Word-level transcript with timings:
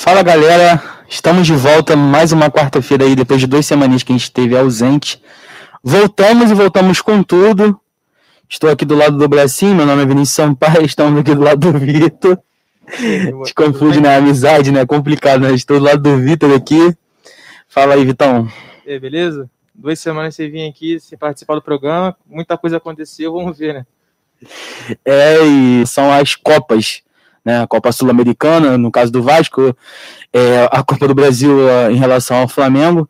Fala 0.00 0.22
galera, 0.22 0.80
estamos 1.08 1.44
de 1.44 1.54
volta 1.54 1.96
mais 1.96 2.30
uma 2.30 2.48
quarta-feira 2.48 3.04
aí, 3.04 3.16
depois 3.16 3.40
de 3.40 3.48
duas 3.48 3.66
semanas 3.66 4.04
que 4.04 4.12
a 4.12 4.14
gente 4.14 4.22
esteve 4.22 4.56
ausente. 4.56 5.20
Voltamos 5.82 6.52
e 6.52 6.54
voltamos 6.54 7.00
com 7.00 7.20
tudo. 7.20 7.78
Estou 8.48 8.70
aqui 8.70 8.84
do 8.84 8.94
lado 8.94 9.18
do 9.18 9.28
Bracinho, 9.28 9.74
meu 9.74 9.84
nome 9.84 10.02
é 10.02 10.06
Vinícius 10.06 10.36
Sampaio, 10.36 10.82
estamos 10.86 11.18
aqui 11.18 11.34
do 11.34 11.42
lado 11.42 11.72
do 11.72 11.76
Vitor. 11.76 12.38
Te 13.44 13.52
confunde, 13.52 14.00
né? 14.00 14.16
Amizade, 14.16 14.70
né? 14.70 14.86
Complicado, 14.86 15.40
né? 15.40 15.52
Estou 15.52 15.80
do 15.80 15.86
lado 15.86 16.00
do 16.00 16.16
Vitor 16.16 16.54
aqui. 16.54 16.96
Fala 17.68 17.94
aí, 17.94 18.04
Vitão. 18.04 18.48
E 18.86 18.92
aí, 18.92 19.00
beleza? 19.00 19.50
Duas 19.74 19.98
semanas 19.98 20.36
você 20.36 20.48
vinha 20.48 20.70
aqui, 20.70 21.00
se 21.00 21.16
participar 21.16 21.56
do 21.56 21.62
programa, 21.62 22.16
muita 22.24 22.56
coisa 22.56 22.76
aconteceu, 22.76 23.32
vamos 23.32 23.58
ver, 23.58 23.74
né? 23.74 23.86
É, 25.04 25.44
e 25.44 25.84
são 25.88 26.12
as 26.12 26.36
Copas, 26.36 27.02
né? 27.48 27.62
A 27.62 27.66
Copa 27.66 27.90
Sul-Americana, 27.90 28.76
no 28.76 28.90
caso 28.90 29.10
do 29.10 29.22
Vasco, 29.22 29.74
é, 30.30 30.68
a 30.70 30.82
Copa 30.82 31.08
do 31.08 31.14
Brasil 31.14 31.66
é, 31.66 31.90
em 31.90 31.96
relação 31.96 32.36
ao 32.36 32.48
Flamengo. 32.48 33.08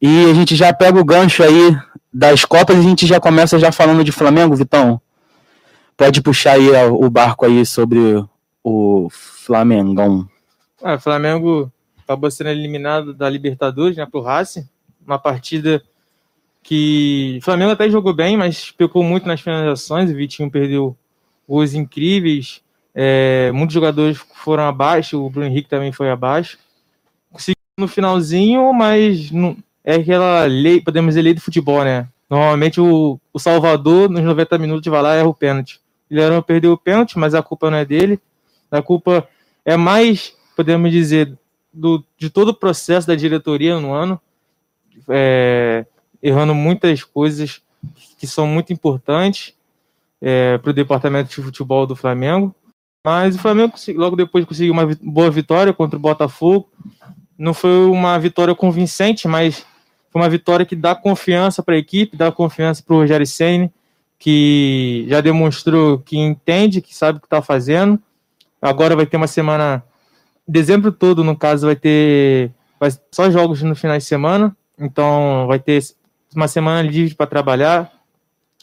E 0.00 0.30
a 0.30 0.34
gente 0.34 0.54
já 0.54 0.72
pega 0.72 1.00
o 1.00 1.04
gancho 1.04 1.42
aí 1.42 1.76
das 2.14 2.44
Copas 2.44 2.76
e 2.76 2.78
a 2.78 2.82
gente 2.82 3.04
já 3.04 3.18
começa 3.18 3.58
já 3.58 3.72
falando 3.72 4.04
de 4.04 4.12
Flamengo, 4.12 4.54
Vitão. 4.54 5.00
Pode 5.96 6.22
puxar 6.22 6.52
aí 6.52 6.70
o 6.70 7.10
barco 7.10 7.44
aí 7.44 7.66
sobre 7.66 7.98
o 8.62 9.08
Flamengão. 9.10 10.28
Ah, 10.80 10.94
o 10.94 11.00
Flamengo 11.00 11.72
acabou 12.04 12.30
sendo 12.30 12.50
eliminado 12.50 13.12
da 13.12 13.28
Libertadores, 13.28 13.96
né, 13.96 14.06
pro 14.06 14.20
Racing. 14.20 14.68
Uma 15.04 15.18
partida 15.18 15.82
que 16.62 17.38
o 17.40 17.44
Flamengo 17.44 17.72
até 17.72 17.90
jogou 17.90 18.14
bem, 18.14 18.36
mas 18.36 18.70
pecou 18.70 19.02
muito 19.02 19.26
nas 19.26 19.40
finalizações. 19.40 20.08
O 20.08 20.14
Vitinho 20.14 20.48
perdeu 20.48 20.96
gols 21.48 21.74
incríveis. 21.74 22.62
É, 23.00 23.52
muitos 23.52 23.74
jogadores 23.74 24.18
foram 24.34 24.64
abaixo, 24.64 25.24
o 25.24 25.30
Bruno 25.30 25.46
Henrique 25.46 25.68
também 25.68 25.92
foi 25.92 26.10
abaixo. 26.10 26.58
Conseguiu 27.30 27.62
no 27.78 27.86
finalzinho, 27.86 28.72
mas 28.72 29.30
não, 29.30 29.56
é 29.84 29.94
aquela 29.94 30.46
lei, 30.46 30.80
podemos 30.80 31.10
dizer, 31.10 31.22
lei 31.22 31.32
do 31.32 31.40
futebol, 31.40 31.84
né? 31.84 32.08
Normalmente 32.28 32.80
o, 32.80 33.20
o 33.32 33.38
Salvador, 33.38 34.10
nos 34.10 34.24
90 34.24 34.58
minutos, 34.58 34.90
vai 34.90 35.00
lá 35.00 35.14
e 35.14 35.20
erra 35.20 35.28
o 35.28 35.34
pênalti. 35.34 35.80
Ele 36.10 36.20
era 36.20 36.42
perdeu 36.42 36.72
o 36.72 36.76
pênalti, 36.76 37.16
mas 37.16 37.36
a 37.36 37.42
culpa 37.42 37.70
não 37.70 37.78
é 37.78 37.84
dele. 37.84 38.20
A 38.68 38.82
culpa 38.82 39.28
é 39.64 39.76
mais, 39.76 40.34
podemos 40.56 40.90
dizer, 40.90 41.38
do, 41.72 42.04
de 42.18 42.28
todo 42.28 42.48
o 42.48 42.54
processo 42.54 43.06
da 43.06 43.14
diretoria 43.14 43.78
no 43.78 43.92
ano. 43.92 44.20
É, 45.08 45.86
errando 46.20 46.52
muitas 46.52 47.04
coisas 47.04 47.62
que 48.18 48.26
são 48.26 48.44
muito 48.44 48.72
importantes 48.72 49.54
é, 50.20 50.58
para 50.58 50.70
o 50.70 50.74
departamento 50.74 51.30
de 51.30 51.36
futebol 51.36 51.86
do 51.86 51.94
Flamengo. 51.94 52.52
Mas 53.04 53.36
o 53.36 53.38
Flamengo 53.38 53.74
logo 53.94 54.16
depois 54.16 54.44
conseguiu 54.44 54.72
uma 54.72 54.86
boa 55.02 55.30
vitória 55.30 55.72
contra 55.72 55.96
o 55.96 56.00
Botafogo. 56.00 56.68
Não 57.38 57.54
foi 57.54 57.86
uma 57.86 58.18
vitória 58.18 58.54
convincente, 58.54 59.28
mas 59.28 59.64
foi 60.10 60.20
uma 60.22 60.28
vitória 60.28 60.66
que 60.66 60.74
dá 60.74 60.94
confiança 60.94 61.62
para 61.62 61.74
a 61.74 61.78
equipe, 61.78 62.16
dá 62.16 62.32
confiança 62.32 62.82
para 62.82 62.94
o 62.94 62.98
Rogério 62.98 63.26
Senna, 63.26 63.70
que 64.18 65.06
já 65.08 65.20
demonstrou 65.20 65.98
que 65.98 66.18
entende, 66.18 66.80
que 66.80 66.94
sabe 66.94 67.18
o 67.18 67.20
que 67.20 67.26
está 67.26 67.40
fazendo. 67.40 68.00
Agora 68.60 68.96
vai 68.96 69.06
ter 69.06 69.16
uma 69.16 69.28
semana, 69.28 69.84
dezembro 70.46 70.90
todo, 70.90 71.22
no 71.22 71.36
caso, 71.36 71.66
vai 71.66 71.76
ter 71.76 72.50
vai, 72.80 72.90
só 73.12 73.30
jogos 73.30 73.62
no 73.62 73.76
final 73.76 73.96
de 73.96 74.04
semana. 74.04 74.56
Então 74.78 75.46
vai 75.46 75.58
ter 75.58 75.82
uma 76.34 76.48
semana 76.48 76.82
livre 76.82 77.14
para 77.14 77.26
trabalhar. 77.26 77.92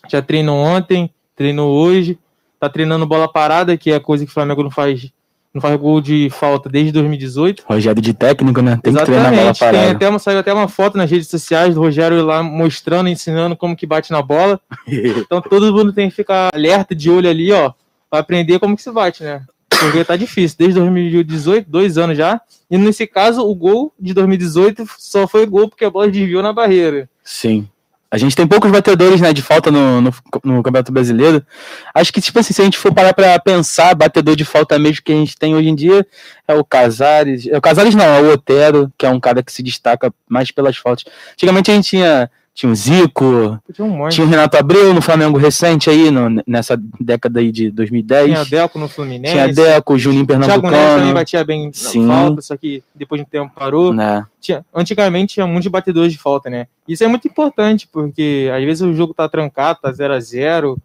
Já 0.10 0.22
treinou 0.22 0.58
ontem, 0.58 1.10
treinou 1.36 1.72
hoje, 1.72 2.20
tá 2.68 2.74
treinando 2.74 3.06
bola 3.06 3.32
parada, 3.32 3.78
que 3.78 3.92
é 3.92 3.96
a 3.96 4.00
coisa 4.00 4.26
que 4.26 4.32
o 4.32 4.34
Flamengo 4.34 4.64
não 4.64 4.72
faz, 4.72 5.12
não 5.54 5.62
faz 5.62 5.80
gol 5.80 6.02
de 6.02 6.30
falta 6.30 6.70
desde 6.70 6.92
2018. 6.92 7.64
Rogério 7.68 8.02
de 8.02 8.14
técnico, 8.14 8.62
né? 8.62 8.80
Tem 8.82 8.92
Exatamente. 8.92 9.06
que 9.06 9.28
treinar 9.28 9.44
bola 9.44 9.56
parada. 9.56 9.78
Tem 9.78 9.96
até 9.96 10.10
uma, 10.10 10.20
saiu 10.20 10.40
até 10.40 10.54
uma 10.54 10.68
foto 10.68 10.98
nas 10.98 11.10
redes 11.10 11.28
sociais 11.28 11.76
do 11.76 11.82
Rogério 11.82 12.26
lá 12.26 12.44
mostrando, 12.44 13.10
ensinando 13.10 13.56
como 13.56 13.76
que 13.76 13.86
bate 13.86 14.12
na 14.12 14.22
bola. 14.22 14.60
então 14.88 15.42
todo 15.42 15.74
mundo 15.74 15.94
tem 15.94 16.10
que 16.10 16.16
ficar 16.16 16.50
alerta, 16.54 16.96
de 16.96 17.10
olho 17.10 17.30
ali, 17.30 17.52
ó, 17.52 17.72
para 18.10 18.20
aprender 18.20 18.60
como 18.60 18.76
que 18.76 18.82
se 18.82 18.92
bate, 18.92 19.24
né? 19.24 19.42
Porque 19.80 20.04
tá 20.04 20.16
difícil, 20.16 20.58
desde 20.58 20.80
2018, 20.80 21.70
dois 21.70 21.98
anos 21.98 22.18
já. 22.18 22.40
E 22.70 22.78
nesse 22.78 23.06
caso, 23.06 23.42
o 23.42 23.54
gol 23.54 23.94
de 24.00 24.14
2018 24.14 24.86
só 24.98 25.28
foi 25.28 25.46
gol 25.46 25.70
porque 25.70 25.86
a 25.86 25.90
bola 25.90 26.10
desviou 26.10 26.42
na 26.42 26.54
barreira. 26.54 27.10
Sim. 27.24 27.68
A 28.10 28.18
gente 28.18 28.36
tem 28.36 28.48
poucos 28.48 28.72
batedores 28.72 29.20
né, 29.20 29.34
de 29.34 29.42
falta 29.42 29.72
no, 29.72 30.00
no, 30.00 30.14
no, 30.44 30.64
Campeonato 30.64 30.92
Brasileiro. 30.92 31.46
Acho 31.94 32.14
que, 32.14 32.22
tipo 32.22 32.40
assim, 32.40 32.54
se 32.54 32.62
a 32.62 32.66
gente 32.66 32.78
for 32.78 32.94
parar 32.94 33.14
para 33.14 33.38
pensar, 33.40 33.94
batedor 33.96 34.36
de 34.36 34.46
falta 34.46 34.78
mesmo 34.78 35.04
que 35.04 35.12
a 35.12 35.16
gente 35.16 35.38
tem 35.38 35.56
hoje 35.56 35.70
em 35.70 35.76
dia 35.76 36.06
é 36.48 36.54
o 36.54 36.64
Casares. 36.64 37.48
É 37.48 37.58
o 37.58 37.62
Casares 37.62 37.96
não, 37.96 38.06
é 38.06 38.22
o 38.22 38.34
Otero, 38.34 38.92
que 38.98 39.06
é 39.06 39.10
um 39.10 39.20
cara 39.20 39.44
que 39.44 39.52
se 39.52 39.64
destaca 39.64 40.14
mais 40.30 40.52
pelas 40.52 40.78
faltas. 40.78 41.06
Antigamente 41.34 41.72
a 41.72 41.74
gente 41.74 41.90
tinha 41.90 42.30
tinha 42.56 42.72
o 42.72 42.76
Zico, 42.76 43.60
tinha, 43.74 43.86
um 43.86 44.08
tinha 44.08 44.26
o 44.26 44.30
Renato 44.30 44.56
Abreu 44.56 44.94
no 44.94 45.02
Flamengo 45.02 45.38
recente 45.38 45.90
aí, 45.90 46.10
no, 46.10 46.42
nessa 46.48 46.82
década 46.98 47.42
aí 47.42 47.52
de 47.52 47.70
2010. 47.70 48.28
Tinha 48.28 48.46
Deco 48.46 48.80
no 48.80 48.88
Fluminense. 48.88 49.34
Tinha 49.34 49.54
Deco, 49.54 49.98
Juninho 49.98 50.26
Pernambucano. 50.26 50.62
Thiago 50.62 50.76
Neves 50.76 50.96
também 50.96 51.14
batia 51.14 51.44
bem 51.44 51.70
Sim. 51.74 52.08
falta, 52.08 52.42
só 52.42 52.56
que 52.56 52.82
depois 52.96 53.20
de 53.20 53.28
um 53.28 53.30
tempo 53.30 53.52
parou. 53.54 53.94
Né. 53.94 54.26
Tinha, 54.40 54.66
antigamente 54.74 55.34
tinha 55.34 55.46
muitos 55.46 55.70
batedores 55.70 56.14
de 56.14 56.18
falta, 56.18 56.50
né? 56.50 56.68
Isso 56.88 57.04
é 57.04 57.08
muito 57.10 57.28
importante, 57.28 57.90
porque 57.92 58.50
às 58.56 58.64
vezes 58.64 58.82
o 58.84 58.94
jogo 58.94 59.14
tá 59.14 59.28
trancado, 59.28 59.82
tá 59.82 59.92
0 59.92 60.14
a 60.14 60.20
0 60.22 60.78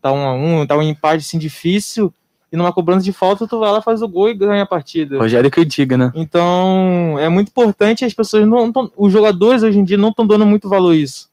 tá 0.00 0.12
1 0.12 0.16
a 0.16 0.32
1 0.32 0.66
tá 0.68 0.76
um 0.76 0.82
empate 0.82 1.24
assim 1.24 1.38
difícil, 1.38 2.14
e 2.50 2.56
numa 2.56 2.72
cobrança 2.72 3.04
de 3.04 3.12
falta, 3.12 3.46
tu 3.46 3.58
vai 3.58 3.72
lá, 3.72 3.82
faz 3.82 4.02
o 4.02 4.08
gol 4.08 4.28
e 4.28 4.34
ganha 4.34 4.62
a 4.62 4.66
partida. 4.66 5.18
Rogério 5.18 5.50
que 5.50 5.64
diga, 5.64 5.96
né? 5.96 6.12
Então, 6.14 7.16
é 7.18 7.28
muito 7.28 7.48
importante, 7.48 8.04
as 8.04 8.14
pessoas 8.14 8.46
não 8.46 8.70
tão, 8.72 8.90
os 8.96 9.12
jogadores 9.12 9.62
hoje 9.62 9.78
em 9.78 9.84
dia 9.84 9.96
não 9.96 10.10
estão 10.10 10.26
dando 10.26 10.46
muito 10.46 10.68
valor 10.68 10.92
a 10.92 10.96
isso. 10.96 11.28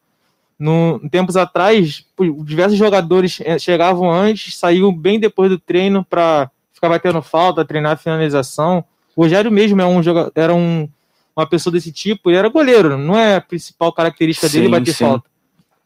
No, 0.57 1.00
tempos 1.12 1.35
atrás, 1.35 2.06
diversos 2.44 2.78
jogadores 2.78 3.40
eh, 3.44 3.59
chegavam 3.59 4.12
antes, 4.12 4.57
saíam 4.57 4.94
bem 4.94 5.19
depois 5.19 5.50
do 5.50 5.59
treino 5.59 6.03
para 6.03 6.50
ficar 6.72 6.90
batendo 6.90 7.22
falta, 7.22 7.66
treinar 7.66 7.97
finalização. 7.97 8.84
O 9.16 9.23
Rogério 9.23 9.52
mesmo 9.52 9.81
é 9.81 9.85
um 9.85 10.02
era 10.34 10.53
um, 10.53 10.88
uma 11.35 11.46
pessoa 11.46 11.72
desse 11.72 11.91
tipo, 11.91 12.29
ele 12.29 12.38
era 12.38 12.50
goleiro, 12.50 12.97
não 12.97 13.18
é 13.18 13.35
a 13.35 13.41
principal 13.41 13.91
característica 13.91 14.47
sim, 14.47 14.59
dele 14.59 14.69
bater 14.72 14.94
sim. 14.94 15.06
falta. 15.06 15.29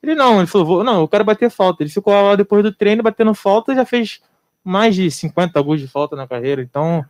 Ele 0.01 0.15
não, 0.15 0.37
ele 0.37 0.47
falou, 0.47 0.83
não, 0.83 1.01
eu 1.01 1.07
quero 1.07 1.23
bater 1.23 1.49
falta. 1.49 1.83
Ele 1.83 1.89
ficou 1.89 2.13
lá 2.13 2.35
depois 2.35 2.63
do 2.63 2.71
treino 2.71 3.03
batendo 3.03 3.33
falta, 3.33 3.73
já 3.73 3.83
fez 3.83 4.21
mais 4.67 4.95
de 4.95 5.09
50 5.09 5.61
gols 5.61 5.79
de 5.79 5.87
falta 5.87 6.15
na 6.15 6.27
carreira. 6.27 6.61
Então, 6.61 7.05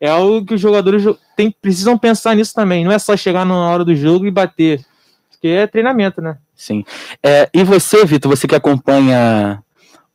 é 0.00 0.08
algo 0.08 0.44
que 0.46 0.54
os 0.54 0.60
jogadores 0.60 1.04
tem, 1.36 1.50
precisam 1.50 1.98
pensar 1.98 2.34
nisso 2.34 2.54
também. 2.54 2.82
Não 2.82 2.92
é 2.92 2.98
só 2.98 3.14
chegar 3.14 3.44
na 3.44 3.54
hora 3.54 3.84
do 3.84 3.94
jogo 3.94 4.26
e 4.26 4.30
bater, 4.30 4.84
porque 5.30 5.48
é 5.48 5.66
treinamento, 5.66 6.22
né? 6.22 6.38
Sim. 6.54 6.84
É, 7.22 7.48
e 7.52 7.62
você, 7.62 8.06
Vitor, 8.06 8.34
você 8.34 8.48
que 8.48 8.54
acompanha 8.54 9.62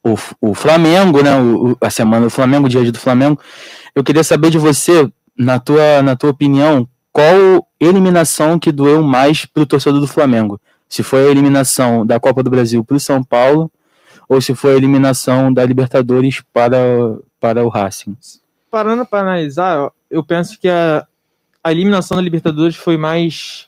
o, 0.04 0.16
o 0.42 0.56
Flamengo, 0.56 1.22
né? 1.22 1.40
O, 1.40 1.78
a 1.80 1.92
semana 1.92 2.26
do 2.26 2.32
Flamengo, 2.32 2.66
o 2.66 2.70
dia 2.70 2.92
do 2.92 3.00
Flamengo, 3.00 3.40
eu 3.94 4.04
queria 4.04 4.24
saber 4.24 4.50
de 4.50 4.58
você, 4.58 5.08
na 5.38 5.60
tua, 5.60 6.02
na 6.02 6.16
tua 6.16 6.32
opinião, 6.32 6.88
qual 7.12 7.68
eliminação 7.80 8.58
que 8.58 8.72
doeu 8.72 9.04
mais 9.04 9.46
para 9.46 9.62
o 9.62 9.66
torcedor 9.66 10.02
do 10.02 10.08
Flamengo? 10.08 10.60
Se 10.90 11.04
foi 11.04 11.28
a 11.28 11.30
eliminação 11.30 12.04
da 12.04 12.20
Copa 12.20 12.42
do 12.42 12.50
Brasil 12.50 12.84
para 12.84 12.98
o 12.98 13.00
São 13.00 13.24
Paulo 13.24 13.72
ou 14.28 14.42
se 14.42 14.56
foi 14.56 14.74
a 14.74 14.78
eliminação 14.78 15.54
da 15.54 15.66
Libertadores 15.66 16.42
para, 16.54 17.18
para 17.40 17.64
o 17.64 17.70
Racing? 17.70 18.16
Parando 18.70 19.06
para 19.06 19.20
analisar, 19.20 19.92
eu 20.10 20.24
penso 20.24 20.60
que 20.60 20.68
a, 20.68 21.06
a 21.64 21.72
eliminação 21.72 22.18
da 22.18 22.24
Libertadores 22.24 22.76
foi 22.76 22.98
mais 22.98 23.68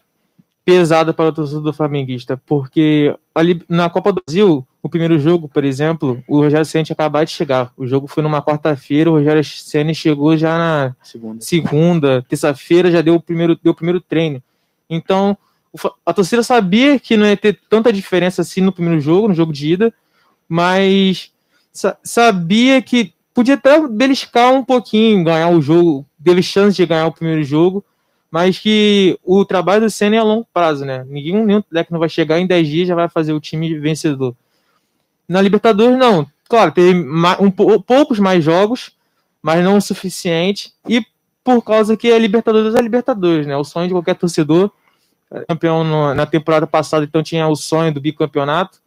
pesada 0.66 1.14
para 1.14 1.30
o 1.30 1.32
torcedor 1.32 1.74
flamenguista, 1.74 2.42
porque 2.46 3.16
ali 3.36 3.62
na 3.70 3.88
Copa 3.88 4.12
do 4.12 4.22
Brasil, 4.26 4.66
o 4.82 4.90
primeiro 4.90 5.20
jogo, 5.20 5.48
por 5.48 5.64
exemplo, 5.64 6.24
o 6.28 6.40
Rogério 6.40 6.66
Ceni 6.66 6.88
acabou 6.90 7.24
de 7.24 7.30
chegar. 7.32 7.72
O 7.78 7.86
jogo 7.86 8.08
foi 8.08 8.24
numa 8.24 8.42
quarta-feira, 8.42 9.12
o 9.12 9.14
Rogério 9.14 9.44
Ceni 9.44 9.94
chegou 9.94 10.36
já 10.36 10.58
na 10.58 10.96
segunda, 11.04 11.42
segunda 11.42 12.26
terça-feira 12.28 12.90
já 12.90 13.02
deu 13.02 13.14
o 13.16 13.22
primeiro 13.22 13.58
deu 13.64 13.74
o 13.74 13.76
primeiro 13.76 14.02
treino. 14.02 14.42
Então, 14.90 15.38
a 16.06 16.14
torcida 16.14 16.42
sabia 16.42 17.00
que 17.00 17.16
não 17.16 17.28
ia 17.28 17.38
ter 17.38 17.60
tanta 17.70 17.94
diferença 17.94 18.42
assim 18.42 18.62
no 18.62 18.72
primeiro 18.72 19.00
jogo, 19.00 19.28
no 19.28 19.34
jogo 19.36 19.54
de 19.54 19.74
ida, 19.74 19.94
mas 20.48 21.32
sabia 22.04 22.82
que 22.82 23.14
podia 23.34 23.56
até 23.56 23.86
beliscar 23.88 24.54
um 24.54 24.64
pouquinho, 24.64 25.24
ganhar 25.24 25.50
o 25.50 25.62
jogo, 25.62 26.06
teve 26.24 26.42
chance 26.42 26.78
de 26.78 26.86
ganhar 26.86 27.08
o 27.08 27.12
primeiro 27.12 27.44
jogo, 27.44 27.84
mas 28.32 28.58
que 28.60 29.20
o 29.24 29.46
trabalho 29.46 29.82
do 29.82 29.90
Senna 29.90 30.16
é 30.16 30.20
a 30.20 30.24
longo 30.24 30.48
prazo, 30.54 30.86
né? 30.86 31.06
Ninguém, 31.08 31.46
nenhum 31.46 31.62
técnico 31.62 32.00
vai 32.00 32.10
chegar 32.10 32.40
em 32.40 32.48
10 32.48 32.68
dias 32.68 32.88
já 32.88 32.96
vai 32.96 33.08
fazer 33.08 33.34
o 33.34 33.40
time 33.40 33.78
vencedor. 33.80 34.36
Na 35.28 35.42
Libertadores, 35.42 35.98
não. 35.98 36.28
Claro, 36.48 36.72
teve 36.72 36.94
um, 37.40 37.52
poucos 37.52 38.20
mais 38.20 38.44
jogos, 38.44 38.92
mas 39.42 39.64
não 39.64 39.78
o 39.78 39.82
suficiente. 39.82 40.74
E 40.88 41.06
por 41.44 41.62
causa 41.62 41.98
que 41.98 42.12
a 42.12 42.18
Libertadores 42.18 42.76
é 42.76 42.80
a 42.80 42.82
Libertadores, 42.82 43.48
né? 43.48 43.56
O 43.58 43.64
sonho 43.64 43.88
de 43.88 43.94
qualquer 43.94 44.16
torcedor. 44.16 44.72
Campeão 45.48 45.84
no, 45.84 46.14
na 46.14 46.26
temporada 46.26 46.68
passada, 46.68 47.04
então 47.04 47.24
tinha 47.24 47.48
o 47.48 47.56
sonho 47.56 47.94
do 47.94 48.00
bicampeonato. 48.00 48.80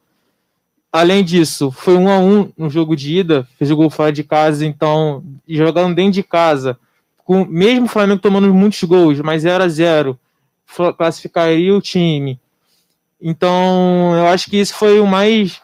Além 0.91 1.23
disso, 1.23 1.71
foi 1.71 1.97
um 1.97 2.09
a 2.09 2.19
um 2.19 2.51
no 2.57 2.71
jogo 2.71 2.97
de 2.97 3.19
ida, 3.19 3.47
fez 3.59 3.71
o 3.71 3.77
gol 3.77 3.91
fora 3.91 4.11
de 4.11 4.25
casa, 4.25 4.65
então, 4.65 5.23
jogando 5.47 5.95
dentro 5.95 6.13
de 6.13 6.23
casa, 6.23 6.79
com 7.25 7.45
mesmo 7.45 7.85
o 7.85 7.89
Flamengo 7.89 8.21
tomando 8.21 8.53
muitos 8.55 8.83
gols, 8.85 9.21
mas 9.21 9.43
0 9.43 9.65
a 9.65 9.69
0 9.69 10.19
classificaria 10.97 11.75
o 11.75 11.81
time. 11.81 12.41
Então, 13.21 14.15
eu 14.17 14.27
acho 14.29 14.49
que 14.49 14.57
isso 14.57 14.75
foi 14.75 14.99
o 14.99 15.07
mais 15.07 15.61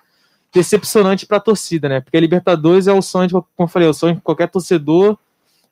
decepcionante 0.52 1.26
para 1.26 1.38
a 1.38 1.40
torcida, 1.40 1.88
né? 1.88 2.00
Porque 2.00 2.16
a 2.16 2.20
Libertadores 2.20 2.86
é 2.86 2.92
o 2.92 3.02
sonho, 3.02 3.26
de, 3.26 3.32
como 3.32 3.48
eu 3.60 3.66
falei, 3.68 3.88
é 3.88 3.90
o 3.90 3.94
sonho 3.94 4.16
de 4.16 4.20
qualquer 4.20 4.48
torcedor, 4.48 5.16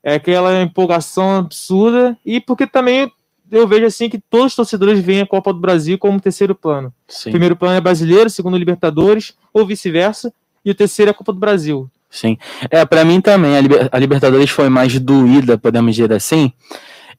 é 0.02 0.14
aquela 0.14 0.62
empolgação 0.62 1.36
absurda, 1.36 2.16
e 2.24 2.40
porque 2.40 2.66
também 2.66 3.12
eu 3.52 3.68
vejo 3.68 3.84
assim 3.84 4.08
que 4.08 4.18
todos 4.18 4.46
os 4.46 4.56
torcedores 4.56 4.98
veem 4.98 5.20
a 5.20 5.26
Copa 5.26 5.52
do 5.52 5.60
Brasil 5.60 5.98
como 5.98 6.18
terceiro 6.18 6.54
plano. 6.54 6.92
Sim. 7.06 7.30
Primeiro 7.30 7.54
plano 7.54 7.76
é 7.76 7.80
brasileiro, 7.80 8.30
segundo 8.30 8.56
Libertadores, 8.56 9.34
ou 9.52 9.66
vice-versa, 9.66 10.32
e 10.64 10.70
o 10.70 10.74
terceiro 10.74 11.10
é 11.10 11.12
a 11.12 11.14
Copa 11.14 11.34
do 11.34 11.38
Brasil. 11.38 11.88
Sim. 12.10 12.38
É, 12.70 12.84
para 12.84 13.04
mim 13.04 13.20
também, 13.20 13.56
a, 13.56 13.60
Liber 13.60 13.88
a 13.92 13.98
Libertadores 13.98 14.50
foi 14.50 14.70
mais 14.70 14.98
doída, 14.98 15.58
podemos 15.58 15.94
dizer 15.94 16.12
assim, 16.14 16.52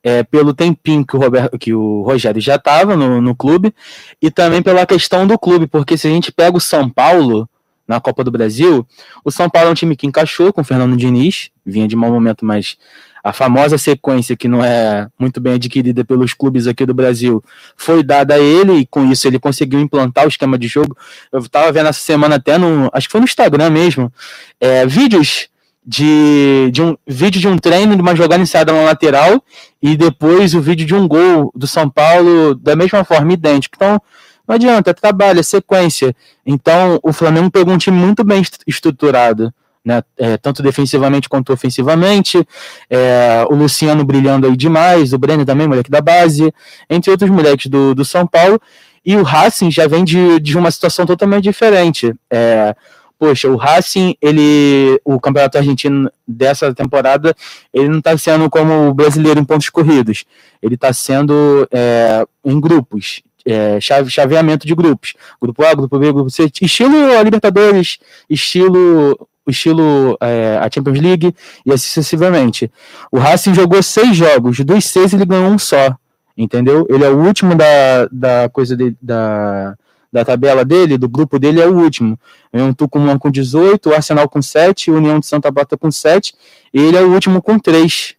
é, 0.04 0.24
pelo 0.24 0.54
tempinho 0.54 1.06
que 1.06 1.16
o, 1.16 1.20
Roberto, 1.20 1.58
que 1.58 1.74
o 1.74 2.02
Rogério 2.02 2.42
já 2.42 2.56
estava 2.56 2.96
no, 2.98 3.22
no 3.22 3.36
clube 3.36 3.74
e 4.22 4.32
também 4.32 4.62
pela 4.62 4.86
questão 4.88 5.28
do 5.28 5.38
clube, 5.38 5.68
porque 5.68 5.98
se 5.98 6.08
a 6.08 6.10
gente 6.10 6.32
pega 6.32 6.58
o 6.58 6.62
São 6.62 6.90
Paulo 6.90 7.48
na 7.94 8.02
Copa 8.02 8.24
do 8.24 8.32
Brasil, 8.32 8.86
o 9.24 9.32
São 9.32 9.50
Paulo 9.50 9.70
é 9.70 9.72
um 9.72 9.76
time 9.76 9.96
que 9.96 10.08
encaixou 10.08 10.52
com 10.52 10.62
o 10.62 10.64
Fernando 10.64 10.98
Diniz, 10.98 11.52
vinha 11.66 11.88
de 11.88 11.96
mau 11.96 12.12
momento, 12.12 12.44
mas 12.44 12.76
a 13.24 13.32
famosa 13.32 13.78
sequência 13.78 14.36
que 14.36 14.48
não 14.48 14.64
é 14.64 15.08
muito 15.18 15.40
bem 15.40 15.54
adquirida 15.54 16.04
pelos 16.04 16.34
clubes 16.34 16.68
aqui 16.68 16.86
do 16.86 16.94
Brasil 16.94 17.42
foi 17.78 18.04
dada 18.04 18.34
a 18.34 18.40
ele 18.40 18.74
e 18.80 18.86
com 18.86 19.10
isso 19.10 19.28
ele 19.28 19.40
conseguiu 19.40 19.80
implantar 19.80 20.26
o 20.26 20.28
esquema 20.28 20.58
de 20.58 20.68
jogo. 20.68 20.98
Eu 21.32 21.40
estava 21.40 21.72
vendo 21.72 21.88
essa 21.88 22.02
semana 22.02 22.36
até 22.36 22.58
no, 22.58 22.90
acho 22.92 23.08
que 23.08 23.12
foi 23.12 23.22
no 23.22 23.26
Instagram 23.26 23.70
mesmo, 23.70 24.12
é, 24.60 24.86
vídeos 24.86 25.48
de, 25.86 26.70
de 26.72 26.82
um 26.82 26.98
vídeo 27.08 27.40
de 27.40 27.48
um 27.48 27.58
treino 27.58 27.96
de 27.96 28.02
uma 28.02 28.16
jogada 28.16 28.38
iniciada 28.38 28.74
na 28.74 28.82
lateral 28.82 29.42
e 29.82 29.96
depois 29.96 30.54
o 30.54 30.62
vídeo 30.62 30.86
de 30.86 30.96
um 30.96 31.08
gol 31.08 31.52
do 31.56 31.68
São 31.68 31.90
Paulo 31.90 32.56
da 32.56 32.76
mesma 32.76 33.04
forma, 33.04 33.34
idêntico. 33.34 33.76
Então, 33.78 34.02
não 34.48 34.56
adianta, 34.56 34.92
é 34.92 34.94
trabalho, 34.94 35.40
é 35.40 35.44
sequência. 35.44 36.16
Então, 36.46 37.00
o 37.02 37.14
Flamengo 37.14 37.50
pegou 37.50 37.74
um 37.74 37.78
time 37.78 37.98
muito 37.98 38.24
bem 38.24 38.42
estruturado, 38.68 39.54
né? 39.84 40.02
É, 40.18 40.38
tanto 40.38 40.64
defensivamente 40.64 41.28
quanto 41.28 41.52
ofensivamente. 41.54 42.46
É, 42.90 43.46
o 43.50 43.56
Luciano 43.56 44.04
brilhando 44.04 44.48
aí 44.48 44.56
demais, 44.56 45.14
o 45.14 45.18
Brenner 45.18 45.46
também, 45.46 45.68
moleque 45.68 45.92
da 45.92 46.02
base, 46.02 46.54
entre 46.90 47.12
outros 47.12 47.30
moleques 47.30 47.68
do, 47.68 47.94
do 47.94 48.06
São 48.06 48.26
Paulo. 48.26 48.62
E 49.06 49.16
o 49.18 49.24
Racing 49.24 49.70
já 49.70 49.88
vem 49.88 50.04
de, 50.04 50.40
de 50.40 50.58
uma 50.58 50.72
situação 50.72 51.06
totalmente 51.06 51.44
diferente. 51.44 52.14
É, 52.32 52.74
poxa, 53.20 53.50
o 53.50 53.56
Racing, 53.56 54.16
ele, 54.22 55.00
o 55.04 55.20
campeonato 55.20 55.58
argentino 55.58 56.10
dessa 56.28 56.74
temporada, 56.74 57.36
ele 57.74 57.90
não 57.90 58.00
está 58.00 58.18
sendo 58.18 58.50
como 58.50 58.90
o 58.90 58.94
brasileiro 58.94 59.40
em 59.40 59.46
pontos 59.46 59.70
corridos, 59.70 60.26
ele 60.62 60.76
está 60.76 60.92
sendo 60.94 61.68
é, 61.72 62.26
em 62.46 62.60
grupos, 62.60 63.22
é, 63.46 63.80
chave, 63.80 64.10
chaveamento 64.10 64.66
de 64.66 64.74
grupos, 64.74 65.14
grupo 65.42 65.64
A, 65.64 65.74
grupo 65.74 66.00
B, 66.00 66.12
grupo 66.12 66.30
C, 66.30 66.52
estilo 66.62 67.18
a 67.18 67.24
Libertadores, 67.24 68.00
estilo 68.30 69.28
estilo 69.46 70.18
é, 70.22 70.58
a 70.62 70.70
Champions 70.74 71.00
League 71.00 71.36
e 71.66 71.72
assim 71.72 71.88
sucessivamente. 71.88 72.72
O 73.12 73.18
Racing 73.18 73.54
jogou 73.54 73.84
seis 73.84 74.16
jogos, 74.16 74.60
dos 74.62 74.86
seis 74.86 75.14
ele 75.14 75.26
ganhou 75.26 75.52
um 75.52 75.60
só, 75.60 75.96
entendeu? 76.38 76.88
Ele 76.90 77.04
é 77.04 77.10
o 77.10 77.18
último 77.18 77.54
da, 77.56 78.08
da 78.12 78.50
coisa 78.50 78.78
de, 78.78 78.96
da 79.02 79.76
da 80.14 80.24
tabela 80.24 80.64
dele, 80.64 80.96
do 80.96 81.10
grupo 81.10 81.40
dele, 81.40 81.60
é 81.60 81.66
o 81.66 81.76
último. 81.76 82.20
Um 82.54 82.72
Tucumã 82.72 83.18
com 83.18 83.32
18, 83.32 83.90
o 83.90 83.96
Arsenal 83.96 84.30
com 84.30 84.44
7, 84.44 84.92
o 84.92 84.98
União 84.98 85.20
de 85.20 85.26
Santa 85.26 85.50
Bata 85.50 85.76
com 85.76 85.90
7, 85.90 86.36
e 86.72 86.80
ele 86.80 86.96
é 86.96 87.02
o 87.02 87.12
último 87.12 87.42
com 87.42 87.58
3. 87.58 88.14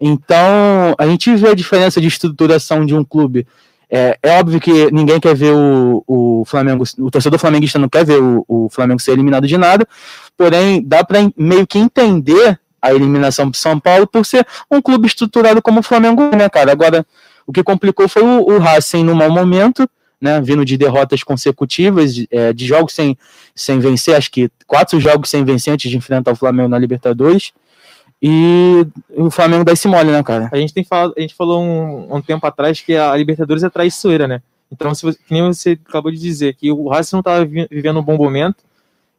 Então, 0.00 0.92
a 0.98 1.06
gente 1.06 1.32
vê 1.36 1.50
a 1.50 1.54
diferença 1.54 2.00
de 2.00 2.08
estruturação 2.08 2.84
de 2.84 2.96
um 2.96 3.04
clube. 3.04 3.46
É, 3.90 4.16
é 4.22 4.38
óbvio 4.38 4.60
que 4.60 4.90
ninguém 4.92 5.18
quer 5.18 5.34
ver 5.34 5.52
o, 5.52 6.04
o 6.06 6.44
Flamengo, 6.46 6.84
o 6.98 7.10
torcedor 7.10 7.40
flamenguista 7.40 7.78
não 7.78 7.88
quer 7.88 8.04
ver 8.04 8.22
o, 8.22 8.44
o 8.46 8.68
Flamengo 8.70 9.00
ser 9.00 9.12
eliminado 9.12 9.48
de 9.48 9.58
nada, 9.58 9.86
porém, 10.36 10.80
dá 10.82 11.02
para 11.02 11.18
meio 11.36 11.66
que 11.66 11.78
entender 11.78 12.58
a 12.80 12.94
eliminação 12.94 13.50
do 13.50 13.56
São 13.56 13.78
Paulo 13.78 14.06
por 14.06 14.24
ser 14.24 14.46
um 14.70 14.80
clube 14.80 15.06
estruturado 15.06 15.60
como 15.60 15.80
o 15.80 15.82
Flamengo, 15.82 16.34
né, 16.34 16.48
cara? 16.48 16.70
Agora, 16.70 17.04
o 17.46 17.52
que 17.52 17.62
complicou 17.62 18.08
foi 18.08 18.22
o, 18.22 18.48
o 18.48 18.58
Racing 18.58 19.02
no 19.04 19.14
mau 19.14 19.30
momento, 19.30 19.88
né, 20.20 20.40
vindo 20.40 20.64
de 20.64 20.76
derrotas 20.76 21.22
consecutivas, 21.22 22.14
de, 22.14 22.28
é, 22.30 22.52
de, 22.52 22.66
jogos 22.66 22.94
sem, 22.94 23.18
sem 23.54 23.80
vencer, 23.80 24.14
acho 24.14 24.30
que 24.30 24.50
quatro 24.66 25.00
jogos 25.00 25.30
sem 25.30 25.44
vencer 25.44 25.72
antes 25.72 25.90
de 25.90 25.96
enfrentar 25.96 26.32
o 26.32 26.36
Flamengo 26.36 26.68
na 26.68 26.78
Libertadores. 26.78 27.52
E 28.22 28.86
o 29.10 29.30
Flamengo 29.30 29.64
dá 29.64 29.72
esse 29.72 29.88
mole, 29.88 30.10
né, 30.10 30.22
cara? 30.22 30.50
A 30.52 30.56
gente 30.56 30.74
tem 30.74 30.84
falado, 30.84 31.14
a 31.16 31.20
gente 31.20 31.34
falou 31.34 31.62
um, 31.62 32.16
um 32.16 32.20
tempo 32.20 32.46
atrás 32.46 32.80
que 32.80 32.94
a 32.94 33.16
Libertadores 33.16 33.62
é 33.62 33.70
traiçoeira, 33.70 34.28
né? 34.28 34.42
Então, 34.70 34.94
se 34.94 35.02
você, 35.02 35.18
que 35.18 35.32
nem 35.32 35.42
você 35.42 35.78
acabou 35.88 36.12
de 36.12 36.18
dizer, 36.18 36.54
que 36.54 36.70
o 36.70 36.88
Racing 36.88 37.16
não 37.16 37.20
estava 37.20 37.44
vivendo 37.44 37.98
um 37.98 38.02
bom 38.02 38.16
momento. 38.16 38.62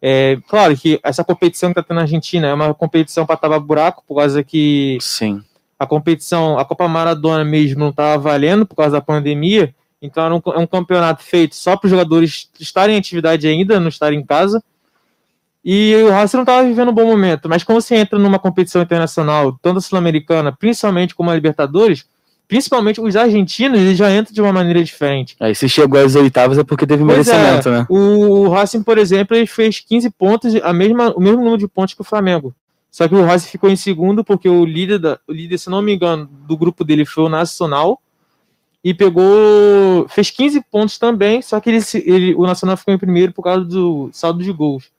É, 0.01 0.38
claro 0.48 0.75
que 0.77 1.00
essa 1.03 1.24
competição 1.24 1.69
que 1.69 1.80
está 1.80 1.88
tendo 1.88 1.98
na 1.98 2.03
Argentina 2.03 2.48
é 2.48 2.53
uma 2.53 2.74
competição 2.74 3.25
para 3.25 3.38
tapar 3.38 3.59
buraco, 3.59 4.03
por 4.07 4.18
causa 4.18 4.44
que 4.44 4.98
Sim. 5.01 5.44
a 5.77 5.86
competição, 5.86 6.57
a 6.57 6.65
Copa 6.65 6.88
Maradona 6.88 7.44
mesmo 7.44 7.80
não 7.80 7.89
estava 7.89 8.18
valendo 8.18 8.65
por 8.65 8.75
causa 8.75 8.94
da 8.94 9.01
pandemia. 9.01 9.75
Então 10.01 10.25
era 10.25 10.33
um, 10.33 10.42
é 10.54 10.57
um 10.57 10.65
campeonato 10.65 11.21
feito 11.21 11.56
só 11.56 11.75
para 11.75 11.86
os 11.86 11.92
jogadores 11.92 12.50
estarem 12.59 12.95
em 12.95 13.00
atividade 13.00 13.47
ainda, 13.47 13.80
não 13.80 13.89
estarem 13.89 14.19
em 14.19 14.25
casa. 14.25 14.63
E 15.63 15.96
o 16.04 16.10
Racing 16.10 16.38
não 16.38 16.44
estava 16.44 16.68
vivendo 16.68 16.90
um 16.90 16.94
bom 16.94 17.06
momento. 17.06 17.48
Mas 17.48 17.63
quando 17.63 17.81
você 17.81 17.96
entra 17.96 18.18
numa 18.18 18.40
competição 18.40 18.81
internacional, 18.81 19.58
tanto 19.62 19.78
a 19.78 19.81
Sul-Americana, 19.81 20.52
principalmente 20.52 21.13
como 21.13 21.30
a 21.30 21.36
Libertadores, 21.36 22.06
principalmente 22.48 23.00
os 23.00 23.16
argentinos, 23.16 23.80
eles 23.80 23.98
já 23.98 24.13
entram 24.13 24.34
de 24.34 24.42
uma 24.42 24.52
maneira 24.52 24.84
diferente. 24.84 25.36
Aí 25.40 25.56
se 25.56 25.69
chegou 25.69 26.04
às 26.04 26.16
oitavas 26.16 26.58
é 26.58 26.63
porque 26.63 26.86
teve 26.88 27.06
pois 27.06 27.28
é, 27.28 27.34
merecimento, 27.34 27.69
é. 27.69 27.72
né? 27.72 27.86
O 27.88 28.50
Racing, 28.50 28.84
por 28.84 28.98
exemplo, 28.98 29.38
ele 29.38 29.46
fez 29.46 29.80
15 29.80 30.10
pontos, 30.10 30.56
a 30.56 30.74
mesma, 30.74 31.13
o 31.16 31.22
mesmo 31.22 31.38
número 31.38 31.58
de 31.58 31.68
pontos 31.68 31.94
que 31.94 32.02
o 32.02 32.04
Flamengo. 32.04 32.54
Só 32.92 33.07
que 33.07 33.16
o 33.16 33.24
Racing 33.24 33.48
ficou 33.48 33.69
em 33.69 33.78
segundo 33.78 34.24
porque 34.24 34.50
o 34.50 34.66
líder, 34.66 35.00
da, 35.00 35.19
o 35.28 35.31
líder, 35.31 35.57
se 35.60 35.69
não 35.69 35.81
me 35.81 35.94
engano, 35.94 36.30
do 36.46 36.57
grupo 36.57 36.84
dele 36.84 37.06
foi 37.06 37.24
o 37.24 37.30
Nacional 37.30 38.02
e 38.84 38.94
pegou. 38.94 40.07
fez 40.10 40.30
15 40.30 40.62
pontos 40.69 40.98
também, 40.98 41.42
só 41.42 41.60
que 41.60 41.69
ele, 41.69 41.80
ele, 42.04 42.36
o 42.36 42.46
Nacional 42.46 42.75
ficou 42.75 42.94
em 42.94 42.98
primeiro 42.98 43.31
por 43.31 43.44
causa 43.44 43.64
do 43.64 44.10
saldo 44.12 44.44
de 44.44 44.52
gols. 44.52 44.92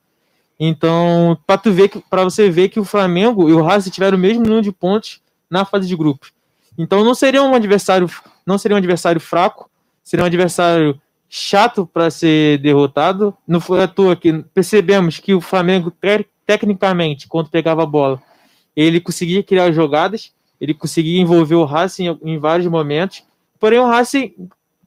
Então, 0.59 1.37
para 1.47 1.59
tu 1.59 1.73
ver 1.73 1.91
para 2.09 2.25
você 2.25 2.49
ver 2.49 2.69
que 2.69 2.79
o 2.79 2.85
Flamengo 2.85 3.49
e 3.49 3.53
o 3.53 3.63
Racing 3.63 3.91
tiveram 3.91 4.17
o 4.17 4.21
mesmo 4.21 4.43
número 4.43 4.63
de 4.63 4.73
pontos 4.73 5.21
na 5.51 5.65
fase 5.65 5.89
de 5.89 5.97
grupos. 5.97 6.33
Então 6.79 7.05
não 7.05 7.15
seria 7.15 7.43
um 7.43 7.55
adversário, 7.55 8.09
não 8.47 8.57
seria 8.57 8.75
um 8.75 8.79
adversário 8.79 9.21
fraco, 9.21 9.69
seria 10.03 10.25
um 10.25 10.27
adversário 10.27 11.01
chato 11.29 11.87
para 11.87 12.11
ser 12.11 12.59
derrotado. 12.59 13.37
Não 13.47 13.61
foi 13.61 13.83
à 13.83 13.89
toa 13.89 14.17
que 14.17 14.45
percebemos 14.55 15.19
que 15.19 15.35
o 15.35 15.41
Flamengo 15.41 15.93
tecnicamente, 16.47 17.27
quando 17.29 17.51
pegava 17.51 17.83
a 17.83 17.87
bola, 17.87 18.23
ele 18.75 19.01
conseguia 19.01 19.43
criar 19.43 19.71
jogadas, 19.73 20.33
ele 20.61 20.73
conseguia 20.73 21.21
envolver 21.21 21.57
o 21.57 21.65
Racing 21.65 22.19
em 22.23 22.39
vários 22.39 22.67
momentos 22.69 23.23
Porém, 23.63 23.79
o 23.79 23.87
Racing 23.87 24.35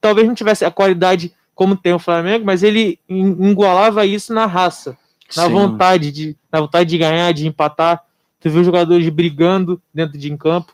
talvez 0.01 0.27
não 0.27 0.35
tivesse 0.35 0.65
a 0.65 0.69
qualidade 0.69 1.33
como 1.53 1.77
tem 1.77 1.93
o 1.93 1.99
Flamengo, 1.99 2.43
mas 2.45 2.61
ele 2.61 2.99
igualava 3.07 4.05
isso 4.05 4.33
na 4.33 4.45
raça, 4.45 4.97
na 5.35 5.45
Sim. 5.45 5.53
vontade 5.53 6.11
de, 6.11 6.37
na 6.51 6.61
vontade 6.61 6.89
de 6.89 6.97
ganhar, 6.97 7.31
de 7.33 7.47
empatar. 7.47 8.03
Tu 8.39 8.49
viu 8.49 8.61
os 8.61 8.65
jogadores 8.65 9.07
brigando 9.09 9.81
dentro 9.93 10.17
de 10.17 10.35
campo. 10.37 10.73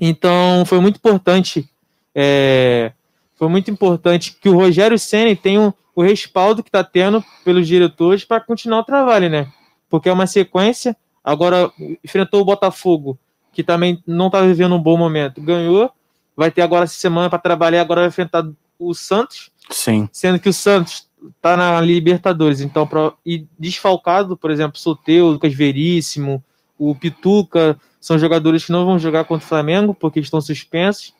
Então, 0.00 0.64
foi 0.64 0.80
muito 0.80 0.96
importante. 0.96 1.68
É, 2.14 2.92
foi 3.36 3.48
muito 3.48 3.70
importante 3.70 4.36
que 4.40 4.48
o 4.48 4.54
Rogério 4.54 4.98
Senna 4.98 5.34
tenha 5.34 5.74
o 5.94 6.02
respaldo 6.02 6.62
que 6.62 6.68
está 6.68 6.84
tendo 6.84 7.24
pelos 7.44 7.66
diretores 7.66 8.24
para 8.24 8.40
continuar 8.40 8.80
o 8.80 8.84
trabalho, 8.84 9.28
né? 9.28 9.48
Porque 9.90 10.08
é 10.08 10.12
uma 10.12 10.26
sequência. 10.26 10.96
Agora 11.22 11.70
enfrentou 12.04 12.40
o 12.40 12.44
Botafogo, 12.44 13.18
que 13.52 13.62
também 13.62 14.02
não 14.06 14.26
está 14.26 14.40
vivendo 14.42 14.74
um 14.74 14.82
bom 14.82 14.96
momento. 14.96 15.40
Ganhou 15.40 15.92
vai 16.38 16.52
ter 16.52 16.62
agora 16.62 16.84
essa 16.84 16.94
semana 16.94 17.28
para 17.28 17.40
trabalhar, 17.40 17.80
agora 17.80 18.02
vai 18.02 18.08
enfrentar 18.08 18.48
o 18.78 18.94
Santos. 18.94 19.50
Sim. 19.70 20.08
Sendo 20.12 20.38
que 20.38 20.48
o 20.48 20.52
Santos 20.52 21.07
tá 21.40 21.56
na 21.56 21.80
Libertadores, 21.80 22.60
então 22.60 22.86
pra, 22.86 23.12
e 23.24 23.46
desfalcado, 23.58 24.36
por 24.36 24.50
exemplo, 24.50 24.78
Soteu, 24.78 25.28
Lucas 25.28 25.54
Veríssimo, 25.54 26.42
o 26.78 26.94
Pituca, 26.94 27.78
são 28.00 28.18
jogadores 28.18 28.64
que 28.64 28.72
não 28.72 28.86
vão 28.86 28.98
jogar 28.98 29.24
contra 29.24 29.44
o 29.44 29.48
Flamengo 29.48 29.94
porque 29.94 30.20
estão 30.20 30.40
suspensos. 30.40 31.12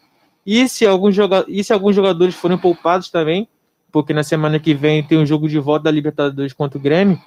E 0.46 0.68
se 0.68 0.86
alguns, 0.86 1.16
e 1.48 1.62
se 1.62 1.72
alguns 1.72 1.94
jogadores 1.94 2.34
forem 2.34 2.56
poupados 2.56 3.10
também, 3.10 3.48
porque 3.90 4.12
na 4.14 4.22
semana 4.22 4.58
que 4.58 4.74
vem 4.74 5.02
tem 5.02 5.18
um 5.18 5.26
jogo 5.26 5.48
de 5.48 5.58
volta 5.58 5.84
da 5.84 5.90
Libertadores 5.90 6.52
contra 6.52 6.78
o 6.78 6.80
Grêmio. 6.80 7.20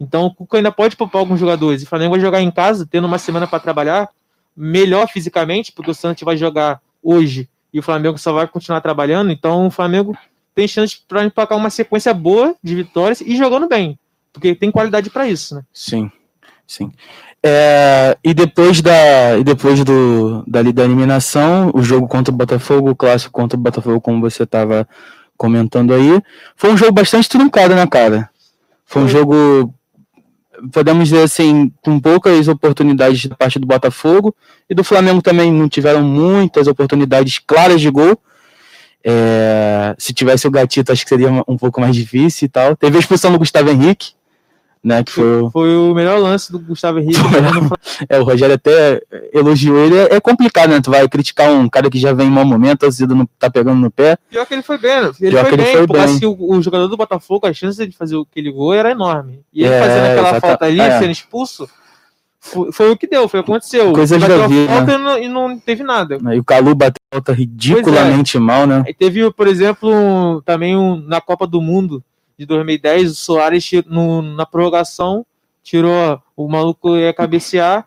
Então 0.00 0.26
o 0.26 0.34
Cuca 0.34 0.56
ainda 0.56 0.72
pode 0.72 0.96
poupar 0.96 1.20
alguns 1.20 1.38
jogadores. 1.38 1.82
E 1.82 1.84
o 1.84 1.88
Flamengo 1.88 2.12
vai 2.12 2.20
jogar 2.20 2.40
em 2.40 2.50
casa, 2.50 2.86
tendo 2.86 3.06
uma 3.06 3.18
semana 3.18 3.46
para 3.46 3.60
trabalhar, 3.60 4.08
melhor 4.56 5.08
fisicamente, 5.08 5.72
porque 5.72 5.90
o 5.90 5.94
Santos 5.94 6.22
vai 6.22 6.36
jogar 6.36 6.80
hoje 7.02 7.48
e 7.72 7.78
o 7.78 7.82
Flamengo 7.82 8.16
só 8.16 8.32
vai 8.32 8.46
continuar 8.46 8.80
trabalhando, 8.80 9.32
então 9.32 9.66
o 9.66 9.70
Flamengo 9.70 10.16
tem 10.54 10.68
chance 10.68 10.98
para 11.08 11.24
emplacar 11.24 11.58
uma 11.58 11.70
sequência 11.70 12.14
boa 12.14 12.54
de 12.62 12.74
vitórias 12.74 13.20
e 13.20 13.36
jogando 13.36 13.68
bem, 13.68 13.98
porque 14.32 14.54
tem 14.54 14.70
qualidade 14.70 15.10
para 15.10 15.28
isso, 15.28 15.54
né? 15.54 15.62
Sim. 15.72 16.10
Sim. 16.66 16.90
É, 17.42 18.16
e 18.24 18.32
depois 18.32 18.80
da 18.80 19.36
e 19.38 19.44
depois 19.44 19.84
do 19.84 20.42
dali 20.46 20.72
da 20.72 20.84
eliminação, 20.84 21.70
o 21.74 21.82
jogo 21.82 22.08
contra 22.08 22.32
o 22.32 22.36
Botafogo, 22.36 22.90
o 22.90 22.96
clássico 22.96 23.32
contra 23.32 23.58
o 23.58 23.60
Botafogo, 23.60 24.00
como 24.00 24.20
você 24.20 24.44
estava 24.44 24.88
comentando 25.36 25.92
aí, 25.92 26.22
foi 26.56 26.72
um 26.72 26.76
jogo 26.76 26.92
bastante 26.92 27.28
truncado, 27.28 27.74
né, 27.74 27.86
cara? 27.86 28.30
Foi 28.86 29.02
um 29.02 29.08
jogo 29.08 29.74
podemos 30.72 31.08
dizer 31.08 31.22
assim, 31.22 31.72
com 31.82 31.98
poucas 32.00 32.48
oportunidades 32.48 33.26
da 33.26 33.36
parte 33.36 33.58
do 33.58 33.66
Botafogo 33.66 34.34
e 34.68 34.74
do 34.74 34.84
Flamengo 34.84 35.20
também 35.20 35.52
não 35.52 35.68
tiveram 35.68 36.02
muitas 36.02 36.66
oportunidades 36.66 37.38
claras 37.38 37.80
de 37.80 37.90
gol. 37.90 38.18
É, 39.04 39.94
se 39.98 40.14
tivesse 40.14 40.46
o 40.48 40.50
Gatito, 40.50 40.90
acho 40.90 41.02
que 41.04 41.10
seria 41.10 41.30
um 41.46 41.58
pouco 41.58 41.80
mais 41.80 41.94
difícil 41.94 42.46
e 42.46 42.48
tal. 42.48 42.74
Teve 42.74 42.96
a 42.96 43.00
expulsão 43.00 43.30
do 43.30 43.38
Gustavo 43.38 43.68
Henrique, 43.68 44.12
né? 44.82 45.04
Que 45.04 45.12
foi, 45.12 45.50
foi 45.50 45.76
o 45.76 45.94
melhor 45.94 46.18
lance 46.18 46.50
do 46.50 46.58
Gustavo 46.58 46.98
Henrique. 46.98 47.20
é, 48.08 48.18
o 48.18 48.24
Rogério 48.24 48.54
até 48.54 49.02
elogiou 49.32 49.78
ele. 49.78 49.98
É, 49.98 50.14
é, 50.14 50.20
complicado, 50.20 50.70
né? 50.70 50.80
Tu 50.80 50.90
vai 50.90 51.06
criticar 51.06 51.50
um 51.50 51.68
cara 51.68 51.90
que 51.90 51.98
já 51.98 52.14
vem 52.14 52.28
em 52.28 52.30
mau 52.30 52.46
momento, 52.46 52.84
a 52.84 52.86
torcida 52.86 53.14
não 53.14 53.28
tá 53.38 53.50
pegando 53.50 53.78
no 53.78 53.90
pé. 53.90 54.16
Pior 54.30 54.46
que 54.46 54.54
ele 54.54 54.62
foi 54.62 54.78
bem, 54.78 54.98
ele 54.98 55.30
Pior 55.30 55.46
foi 55.46 55.56
bem, 55.56 55.66
ele 55.66 55.76
foi 55.76 55.86
porque 55.86 56.02
bem. 56.02 56.16
Assim, 56.16 56.26
o, 56.26 56.52
o, 56.52 56.62
jogador 56.62 56.88
do 56.88 56.96
Botafogo, 56.96 57.46
a 57.46 57.52
chance 57.52 57.86
de 57.86 57.94
fazer 57.94 58.18
aquele 58.18 58.50
gol 58.50 58.72
era 58.72 58.90
enorme. 58.90 59.40
E 59.52 59.64
ele 59.64 59.74
é, 59.74 59.80
fazendo 59.80 60.06
aquela 60.06 60.40
falta 60.40 60.64
ali, 60.64 60.80
é. 60.80 60.98
sendo 60.98 61.10
expulso. 61.10 61.68
Foi, 62.44 62.70
foi, 62.70 62.90
o 62.90 62.96
que 62.96 63.06
deu, 63.06 63.26
foi 63.26 63.40
o 63.40 63.42
que 63.42 63.50
aconteceu. 63.50 63.90
Coisa 63.94 64.18
de 64.18 64.26
falta 64.26 64.86
né? 64.86 64.94
e, 64.94 64.98
não, 64.98 65.18
e, 65.18 65.28
não, 65.28 65.58
teve 65.58 65.82
nada. 65.82 66.18
E 66.34 66.38
o 66.38 66.44
Calu 66.44 66.74
bateu 66.74 67.00
falta 67.10 67.32
ridiculamente 67.32 68.38
mal, 68.38 68.66
né? 68.66 68.84
Aí 68.86 68.92
teve, 68.92 69.30
por 69.32 69.46
exemplo, 69.46 70.42
também 70.44 70.76
um, 70.76 70.96
na 70.96 71.22
Copa 71.22 71.46
do 71.46 71.62
Mundo, 71.62 72.04
de 72.38 72.44
2010, 72.44 73.12
o 73.12 73.14
Soares 73.14 73.70
no, 73.86 74.20
na 74.20 74.44
prorrogação 74.44 75.24
tirou 75.62 76.20
o 76.36 76.46
maluco 76.46 76.94
ia 76.98 77.14
cabecear, 77.14 77.86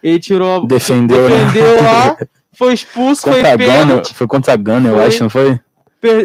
ele 0.00 0.20
tirou 0.20 0.64
defendeu, 0.64 1.28
defendeu 1.28 1.82
lá, 1.82 2.16
foi 2.54 2.74
expulso, 2.74 3.22
contra 3.24 3.48
foi 3.48 3.58
pênalti. 3.58 4.14
Foi 4.14 4.26
contra 4.28 4.52
a 4.52 4.56
Gana, 4.56 4.90
eu 4.90 5.00
acho, 5.00 5.24
não 5.24 5.30
foi? 5.30 5.58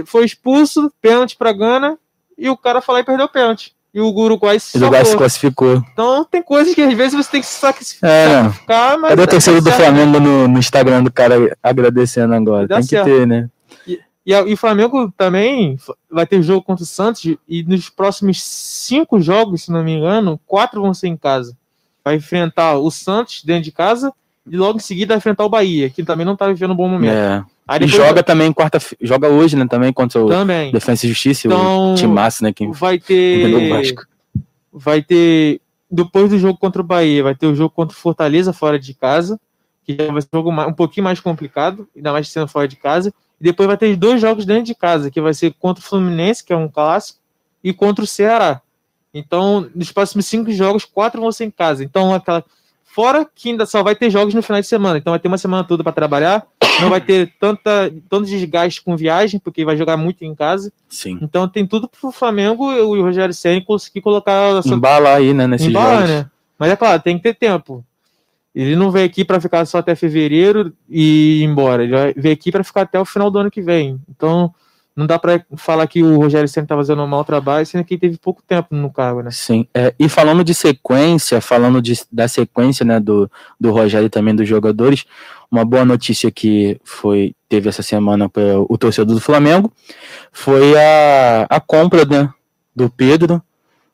Foi 0.06 0.24
expulso, 0.24 0.94
pênalti 1.02 1.36
para 1.36 1.52
Gana 1.52 1.98
e 2.38 2.48
o 2.52 2.56
cara 2.56 2.82
falou 2.82 3.02
e 3.02 3.04
perdeu 3.04 3.26
o 3.26 3.30
pênalti. 3.30 3.74
E 3.94 4.02
o 4.02 4.08
Uruguai 4.08 4.60
se, 4.60 4.76
o 4.76 4.82
Uruguai 4.82 5.06
se 5.06 5.16
classificou. 5.16 5.84
Então 5.94 6.26
tem 6.26 6.42
coisas 6.42 6.74
que 6.74 6.82
às 6.82 6.94
vezes 6.96 7.14
você 7.14 7.30
tem 7.30 7.42
que 7.42 7.48
se 7.48 7.60
sacrificar, 7.60 8.10
é, 8.10 8.98
mas. 8.98 9.10
Cadê 9.10 9.22
o 9.22 9.28
torcedor 9.28 9.62
do 9.62 9.72
Flamengo 9.72 10.20
no, 10.20 10.48
no 10.48 10.58
Instagram 10.58 11.04
do 11.04 11.12
cara 11.12 11.56
agradecendo 11.62 12.34
agora? 12.34 12.68
Tem 12.68 12.82
certo. 12.82 13.06
que 13.06 13.12
ter, 13.12 13.28
né? 13.28 13.50
E, 13.88 14.00
e 14.26 14.54
o 14.54 14.58
Flamengo 14.58 15.14
também 15.16 15.78
vai 16.10 16.26
ter 16.26 16.42
jogo 16.42 16.64
contra 16.64 16.84
o 16.84 16.88
Santos 16.88 17.24
e 17.48 17.64
nos 17.64 17.88
próximos 17.90 18.42
cinco 18.42 19.22
jogos, 19.22 19.64
se 19.64 19.72
não 19.72 19.84
me 19.84 19.94
engano, 19.94 20.40
quatro 20.48 20.82
vão 20.82 20.94
ser 20.94 21.10
em 21.10 21.18
casa. 21.18 21.56
Vai 22.04 22.16
enfrentar 22.16 22.78
o 22.78 22.90
Santos 22.90 23.44
dentro 23.44 23.64
de 23.64 23.72
casa 23.72 24.12
e 24.50 24.58
logo 24.58 24.78
em 24.78 24.82
seguida 24.82 25.14
vai 25.14 25.18
enfrentar 25.18 25.46
o 25.46 25.50
Bahia, 25.50 25.90
que 25.90 26.04
também 26.04 26.26
não 26.26 26.34
está 26.34 26.48
vivendo 26.48 26.72
um 26.72 26.76
bom 26.76 26.90
momento. 26.90 27.14
É. 27.14 27.44
Aí 27.68 27.84
e 27.84 27.88
joga 27.88 28.22
também 28.22 28.52
quarta, 28.52 28.78
joga 29.02 29.30
hoje, 29.30 29.56
né, 29.56 29.66
também 29.68 29.94
contra 29.94 30.24
o 30.24 30.28
também. 30.28 30.72
Defensa 30.72 31.06
e 31.06 31.10
Justiça, 31.10 31.48
então, 31.48 31.94
o 31.94 31.96
Timaço, 31.96 32.44
né, 32.44 32.52
que 32.52 32.68
vai 32.68 33.00
ter 33.00 33.96
vai 34.72 35.02
ter 35.02 35.62
depois 35.90 36.30
do 36.30 36.40
jogo 36.40 36.58
contra 36.58 36.82
o 36.82 36.86
Bahia, 36.86 37.24
vai 37.24 37.36
ter 37.36 37.46
o 37.46 37.56
jogo 37.56 37.70
contra 37.70 37.96
o 37.96 38.00
Fortaleza 38.00 38.52
fora 38.52 38.80
de 38.80 38.94
casa, 38.96 39.40
que 39.86 39.96
vai 39.96 40.22
ser 40.22 40.28
um 40.34 40.38
jogo 40.38 40.50
um 40.50 40.74
pouquinho 40.74 41.04
mais 41.04 41.20
complicado, 41.20 41.88
ainda 41.96 42.12
mais 42.12 42.28
sendo 42.30 42.48
fora 42.48 42.68
de 42.68 42.76
casa. 42.76 43.14
E 43.40 43.44
depois 43.44 43.68
vai 43.68 43.78
ter 43.78 43.96
dois 43.96 44.20
jogos 44.20 44.46
dentro 44.46 44.64
de 44.64 44.74
casa, 44.74 45.12
que 45.12 45.22
vai 45.22 45.34
ser 45.34 45.54
contra 45.60 45.84
o 45.84 45.86
Fluminense, 45.86 46.44
que 46.44 46.52
é 46.52 46.58
um 46.58 46.68
clássico, 46.68 47.20
e 47.64 47.72
contra 47.72 48.04
o 48.04 48.08
Ceará. 48.08 48.62
Então, 49.14 49.70
nos 49.76 49.92
próximos 49.92 50.26
cinco 50.26 50.52
jogos, 50.52 50.84
quatro 50.84 51.22
vão 51.22 51.32
ser 51.32 51.46
em 51.46 51.52
casa. 51.52 51.84
Então, 51.84 52.14
aquela. 52.14 52.44
Fora 52.94 53.28
que 53.34 53.50
ainda 53.50 53.66
só 53.66 53.82
vai 53.82 53.96
ter 53.96 54.12
jogos 54.12 54.36
no 54.36 54.44
final 54.44 54.62
de 54.62 54.68
semana. 54.68 55.00
Então 55.00 55.10
vai 55.10 55.20
ter 55.20 55.28
uma 55.28 55.40
semana 55.40 55.64
toda 55.64 55.84
para 55.84 55.92
trabalhar. 55.92 56.46
Não 56.80 56.92
vai 56.92 57.02
ter 57.02 57.34
tanta, 57.40 57.92
tanto 58.08 58.28
desgaste 58.28 58.84
com 58.84 58.96
viagem, 58.96 59.40
porque 59.40 59.66
vai 59.66 59.76
jogar 59.76 59.98
muito 59.98 60.24
em 60.24 60.36
casa. 60.36 60.72
Sim. 60.88 61.18
Então 61.20 61.48
tem 61.48 61.66
tudo 61.66 61.88
para 61.88 62.08
o 62.08 62.12
Flamengo 62.12 62.72
e 62.72 62.82
o 62.82 63.02
Rogério 63.02 63.34
Senna 63.34 63.66
conseguir 63.66 64.02
colocar. 64.02 64.62
Embala 64.64 65.16
aí, 65.16 65.34
né? 65.34 65.48
Nesse 65.48 65.70
Embala, 65.70 66.06
né? 66.06 66.30
Mas 66.60 66.70
é 66.70 66.76
claro, 66.76 67.02
tem 67.02 67.18
que 67.18 67.24
ter 67.24 67.34
tempo. 67.34 67.84
Ele 68.54 68.76
não 68.76 68.92
veio 68.92 69.08
aqui 69.08 69.26
para 69.26 69.42
ficar 69.42 69.66
só 69.66 69.80
até 69.80 69.96
fevereiro 69.96 70.72
e 70.88 71.42
ir 71.42 71.44
embora. 71.46 71.84
Ele 71.84 72.14
veio 72.16 72.34
aqui 72.34 72.52
para 72.52 72.64
ficar 72.64 72.84
até 72.84 73.00
o 73.00 73.06
final 73.06 73.32
do 73.32 73.40
ano 73.40 73.50
que 73.50 73.64
vem. 73.64 74.00
Então, 74.08 74.54
não 74.96 75.08
dá 75.08 75.18
para 75.18 75.44
falar 75.56 75.88
que 75.88 76.04
o 76.04 76.18
Rogério 76.18 76.48
sempre 76.48 76.66
está 76.66 76.76
fazendo 76.76 77.02
um 77.02 77.08
mau 77.08 77.24
trabalho, 77.24 77.66
sendo 77.66 77.84
que 77.84 77.96
ele 77.96 78.02
teve 78.02 78.18
pouco 78.18 78.44
tempo 78.48 78.76
no 78.76 78.92
cargo, 78.92 79.24
né? 79.24 79.32
Sim. 79.32 79.68
É, 79.74 79.94
e 79.98 80.08
falando 80.08 80.44
de 80.44 80.54
sequência, 80.54 81.42
falando 81.42 81.82
de, 81.82 82.00
da 82.12 82.28
sequência 82.28 82.86
né, 82.86 83.00
do, 83.00 83.30
do 83.60 83.72
Rogério 83.72 84.06
e 84.06 84.10
também 84.10 84.36
dos 84.36 84.48
jogadores, 84.48 85.06
uma 85.52 85.66
boa 85.66 85.84
notícia 85.84 86.30
que 86.32 86.80
foi 86.84 87.36
teve 87.50 87.70
essa 87.70 87.84
semana 87.84 88.28
para 88.28 88.60
o 88.60 88.78
torcedor 88.78 89.16
do 89.16 89.22
Flamengo 89.22 89.72
foi 90.32 90.76
a, 90.76 91.46
a 91.50 91.60
compra 91.60 92.06
né, 92.06 92.30
do 92.76 92.90
Pedro 92.90 93.42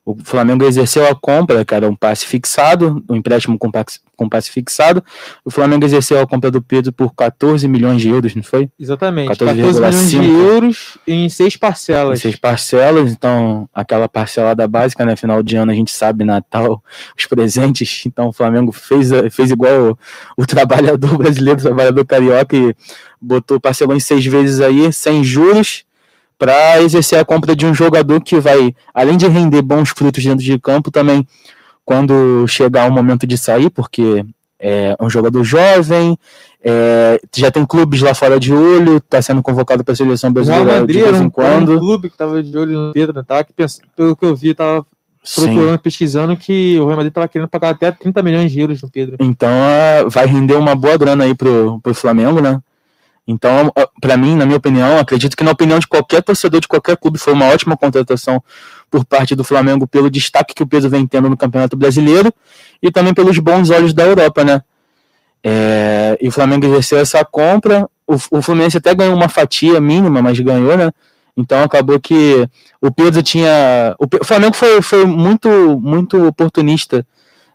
o 0.06 0.18
Flamengo 0.24 0.65
exerceu 0.65 1.08
a 1.08 1.13
compra, 1.13 1.63
que 1.63 1.74
era 1.74 1.88
um 1.88 1.96
passe 1.96 2.25
fixado, 2.25 3.03
um 3.08 3.15
empréstimo 3.15 3.60
com 3.60 3.70
passe, 3.70 4.00
com 4.15 4.27
passe 4.27 4.50
fixado. 4.50 5.03
O 5.46 5.51
Flamengo 5.51 5.86
exerceu 5.86 6.20
a 6.20 6.25
compra 6.25 6.50
do 6.50 6.62
Pedro 6.62 6.91
por 6.91 7.13
14 7.13 7.68
milhões 7.68 8.01
de 8.01 8.10
euros, 8.10 8.34
não 8.34 8.41
foi? 8.41 8.70
Exatamente. 8.79 9.27
14, 9.27 9.62
14 9.62 9.82
milhões 9.82 10.10
de 10.10 10.18
euros 10.18 10.98
em 11.06 11.29
seis 11.29 11.56
parcelas. 11.56 12.20
Em 12.20 12.22
seis 12.24 12.36
parcelas, 12.36 13.12
então 13.12 13.70
aquela 13.74 14.10
parcelada 14.10 14.68
básica, 14.68 15.06
né? 15.06 15.15
Final 15.15 15.44
de 15.44 15.56
ano 15.58 15.72
a 15.72 15.75
gente 15.75 15.91
sabe, 15.91 16.24
Natal, 16.24 16.84
os 17.18 17.25
presentes. 17.25 18.03
Então 18.06 18.29
o 18.29 18.34
Flamengo 18.34 18.72
fez, 18.72 19.10
fez 19.32 19.51
igual 19.51 19.91
o, 19.91 20.41
o 20.41 20.46
trabalhador 20.46 21.18
brasileiro, 21.20 21.60
o 21.60 21.63
trabalhador 21.63 22.06
carioca, 22.06 22.56
e 22.56 22.75
botou, 23.22 23.60
parcelou 23.60 23.96
em 23.96 24.00
seis 24.00 24.25
vezes 24.25 24.60
aí, 24.60 24.91
sem 24.91 25.24
juros 25.24 25.84
para 26.39 26.81
exercer 26.81 27.19
a 27.19 27.25
compra 27.25 27.53
de 27.53 27.65
um 27.65 27.74
jogador 27.74 28.22
que 28.22 28.39
vai, 28.39 28.74
além 28.93 29.17
de 29.17 29.27
render 29.27 29.62
bons 29.62 29.89
frutos 29.89 30.24
dentro 30.24 30.43
de 30.43 30.58
campo, 30.58 30.89
também 30.89 31.27
quando 31.84 32.48
chegar 32.48 32.89
o 32.89 32.93
momento 32.93 33.27
de 33.27 33.38
sair, 33.38 33.69
porque 33.69 34.25
é 34.58 34.96
um 35.01 35.10
jogador 35.10 35.43
jovem, 35.43 36.17
é, 36.63 37.19
já 37.36 37.51
tem 37.51 37.65
clubes 37.65 38.01
lá 38.01 38.13
fora 38.13 38.39
de 38.39 38.53
olho, 38.53 38.98
está 38.98 39.22
sendo 39.22 39.41
convocado 39.41 39.84
para 39.84 39.91
a 39.91 39.98
seleção 39.98 40.31
brasileira 40.31 40.88
de 40.88 40.93
vez 40.93 41.19
em 41.19 41.29
quando. 41.29 41.75
Um 41.75 41.79
clube 41.79 42.08
que 42.10 42.15
estava 42.15 42.41
de 42.41 42.58
olho 42.58 42.88
no 42.88 42.93
Pedro, 42.93 43.24
tá? 43.24 43.43
Que 43.43 43.53
pelo 43.96 44.15
que 44.15 44.25
eu 44.25 44.36
vi, 44.36 44.51
estava 44.51 44.86
procurando, 45.36 45.72
Sim. 45.72 45.77
pesquisando 45.77 46.38
que 46.38 46.79
o 46.79 46.86
Real 46.86 46.98
Madrid 46.98 47.12
estava 47.12 47.27
querendo 47.27 47.50
pagar 47.50 47.72
até 47.72 47.91
30 47.91 48.24
milhões 48.24 48.51
de 48.51 48.62
euros 48.62 48.81
no 48.81 48.89
Pedro. 48.89 49.17
Então 49.19 49.50
é, 49.50 50.05
vai 50.08 50.25
render 50.25 50.55
uma 50.55 50.75
boa 50.75 50.98
grana 50.98 51.25
aí 51.25 51.36
pro, 51.36 51.79
pro 51.81 51.93
Flamengo, 51.93 52.39
né? 52.39 52.62
Então, 53.31 53.71
para 54.01 54.17
mim, 54.17 54.36
na 54.36 54.43
minha 54.43 54.57
opinião, 54.57 54.98
acredito 54.98 55.38
que 55.38 55.43
na 55.43 55.51
opinião 55.51 55.77
de 55.77 55.88
qualquer 55.88 56.24
torcedor 56.24 56.59
de 56.59 56.67
qualquer 56.67 56.98
clube 56.98 57.19
foi 57.19 57.31
uma 57.31 57.45
ótima 57.45 57.77
contratação 57.77 58.43
por 58.89 59.05
parte 59.05 59.36
do 59.36 59.43
Flamengo 59.43 59.86
pelo 59.86 60.09
destaque 60.09 60.55
que 60.55 60.63
o 60.63 60.67
Pedro 60.67 60.89
vem 60.89 61.05
tendo 61.05 61.29
no 61.29 61.38
Campeonato 61.38 61.77
Brasileiro 61.77 62.33
e 62.81 62.91
também 62.91 63.13
pelos 63.13 63.38
bons 63.38 63.69
olhos 63.69 63.93
da 63.93 64.03
Europa, 64.03 64.43
né? 64.43 64.63
É, 65.43 66.17
e 66.19 66.27
o 66.27 66.31
Flamengo 66.31 66.65
exerceu 66.65 66.98
essa 66.98 67.24
compra. 67.24 67.88
O, 68.07 68.15
o 68.31 68.41
Fluminense 68.41 68.77
até 68.77 68.95
ganhou 68.95 69.15
uma 69.15 69.29
fatia 69.29 69.79
mínima, 69.79 70.24
mas 70.24 70.39
ganhou, 70.39 70.75
né? 70.75 70.91
Então 71.38 71.62
acabou 71.62 72.00
que 72.00 72.50
o 72.81 72.91
Pedro 72.91 73.21
tinha. 73.21 73.95
O, 74.00 74.25
Flamengo 74.25 74.55
foi, 74.55 74.81
foi 74.81 75.05
muito, 75.05 75.48
muito 75.79 76.25
oportunista 76.25 77.05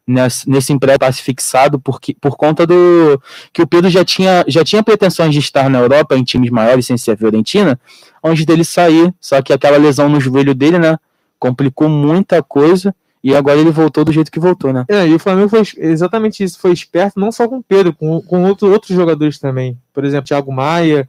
nesse, 0.07 0.49
nesse 0.49 0.73
empréstimo 0.73 1.13
fixado 1.13 1.79
porque, 1.79 2.15
por 2.21 2.37
conta 2.37 2.67
do 2.67 3.21
que 3.53 3.63
o 3.63 3.67
Pedro 3.67 3.91
já 3.91 4.05
tinha, 4.05 4.45
já 4.47 4.65
tinha 4.65 4.83
pretensões 4.83 5.33
de 5.33 5.41
estar 5.41 5.69
na 5.69 5.79
Europa 5.79 6.17
em 6.17 6.25
times 6.25 6.51
maiores 6.51 6.87
sem 6.87 6.97
ser 6.97 7.13
a 7.13 7.17
Fiorentina, 7.17 7.79
antes 8.23 8.45
dele 8.45 8.65
sair, 8.65 9.15
só 9.21 9.41
que 9.43 9.53
aquela 9.53 9.77
lesão 9.77 10.09
no 10.09 10.21
joelho 10.21 10.55
dele, 10.55 10.79
né, 10.79 10.99
complicou 11.39 11.89
muita 11.89 12.43
coisa 12.43 12.95
e 13.23 13.35
agora 13.35 13.59
ele 13.59 13.71
voltou 13.71 14.05
do 14.05 14.13
jeito 14.13 14.31
que 14.31 14.39
voltou, 14.39 14.71
né? 14.71 14.85
É, 14.87 15.07
e 15.09 15.15
o 15.15 15.19
Flamengo 15.19 15.49
foi 15.49 15.63
exatamente 15.79 16.45
isso, 16.45 16.59
foi 16.59 16.73
esperto 16.73 17.19
não 17.19 17.33
só 17.33 17.49
com 17.49 17.57
o 17.57 17.63
Pedro, 17.63 17.95
com, 17.95 18.21
com 18.21 18.45
outro, 18.45 18.71
outros 18.71 18.95
jogadores 18.95 19.39
também. 19.39 19.79
Por 19.95 20.05
exemplo, 20.05 20.27
Thiago 20.27 20.53
Maia, 20.53 21.09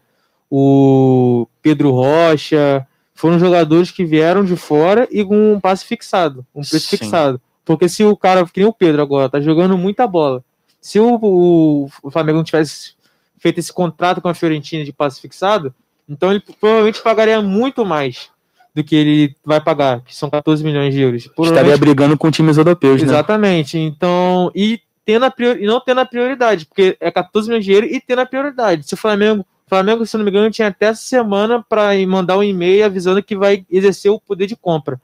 o 0.50 1.46
Pedro 1.62 1.92
Rocha, 1.92 2.88
foram 3.14 3.38
jogadores 3.38 3.92
que 3.92 4.06
vieram 4.06 4.46
de 4.46 4.56
fora 4.56 5.08
e 5.12 5.26
com 5.26 5.54
um 5.54 5.60
passe 5.60 5.84
fixado, 5.84 6.46
um 6.56 6.62
preço 6.62 6.88
Sim. 6.88 6.98
fixado. 6.98 7.42
Porque 7.66 7.90
se 7.90 8.04
o 8.06 8.16
cara, 8.16 8.46
que 8.46 8.60
nem 8.60 8.70
o 8.70 8.74
Pedro 8.74 9.02
agora, 9.02 9.28
tá 9.28 9.42
jogando 9.42 9.78
muita 9.78 10.06
bola. 10.06 10.44
Se 10.80 11.00
o, 11.00 11.16
o, 11.16 11.90
o 12.04 12.12
Flamengo 12.12 12.38
não 12.38 12.44
tivesse 12.44 12.94
feito 13.40 13.60
esse 13.60 13.74
contrato 13.74 14.22
com 14.22 14.30
a 14.30 14.36
Fiorentina 14.36 14.86
de 14.86 14.94
passe 14.94 15.20
fixado, 15.20 15.74
então 16.08 16.32
ele 16.32 16.44
provavelmente 16.60 17.02
pagaria 17.02 17.42
muito 17.42 17.84
mais 17.84 18.30
do 18.74 18.84
que 18.84 18.96
ele 18.96 19.36
vai 19.44 19.60
pagar, 19.60 20.02
que 20.02 20.16
são 20.16 20.30
14 20.30 20.64
milhões 20.64 20.94
de 20.94 21.02
euros. 21.02 21.30
Estaria 21.40 21.78
brigando 21.78 22.18
com 22.18 22.30
times 22.30 22.58
europeus, 22.58 23.02
né? 23.02 23.08
Exatamente. 23.08 23.80
Então, 23.80 24.52
e, 24.54 24.82
tendo 25.06 25.26
a 25.26 25.32
prior, 25.32 25.58
e 25.58 25.66
não 25.66 25.80
tendo 25.80 26.02
a 26.02 26.06
prioridade, 26.06 26.66
porque 26.66 26.98
é 27.00 27.10
14 27.10 27.48
milhões 27.48 27.64
de 27.64 27.72
euros 27.72 27.90
e 27.92 28.02
tendo 28.02 28.20
a 28.20 28.26
prioridade. 28.26 28.86
Se 28.86 28.94
o 28.94 28.98
Flamengo, 28.98 29.46
Flamengo, 29.66 30.06
se 30.06 30.18
não 30.18 30.26
me 30.26 30.30
engano, 30.30 30.52
tinha 30.52 30.68
até 30.68 30.88
essa 30.88 31.02
semana 31.02 31.64
para 31.68 31.96
mandar 32.06 32.38
um 32.38 32.44
e-mail 32.44 32.86
avisando 32.86 33.24
que 33.24 33.36
vai 33.36 33.66
exercer 33.72 34.12
o 34.12 34.20
poder 34.20 34.46
de 34.46 34.56
compra. 34.56 35.00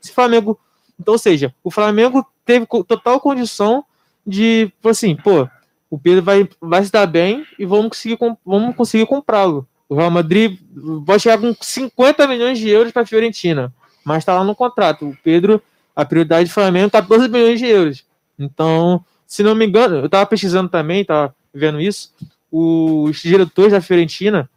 Se 0.00 0.10
o 0.10 0.14
Flamengo 0.14 0.58
então, 1.00 1.12
ou 1.12 1.18
seja, 1.18 1.54
o 1.64 1.70
Flamengo 1.70 2.26
teve 2.44 2.66
total 2.66 3.18
condição 3.20 3.82
de, 4.26 4.70
assim, 4.84 5.16
pô, 5.16 5.48
o 5.88 5.98
Pedro 5.98 6.22
vai, 6.22 6.48
vai 6.60 6.84
se 6.84 6.92
dar 6.92 7.06
bem 7.06 7.46
e 7.58 7.64
vamos 7.64 7.88
conseguir, 7.88 8.18
vamos 8.44 8.76
conseguir 8.76 9.06
comprá-lo. 9.06 9.66
O 9.88 9.94
Real 9.94 10.10
Madrid 10.10 10.60
vai 11.04 11.18
chegar 11.18 11.38
com 11.38 11.54
50 11.58 12.28
milhões 12.28 12.58
de 12.58 12.68
euros 12.68 12.92
para 12.92 13.02
a 13.02 13.06
Fiorentina, 13.06 13.72
mas 14.04 14.18
está 14.18 14.34
lá 14.34 14.44
no 14.44 14.54
contrato. 14.54 15.08
O 15.08 15.16
Pedro, 15.24 15.60
a 15.96 16.04
prioridade 16.04 16.48
do 16.48 16.52
Flamengo, 16.52 16.90
14 16.90 17.28
milhões 17.28 17.58
de 17.58 17.66
euros. 17.66 18.04
Então, 18.38 19.04
se 19.26 19.42
não 19.42 19.54
me 19.54 19.66
engano, 19.66 19.96
eu 19.96 20.06
estava 20.06 20.26
pesquisando 20.26 20.68
também, 20.68 21.00
estava 21.00 21.34
vendo 21.52 21.80
isso, 21.80 22.12
os 22.52 23.22
diretores 23.22 23.72
da 23.72 23.80
Fiorentina 23.80 24.48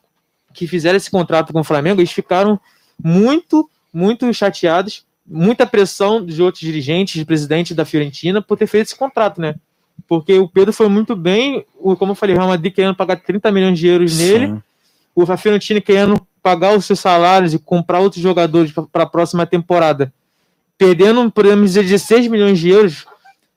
que 0.53 0.67
fizeram 0.67 0.97
esse 0.97 1.09
contrato 1.09 1.51
com 1.51 1.61
o 1.61 1.63
Flamengo, 1.63 2.01
eles 2.01 2.11
ficaram 2.11 2.59
muito, 3.01 3.67
muito 3.91 4.31
chateados, 4.33 5.05
muita 5.25 5.65
pressão 5.65 6.23
de 6.25 6.41
outros 6.41 6.61
dirigentes, 6.61 7.15
de 7.15 7.25
presidente 7.25 7.73
da 7.73 7.85
Fiorentina, 7.85 8.41
por 8.41 8.57
ter 8.57 8.67
feito 8.67 8.87
esse 8.87 8.95
contrato, 8.95 9.39
né? 9.39 9.55
Porque 10.07 10.37
o 10.37 10.47
Pedro 10.47 10.73
foi 10.73 10.89
muito 10.89 11.15
bem, 11.15 11.65
como 11.97 12.11
eu 12.11 12.15
falei, 12.15 12.35
o 12.35 12.37
Real 12.37 12.49
Madrid 12.49 12.73
querendo 12.73 12.95
pagar 12.95 13.17
30 13.17 13.51
milhões 13.51 13.79
de 13.79 13.87
euros 13.87 14.13
Sim. 14.13 14.23
nele, 14.23 14.61
o 15.15 15.25
Fiorentina 15.37 15.79
querendo 15.79 16.19
pagar 16.41 16.75
os 16.75 16.85
seus 16.85 16.99
salários 16.99 17.53
e 17.53 17.59
comprar 17.59 17.99
outros 17.99 18.21
jogadores 18.21 18.73
para 18.91 19.03
a 19.03 19.09
próxima 19.09 19.45
temporada, 19.45 20.13
perdendo, 20.77 21.31
podemos 21.31 21.69
dizer, 21.69 21.83
16 21.83 22.27
milhões 22.27 22.59
de 22.59 22.69
euros. 22.69 23.05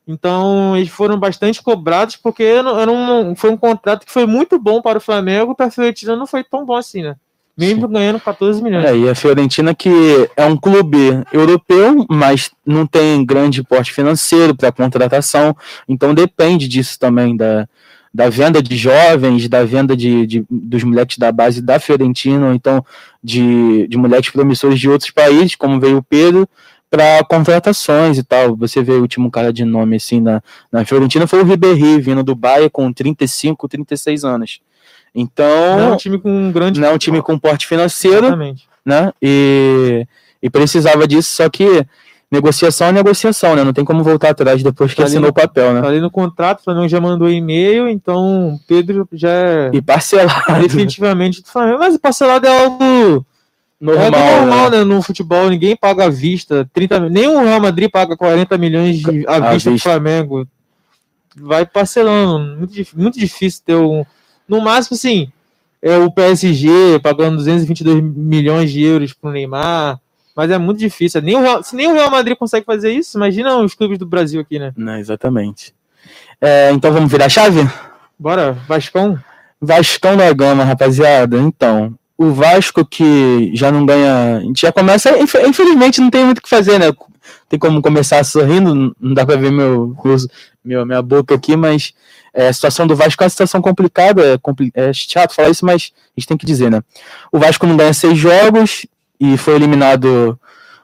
Então, 0.06 0.76
eles 0.76 0.90
foram 0.90 1.18
bastante 1.18 1.60
cobrados, 1.60 2.14
porque 2.14 2.44
era 2.44 2.92
um, 2.92 3.34
foi 3.34 3.50
um 3.50 3.56
contrato 3.56 4.06
que 4.06 4.12
foi 4.12 4.24
muito 4.24 4.56
bom 4.56 4.80
para 4.80 4.98
o 4.98 5.00
Flamengo, 5.00 5.54
para 5.54 5.66
a 5.66 5.70
Fiorentina 5.70 6.14
não 6.14 6.26
foi 6.26 6.44
tão 6.44 6.64
bom 6.64 6.76
assim, 6.76 7.02
né? 7.02 7.16
Mesmo 7.56 7.88
ganhando 7.88 8.20
14 8.20 8.62
milhões. 8.62 8.84
É, 8.84 8.96
e 8.96 9.08
a 9.08 9.14
Fiorentina, 9.14 9.74
que 9.74 9.90
é 10.36 10.44
um 10.44 10.56
clube 10.56 10.98
europeu, 11.32 12.04
mas 12.08 12.50
não 12.66 12.86
tem 12.86 13.24
grande 13.24 13.62
porte 13.62 13.92
financeiro 13.92 14.54
para 14.54 14.70
contratação, 14.70 15.56
então 15.88 16.12
depende 16.12 16.68
disso 16.68 16.98
também, 16.98 17.34
da, 17.34 17.66
da 18.12 18.28
venda 18.28 18.62
de 18.62 18.76
jovens, 18.76 19.48
da 19.48 19.64
venda 19.64 19.96
de, 19.96 20.26
de, 20.26 20.44
dos 20.50 20.84
moleques 20.84 21.16
da 21.16 21.32
base 21.32 21.62
da 21.62 21.80
Fiorentina, 21.80 22.48
ou 22.48 22.52
então 22.52 22.84
de, 23.24 23.86
de 23.88 23.96
moleques 23.96 24.30
promissores 24.30 24.78
de 24.78 24.90
outros 24.90 25.10
países, 25.10 25.54
como 25.54 25.80
veio 25.80 25.98
o 25.98 26.02
Pedro, 26.02 26.46
para 26.90 27.24
contratações 27.24 28.18
e 28.18 28.22
tal. 28.22 28.54
Você 28.56 28.82
vê 28.82 28.92
o 28.92 29.02
último 29.02 29.30
cara 29.30 29.52
de 29.52 29.64
nome 29.64 29.96
assim 29.96 30.20
na, 30.20 30.42
na 30.70 30.84
Fiorentina 30.84 31.26
foi 31.26 31.40
o 31.40 31.44
Ribéry, 31.44 32.00
vindo 32.00 32.22
do 32.22 32.34
Bahia 32.34 32.70
com 32.70 32.92
35, 32.92 33.68
36 33.68 34.24
anos. 34.24 34.60
Então. 35.16 35.78
Não 35.78 35.88
é 35.88 35.92
um 35.92 35.96
time 35.96 36.18
com 36.18 36.30
um 36.30 36.52
grande. 36.52 36.78
Não 36.78 36.88
é 36.88 36.92
um 36.92 36.98
time 36.98 37.22
com 37.22 37.38
porte 37.38 37.66
financeiro. 37.66 38.26
Exatamente. 38.26 38.68
Né? 38.84 39.10
E, 39.20 40.06
e 40.40 40.50
precisava 40.50 41.08
disso, 41.08 41.34
só 41.34 41.48
que 41.48 41.84
negociação 42.30 42.88
é 42.88 42.92
negociação, 42.92 43.56
né? 43.56 43.64
Não 43.64 43.72
tem 43.72 43.84
como 43.84 44.04
voltar 44.04 44.30
atrás 44.30 44.62
depois 44.62 44.92
que 44.92 44.98
tá 44.98 45.04
assinou 45.04 45.24
no, 45.24 45.30
o 45.30 45.32
papel, 45.32 45.72
né? 45.72 45.80
Tá 45.80 45.88
ali 45.88 46.00
no 46.00 46.10
contrato, 46.10 46.60
o 46.60 46.64
Flamengo 46.64 46.88
já 46.88 47.00
mandou 47.00 47.28
e-mail, 47.28 47.88
então 47.88 48.60
Pedro 48.68 49.08
já 49.12 49.30
é. 49.30 49.70
E 49.72 49.80
parcelado. 49.82 50.60
Definitivamente 50.60 51.42
do 51.42 51.48
Flamengo. 51.48 51.78
Mas 51.78 51.96
parcelado 51.96 52.46
é 52.46 52.64
algo. 52.64 53.26
Normal, 53.80 54.04
é 54.04 54.40
normal 54.40 54.70
né? 54.70 54.78
né? 54.78 54.84
No 54.84 55.02
futebol, 55.02 55.48
ninguém 55.50 55.74
paga 55.76 56.04
à 56.04 56.08
vista. 56.08 56.68
30, 56.72 57.08
nem 57.08 57.26
o 57.26 57.42
Real 57.42 57.60
Madrid 57.60 57.90
paga 57.90 58.16
40 58.16 58.56
milhões 58.56 58.98
de, 58.98 59.26
à, 59.26 59.36
à 59.36 59.40
vista, 59.52 59.52
vista 59.52 59.70
do 59.70 59.78
Flamengo. 59.78 60.46
Vai 61.38 61.66
parcelando. 61.66 62.56
Muito, 62.56 62.74
muito 62.94 63.18
difícil 63.18 63.62
ter 63.64 63.74
um 63.74 64.04
no 64.48 64.60
máximo, 64.60 64.94
assim, 64.94 65.30
é 65.82 65.96
o 65.96 66.10
PSG 66.10 67.00
pagando 67.02 67.36
222 67.36 68.02
milhões 68.02 68.72
de 68.72 68.82
euros 68.82 69.12
pro 69.12 69.30
Neymar. 69.30 69.98
Mas 70.34 70.50
é 70.50 70.58
muito 70.58 70.78
difícil. 70.78 71.22
Nem 71.22 71.36
o 71.36 71.40
Real, 71.40 71.62
se 71.62 71.74
nem 71.74 71.86
o 71.88 71.94
Real 71.94 72.10
Madrid 72.10 72.36
consegue 72.36 72.66
fazer 72.66 72.92
isso, 72.92 73.16
imagina 73.16 73.56
os 73.56 73.74
clubes 73.74 73.98
do 73.98 74.04
Brasil 74.04 74.40
aqui, 74.40 74.58
né? 74.58 74.72
Não, 74.76 74.98
exatamente. 74.98 75.74
É, 76.40 76.70
então 76.72 76.92
vamos 76.92 77.10
virar 77.10 77.24
a 77.24 77.30
chave? 77.30 77.66
Bora, 78.18 78.52
Vascão. 78.68 79.18
Vascão 79.60 80.14
da 80.14 80.30
Gama, 80.34 80.62
rapaziada. 80.62 81.38
Então, 81.38 81.94
o 82.18 82.32
Vasco 82.32 82.84
que 82.84 83.50
já 83.54 83.72
não 83.72 83.86
ganha. 83.86 84.36
A 84.36 84.40
gente 84.40 84.60
já 84.60 84.72
começa. 84.72 85.16
Infelizmente 85.18 86.00
não 86.00 86.10
tem 86.10 86.24
muito 86.24 86.38
o 86.38 86.42
que 86.42 86.48
fazer, 86.48 86.78
né? 86.78 86.92
Tem 87.48 87.58
como 87.58 87.82
começar 87.82 88.22
sorrindo, 88.24 88.94
não 89.00 89.14
dá 89.14 89.24
pra 89.24 89.36
ver 89.36 89.50
meu, 89.50 89.96
meu, 90.64 90.86
minha 90.86 91.02
boca 91.02 91.34
aqui, 91.34 91.56
mas 91.56 91.94
é, 92.34 92.48
a 92.48 92.52
situação 92.52 92.86
do 92.86 92.96
Vasco 92.96 93.22
é 93.22 93.24
uma 93.24 93.30
situação 93.30 93.62
complicada, 93.62 94.22
é, 94.34 94.88
é 94.88 94.92
chato 94.92 95.34
falar 95.34 95.50
isso, 95.50 95.64
mas 95.64 95.92
a 95.94 96.20
gente 96.20 96.28
tem 96.28 96.36
que 96.36 96.46
dizer, 96.46 96.70
né? 96.70 96.82
O 97.32 97.38
Vasco 97.38 97.66
não 97.66 97.76
ganha 97.76 97.94
seis 97.94 98.18
jogos 98.18 98.86
e 99.18 99.36
foi 99.36 99.54
eliminado 99.54 100.38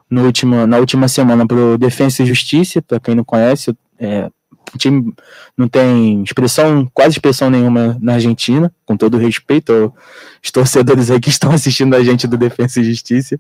no 0.09 0.25
último, 0.25 0.67
na 0.67 0.79
última 0.79 1.09
semana 1.09 1.47
pelo 1.47 1.79
Defensa 1.79 2.23
e 2.23 2.27
Justiça, 2.27 2.83
para 2.83 3.01
quem 3.01 3.15
não 3.15 3.25
conhece, 3.25 3.77
é, 3.99 4.31
o 4.75 4.79
time 4.79 5.13
não 5.57 5.69
tem 5.69 6.23
expressão, 6.23 6.91
quase 6.95 7.17
expressão 7.17 7.51
nenhuma 7.51 7.99
na 8.01 8.15
Argentina, 8.15 8.73
com 8.87 8.97
todo 8.97 9.19
respeito 9.19 9.73
aos 9.73 10.51
torcedores 10.51 11.11
aí 11.11 11.21
que 11.21 11.29
estão 11.29 11.53
assistindo 11.53 11.95
a 11.95 12.03
gente 12.03 12.27
do 12.27 12.37
Defensa 12.37 12.81
e 12.81 12.85
Justiça. 12.85 13.39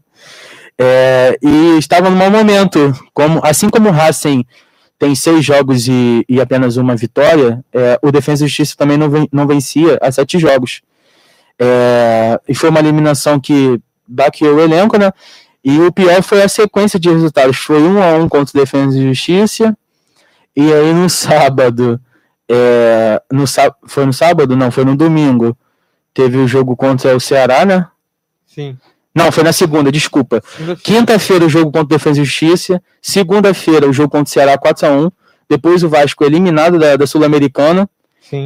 É, 0.78 1.38
e 1.42 1.78
estava 1.78 2.11
no 2.11 2.16
mau 2.16 2.30
momento, 2.30 2.92
como, 3.12 3.40
assim 3.44 3.68
como 3.68 3.88
o 3.88 3.92
Racing 3.92 4.44
tem 4.98 5.14
seis 5.14 5.44
jogos 5.44 5.88
e, 5.88 6.24
e 6.28 6.40
apenas 6.40 6.76
uma 6.76 6.94
vitória, 6.94 7.64
é, 7.72 7.98
o 8.02 8.12
Defesa 8.12 8.44
e 8.44 8.48
Justiça 8.48 8.76
também 8.76 8.96
não, 8.96 9.11
ven, 9.11 9.28
não 9.32 9.46
vencia 9.46 9.98
há 10.00 10.11
sete 10.12 10.38
jogos. 10.38 10.80
É, 11.58 12.40
e 12.48 12.54
foi 12.54 12.70
uma 12.70 12.80
eliminação 12.80 13.38
que 13.40 13.80
baqueou 14.06 14.56
o 14.56 14.61
elenco, 14.61 14.96
né? 14.96 15.12
E 15.64 15.78
o 15.80 15.92
pior 15.92 16.22
foi 16.22 16.42
a 16.42 16.48
sequência 16.48 16.98
de 16.98 17.08
resultados. 17.08 17.56
Foi 17.56 17.82
um 17.82 18.02
a 18.02 18.14
um 18.14 18.28
contra 18.28 18.56
o 18.56 18.61
Defesa 18.61 18.98
e 18.98 19.08
Justiça. 19.08 19.76
E 20.56 20.72
aí 20.72 20.92
no 20.92 21.08
sábado, 21.08 22.00
é, 22.48 23.22
no, 23.30 23.44
foi 23.87 24.04
no 24.04 24.12
sábado? 24.12 24.56
Não, 24.56 24.70
foi 24.70 24.85
no 24.85 24.96
domingo. 24.96 25.56
Teve 26.12 26.38
o 26.38 26.48
jogo 26.48 26.76
contra 26.76 27.16
o 27.16 27.20
Ceará, 27.20 27.64
né? 27.64 27.88
Sim. 28.46 28.76
Não, 29.14 29.31
foi 29.31 29.44
na 29.44 29.53
segunda, 29.53 29.92
desculpa. 29.92 30.42
Quinta-feira 30.83 31.44
o 31.44 31.48
jogo 31.48 31.66
contra 31.66 31.83
o 31.83 31.87
Defesa 31.87 32.20
e 32.20 32.25
Justiça. 32.25 32.83
Segunda-feira 33.01 33.88
o 33.88 33.92
jogo 33.92 34.11
contra 34.11 34.31
o 34.31 34.33
Ceará 34.33 34.57
4x1. 34.57 35.12
Depois 35.48 35.83
o 35.83 35.88
Vasco 35.88 36.25
eliminado 36.25 36.79
da, 36.79 36.96
da 36.96 37.07
Sul-Americana. 37.07 37.88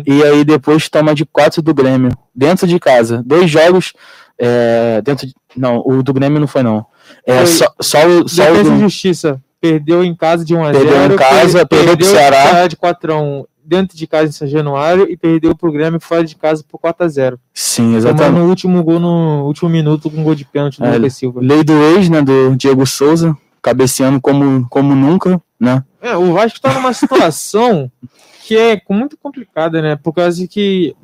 E 0.05 0.25
aí 0.25 0.45
depois 0.45 0.89
toma 0.89 1.15
de 1.15 1.25
4 1.25 1.63
do 1.63 1.73
Grêmio. 1.73 2.11
Dentro 2.35 2.67
de 2.67 2.79
casa. 2.81 3.23
Dois 3.25 3.49
jogos. 3.49 3.93
É, 4.39 5.01
dentro 5.03 5.27
de, 5.27 5.35
Não, 5.57 5.83
o 5.87 6.03
do 6.03 6.13
Grêmio 6.13 6.41
não 6.41 6.49
foi, 6.49 6.63
não. 6.63 6.85
É, 7.25 7.39
foi 7.39 7.47
só, 7.47 7.67
só, 7.81 7.99
só 8.27 8.45
Defesa 8.45 8.61
o 8.61 8.65
do... 8.73 8.77
e 8.77 8.81
Justiça. 8.81 9.41
Perdeu 9.61 10.05
em 10.05 10.15
casa 10.15 10.45
de 10.45 10.55
1x0. 10.55 10.73
Perdeu 10.73 11.07
em 11.07 11.17
casa, 11.17 11.67
perdeu, 11.67 11.67
perdeu 11.67 11.97
pro 11.97 12.07
Ceará. 12.07 12.67
de 12.67 12.77
4x1 12.77 13.45
dentro 13.67 13.97
de 13.97 14.07
casa 14.07 14.29
em 14.29 14.33
São 14.33 14.47
Januário 14.47 15.07
e 15.11 15.17
perdeu 15.17 15.55
pro 15.55 15.73
Grêmio 15.73 16.01
fora 16.01 16.25
de 16.25 16.37
casa 16.37 16.65
por 16.67 16.79
4x0. 16.81 17.39
Sim, 17.53 17.97
exatamente. 17.97 18.27
Tomando 18.27 18.45
no 18.45 18.49
último 18.49 18.85
gol 18.85 19.01
no 19.01 19.45
último 19.47 19.69
minuto 19.69 20.11
com 20.11 20.21
um 20.21 20.25
gol 20.25 20.35
de 20.35 20.45
pênalti 20.45 20.79
do 20.79 20.87
é, 20.87 20.97
Lucas 20.97 21.15
Silva. 21.15 21.41
Lei 21.41 21.65
do 21.65 21.73
ex, 21.73 22.09
né, 22.09 22.23
do 22.23 22.57
Diego 22.57 22.87
Souza, 22.87 23.37
cabeceando 23.61 24.21
como, 24.21 24.67
como 24.69 24.95
nunca, 24.95 25.41
né? 25.59 25.83
É, 26.01 26.17
o 26.17 26.33
Vasco 26.33 26.61
tá 26.61 26.73
numa 26.73 26.93
situação 26.93 27.91
que 28.47 28.57
é 28.57 28.81
muito 28.89 29.17
complicada, 29.17 29.83
né? 29.83 29.97
Por 29.97 30.13
causa 30.13 30.47
que 30.47 30.95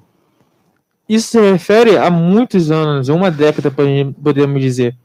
isso 1.08 1.32
se 1.32 1.40
refere 1.40 1.96
a 1.96 2.10
muitos 2.10 2.70
anos, 2.70 3.08
uma 3.08 3.30
década, 3.30 3.70
podemos 3.70 4.60
dizer. 4.62 4.96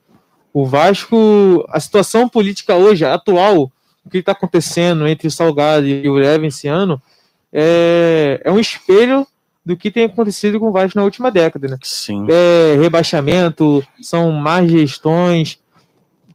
O 0.54 0.66
Vasco, 0.66 1.66
a 1.70 1.80
situação 1.80 2.30
política 2.30 2.76
hoje, 2.76 3.04
atual, 3.04 3.72
o 4.06 4.10
que 4.10 4.20
está 4.20 4.32
acontecendo 4.32 5.08
entre 5.08 5.28
o 5.28 5.32
Salgado 5.32 5.86
e 5.86 6.08
o 6.08 6.14
Leve 6.14 6.48
esse 6.48 6.68
ano, 6.68 7.02
é, 7.52 8.42
é 8.44 8.52
um 8.52 8.60
espelho 8.60 9.26
do 9.66 9.76
que 9.76 9.92
tem 9.92 10.06
acontecido 10.06 10.60
com 10.60 10.70
o 10.70 10.72
Vasco 10.72 10.98
na 10.98 11.04
última 11.04 11.30
década, 11.30 11.68
né? 11.68 11.78
Sim. 11.84 12.26
É, 12.30 12.78
rebaixamento, 12.80 13.86
são 14.02 14.32
más 14.32 14.70
gestões, 14.70 15.60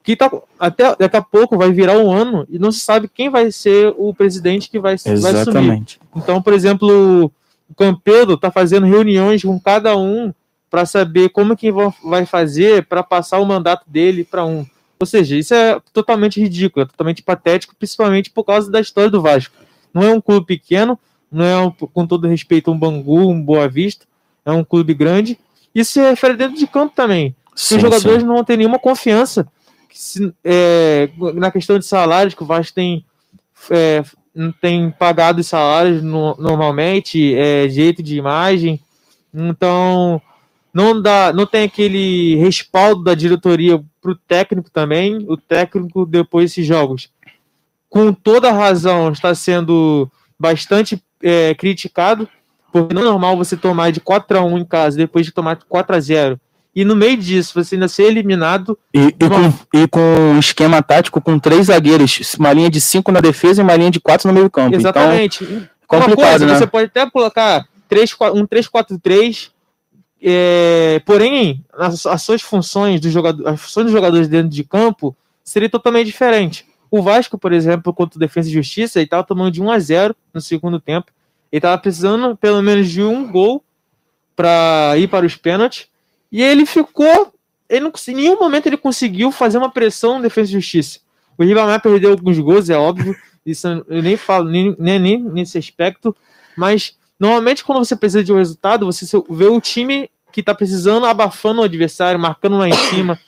que 0.03 0.16
tá, 0.16 0.31
até 0.59 0.96
daqui 0.96 1.16
a 1.16 1.22
pouco 1.22 1.57
vai 1.57 1.72
virar 1.72 1.96
um 1.96 2.11
ano 2.11 2.46
e 2.51 2.59
não 2.59 2.72
se 2.72 2.81
sabe 2.81 3.09
quem 3.09 3.31
vai 3.31 3.53
ser 3.53 3.94
o 3.96 4.12
presidente 4.12 4.68
que 4.68 4.79
vai, 4.79 4.96
vai 5.20 5.33
assumir. 5.33 5.85
Então, 6.14 6.42
por 6.42 6.53
exemplo, 6.53 7.33
o 7.70 7.75
Campelo 7.75 8.35
está 8.35 8.51
fazendo 8.51 8.87
reuniões 8.87 9.42
com 9.42 9.59
cada 9.59 9.96
um 9.96 10.33
para 10.68 10.85
saber 10.85 11.29
como 11.29 11.57
que 11.57 11.70
vai 12.03 12.27
fazer 12.27 12.87
para 12.87 13.03
passar 13.03 13.38
o 13.38 13.46
mandato 13.46 13.85
dele 13.87 14.25
para 14.25 14.44
um. 14.44 14.66
Ou 14.98 15.07
seja, 15.07 15.37
isso 15.37 15.55
é 15.55 15.81
totalmente 15.92 16.40
ridículo, 16.40 16.85
é 16.85 16.88
totalmente 16.88 17.22
patético, 17.22 17.75
principalmente 17.77 18.31
por 18.31 18.44
causa 18.44 18.70
da 18.70 18.81
história 18.81 19.11
do 19.11 19.22
Vasco. 19.22 19.55
Não 19.92 20.02
é 20.02 20.12
um 20.12 20.20
clube 20.20 20.46
pequeno, 20.46 20.98
não 21.31 21.44
é, 21.44 21.59
um, 21.61 21.70
com 21.70 22.07
todo 22.07 22.28
respeito, 22.28 22.70
um 22.70 22.78
Bangu, 22.78 23.28
um 23.28 23.42
Boa 23.42 23.68
Vista, 23.68 24.07
é 24.44 24.52
um 24.52 24.64
clube 24.64 24.94
grande. 24.94 25.38
Isso 25.74 25.92
se 25.92 26.00
refere 26.00 26.37
dentro 26.37 26.57
de 26.57 26.66
campo 26.66 26.94
também. 26.94 27.35
Sim, 27.55 27.76
os 27.76 27.83
jogadores 27.83 28.20
sim. 28.20 28.26
não 28.26 28.35
vão 28.35 28.44
ter 28.44 28.57
nenhuma 28.57 28.78
confiança 28.78 29.46
se, 29.92 30.33
é, 30.42 31.09
na 31.35 31.50
questão 31.50 31.78
de 31.78 31.85
salários, 31.85 32.35
que 32.35 32.42
o 32.42 32.46
Vasco 32.46 32.74
tem, 32.74 33.05
é, 33.70 34.02
tem 34.61 34.90
pagado 34.90 35.40
os 35.40 35.46
salários 35.46 36.02
no, 36.02 36.35
normalmente, 36.38 37.35
é, 37.35 37.68
jeito 37.68 38.02
de 38.02 38.16
imagem. 38.16 38.81
Então, 39.33 40.20
não 40.72 41.00
dá, 41.00 41.33
não 41.33 41.46
tem 41.46 41.64
aquele 41.64 42.37
respaldo 42.37 43.02
da 43.05 43.14
diretoria 43.14 43.83
para 44.00 44.12
o 44.12 44.16
técnico 44.16 44.70
também. 44.70 45.24
O 45.28 45.37
técnico, 45.37 46.07
depois 46.07 46.50
desses 46.50 46.66
jogos, 46.66 47.11
com 47.92 48.11
toda 48.11 48.50
razão, 48.50 49.12
está 49.12 49.35
sendo 49.35 50.11
bastante 50.40 50.98
é, 51.22 51.55
criticado, 51.55 52.26
porque 52.72 52.94
não 52.94 53.02
é 53.02 53.05
normal 53.05 53.37
você 53.37 53.55
tomar 53.55 53.92
de 53.92 54.00
4 54.00 54.38
a 54.38 54.42
1 54.42 54.59
em 54.59 54.64
casa 54.64 54.96
depois 54.96 55.26
de 55.26 55.33
tomar 55.33 55.59
4 55.68 55.94
a 55.94 56.00
0 56.00 56.40
e 56.74 56.87
no 56.87 56.96
meio 56.96 57.18
disso 57.18 57.52
você 57.55 57.74
ainda 57.74 57.88
ser 57.88 58.05
eliminado. 58.05 58.78
E, 58.94 59.14
e, 59.20 59.24
uma... 59.26 59.52
com, 59.52 59.78
e 59.78 59.88
com 59.88 60.00
um 60.00 60.38
esquema 60.38 60.83
tático 60.83 61.20
com 61.20 61.38
três 61.38 61.66
zagueiros, 61.66 62.18
uma 62.38 62.50
linha 62.55 62.70
de 62.70 62.81
cinco 62.81 63.12
na 63.12 63.20
defesa 63.20 63.61
e 63.61 63.62
uma 63.62 63.76
linha 63.76 63.90
de 63.90 64.00
quatro 64.00 64.26
no 64.26 64.33
meio 64.33 64.48
campo. 64.48 64.68
Então, 64.68 64.81
Exatamente. 64.81 65.44
Então, 65.44 65.68
complicado, 65.87 66.16
coisa, 66.16 66.46
né? 66.46 66.57
Você 66.57 66.66
pode 66.66 66.87
até 66.87 67.11
colocar 67.11 67.66
3, 67.90 68.14
4, 68.14 68.40
um 68.40 68.46
3-4-3, 68.46 69.50
é, 70.22 71.02
porém, 71.05 71.62
as, 71.74 72.07
as, 72.07 72.22
suas 72.22 72.40
funções 72.40 73.02
do 73.02 73.11
jogador, 73.11 73.46
as 73.46 73.61
funções 73.61 73.85
dos 73.85 73.92
jogadores 73.92 74.28
dentro 74.28 74.48
de 74.48 74.64
campo 74.64 75.14
seria 75.44 75.68
totalmente 75.68 76.07
diferente. 76.07 76.72
O 76.92 77.00
Vasco, 77.00 77.38
por 77.38 77.55
exemplo, 77.55 77.90
contra 77.94 78.18
o 78.18 78.20
Defesa 78.20 78.50
e 78.50 78.52
Justiça, 78.52 78.98
ele 78.98 79.07
estava 79.07 79.24
tomando 79.24 79.50
de 79.50 79.62
1 79.62 79.70
a 79.70 79.78
0 79.78 80.14
no 80.35 80.42
segundo 80.42 80.78
tempo. 80.78 81.11
Ele 81.50 81.59
estava 81.59 81.78
precisando 81.78 82.37
pelo 82.37 82.61
menos 82.61 82.90
de 82.90 83.02
um 83.02 83.33
gol 83.33 83.64
para 84.37 84.92
ir 84.98 85.09
para 85.09 85.24
os 85.24 85.35
pênaltis. 85.35 85.88
E 86.31 86.42
ele 86.42 86.66
ficou. 86.66 87.33
Ele 87.66 87.81
não, 87.81 87.92
em 88.09 88.14
nenhum 88.14 88.38
momento 88.38 88.66
ele 88.66 88.76
conseguiu 88.76 89.33
fazer 89.33 89.57
uma 89.57 89.70
pressão 89.70 90.16
no 90.16 90.22
Defesa 90.22 90.50
e 90.50 90.52
Justiça. 90.52 91.00
O 91.38 91.42
Ribamar 91.42 91.81
perdeu 91.81 92.11
alguns 92.11 92.38
gols, 92.38 92.68
é 92.68 92.76
óbvio. 92.76 93.16
Isso 93.44 93.66
eu 93.88 94.02
nem 94.02 94.18
falo 94.18 94.50
nem, 94.50 94.76
nem, 94.78 94.98
nem 94.98 95.18
nesse 95.18 95.57
aspecto. 95.57 96.14
Mas 96.55 96.98
normalmente 97.18 97.64
quando 97.64 97.78
você 97.78 97.96
precisa 97.96 98.22
de 98.22 98.35
um 98.35 98.37
resultado, 98.37 98.85
você 98.85 99.07
vê 99.31 99.46
o 99.46 99.62
time 99.62 100.11
que 100.31 100.40
está 100.40 100.55
precisando 100.55 101.07
abafando 101.07 101.62
o 101.62 101.64
adversário, 101.64 102.20
marcando 102.20 102.59
lá 102.59 102.68
em 102.68 102.74
cima. 102.90 103.18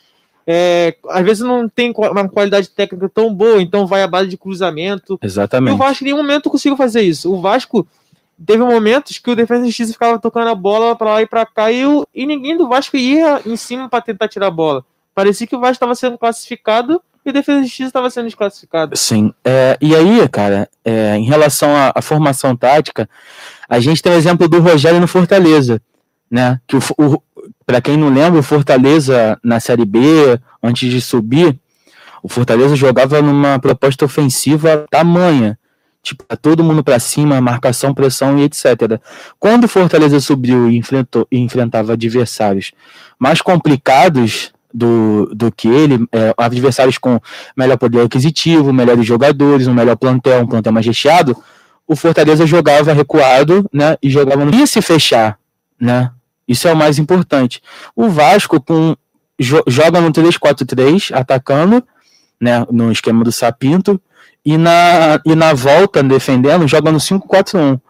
É, 0.46 0.96
às 1.08 1.24
vezes 1.24 1.42
não 1.42 1.68
tem 1.68 1.92
uma 1.96 2.28
qualidade 2.28 2.68
técnica 2.68 3.08
tão 3.08 3.32
boa, 3.32 3.62
então 3.62 3.86
vai 3.86 4.02
à 4.02 4.06
base 4.06 4.28
de 4.28 4.36
cruzamento. 4.36 5.18
Exatamente. 5.22 5.72
E 5.72 5.74
o 5.74 5.78
Vasco 5.78 6.04
em 6.04 6.06
nenhum 6.06 6.18
momento 6.18 6.50
conseguiu 6.50 6.76
fazer 6.76 7.02
isso. 7.02 7.32
O 7.32 7.40
Vasco 7.40 7.86
teve 8.44 8.62
momentos 8.62 9.18
que 9.18 9.30
o 9.30 9.36
Defesa 9.36 9.62
e 9.62 9.68
Justiça 9.68 9.92
ficava 9.92 10.18
tocando 10.18 10.48
a 10.48 10.54
bola 10.54 10.94
para 10.96 11.12
lá 11.12 11.22
e 11.22 11.26
para 11.26 11.46
cá 11.46 11.72
e, 11.72 11.86
o, 11.86 12.06
e 12.14 12.26
ninguém 12.26 12.56
do 12.56 12.68
Vasco 12.68 12.96
ia 12.96 13.40
em 13.46 13.56
cima 13.56 13.88
para 13.88 14.02
tentar 14.02 14.28
tirar 14.28 14.48
a 14.48 14.50
bola. 14.50 14.84
Parecia 15.14 15.46
que 15.46 15.56
o 15.56 15.60
Vasco 15.60 15.74
estava 15.74 15.94
sendo 15.94 16.18
classificado 16.18 17.00
e 17.24 17.30
o 17.30 17.32
Defesa 17.32 17.60
e 17.60 17.64
Justiça 17.64 17.88
estava 17.88 18.10
sendo 18.10 18.26
desclassificado. 18.26 18.96
Sim. 18.96 19.32
É, 19.44 19.78
e 19.80 19.94
aí, 19.94 20.28
cara, 20.28 20.68
é, 20.84 21.16
em 21.16 21.24
relação 21.24 21.70
à, 21.74 22.02
formação 22.02 22.54
tática, 22.54 23.08
a 23.68 23.80
gente 23.80 24.02
tem 24.02 24.12
o 24.12 24.16
exemplo 24.16 24.46
do 24.46 24.60
Rogério 24.60 25.00
no 25.00 25.08
Fortaleza, 25.08 25.80
né? 26.30 26.60
Que 26.66 26.76
o, 26.76 26.80
o 26.98 27.22
para 27.66 27.80
quem 27.80 27.96
não 27.96 28.08
lembra, 28.08 28.40
o 28.40 28.42
Fortaleza 28.42 29.38
na 29.42 29.60
Série 29.60 29.84
B, 29.84 30.00
antes 30.62 30.90
de 30.90 31.00
subir, 31.00 31.58
o 32.22 32.28
Fortaleza 32.28 32.76
jogava 32.76 33.20
numa 33.20 33.58
proposta 33.58 34.04
ofensiva 34.04 34.86
tamanha 34.90 35.58
tipo, 36.04 36.22
tá 36.22 36.36
todo 36.36 36.62
mundo 36.62 36.84
para 36.84 36.98
cima, 37.00 37.40
marcação, 37.40 37.94
pressão 37.94 38.38
e 38.38 38.42
etc. 38.42 39.00
Quando 39.40 39.64
o 39.64 39.68
Fortaleza 39.68 40.20
subiu 40.20 40.70
e 40.70 40.76
enfrentou, 40.76 41.26
e 41.32 41.38
enfrentava 41.38 41.94
adversários 41.94 42.72
mais 43.18 43.40
complicados 43.40 44.52
do, 44.72 45.30
do 45.34 45.50
que 45.50 45.66
ele, 45.66 46.06
é, 46.12 46.34
adversários 46.36 46.98
com 46.98 47.18
melhor 47.56 47.78
poder 47.78 48.02
aquisitivo, 48.02 48.72
melhores 48.72 49.06
jogadores, 49.06 49.66
um 49.66 49.74
melhor 49.74 49.96
plantel, 49.96 50.42
um 50.42 50.46
plantel 50.46 50.72
mais 50.72 50.86
recheado, 50.86 51.34
o 51.86 51.96
Fortaleza 51.96 52.46
jogava 52.46 52.92
recuado, 52.92 53.68
né, 53.72 53.96
e 54.02 54.10
jogava 54.10 54.44
no 54.44 54.54
ia 54.54 54.66
se 54.66 54.82
fechar, 54.82 55.38
né? 55.80 56.10
Isso 56.46 56.68
é 56.68 56.72
o 56.72 56.76
mais 56.76 56.98
importante. 56.98 57.62
O 57.94 58.08
Vasco 58.08 58.60
com 58.60 58.96
joga 59.66 60.00
no 60.00 60.12
3-4-3, 60.12 61.12
atacando, 61.12 61.82
né, 62.40 62.64
no 62.70 62.92
esquema 62.92 63.24
do 63.24 63.32
Sapinto, 63.32 64.00
e 64.44 64.56
na, 64.56 65.20
e 65.24 65.34
na 65.34 65.54
volta, 65.54 66.02
defendendo, 66.02 66.68
joga 66.68 66.92
no 66.92 66.98
5-4-1. 66.98 67.80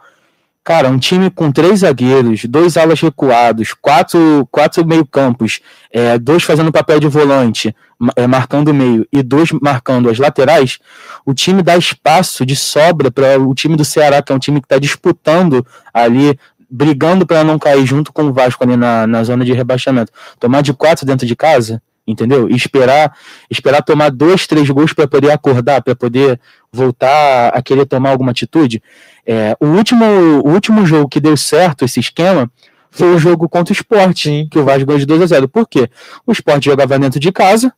Cara, 0.63 0.89
um 0.89 0.99
time 0.99 1.29
com 1.29 1.53
três 1.53 1.81
zagueiros, 1.81 2.47
dois 2.47 2.79
alas 2.79 2.99
recuados, 2.99 3.75
quatro, 3.75 4.49
quatro 4.51 4.83
meio-campos, 4.87 5.61
é, 5.93 6.19
dois 6.19 6.43
fazendo 6.43 6.73
papel 6.73 6.99
de 6.99 7.07
volante, 7.07 7.77
é, 8.17 8.27
marcando 8.27 8.69
o 8.69 8.75
meio, 8.75 9.07
e 9.13 9.23
dois 9.23 9.53
marcando 9.53 10.09
as 10.09 10.19
laterais, 10.19 10.79
o 11.27 11.35
time 11.35 11.63
dá 11.63 11.77
espaço 11.77 12.47
de 12.47 12.57
sobra 12.57 13.11
para 13.11 13.39
o 13.39 13.55
time 13.55 13.77
do 13.77 13.85
Ceará, 13.85 14.23
que 14.23 14.33
é 14.33 14.35
um 14.35 14.39
time 14.39 14.59
que 14.59 14.65
está 14.65 14.79
disputando 14.79 15.67
ali, 15.93 16.39
brigando 16.71 17.27
para 17.27 17.45
não 17.45 17.59
cair 17.59 17.85
junto 17.87 18.13
com 18.13 18.25
o 18.25 18.33
Vasco 18.33 18.63
ali 18.65 18.77
na, 18.77 19.07
na 19.07 19.23
zona 19.25 19.45
de 19.45 19.53
rebaixamento. 19.53 20.13
Tomar 20.39 20.63
de 20.63 20.73
quatro 20.73 21.07
dentro 21.07 21.27
de 21.27 21.37
casa, 21.37 21.83
entendeu? 22.07 22.49
E 22.49 22.57
esperar, 22.57 23.17
esperar 23.51 23.83
tomar 23.83 24.11
dois, 24.11 24.47
três 24.47 24.69
gols 24.71 24.93
para 24.93 25.07
poder 25.07 25.31
acordar, 25.31 25.83
para 25.83 25.95
poder 25.95 26.41
voltar 26.73 27.49
a 27.49 27.63
querer 27.63 27.87
tomar 27.87 28.11
alguma 28.11 28.31
atitude. 28.31 28.83
É, 29.27 29.57
o, 29.61 29.67
último, 29.67 30.05
o 30.45 30.51
último 30.51 30.85
jogo 30.85 31.09
que 31.09 31.21
deu 31.21 31.37
certo 31.37 31.85
esse 31.85 32.01
esquema 32.01 32.51
foi 32.91 33.15
o 33.15 33.19
jogo 33.19 33.49
contra 33.49 33.73
o 33.73 33.77
Sport, 33.77 34.23
Sim. 34.23 34.49
que 34.51 34.59
o 34.59 34.65
Vasco 34.65 34.87
ganhou 34.87 35.01
de 35.01 35.07
2 35.07 35.23
a 35.23 35.27
0. 35.27 35.49
Por 35.49 35.69
quê? 35.69 35.89
O 36.27 36.33
Sport 36.33 36.65
jogava 36.65 36.99
dentro 36.99 37.19
de 37.19 37.33
casa 37.33 37.73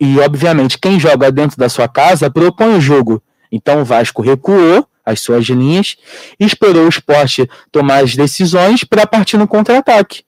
e, 0.00 0.18
obviamente, 0.20 0.78
quem 0.78 0.98
joga 0.98 1.30
dentro 1.30 1.58
da 1.58 1.68
sua 1.68 1.88
casa 1.88 2.30
propõe 2.30 2.76
o 2.76 2.80
jogo. 2.80 3.22
Então 3.52 3.82
o 3.82 3.84
Vasco 3.84 4.22
recuou 4.22 4.86
as 5.04 5.20
suas 5.20 5.44
linhas 5.46 5.96
esperou 6.38 6.86
o 6.86 6.88
Sport 6.88 7.40
tomar 7.70 8.04
as 8.04 8.16
decisões 8.16 8.84
para 8.84 9.06
partir 9.06 9.36
no 9.36 9.46
contra-ataque. 9.46 10.22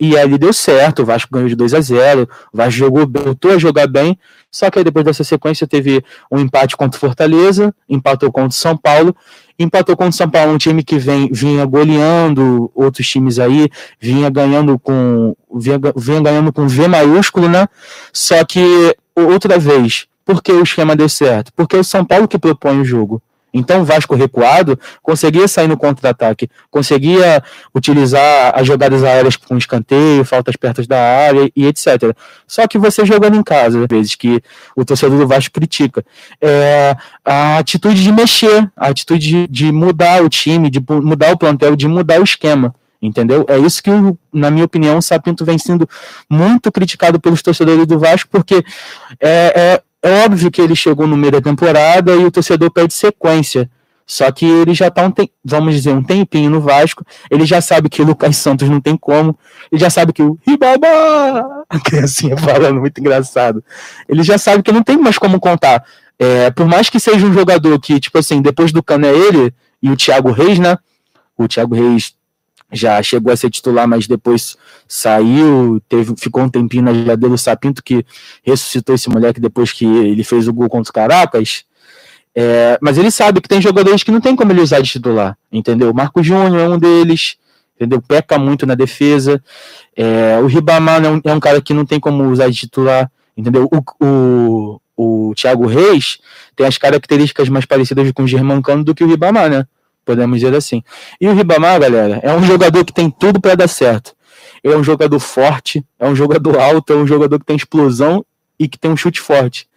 E 0.00 0.16
ali 0.16 0.38
deu 0.38 0.52
certo, 0.52 1.02
o 1.02 1.04
Vasco 1.04 1.28
ganhou 1.30 1.48
de 1.48 1.54
2 1.54 1.74
a 1.74 1.80
0 1.82 2.26
o 2.50 2.56
Vasco 2.56 2.72
jogou, 2.72 3.06
voltou 3.06 3.50
a 3.50 3.58
jogar 3.58 3.86
bem, 3.86 4.18
só 4.50 4.70
que 4.70 4.78
aí 4.78 4.84
depois 4.84 5.04
dessa 5.04 5.22
sequência 5.22 5.66
teve 5.66 6.02
um 6.32 6.38
empate 6.38 6.74
contra 6.74 6.96
o 6.96 7.00
Fortaleza, 7.00 7.74
empatou 7.86 8.32
contra 8.32 8.48
o 8.48 8.52
São 8.52 8.74
Paulo, 8.74 9.14
empatou 9.58 9.94
contra 9.94 10.10
o 10.10 10.16
São 10.16 10.30
Paulo, 10.30 10.54
um 10.54 10.58
time 10.58 10.82
que 10.82 10.98
vem, 10.98 11.28
vinha 11.30 11.66
goleando 11.66 12.70
outros 12.74 13.06
times 13.06 13.38
aí, 13.38 13.68
vinha 14.00 14.30
ganhando 14.30 14.78
com 14.78 15.36
vinha, 15.54 15.78
vinha 15.94 16.20
ganhando 16.22 16.50
com 16.50 16.66
V 16.66 16.88
maiúsculo, 16.88 17.46
né? 17.46 17.68
Só 18.10 18.42
que 18.42 18.96
outra 19.14 19.58
vez, 19.58 20.06
por 20.24 20.42
que 20.42 20.50
o 20.50 20.62
esquema 20.62 20.96
deu 20.96 21.10
certo? 21.10 21.52
Porque 21.54 21.76
é 21.76 21.78
o 21.78 21.84
São 21.84 22.06
Paulo 22.06 22.26
que 22.26 22.38
propõe 22.38 22.80
o 22.80 22.84
jogo. 22.86 23.22
Então 23.52 23.82
o 23.82 23.84
Vasco 23.84 24.14
recuado 24.14 24.78
conseguia 25.02 25.46
sair 25.48 25.68
no 25.68 25.76
contra-ataque, 25.76 26.48
conseguia 26.70 27.42
utilizar 27.74 28.52
as 28.54 28.66
jogadas 28.66 29.02
aéreas 29.02 29.36
com 29.36 29.56
escanteio, 29.56 30.24
faltas 30.24 30.56
perto 30.56 30.86
da 30.86 31.00
área 31.00 31.50
e 31.54 31.66
etc. 31.66 32.14
Só 32.46 32.66
que 32.66 32.78
você 32.78 33.04
jogando 33.04 33.36
em 33.36 33.42
casa, 33.42 33.80
às 33.80 33.86
vezes 33.88 34.14
que 34.14 34.40
o 34.76 34.84
torcedor 34.84 35.18
do 35.18 35.26
Vasco 35.26 35.52
critica, 35.52 36.04
é 36.40 36.96
a 37.24 37.58
atitude 37.58 38.02
de 38.02 38.12
mexer, 38.12 38.70
a 38.76 38.88
atitude 38.88 39.26
de, 39.26 39.48
de 39.48 39.72
mudar 39.72 40.22
o 40.22 40.28
time, 40.28 40.70
de 40.70 40.80
mudar 40.80 41.32
o 41.32 41.38
plantel, 41.38 41.76
de 41.76 41.88
mudar 41.88 42.20
o 42.20 42.24
esquema 42.24 42.74
entendeu? 43.02 43.46
É 43.48 43.58
isso 43.58 43.82
que, 43.82 43.90
na 44.32 44.50
minha 44.50 44.64
opinião, 44.64 44.98
o 44.98 45.02
Sapinto 45.02 45.44
vem 45.44 45.58
sendo 45.58 45.88
muito 46.28 46.70
criticado 46.70 47.18
pelos 47.18 47.42
torcedores 47.42 47.86
do 47.86 47.98
Vasco, 47.98 48.28
porque 48.30 48.62
é, 49.18 49.52
é, 49.56 49.82
é 50.02 50.24
óbvio 50.24 50.50
que 50.50 50.60
ele 50.60 50.74
chegou 50.74 51.06
no 51.06 51.16
meio 51.16 51.32
da 51.32 51.40
temporada 51.40 52.14
e 52.14 52.24
o 52.24 52.30
torcedor 52.30 52.70
pede 52.70 52.94
sequência. 52.94 53.70
Só 54.06 54.30
que 54.32 54.44
ele 54.44 54.74
já 54.74 54.88
está, 54.88 55.06
um 55.06 55.12
vamos 55.44 55.72
dizer, 55.72 55.92
um 55.92 56.02
tempinho 56.02 56.50
no 56.50 56.60
Vasco. 56.60 57.04
Ele 57.30 57.46
já 57.46 57.60
sabe 57.60 57.88
que 57.88 58.02
o 58.02 58.04
Lucas 58.04 58.36
Santos 58.36 58.68
não 58.68 58.80
tem 58.80 58.96
como. 58.96 59.38
Ele 59.70 59.80
já 59.80 59.88
sabe 59.88 60.12
que 60.12 60.20
o 60.20 60.36
Ribaba, 60.44 61.64
a 61.70 61.78
criancinha 61.78 62.36
falando 62.36 62.80
muito 62.80 62.98
engraçado. 62.98 63.62
Ele 64.08 64.24
já 64.24 64.36
sabe 64.36 64.64
que 64.64 64.72
não 64.72 64.82
tem 64.82 64.96
mais 64.96 65.16
como 65.16 65.38
contar. 65.38 65.84
É, 66.18 66.50
por 66.50 66.66
mais 66.66 66.90
que 66.90 66.98
seja 66.98 67.24
um 67.24 67.32
jogador 67.32 67.78
que, 67.78 68.00
tipo 68.00 68.18
assim, 68.18 68.42
depois 68.42 68.72
do 68.72 68.82
Cano 68.82 69.06
é 69.06 69.16
ele 69.16 69.54
e 69.80 69.90
o 69.90 69.96
Thiago 69.96 70.32
Reis, 70.32 70.58
né? 70.58 70.76
O 71.38 71.46
Thiago 71.46 71.76
Reis 71.76 72.12
já 72.72 73.02
chegou 73.02 73.32
a 73.32 73.36
ser 73.36 73.50
titular, 73.50 73.86
mas 73.88 74.06
depois 74.06 74.56
saiu, 74.86 75.80
teve, 75.88 76.14
ficou 76.16 76.42
um 76.42 76.48
tempinho 76.48 76.84
na 76.84 76.94
geladeira 76.94 77.34
do 77.34 77.38
Sapinto, 77.38 77.82
que 77.82 78.04
ressuscitou 78.42 78.94
esse 78.94 79.08
moleque 79.08 79.40
depois 79.40 79.72
que 79.72 79.84
ele 79.84 80.22
fez 80.24 80.46
o 80.46 80.52
gol 80.52 80.68
contra 80.68 80.82
os 80.82 80.90
Caracas. 80.90 81.64
É, 82.34 82.78
mas 82.80 82.96
ele 82.96 83.10
sabe 83.10 83.40
que 83.40 83.48
tem 83.48 83.60
jogadores 83.60 84.02
que 84.04 84.10
não 84.10 84.20
tem 84.20 84.36
como 84.36 84.52
ele 84.52 84.60
usar 84.60 84.80
de 84.80 84.90
titular, 84.90 85.36
entendeu? 85.50 85.92
Marco 85.92 86.22
Júnior 86.22 86.60
é 86.60 86.68
um 86.68 86.78
deles, 86.78 87.36
entendeu? 87.74 88.00
Peca 88.00 88.38
muito 88.38 88.66
na 88.66 88.74
defesa. 88.74 89.42
É, 89.96 90.38
o 90.40 90.46
Ribamar 90.46 91.04
é 91.04 91.10
um, 91.10 91.20
é 91.24 91.34
um, 91.34 91.40
cara 91.40 91.60
que 91.60 91.74
não 91.74 91.84
tem 91.84 91.98
como 91.98 92.24
usar 92.30 92.48
de 92.48 92.56
titular, 92.56 93.10
entendeu? 93.36 93.68
O, 93.72 94.06
o, 94.06 94.80
o 94.96 95.34
Thiago 95.34 95.66
Reis 95.66 96.18
tem 96.54 96.66
as 96.66 96.78
características 96.78 97.48
mais 97.48 97.64
parecidas 97.64 98.10
com 98.12 98.22
o 98.22 98.28
Germancano 98.28 98.84
do 98.84 98.94
que 98.94 99.02
o 99.02 99.08
Ribamar, 99.08 99.50
né? 99.50 99.66
Podemos 100.04 100.40
dizer 100.40 100.54
assim. 100.54 100.82
E 101.20 101.28
o 101.28 101.34
Ribamar, 101.34 101.80
galera, 101.80 102.20
é 102.22 102.32
um 102.34 102.42
jogador 102.42 102.84
que 102.84 102.92
tem 102.92 103.10
tudo 103.10 103.40
para 103.40 103.54
dar 103.54 103.68
certo. 103.68 104.14
Ele 104.62 104.74
é 104.74 104.76
um 104.76 104.84
jogador 104.84 105.18
forte, 105.18 105.84
é 105.98 106.06
um 106.08 106.14
jogador 106.14 106.58
alto, 106.58 106.92
é 106.92 106.96
um 106.96 107.06
jogador 107.06 107.38
que 107.38 107.46
tem 107.46 107.56
explosão 107.56 108.24
e 108.58 108.68
que 108.68 108.78
tem 108.78 108.90
um 108.90 108.96
chute 108.96 109.20
forte. 109.20 109.68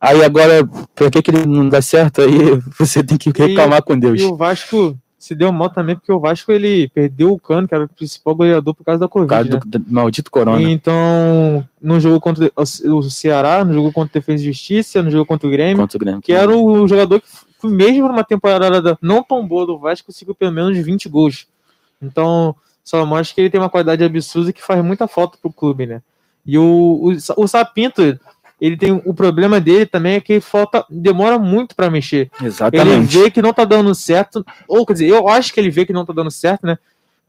Aí 0.00 0.22
agora, 0.24 0.66
por 0.94 1.10
que, 1.10 1.22
que 1.22 1.30
ele 1.30 1.46
não 1.46 1.68
dá 1.68 1.80
certo? 1.80 2.22
Aí 2.22 2.60
você 2.78 3.02
tem 3.02 3.16
que 3.16 3.30
reclamar 3.30 3.78
e, 3.78 3.82
com 3.82 3.98
Deus. 3.98 4.20
E 4.20 4.24
o 4.24 4.36
Vasco, 4.36 4.98
se 5.16 5.36
deu 5.36 5.52
mal 5.52 5.70
também 5.70 5.94
porque 5.94 6.10
o 6.10 6.18
Vasco 6.18 6.50
ele 6.50 6.88
perdeu 6.88 7.32
o 7.32 7.38
Cano, 7.38 7.68
que 7.68 7.74
era 7.74 7.84
o 7.84 7.88
principal 7.88 8.34
goleador 8.34 8.74
por 8.74 8.84
causa 8.84 8.98
da 8.98 9.06
Covid. 9.06 9.28
Por 9.28 9.34
causa 9.34 9.50
né? 9.50 9.60
do, 9.64 9.78
do, 9.78 9.94
maldito 9.94 10.28
Corona. 10.28 10.60
Então, 10.60 11.64
no 11.80 12.00
jogo 12.00 12.20
contra 12.20 12.50
o 12.56 13.02
Ceará, 13.02 13.64
no 13.64 13.72
jogo 13.72 13.92
contra 13.92 14.10
o 14.10 14.20
Defesa 14.20 14.42
e 14.42 14.46
Justiça, 14.46 15.00
no 15.00 15.12
jogo 15.12 15.24
contra 15.24 15.46
o 15.46 15.50
Grêmio, 15.50 15.76
contra 15.76 15.96
o 15.96 16.00
Grêmio 16.00 16.20
que 16.20 16.32
era 16.32 16.52
o 16.52 16.88
jogador 16.88 17.20
que, 17.20 17.28
mesmo 17.68 18.08
numa 18.08 18.24
temporada 18.24 18.98
não 19.00 19.22
tão 19.22 19.46
boa 19.46 19.66
do 19.66 19.78
Vasco, 19.78 20.06
conseguiu 20.06 20.34
pelo 20.34 20.52
menos 20.52 20.76
20 20.78 21.08
gols. 21.08 21.46
Então, 22.00 22.54
só 22.84 23.04
mostra 23.06 23.34
que 23.34 23.40
ele 23.40 23.50
tem 23.50 23.60
uma 23.60 23.70
qualidade 23.70 24.02
absurda 24.02 24.52
que 24.52 24.62
faz 24.62 24.84
muita 24.84 25.06
falta 25.06 25.38
pro 25.40 25.52
clube, 25.52 25.86
né? 25.86 26.02
E 26.44 26.58
o, 26.58 26.64
o, 26.64 27.42
o 27.42 27.46
Sapinto, 27.46 28.18
ele 28.60 28.76
tem 28.76 28.92
o 28.92 29.14
problema 29.14 29.60
dele 29.60 29.86
também 29.86 30.14
é 30.14 30.20
que 30.20 30.40
falta 30.40 30.84
demora 30.90 31.38
muito 31.38 31.74
para 31.76 31.90
mexer. 31.90 32.30
Exatamente. 32.42 32.88
Ele 32.88 33.00
vê 33.24 33.30
que 33.30 33.42
não 33.42 33.52
tá 33.52 33.64
dando 33.64 33.94
certo, 33.94 34.44
ou 34.66 34.84
quer 34.84 34.94
dizer, 34.94 35.08
eu 35.08 35.28
acho 35.28 35.52
que 35.52 35.60
ele 35.60 35.70
vê 35.70 35.86
que 35.86 35.92
não 35.92 36.04
tá 36.04 36.12
dando 36.12 36.30
certo, 36.30 36.66
né? 36.66 36.78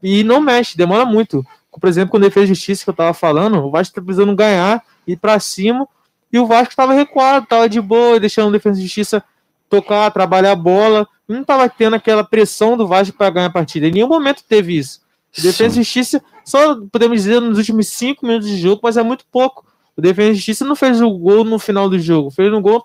E 0.02 0.22
não 0.22 0.40
mexe, 0.40 0.76
demora 0.76 1.04
muito. 1.04 1.44
Por 1.80 1.88
exemplo, 1.88 2.10
quando 2.10 2.24
ele 2.24 2.32
fez 2.32 2.48
justiça 2.48 2.84
que 2.84 2.90
eu 2.90 2.94
tava 2.94 3.14
falando, 3.14 3.58
o 3.58 3.70
Vasco 3.70 3.94
tá 3.94 4.02
precisando 4.02 4.34
ganhar, 4.34 4.82
ir 5.06 5.16
para 5.16 5.38
cima, 5.40 5.88
e 6.32 6.38
o 6.38 6.46
Vasco 6.46 6.74
tava 6.74 6.92
recuado, 6.92 7.46
tava 7.46 7.68
de 7.68 7.80
boa, 7.80 8.18
deixando 8.18 8.48
o 8.48 8.52
defesa 8.52 8.76
de 8.76 8.82
justiça 8.82 9.22
tocar, 9.68 10.10
trabalhar 10.10 10.52
a 10.52 10.56
bola, 10.56 11.06
não 11.26 11.42
tava 11.44 11.68
tendo 11.68 11.94
aquela 11.94 12.22
pressão 12.22 12.76
do 12.76 12.86
Vasco 12.86 13.16
para 13.16 13.30
ganhar 13.30 13.46
a 13.46 13.50
partida. 13.50 13.88
Em 13.88 13.92
nenhum 13.92 14.08
momento 14.08 14.42
teve 14.46 14.76
isso. 14.78 15.00
Defesa 15.36 15.80
e 15.80 15.82
Justiça, 15.82 16.22
só 16.44 16.76
podemos 16.92 17.22
dizer 17.22 17.40
nos 17.40 17.58
últimos 17.58 17.88
cinco 17.88 18.24
minutos 18.26 18.48
de 18.48 18.56
jogo, 18.56 18.80
mas 18.82 18.96
é 18.96 19.02
muito 19.02 19.24
pouco. 19.32 19.66
O 19.96 20.00
Defesa 20.00 20.30
e 20.30 20.34
Justiça 20.34 20.64
não 20.64 20.76
fez 20.76 21.00
o 21.00 21.10
gol 21.10 21.44
no 21.44 21.58
final 21.58 21.88
do 21.88 21.98
jogo, 21.98 22.30
fez 22.30 22.52
um 22.52 22.62
gol 22.62 22.82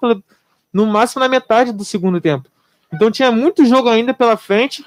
no 0.73 0.85
máximo 0.85 1.19
na 1.19 1.29
metade 1.29 1.71
do 1.71 1.85
segundo 1.85 2.19
tempo. 2.19 2.49
Então 2.91 3.11
tinha 3.11 3.31
muito 3.31 3.65
jogo 3.65 3.87
ainda 3.87 4.13
pela 4.13 4.35
frente, 4.35 4.83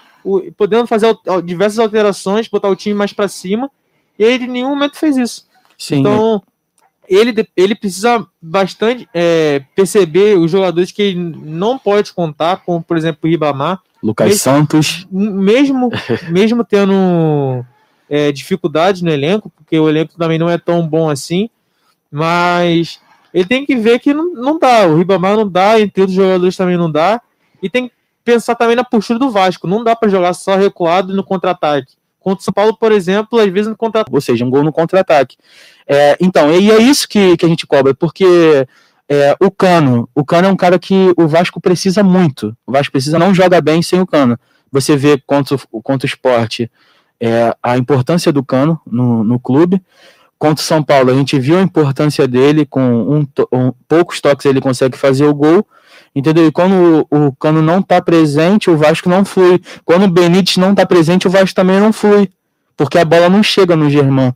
podendo 0.57 0.87
fazer 0.87 1.17
diversas 1.45 1.79
alterações, 1.79 2.49
botar 2.49 2.69
o 2.69 2.77
time 2.77 2.95
mais 2.95 3.13
para 3.13 3.29
cima, 3.29 3.71
e 4.19 4.25
ele 4.25 4.45
em 4.45 4.49
nenhum 4.49 4.71
momento 4.71 4.97
fez 4.97 5.17
isso. 5.17 5.47
Sim, 5.79 6.01
então 6.01 6.43
ele, 7.09 7.47
ele 7.57 7.75
precisa 7.75 8.27
bastante 8.41 9.09
é, 9.13 9.65
perceber 9.75 10.39
os 10.39 10.51
jogadores 10.51 10.93
que 10.93 11.03
ele 11.03 11.19
não 11.19 11.79
pode 11.79 12.13
contar, 12.13 12.59
como 12.59 12.83
por 12.83 12.97
exemplo 12.97 13.21
o 13.25 13.29
Ribamar. 13.29 13.81
Lucas 14.03 14.27
mesmo, 14.27 14.41
Santos. 14.41 15.07
Mesmo, 15.11 15.91
mesmo 16.31 16.65
tendo 16.65 17.65
é, 18.09 18.33
dificuldades 18.33 19.03
no 19.03 19.11
elenco, 19.11 19.51
porque 19.51 19.79
o 19.79 19.89
elenco 19.89 20.15
também 20.17 20.39
não 20.39 20.49
é 20.49 20.59
tão 20.59 20.87
bom 20.87 21.09
assim, 21.09 21.49
mas 22.11 23.01
ele 23.33 23.45
tem 23.45 23.65
que 23.65 23.77
ver 23.77 23.99
que 23.99 24.13
não, 24.13 24.33
não 24.35 24.59
dá. 24.59 24.87
O 24.87 24.97
Ribamar 24.97 25.37
não 25.37 25.49
dá, 25.49 25.81
entre 25.81 26.03
outros 26.03 26.17
jogadores 26.17 26.57
também 26.57 26.77
não 26.77 26.91
dá. 26.91 27.21
E 27.63 27.71
tem 27.71 27.89
que 27.89 27.95
pensar 28.25 28.55
também 28.55 28.77
na 28.77 28.85
postura 28.85 29.19
do 29.19 29.31
Vasco. 29.31 29.67
Não 29.67 29.83
dá 29.83 29.97
para 29.97 30.09
jogar 30.09 30.35
só 30.35 30.57
recuado 30.57 31.15
no 31.15 31.25
contra-ataque. 31.25 31.95
Contra 32.23 32.41
o 32.41 32.45
São 32.45 32.55
Paulo, 32.55 32.77
por 32.77 32.93
exemplo, 32.93 33.39
às 33.39 33.51
vezes 33.51 33.69
no 33.69 33.77
contra-ataque. 33.77 34.15
Ou 34.15 34.21
seja, 34.21 34.45
um 34.45 34.51
gol 34.51 34.63
no 34.63 34.73
contra-ataque. 34.73 35.37
É, 35.87 36.17
então, 36.21 36.53
e 36.53 36.71
é 36.71 36.79
isso 36.79 37.09
que, 37.09 37.37
que 37.37 37.45
a 37.45 37.49
gente 37.49 37.67
cobra, 37.67 37.95
porque 37.95 38.67
é, 39.09 39.37
o 39.41 39.51
Cano, 39.51 40.09
o 40.15 40.25
Cano 40.25 40.49
é 40.49 40.51
um 40.51 40.57
cara 40.57 40.79
que 40.79 41.13
o 41.17 41.27
Vasco 41.27 41.61
precisa 41.61 42.03
muito. 42.03 42.57
O 42.67 42.73
Vasco 42.73 42.93
precisa 42.93 43.19
não 43.19 43.35
joga 43.35 43.61
bem 43.61 43.83
sem 43.83 44.01
o 44.01 44.07
Cano. 44.07 44.39
Você 44.71 44.97
vê 44.97 45.21
contra, 45.27 45.57
contra 45.83 46.07
o 46.07 46.09
esporte 46.09 46.71
é, 47.21 47.55
a 47.63 47.77
importância 47.77 48.33
do 48.33 48.43
Cano 48.43 48.81
no, 48.87 49.23
no 49.23 49.39
clube 49.39 49.83
contra 50.43 50.61
o 50.61 50.67
São 50.67 50.83
Paulo, 50.83 51.09
a 51.09 51.15
gente 51.15 51.39
viu 51.39 51.57
a 51.57 51.63
importância 51.63 52.27
dele, 52.27 52.67
com 52.67 52.81
um, 52.83 53.27
um, 53.53 53.73
poucos 53.87 54.21
toques 54.21 54.45
ele 54.45 54.61
consegue 54.61 54.99
fazer 54.99 55.25
o 55.25 55.33
gol, 55.33 55.65
entendeu? 56.15 56.47
E 56.47 56.53
quando 56.53 57.07
o, 57.11 57.33
Cano 57.33 57.63
não 57.63 57.81
está 57.81 58.01
presente, 58.01 58.71
o 58.71 58.77
Vasco 58.77 59.09
não 59.09 59.25
flui. 59.25 59.61
Quando 59.85 60.05
o 60.05 60.09
Benítez 60.09 60.57
não 60.57 60.71
está 60.71 60.87
presente, 60.87 61.27
o 61.27 61.31
Vasco 61.31 61.55
também 61.55 61.81
não 61.81 61.93
flui, 61.93 62.31
porque 62.77 62.99
a 62.99 63.05
bola 63.05 63.29
não 63.29 63.43
chega 63.43 63.77
no 63.77 63.89
Germán. 63.89 64.35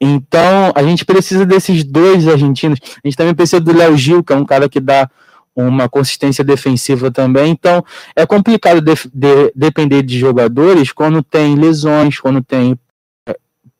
Então, 0.00 0.72
a 0.74 0.82
gente 0.82 1.04
precisa 1.04 1.44
desses 1.44 1.84
dois 1.84 2.26
argentinos. 2.26 2.78
A 2.82 3.06
gente 3.06 3.16
também 3.16 3.34
precisa 3.34 3.60
do 3.60 3.76
Léo 3.76 3.96
Gil, 3.96 4.24
que 4.24 4.32
é 4.32 4.36
um 4.36 4.46
cara 4.46 4.68
que 4.68 4.80
dá 4.80 5.10
uma 5.54 5.88
consistência 5.88 6.42
defensiva 6.42 7.10
também. 7.10 7.50
Então, 7.50 7.84
é 8.16 8.24
complicado 8.24 8.80
de, 8.80 8.94
de, 9.12 9.52
depender 9.54 10.02
de 10.02 10.18
jogadores 10.18 10.92
quando 10.92 11.22
tem 11.22 11.54
lesões, 11.54 12.18
quando 12.18 12.42
tem 12.42 12.78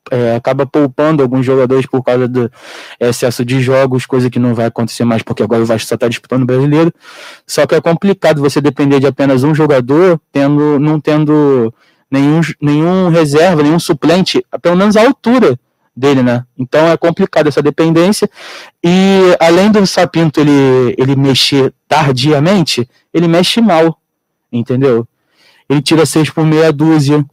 é, 0.09 0.35
acaba 0.35 0.65
poupando 0.65 1.21
alguns 1.21 1.45
jogadores 1.45 1.85
por 1.85 2.01
causa 2.03 2.27
do 2.27 2.51
excesso 2.99 3.45
de 3.45 3.61
jogos, 3.61 4.05
coisa 4.05 4.29
que 4.29 4.39
não 4.39 4.55
vai 4.55 4.65
acontecer 4.65 5.03
mais 5.05 5.21
porque 5.21 5.43
agora 5.43 5.61
o 5.61 5.65
Vasco 5.65 5.87
só 5.87 5.95
está 5.95 6.07
disputando 6.07 6.43
o 6.43 6.45
brasileiro. 6.45 6.91
Só 7.45 7.67
que 7.67 7.75
é 7.75 7.81
complicado 7.81 8.41
você 8.41 8.59
depender 8.59 8.99
de 8.99 9.07
apenas 9.07 9.43
um 9.43 9.53
jogador, 9.53 10.19
tendo, 10.31 10.79
não 10.79 10.99
tendo 10.99 11.73
nenhum, 12.09 12.41
nenhum 12.61 13.09
reserva, 13.09 13.61
nenhum 13.61 13.79
suplente, 13.79 14.43
pelo 14.61 14.75
menos 14.75 14.97
a 14.97 15.05
altura 15.05 15.57
dele, 15.95 16.23
né? 16.23 16.45
Então 16.57 16.87
é 16.87 16.97
complicado 16.97 17.47
essa 17.47 17.61
dependência. 17.61 18.29
E 18.83 19.35
além 19.39 19.71
do 19.71 19.85
Sapinto 19.85 20.39
ele, 20.39 20.95
ele 20.97 21.15
mexer 21.15 21.73
tardiamente, 21.87 22.89
ele 23.13 23.27
mexe 23.27 23.61
mal, 23.61 23.97
entendeu? 24.51 25.07
Ele 25.69 25.81
tira 25.81 26.05
seis 26.05 26.29
por 26.29 26.45
meia 26.45 26.71
dúzia. 26.71 27.23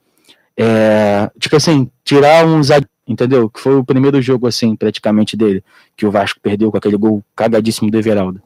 É, 0.60 1.30
tipo 1.38 1.54
assim, 1.54 1.88
tirar 2.02 2.44
um 2.44 2.60
zagueiro, 2.60 2.90
entendeu? 3.06 3.48
Que 3.48 3.60
foi 3.60 3.76
o 3.76 3.84
primeiro 3.84 4.20
jogo, 4.20 4.48
assim, 4.48 4.74
praticamente 4.74 5.36
dele, 5.36 5.62
que 5.96 6.04
o 6.04 6.10
Vasco 6.10 6.40
perdeu 6.42 6.70
com 6.72 6.76
aquele 6.76 6.96
gol 6.96 7.24
cagadíssimo 7.36 7.88
do 7.88 7.96
Everaldo. 7.96 8.42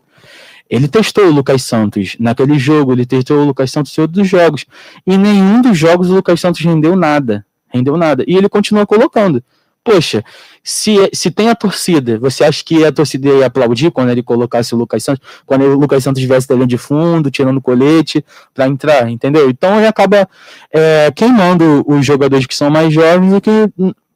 Ele 0.69 0.89
testou 0.89 1.25
o 1.27 1.31
Lucas 1.31 1.63
Santos 1.63 2.17
naquele 2.21 2.59
jogo, 2.59 2.93
ele 2.93 3.07
testou 3.07 3.39
o 3.39 3.45
Lucas 3.45 3.71
Santos 3.73 3.97
em 3.97 4.03
outros 4.03 4.29
jogos. 4.29 4.67
E 5.07 5.17
nenhum 5.17 5.63
dos 5.63 5.77
jogos 5.77 6.11
o 6.11 6.15
Lucas 6.15 6.39
Santos 6.39 6.61
rendeu 6.61 6.95
nada. 6.95 7.47
Rendeu 7.69 7.97
nada. 7.97 8.25
E 8.27 8.37
ele 8.37 8.49
continua 8.49 8.87
colocando 8.87 9.43
poxa, 9.85 10.25
se, 10.63 11.11
se 11.13 11.31
tem 11.31 11.49
a 11.49 11.55
torcida, 11.55 12.19
você 12.19 12.45
acha 12.45 12.65
que 12.65 12.85
a 12.85 12.93
torcida 12.93 13.29
ia 13.29 13.47
aplaudir 13.47 13.91
quando 13.91 14.11
ele 14.11 14.23
colocasse 14.23 14.75
o 14.75 14.79
Lucas 14.79 15.03
Santos, 15.03 15.27
quando 15.45 15.63
o 15.65 15.79
Lucas 15.79 16.05
Santos 16.05 16.21
estivesse 16.21 16.49
dentro 16.49 16.67
de 16.67 16.79
fundo, 16.79 17.31
tirando 17.31 17.57
o 17.57 17.63
colete 17.63 18.25
para 18.55 18.69
entrar, 18.69 19.11
entendeu? 19.11 19.51
Então 19.51 19.79
ele 19.79 19.87
acaba 19.87 20.29
é, 20.73 21.11
queimando 21.15 21.85
os 21.87 22.07
jogadores 22.07 22.47
que 22.47 22.55
são 22.55 22.71
mais 22.71 22.93
jovens 22.93 23.35
e 23.35 23.41
que, 23.41 23.51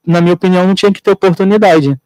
na 0.06 0.20
minha 0.20 0.34
opinião, 0.34 0.66
não 0.66 0.74
tinha 0.74 0.92
que 0.92 1.02
ter 1.02 1.10
oportunidade, 1.10 1.98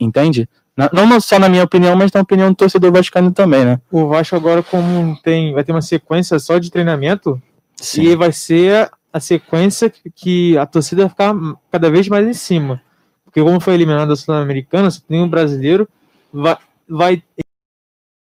entende? 0.00 0.48
Não 0.92 1.20
só 1.20 1.40
na 1.40 1.48
minha 1.48 1.64
opinião, 1.64 1.96
mas 1.96 2.12
na 2.12 2.20
opinião 2.20 2.50
do 2.50 2.54
torcedor 2.54 2.92
vascaíno 2.92 3.32
também, 3.32 3.64
né? 3.64 3.80
O 3.90 4.06
Vasco 4.06 4.36
agora, 4.36 4.62
como 4.62 5.16
tem, 5.22 5.52
vai 5.52 5.64
ter 5.64 5.72
uma 5.72 5.82
sequência 5.82 6.38
só 6.38 6.58
de 6.58 6.70
treinamento, 6.70 7.40
Sim. 7.76 8.02
e 8.02 8.16
vai 8.16 8.30
ser 8.30 8.88
a 9.12 9.18
sequência 9.18 9.92
que 10.14 10.56
a 10.56 10.66
torcida 10.66 11.02
vai 11.02 11.10
ficar 11.10 11.34
cada 11.70 11.90
vez 11.90 12.08
mais 12.08 12.26
em 12.26 12.32
cima. 12.32 12.80
Porque 13.28 13.42
como 13.42 13.60
foi 13.60 13.74
eliminado 13.74 14.10
a 14.10 14.16
Sul-Americana, 14.16 14.90
se 14.90 15.02
tem 15.02 15.20
um 15.20 15.28
brasileiro, 15.28 15.86
vai, 16.32 16.56
vai 16.88 17.22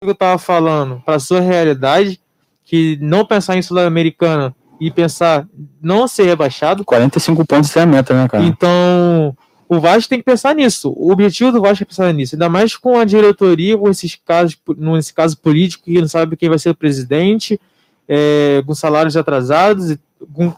eu 0.03 0.13
estava 0.13 0.39
falando, 0.39 1.03
para 1.05 1.19
sua 1.19 1.41
realidade, 1.41 2.19
que 2.65 2.99
não 3.01 3.25
pensar 3.25 3.57
em 3.57 3.63
Sul-Americana 3.63 4.55
e 4.81 4.91
pensar 4.91 5.47
não 5.81 6.09
ser 6.09 6.25
rebaixado. 6.25 6.85
45 6.85 7.45
pontos 7.47 7.75
é 7.77 7.83
a 7.83 7.87
meta, 7.87 8.15
né, 8.15 8.29
cara? 8.29 8.45
Então, 8.45 9.37
o 9.69 9.81
Vasco 9.81 10.09
tem 10.09 10.19
que 10.19 10.25
pensar 10.25 10.55
nisso. 10.55 10.93
O 10.97 11.13
objetivo 11.13 11.53
do 11.53 11.61
Vasco 11.61 11.83
é 11.83 11.87
pensar 11.87 12.13
nisso. 12.13 12.35
Ainda 12.35 12.49
mais 12.49 12.75
com 12.75 12.99
a 12.99 13.05
diretoria, 13.05 13.77
com 13.77 13.89
esses 13.91 14.17
casos, 14.17 14.59
nesse 14.77 15.13
caso 15.13 15.37
político, 15.39 15.85
que 15.85 16.01
não 16.01 16.09
sabe 16.09 16.37
quem 16.37 16.49
vai 16.49 16.59
ser 16.59 16.71
o 16.71 16.75
presidente, 16.75 17.61
é, 18.09 18.63
com 18.67 18.75
salários 18.75 19.17
atrasados, 19.17 19.97
com 20.33 20.55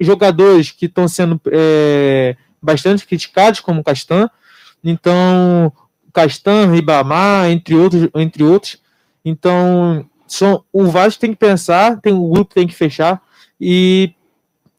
jogadores 0.00 0.70
que 0.70 0.86
estão 0.86 1.06
sendo 1.06 1.40
é, 1.50 2.36
bastante 2.68 3.06
criticados, 3.06 3.60
como 3.60 3.82
Castan. 3.82 4.28
Então, 4.84 5.72
Castan, 6.12 6.70
Ribamar, 6.70 7.50
entre 7.50 7.74
outros, 7.74 8.08
entre 8.14 8.44
outros. 8.44 8.78
Então, 9.24 10.04
são, 10.26 10.62
o 10.70 10.84
Vasco 10.84 11.18
tem 11.18 11.30
que 11.30 11.38
pensar, 11.38 11.98
tem 12.00 12.12
o 12.12 12.28
grupo 12.28 12.54
tem 12.54 12.66
que 12.66 12.74
fechar 12.74 13.22
e 13.58 14.12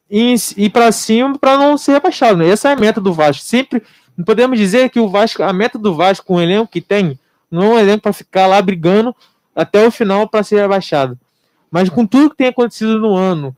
ir 0.08 0.70
para 0.70 0.92
cima 0.92 1.36
para 1.36 1.58
não 1.58 1.76
ser 1.76 1.92
rebaixado. 1.92 2.38
Né? 2.38 2.48
Essa 2.48 2.68
é 2.68 2.72
a 2.72 2.76
meta 2.76 3.00
do 3.00 3.12
Vasco. 3.12 3.44
Sempre 3.44 3.82
podemos 4.24 4.56
dizer 4.56 4.88
que 4.90 5.00
o 5.00 5.08
Vasco, 5.08 5.42
a 5.42 5.52
meta 5.52 5.76
do 5.78 5.94
Vasco 5.94 6.26
com 6.26 6.36
o 6.36 6.40
elenco 6.40 6.70
que 6.70 6.80
tem, 6.80 7.18
não 7.50 7.62
é 7.62 7.68
um 7.68 7.78
elenco 7.78 8.02
para 8.02 8.12
ficar 8.12 8.46
lá 8.46 8.62
brigando 8.62 9.14
até 9.54 9.84
o 9.84 9.90
final 9.90 10.28
para 10.28 10.44
ser 10.44 10.60
rebaixado. 10.60 11.18
Mas 11.70 11.88
com 11.88 12.06
tudo 12.06 12.30
que 12.30 12.36
tem 12.36 12.46
acontecido 12.46 12.98
no 12.98 13.16
ano, 13.16 13.56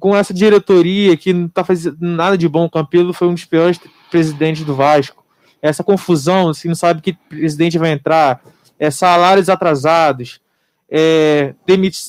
com 0.00 0.16
essa 0.16 0.32
diretoria 0.32 1.16
que 1.16 1.32
não 1.32 1.46
está 1.46 1.62
fazendo 1.62 1.98
nada 2.00 2.36
de 2.36 2.48
bom, 2.48 2.64
o 2.64 2.70
Campelo 2.70 3.12
foi 3.12 3.28
um 3.28 3.34
dos 3.34 3.44
piores 3.44 3.78
presidentes 4.10 4.64
do 4.64 4.74
Vasco. 4.74 5.22
Essa 5.62 5.84
confusão, 5.84 6.48
assim, 6.48 6.68
não 6.68 6.74
sabe 6.74 7.02
que 7.02 7.12
presidente 7.12 7.78
vai 7.78 7.92
entrar, 7.92 8.40
é, 8.78 8.90
salários 8.90 9.50
atrasados, 9.50 10.40
é, 10.90 11.54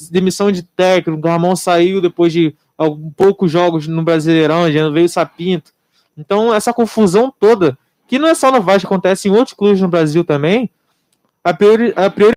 demissão 0.09 0.51
de 0.51 0.63
técnico, 0.63 1.27
o 1.27 1.29
Ramon 1.29 1.55
saiu 1.55 2.01
depois 2.01 2.31
de 2.31 2.55
poucos 3.15 3.51
jogos 3.51 3.87
no 3.87 4.01
Brasileirão, 4.03 4.71
já 4.71 4.89
veio 4.89 5.05
o 5.05 5.09
Sapinto. 5.09 5.71
Então, 6.17 6.53
essa 6.53 6.73
confusão 6.73 7.31
toda, 7.37 7.77
que 8.07 8.17
não 8.17 8.27
é 8.27 8.33
só 8.33 8.51
no 8.51 8.61
Vasco, 8.61 8.87
acontece 8.87 9.27
em 9.27 9.31
outros 9.31 9.53
clubes 9.53 9.81
no 9.81 9.87
Brasil 9.87 10.23
também, 10.23 10.69
a 11.43 11.53
priori, 11.53 11.93
a 11.95 12.09
priori 12.09 12.35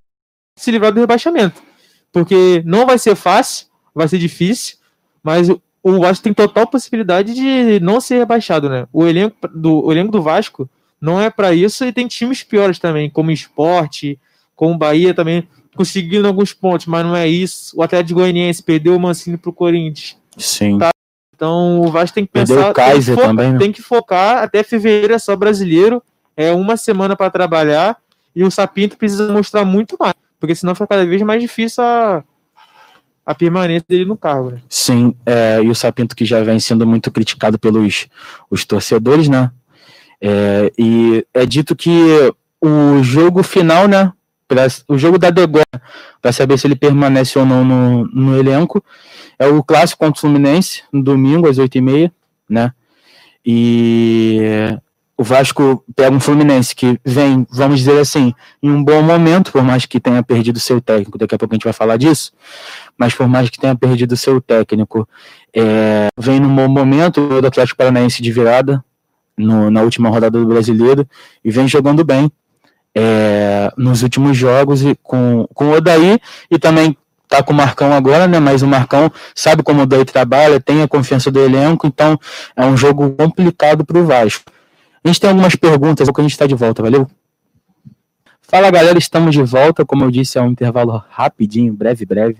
se 0.55 0.69
livrar 0.69 0.91
do 0.91 0.99
rebaixamento. 0.99 1.63
Porque 2.11 2.61
não 2.65 2.85
vai 2.85 2.99
ser 2.99 3.15
fácil, 3.15 3.67
vai 3.93 4.07
ser 4.07 4.17
difícil, 4.17 4.77
mas 5.25 5.49
o 5.49 5.99
Vasco 5.99 6.23
tem 6.23 6.33
total 6.33 6.67
possibilidade 6.67 7.33
de 7.33 7.79
não 7.79 7.99
ser 7.99 8.19
rebaixado, 8.19 8.69
né? 8.69 8.87
O 8.93 9.07
elenco 9.07 9.35
do, 9.51 9.83
o 9.83 9.91
elenco 9.91 10.11
do 10.11 10.21
Vasco 10.21 10.69
não 11.01 11.19
é 11.19 11.31
para 11.31 11.51
isso 11.51 11.83
e 11.83 11.91
tem 11.91 12.07
times 12.07 12.43
piores 12.43 12.77
também, 12.77 13.09
como 13.09 13.31
Esporte, 13.31 14.19
como 14.55 14.77
Bahia 14.77 15.15
também, 15.15 15.47
conseguindo 15.75 16.27
alguns 16.27 16.53
pontos, 16.53 16.85
mas 16.85 17.03
não 17.03 17.15
é 17.15 17.27
isso. 17.27 17.75
O 17.75 17.81
Atlético 17.81 18.19
Goianiense 18.19 18.61
perdeu 18.61 18.95
o 18.95 18.99
Mancini 18.99 19.35
pro 19.35 19.51
Corinthians. 19.51 20.15
Sim. 20.37 20.77
Tá? 20.77 20.91
Então 21.35 21.81
o 21.81 21.89
Vasco 21.89 22.13
tem 22.13 22.25
que 22.25 22.31
pensar. 22.31 22.53
Perdeu 22.53 22.71
o 22.71 22.73
Kaiser 22.73 23.15
tem, 23.15 23.23
que 23.23 23.29
também, 23.29 23.51
né? 23.53 23.57
tem 23.57 23.71
que 23.71 23.81
focar 23.81 24.43
até 24.43 24.61
fevereiro 24.61 25.15
é 25.15 25.19
só 25.19 25.35
brasileiro, 25.35 26.03
é 26.37 26.51
uma 26.51 26.77
semana 26.77 27.15
para 27.15 27.31
trabalhar 27.31 27.97
e 28.35 28.43
o 28.43 28.51
Sapinto 28.51 28.95
precisa 28.95 29.31
mostrar 29.33 29.65
muito 29.65 29.97
mais, 29.99 30.13
porque 30.39 30.53
senão 30.53 30.75
fica 30.75 30.85
cada 30.85 31.05
vez 31.05 31.19
mais 31.23 31.41
difícil 31.41 31.83
a, 31.83 32.23
a 33.25 33.33
permanência 33.33 33.85
dele 33.87 34.05
no 34.05 34.15
cargo. 34.15 34.51
Né? 34.51 34.61
Sim, 34.69 35.15
é, 35.25 35.61
e 35.63 35.69
o 35.69 35.75
Sapinto 35.75 36.15
que 36.15 36.25
já 36.25 36.43
vem 36.43 36.59
sendo 36.59 36.85
muito 36.85 37.09
criticado 37.11 37.57
pelos 37.57 38.07
os 38.49 38.63
torcedores, 38.65 39.27
né? 39.27 39.51
É, 40.21 40.71
e 40.77 41.25
é 41.33 41.45
dito 41.45 41.75
que 41.75 41.91
o 42.61 43.01
jogo 43.03 43.41
final, 43.43 43.87
né? 43.87 44.11
Pra, 44.47 44.67
o 44.87 44.97
jogo 44.97 45.17
da 45.17 45.31
Degora, 45.31 45.65
para 46.21 46.31
saber 46.31 46.59
se 46.59 46.67
ele 46.67 46.75
permanece 46.75 47.37
ou 47.39 47.45
não 47.45 47.65
no, 47.65 48.05
no 48.05 48.37
elenco, 48.37 48.83
é 49.39 49.47
o 49.47 49.63
clássico 49.63 50.05
contra 50.05 50.17
o 50.17 50.21
Fluminense, 50.21 50.83
no 50.93 51.01
domingo, 51.01 51.49
às 51.49 51.57
8h30, 51.57 52.11
né? 52.47 52.71
E 53.43 54.39
o 55.17 55.23
Vasco 55.23 55.83
pega 55.95 56.15
um 56.15 56.19
Fluminense 56.19 56.75
que 56.75 56.99
vem, 57.05 57.47
vamos 57.49 57.79
dizer 57.79 57.99
assim, 57.99 58.33
em 58.61 58.69
um 58.69 58.83
bom 58.83 59.01
momento, 59.01 59.51
por 59.51 59.63
mais 59.63 59.85
que 59.85 59.99
tenha 59.99 60.21
perdido 60.21 60.59
seu 60.59 60.81
técnico, 60.81 61.17
daqui 61.17 61.33
a 61.35 61.37
pouco 61.37 61.53
a 61.53 61.55
gente 61.55 61.63
vai 61.63 61.73
falar 61.73 61.97
disso, 61.97 62.33
mas 62.97 63.13
por 63.13 63.27
mais 63.27 63.49
que 63.49 63.59
tenha 63.59 63.75
perdido 63.75 64.15
seu 64.15 64.41
técnico, 64.41 65.07
é, 65.53 66.09
vem 66.17 66.39
num 66.39 66.53
bom 66.55 66.67
momento, 66.67 67.21
o 67.21 67.45
Atlético 67.45 67.77
Paranaense 67.77 68.21
de 68.21 68.31
virada, 68.31 68.83
no, 69.37 69.69
na 69.69 69.81
última 69.81 70.09
rodada 70.09 70.39
do 70.39 70.45
Brasileiro, 70.45 71.07
e 71.43 71.51
vem 71.51 71.67
jogando 71.67 72.03
bem 72.03 72.31
é, 72.95 73.71
nos 73.77 74.03
últimos 74.03 74.37
jogos 74.37 74.81
e 74.83 74.95
com, 75.03 75.45
com 75.53 75.65
o 75.65 75.73
Odaí, 75.73 76.19
e 76.49 76.57
também 76.57 76.97
tá 77.27 77.43
com 77.43 77.51
o 77.51 77.55
Marcão 77.55 77.91
agora, 77.91 78.27
né? 78.27 78.39
Mas 78.39 78.61
o 78.61 78.67
Marcão 78.67 79.11
sabe 79.33 79.63
como 79.63 79.81
o 79.81 79.83
Odaí 79.83 80.05
trabalha, 80.05 80.59
tem 80.59 80.81
a 80.81 80.87
confiança 80.87 81.29
do 81.29 81.39
elenco, 81.39 81.85
então 81.85 82.17
é 82.55 82.65
um 82.65 82.77
jogo 82.77 83.11
complicado 83.11 83.83
para 83.83 83.97
o 83.97 84.05
Vasco. 84.05 84.51
A 85.03 85.07
gente 85.07 85.19
tem 85.19 85.29
algumas 85.29 85.55
perguntas, 85.55 86.09
que 86.09 86.21
a 86.21 86.23
gente 86.23 86.31
está 86.31 86.47
de 86.47 86.55
volta, 86.55 86.81
valeu? 86.81 87.07
Fala 88.41 88.71
galera, 88.71 88.97
estamos 88.97 89.35
de 89.35 89.43
volta. 89.43 89.83
Como 89.83 90.03
eu 90.03 90.11
disse, 90.11 90.37
é 90.37 90.41
um 90.41 90.49
intervalo 90.49 91.03
rapidinho, 91.09 91.73
breve, 91.73 92.05
breve. 92.05 92.37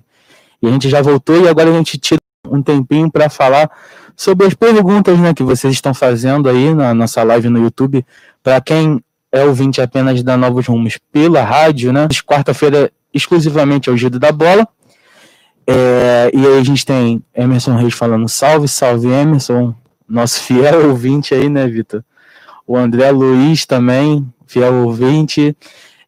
E 0.66 0.70
a 0.70 0.72
gente 0.72 0.90
já 0.90 1.02
voltou 1.02 1.44
e 1.44 1.48
agora 1.48 1.70
a 1.70 1.74
gente 1.74 1.98
tira 1.98 2.22
um 2.50 2.62
tempinho 2.62 3.12
para 3.12 3.30
falar 3.30 3.70
sobre 4.16 4.48
as 4.48 4.54
perguntas 4.54 5.18
né, 5.20 5.34
que 5.34 5.44
vocês 5.44 5.74
estão 5.74 5.94
fazendo 5.94 6.50
aí 6.50 6.74
na 6.74 6.94
nossa 6.94 7.24
live 7.24 7.50
no 7.50 7.60
YouTube. 7.60 8.06
Para 8.44 8.62
quem 8.62 9.02
é 9.32 9.44
ouvinte 9.44 9.82
apenas 9.82 10.22
da 10.24 10.38
Novos 10.38 10.68
Rumos 10.68 10.98
pela 11.12 11.44
rádio, 11.44 11.92
né? 11.92 12.08
Quarta-feira, 12.26 12.92
exclusivamente 13.14 13.90
é 13.90 13.94
o 13.94 13.98
Giro 13.98 14.20
da 14.20 14.32
Bola. 14.32 14.68
É, 15.68 16.32
e 16.34 16.46
aí 16.46 16.60
a 16.60 16.64
gente 16.64 16.86
tem 16.86 17.22
Emerson 17.34 17.76
Reis 17.76 17.94
falando 17.94 18.30
salve, 18.30 18.68
salve 18.68 19.08
Emerson, 19.08 19.74
nosso 20.08 20.42
fiel 20.42 20.90
ouvinte 20.90 21.34
aí, 21.34 21.50
né, 21.50 21.68
Vitor? 21.68 22.04
o 22.68 22.76
André 22.76 23.12
Luiz 23.12 23.66
também, 23.66 24.28
fiel 24.48 24.74
ouvinte. 24.86 25.56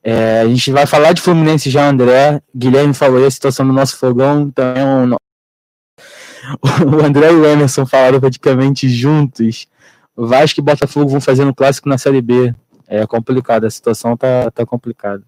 É, 0.09 0.39
a 0.39 0.47
gente 0.47 0.71
vai 0.71 0.85
falar 0.85 1.11
de 1.11 1.19
Fluminense 1.19 1.69
já, 1.69 1.85
André. 1.85 2.41
Guilherme 2.55 2.93
falou 2.93 3.17
aí 3.17 3.25
a 3.25 3.31
situação 3.31 3.67
do 3.67 3.73
nosso 3.73 3.97
fogão. 3.97 4.43
Então, 4.43 5.17
o 6.87 7.05
André 7.05 7.29
e 7.29 7.35
o 7.35 7.45
Emerson 7.45 7.85
falaram 7.85 8.17
praticamente 8.17 8.87
juntos. 8.87 9.67
Vasco 10.15 10.61
e 10.61 10.63
Botafogo 10.63 11.11
vão 11.11 11.19
fazer 11.19 11.43
um 11.43 11.53
clássico 11.53 11.89
na 11.89 11.97
Série 11.97 12.21
B. 12.21 12.55
É 12.87 13.05
complicado, 13.05 13.65
a 13.65 13.69
situação 13.69 14.15
tá, 14.15 14.49
tá 14.49 14.65
complicada. 14.65 15.23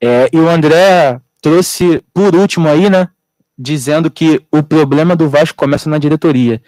É, 0.00 0.30
e 0.32 0.38
o 0.38 0.48
André 0.48 1.20
trouxe, 1.42 2.00
por 2.14 2.36
último 2.36 2.68
aí, 2.68 2.88
né, 2.88 3.08
dizendo 3.58 4.08
que 4.08 4.40
o 4.52 4.62
problema 4.62 5.16
do 5.16 5.28
Vasco 5.28 5.58
começa 5.58 5.90
na 5.90 5.98
diretoria. 5.98 6.62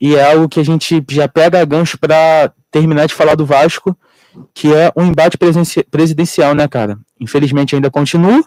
E 0.00 0.16
é 0.16 0.32
algo 0.32 0.48
que 0.48 0.58
a 0.58 0.64
gente 0.64 1.00
já 1.10 1.28
pega 1.28 1.64
gancho 1.64 1.96
para 1.96 2.52
terminar 2.72 3.06
de 3.06 3.14
falar 3.14 3.36
do 3.36 3.46
Vasco, 3.46 3.96
que 4.54 4.72
é 4.72 4.92
um 4.96 5.06
embate 5.06 5.36
presidencial, 5.90 6.54
né, 6.54 6.66
cara? 6.68 6.98
Infelizmente 7.18 7.74
ainda 7.74 7.90
continua. 7.90 8.44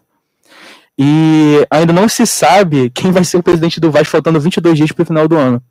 E 0.97 1.65
ainda 1.71 1.91
não 1.91 2.07
se 2.07 2.25
sabe 2.25 2.89
quem 2.91 3.11
vai 3.11 3.23
ser 3.23 3.37
o 3.37 3.43
presidente 3.43 3.79
do 3.79 3.91
Vasco, 3.91 4.11
faltando 4.11 4.39
22 4.39 4.77
dias 4.77 4.91
para 4.91 5.03
o 5.03 5.05
final 5.05 5.27
do 5.27 5.35
ano. 5.35 5.61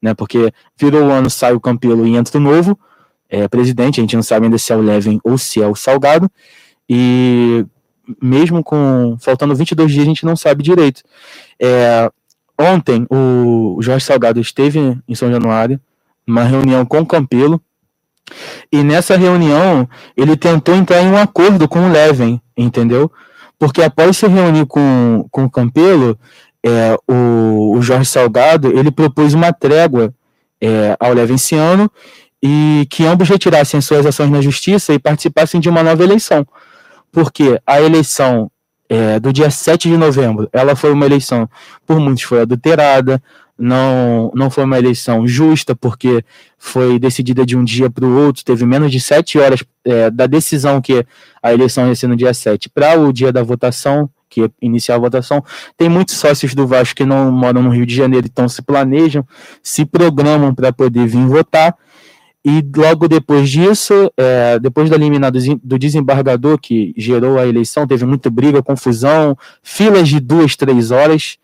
Né, 0.00 0.12
porque 0.12 0.52
virou 0.78 1.06
o 1.06 1.10
ano, 1.10 1.30
sai 1.30 1.54
o 1.54 1.60
Campelo 1.60 2.06
e 2.06 2.14
entra 2.14 2.36
o 2.36 2.40
novo 2.40 2.78
é, 3.28 3.48
presidente. 3.48 4.00
A 4.00 4.02
gente 4.02 4.14
não 4.14 4.22
sabe 4.22 4.46
ainda 4.46 4.58
se 4.58 4.72
é 4.72 4.76
o 4.76 4.82
Levin 4.82 5.18
ou 5.24 5.38
se 5.38 5.62
é 5.62 5.66
o 5.66 5.74
Salgado. 5.74 6.30
E 6.88 7.64
mesmo 8.22 8.62
com 8.62 9.16
faltando 9.18 9.54
22 9.54 9.90
dias, 9.90 10.04
a 10.04 10.06
gente 10.06 10.24
não 10.24 10.36
sabe 10.36 10.62
direito. 10.62 11.02
É, 11.60 12.10
ontem, 12.58 13.06
o 13.10 13.78
Jorge 13.80 14.04
Salgado 14.04 14.40
esteve 14.40 14.98
em 15.08 15.14
São 15.14 15.30
Januário, 15.30 15.80
numa 16.26 16.44
reunião 16.44 16.84
com 16.84 17.00
o 17.00 17.06
Campelo, 17.06 17.60
e 18.72 18.82
nessa 18.82 19.16
reunião, 19.16 19.88
ele 20.16 20.36
tentou 20.36 20.74
entrar 20.74 21.02
em 21.02 21.08
um 21.08 21.16
acordo 21.16 21.68
com 21.68 21.86
o 21.86 21.92
Leven, 21.92 22.40
entendeu? 22.56 23.10
Porque 23.58 23.82
após 23.82 24.16
se 24.16 24.26
reunir 24.26 24.66
com, 24.66 25.26
com 25.30 25.44
o 25.44 25.50
Campelo, 25.50 26.18
é, 26.64 26.96
o, 27.08 27.76
o 27.76 27.82
Jorge 27.82 28.10
Salgado, 28.10 28.76
ele 28.76 28.90
propôs 28.90 29.34
uma 29.34 29.52
trégua 29.52 30.12
é, 30.60 30.96
ao 30.98 31.12
Levenciano 31.12 31.90
e 32.42 32.86
que 32.90 33.06
ambos 33.06 33.28
retirassem 33.28 33.80
suas 33.80 34.04
ações 34.04 34.30
na 34.30 34.40
justiça 34.40 34.92
e 34.92 34.98
participassem 34.98 35.60
de 35.60 35.68
uma 35.68 35.82
nova 35.82 36.02
eleição. 36.02 36.46
Porque 37.10 37.60
a 37.66 37.80
eleição 37.80 38.50
é, 38.88 39.18
do 39.18 39.32
dia 39.32 39.50
7 39.50 39.88
de 39.88 39.96
novembro, 39.96 40.48
ela 40.52 40.76
foi 40.76 40.92
uma 40.92 41.06
eleição, 41.06 41.48
por 41.86 41.98
muitos 41.98 42.24
foi 42.24 42.40
adulterada, 42.42 43.22
não, 43.58 44.30
não 44.34 44.50
foi 44.50 44.64
uma 44.64 44.78
eleição 44.78 45.26
justa, 45.26 45.74
porque 45.74 46.24
foi 46.58 46.98
decidida 46.98 47.44
de 47.46 47.56
um 47.56 47.64
dia 47.64 47.88
para 47.90 48.04
o 48.04 48.26
outro, 48.26 48.44
teve 48.44 48.66
menos 48.66 48.90
de 48.90 49.00
sete 49.00 49.38
horas 49.38 49.64
é, 49.84 50.10
da 50.10 50.26
decisão 50.26 50.80
que 50.80 51.06
a 51.42 51.52
eleição 51.52 51.86
ia 51.86 51.94
ser 51.94 52.08
no 52.08 52.16
dia 52.16 52.34
7 52.34 52.68
para 52.68 52.98
o 52.98 53.12
dia 53.12 53.32
da 53.32 53.42
votação, 53.42 54.10
que 54.28 54.40
ia 54.40 54.50
iniciar 54.60 54.96
a 54.96 54.98
votação. 54.98 55.42
Tem 55.76 55.88
muitos 55.88 56.16
sócios 56.16 56.54
do 56.54 56.66
Vasco 56.66 56.96
que 56.96 57.04
não 57.04 57.30
moram 57.30 57.62
no 57.62 57.70
Rio 57.70 57.86
de 57.86 57.94
Janeiro, 57.94 58.26
então 58.26 58.48
se 58.48 58.60
planejam, 58.62 59.24
se 59.62 59.84
programam 59.84 60.52
para 60.52 60.72
poder 60.72 61.06
vir 61.06 61.24
votar. 61.26 61.74
E 62.44 62.64
logo 62.76 63.08
depois 63.08 63.48
disso, 63.48 64.10
é, 64.16 64.58
depois 64.58 64.88
da 64.90 64.96
eliminada 64.96 65.38
do 65.62 65.78
desembargador 65.78 66.58
que 66.58 66.94
gerou 66.96 67.38
a 67.38 67.46
eleição, 67.46 67.86
teve 67.86 68.04
muita 68.04 68.30
briga, 68.30 68.62
confusão, 68.62 69.36
filas 69.62 70.08
de 70.08 70.20
duas, 70.20 70.54
três 70.54 70.90
horas. 70.90 71.38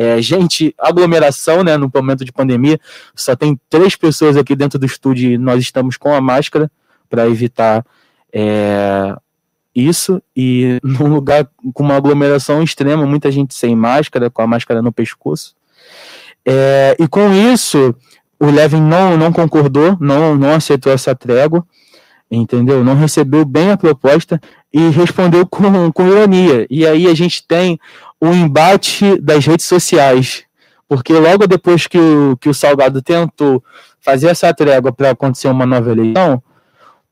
É, 0.00 0.22
gente, 0.22 0.72
aglomeração, 0.78 1.64
né, 1.64 1.76
no 1.76 1.90
momento 1.92 2.24
de 2.24 2.30
pandemia, 2.30 2.78
só 3.16 3.34
tem 3.34 3.60
três 3.68 3.96
pessoas 3.96 4.36
aqui 4.36 4.54
dentro 4.54 4.78
do 4.78 4.86
estúdio 4.86 5.32
e 5.32 5.36
nós 5.36 5.60
estamos 5.60 5.96
com 5.96 6.14
a 6.14 6.20
máscara 6.20 6.70
para 7.10 7.28
evitar 7.28 7.84
é, 8.32 9.12
isso. 9.74 10.22
E 10.36 10.78
num 10.84 11.12
lugar 11.12 11.50
com 11.74 11.82
uma 11.82 11.96
aglomeração 11.96 12.62
extrema, 12.62 13.04
muita 13.06 13.28
gente 13.32 13.54
sem 13.54 13.74
máscara, 13.74 14.30
com 14.30 14.40
a 14.40 14.46
máscara 14.46 14.80
no 14.80 14.92
pescoço. 14.92 15.56
É, 16.46 16.96
e 16.96 17.08
com 17.08 17.32
isso, 17.32 17.92
o 18.38 18.46
Levin 18.46 18.80
não, 18.80 19.16
não 19.16 19.32
concordou, 19.32 19.96
não, 20.00 20.36
não 20.36 20.54
aceitou 20.54 20.92
essa 20.92 21.12
trégua, 21.12 21.66
entendeu? 22.30 22.84
Não 22.84 22.94
recebeu 22.94 23.44
bem 23.44 23.72
a 23.72 23.76
proposta 23.76 24.40
e 24.72 24.90
respondeu 24.90 25.44
com, 25.44 25.90
com 25.90 26.06
ironia. 26.06 26.68
E 26.70 26.86
aí 26.86 27.08
a 27.08 27.14
gente 27.14 27.44
tem 27.44 27.80
o 28.20 28.28
embate 28.28 29.20
das 29.20 29.46
redes 29.46 29.66
sociais. 29.66 30.44
Porque 30.88 31.12
logo 31.12 31.46
depois 31.46 31.86
que 31.86 31.98
o, 31.98 32.36
que 32.36 32.48
o 32.48 32.54
Salgado 32.54 33.02
tentou 33.02 33.62
fazer 34.00 34.28
essa 34.28 34.52
trégua 34.54 34.92
para 34.92 35.10
acontecer 35.10 35.48
uma 35.48 35.66
nova 35.66 35.90
eleição, 35.90 36.42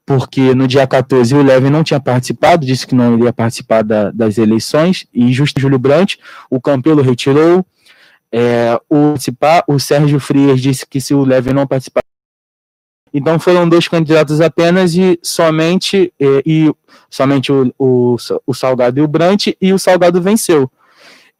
porque 0.07 0.55
no 0.55 0.67
dia 0.67 0.87
14 0.87 1.35
o 1.35 1.43
Levin 1.43 1.69
não 1.69 1.85
tinha 1.85 2.01
participado, 2.01 2.65
disse 2.65 2.87
que 2.87 2.95
não 2.95 3.19
iria 3.19 3.33
participar 3.33 3.83
da, 3.83 4.11
das 4.11 4.39
eleições, 4.39 5.07
e 5.13 5.33
justo 5.33 5.61
Júlio 5.61 5.79
Brandt, 5.79 6.19
o 6.49 6.61
Campelo 6.61 7.03
retirou, 7.03 7.67
é, 8.33 8.81
o, 8.89 9.15
o 9.69 9.79
Sérgio 9.79 10.21
Frias 10.21 10.61
disse 10.61 10.87
que 10.87 11.01
se 11.01 11.13
o 11.13 11.25
Levin 11.25 11.53
não 11.53 11.67
participar. 11.67 12.03
Então 13.13 13.39
foram 13.39 13.69
dois 13.69 13.89
candidatos 13.89 14.41
apenas 14.41 14.95
e 14.95 15.19
somente, 15.23 16.13
e, 16.21 16.43
e 16.47 16.75
somente 17.11 17.51
o, 17.51 17.75
o, 17.79 18.17
o 18.47 18.55
Salgado 18.55 18.99
e 18.99 19.03
o 19.03 19.09
Brandt, 19.09 19.57
e 19.61 19.73
o 19.73 19.79
Salgado 19.79 20.21
venceu. 20.21 20.71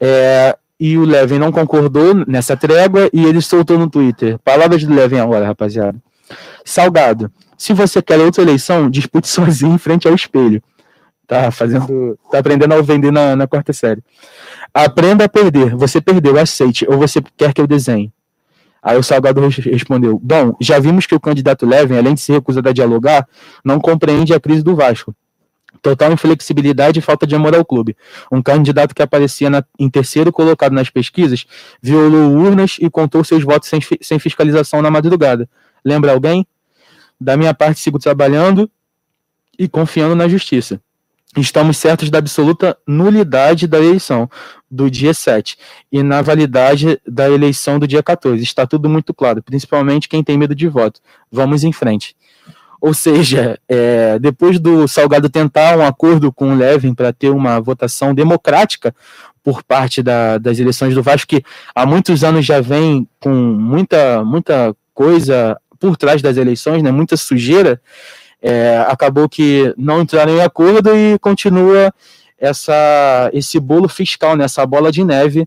É, 0.01 0.57
e 0.79 0.99
o 0.99 1.05
Levin 1.05 1.39
não 1.39 1.51
concordou 1.51 2.15
nessa 2.27 2.57
trégua 2.57 3.09
e 3.13 3.25
ele 3.25 3.41
soltou 3.41 3.79
no 3.79 3.89
Twitter. 3.89 4.39
Palavras 4.45 4.85
do 4.85 4.95
Levin 4.95 5.19
agora, 5.19 5.47
rapaziada. 5.47 5.99
Salgado, 6.65 7.31
se 7.57 7.73
você 7.73 8.03
quer 8.03 8.19
outra 8.19 8.43
eleição, 8.43 8.91
dispute 8.91 9.27
sozinho 9.29 9.75
em 9.75 9.79
frente 9.79 10.07
ao 10.07 10.15
espelho. 10.15 10.63
Tá 11.27 11.51
fazendo. 11.51 12.17
Tá 12.31 12.39
aprendendo 12.39 12.75
a 12.75 12.83
vender 12.83 13.11
na, 13.11 13.35
na 13.35 13.47
quarta 13.47 13.73
série. 13.73 14.03
Aprenda 14.73 15.25
a 15.25 15.29
perder. 15.29 15.75
Você 15.75 16.01
perdeu, 16.01 16.39
aceite. 16.39 16.87
Ou 16.89 16.99
você 16.99 17.21
quer 17.37 17.53
que 17.53 17.61
eu 17.61 17.67
desenhe? 17.67 18.13
Aí 18.81 18.97
o 18.97 19.03
Salgado 19.03 19.41
respondeu: 19.49 20.21
Bom, 20.23 20.55
já 20.61 20.79
vimos 20.79 21.07
que 21.07 21.15
o 21.15 21.21
candidato 21.21 21.67
Levin, 21.67 21.97
além 21.97 22.15
de 22.15 22.21
se 22.21 22.31
recusar 22.31 22.67
a 22.69 22.73
dialogar, 22.73 23.27
não 23.65 23.81
compreende 23.81 24.33
a 24.33 24.39
crise 24.39 24.63
do 24.63 24.77
Vasco. 24.77 25.13
Total 25.87 26.13
inflexibilidade 26.13 26.99
e 26.99 27.03
falta 27.03 27.25
de 27.25 27.37
amor 27.37 27.55
ao 27.55 27.65
clube. 27.65 27.97
Um 28.33 28.43
candidato 28.43 28.93
que 28.93 29.03
aparecia 29.03 29.49
na, 29.49 29.65
em 29.79 29.89
terceiro 29.89 30.33
colocado 30.33 30.73
nas 30.73 30.91
pesquisas 30.91 31.47
violou 31.81 32.33
urnas 32.33 32.77
e 32.81 32.91
contou 32.91 33.23
seus 33.23 33.45
votos 33.45 33.69
sem, 33.69 33.79
sem 34.01 34.19
fiscalização 34.19 34.83
na 34.83 34.91
madrugada. 34.91 35.49
Lembra 35.85 36.11
alguém? 36.11 36.45
Da 37.21 37.37
minha 37.37 37.55
parte, 37.55 37.79
sigo 37.79 38.01
trabalhando 38.01 38.69
e 39.57 39.69
confiando 39.69 40.17
na 40.17 40.27
justiça 40.27 40.81
estamos 41.41 41.77
certos 41.77 42.09
da 42.11 42.19
absoluta 42.19 42.77
nulidade 42.87 43.67
da 43.67 43.79
eleição 43.79 44.29
do 44.71 44.91
dia 44.91 45.13
7 45.13 45.57
e 45.93 46.03
na 46.03 46.23
validade 46.23 46.99
da 47.07 47.29
eleição 47.29 47.79
do 47.79 47.87
dia 47.87 48.03
14. 48.03 48.43
Está 48.43 48.67
tudo 48.67 48.89
muito 48.89 49.13
claro, 49.13 49.43
principalmente 49.43 50.09
quem 50.09 50.25
tem 50.25 50.39
medo 50.39 50.55
de 50.55 50.67
voto. 50.67 51.01
Vamos 51.31 51.63
em 51.63 51.73
frente. 51.73 52.17
Ou 52.81 52.93
seja, 52.95 53.59
é, 53.69 54.19
depois 54.19 54.59
do 54.59 54.87
Salgado 54.87 55.29
tentar 55.29 55.79
um 55.79 55.85
acordo 55.85 56.33
com 56.33 56.53
o 56.53 56.57
Levin 56.57 56.95
para 56.95 57.13
ter 57.13 57.31
uma 57.31 57.61
votação 57.61 58.15
democrática 58.15 58.95
por 59.43 59.63
parte 59.63 60.03
da, 60.03 60.39
das 60.39 60.59
eleições 60.59 60.95
do 60.95 61.03
Vasco, 61.03 61.29
que 61.29 61.45
há 61.75 61.87
muitos 61.87 62.25
anos 62.25 62.45
já 62.45 62.61
vem 62.61 63.09
com 63.21 63.33
muita, 63.33 64.25
muita 64.25 64.75
coisa 64.93 65.57
por 65.79 65.97
trás 65.97 66.21
das 66.21 66.37
eleições, 66.37 66.83
né, 66.83 66.91
muita 66.91 67.17
sujeira, 67.17 67.81
é, 68.43 68.85
acabou 68.89 69.29
que 69.29 69.73
não 69.77 70.03
entraram 70.03 70.37
em 70.37 70.41
acordo 70.41 70.91
e 70.97 71.19
continua 71.19 71.93
essa, 72.39 73.31
esse 73.33 73.61
bolo 73.61 73.89
fiscal, 73.89 74.37
né, 74.37 74.45
essa 74.45 74.67
bola 74.67 74.91
de 74.91 75.05
neve 75.05 75.47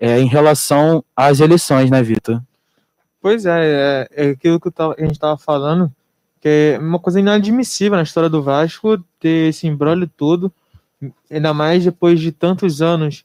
é, 0.00 0.18
em 0.18 0.26
relação 0.26 1.04
às 1.14 1.40
eleições, 1.40 1.90
né, 1.90 2.02
Vitor? 2.02 2.40
Pois 3.20 3.46
é, 3.46 4.08
é, 4.16 4.26
é 4.26 4.30
aquilo 4.30 4.60
que 4.60 4.68
a 4.78 5.02
gente 5.02 5.12
estava 5.12 5.36
falando, 5.36 5.90
que 6.44 6.74
é 6.74 6.78
uma 6.78 6.98
coisa 6.98 7.18
inadmissível 7.18 7.96
na 7.96 8.02
história 8.02 8.28
do 8.28 8.42
Vasco 8.42 9.02
ter 9.18 9.48
esse 9.48 9.66
embrólio 9.66 10.06
todo, 10.06 10.52
ainda 11.30 11.54
mais 11.54 11.82
depois 11.82 12.20
de 12.20 12.30
tantos 12.32 12.82
anos 12.82 13.24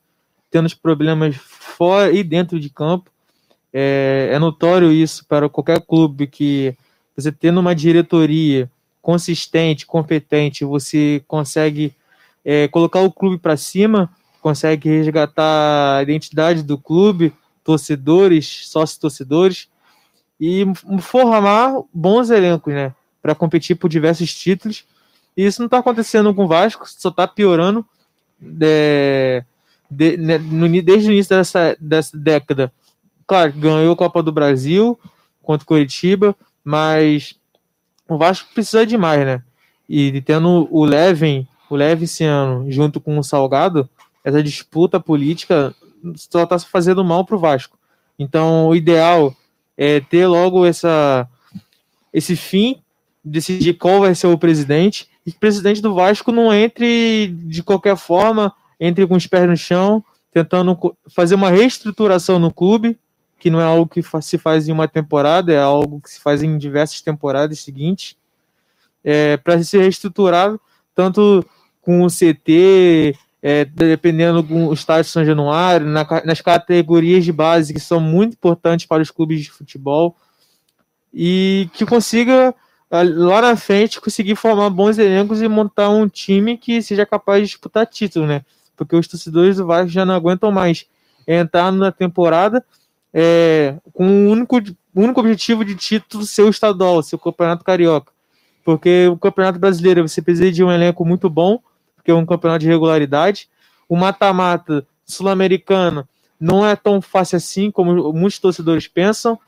tendo 0.49 0.67
os 0.67 0.73
problemas 0.73 1.35
fora 1.35 2.13
e 2.13 2.23
dentro 2.23 2.57
de 2.57 2.69
campo. 2.69 3.11
É, 3.73 4.29
é 4.31 4.39
notório 4.39 4.89
isso 4.89 5.25
para 5.27 5.49
qualquer 5.49 5.81
clube 5.81 6.27
que 6.27 6.73
você 7.13 7.29
tendo 7.29 7.59
uma 7.59 7.75
diretoria 7.75 8.71
consistente, 9.01 9.85
competente, 9.85 10.63
você 10.63 11.21
consegue 11.27 11.93
é, 12.45 12.69
colocar 12.69 13.01
o 13.01 13.11
clube 13.11 13.37
para 13.37 13.57
cima, 13.57 14.09
consegue 14.41 14.87
resgatar 14.87 15.97
a 15.97 16.03
identidade 16.03 16.63
do 16.63 16.77
clube, 16.77 17.33
torcedores, 17.65 18.69
sócios 18.69 18.97
torcedores 18.97 19.67
e 20.39 20.63
formar 21.01 21.81
bons 21.93 22.29
elencos, 22.29 22.73
né, 22.73 22.93
para 23.29 23.35
competir 23.35 23.75
por 23.75 23.89
diversos 23.89 24.33
títulos. 24.33 24.85
E 25.37 25.45
isso 25.45 25.61
não 25.61 25.67
está 25.67 25.77
acontecendo 25.77 26.33
com 26.33 26.45
o 26.45 26.47
Vasco, 26.47 26.89
só 26.89 27.09
está 27.09 27.27
piorando 27.27 27.85
é, 28.59 29.43
de, 29.89 30.17
né, 30.17 30.39
no, 30.39 30.67
desde 30.81 31.09
o 31.09 31.13
início 31.13 31.37
dessa, 31.37 31.77
dessa 31.79 32.17
década. 32.17 32.73
Claro, 33.27 33.53
ganhou 33.53 33.93
a 33.93 33.95
Copa 33.95 34.23
do 34.23 34.31
Brasil 34.31 34.99
contra 35.43 35.63
o 35.63 35.67
Curitiba, 35.67 36.35
mas 36.63 37.35
o 38.07 38.17
Vasco 38.17 38.49
precisa 38.51 38.83
de 38.83 38.97
mais, 38.97 39.23
né? 39.23 39.43
E 39.87 40.19
tendo 40.21 40.67
o 40.71 40.83
Levin, 40.83 41.47
o 41.69 41.75
Levin 41.75 42.05
esse 42.05 42.23
ano, 42.23 42.71
junto 42.71 42.99
com 42.99 43.17
o 43.19 43.23
Salgado, 43.23 43.87
essa 44.23 44.41
disputa 44.41 44.99
política 44.99 45.75
só 46.15 46.43
está 46.43 46.57
fazendo 46.57 47.03
mal 47.03 47.23
para 47.23 47.35
o 47.35 47.39
Vasco. 47.39 47.77
Então, 48.17 48.67
o 48.67 48.75
ideal 48.75 49.35
é 49.77 49.99
ter 49.99 50.25
logo 50.25 50.65
essa, 50.65 51.27
esse 52.11 52.35
fim, 52.35 52.81
decidir 53.23 53.73
qual 53.75 53.99
vai 54.01 54.15
ser 54.15 54.27
o 54.27 54.37
presidente, 54.37 55.09
e 55.25 55.31
que 55.31 55.37
o 55.37 55.39
presidente 55.39 55.81
do 55.81 55.93
Vasco 55.93 56.31
não 56.31 56.53
entre 56.53 57.27
de 57.27 57.61
qualquer 57.61 57.97
forma, 57.97 58.53
entre 58.79 59.05
com 59.05 59.15
os 59.15 59.27
pés 59.27 59.47
no 59.47 59.57
chão, 59.57 60.03
tentando 60.31 60.77
fazer 61.09 61.35
uma 61.35 61.49
reestruturação 61.49 62.39
no 62.39 62.53
clube, 62.53 62.97
que 63.37 63.49
não 63.49 63.59
é 63.59 63.63
algo 63.63 63.87
que 63.87 64.03
se 64.21 64.37
faz 64.37 64.67
em 64.67 64.71
uma 64.71 64.87
temporada, 64.87 65.51
é 65.51 65.59
algo 65.59 66.01
que 66.01 66.09
se 66.09 66.19
faz 66.19 66.43
em 66.43 66.57
diversas 66.57 67.01
temporadas 67.01 67.59
seguintes, 67.59 68.15
é, 69.03 69.37
para 69.37 69.61
ser 69.63 69.79
reestruturado, 69.79 70.59
tanto 70.93 71.45
com 71.81 72.03
o 72.03 72.07
CT, 72.07 73.15
é, 73.41 73.63
dependendo 73.65 74.41
do 74.41 74.73
estádio 74.73 75.09
São 75.09 75.23
Januário, 75.23 75.87
na, 75.87 76.05
nas 76.25 76.41
categorias 76.41 77.23
de 77.23 77.31
base 77.31 77.73
que 77.73 77.79
são 77.79 77.99
muito 77.99 78.33
importantes 78.33 78.85
para 78.85 79.01
os 79.01 79.09
clubes 79.09 79.41
de 79.41 79.51
futebol, 79.51 80.15
e 81.13 81.69
que 81.73 81.85
consiga 81.85 82.53
lá 82.91 83.41
na 83.41 83.55
frente 83.55 84.01
conseguir 84.01 84.35
formar 84.35 84.69
bons 84.69 84.97
elencos 84.97 85.41
e 85.41 85.47
montar 85.47 85.89
um 85.89 86.07
time 86.07 86.57
que 86.57 86.81
seja 86.81 87.05
capaz 87.05 87.41
de 87.41 87.47
disputar 87.47 87.85
título, 87.85 88.25
né? 88.25 88.43
Porque 88.75 88.95
os 88.95 89.07
torcedores 89.07 89.57
do 89.57 89.65
Vasco 89.65 89.89
já 89.89 90.05
não 90.05 90.15
aguentam 90.15 90.51
mais 90.51 90.85
entrar 91.27 91.71
na 91.71 91.91
temporada 91.91 92.63
é, 93.13 93.75
com 93.93 94.07
o 94.07 94.31
único, 94.31 94.61
único 94.95 95.19
objetivo 95.19 95.63
de 95.63 95.75
título 95.75 96.25
ser 96.25 96.43
o 96.43 96.49
estadual, 96.49 97.03
ser 97.03 97.15
o 97.15 97.19
campeonato 97.19 97.63
carioca. 97.63 98.11
Porque 98.63 99.07
o 99.07 99.17
campeonato 99.17 99.59
brasileiro 99.59 100.07
você 100.07 100.21
precisa 100.21 100.51
de 100.51 100.63
um 100.63 100.71
elenco 100.71 101.05
muito 101.05 101.29
bom, 101.29 101.59
porque 101.95 102.11
é 102.11 102.13
um 102.13 102.25
campeonato 102.25 102.61
de 102.61 102.67
regularidade. 102.67 103.49
O 103.87 103.95
mata-mata 103.95 104.85
sul-americano 105.05 106.07
não 106.39 106.65
é 106.65 106.75
tão 106.75 107.01
fácil 107.01 107.37
assim 107.37 107.69
como 107.71 108.13
muitos 108.13 108.39
torcedores 108.39 108.87
pensam. 108.87 109.39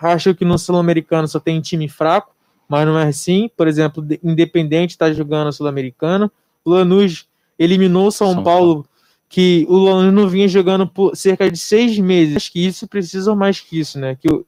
Acham 0.00 0.34
que 0.34 0.44
no 0.44 0.58
sul-americano 0.58 1.26
só 1.28 1.40
tem 1.40 1.60
time 1.60 1.88
fraco, 1.88 2.34
mas 2.68 2.86
não 2.86 2.98
é 2.98 3.08
assim. 3.08 3.50
Por 3.56 3.68
exemplo, 3.68 4.04
Independente 4.22 4.90
está 4.90 5.12
jogando 5.12 5.48
a 5.48 5.52
sul-americana. 5.52 6.30
O 6.64 6.70
Lanús 6.70 7.26
eliminou 7.58 8.10
São, 8.10 8.34
São 8.34 8.42
Paulo, 8.42 8.74
Paulo 8.74 8.88
que 9.28 9.66
o 9.68 9.78
Lanús 9.78 10.12
não 10.12 10.28
vinha 10.28 10.46
jogando 10.46 10.86
por 10.86 11.16
cerca 11.16 11.50
de 11.50 11.58
seis 11.58 11.98
meses. 11.98 12.36
Acho 12.36 12.52
que 12.52 12.64
isso 12.64 12.86
precisa 12.86 13.34
mais 13.34 13.60
que 13.60 13.80
isso, 13.80 13.98
né? 13.98 14.16
Que 14.20 14.28
o, 14.28 14.44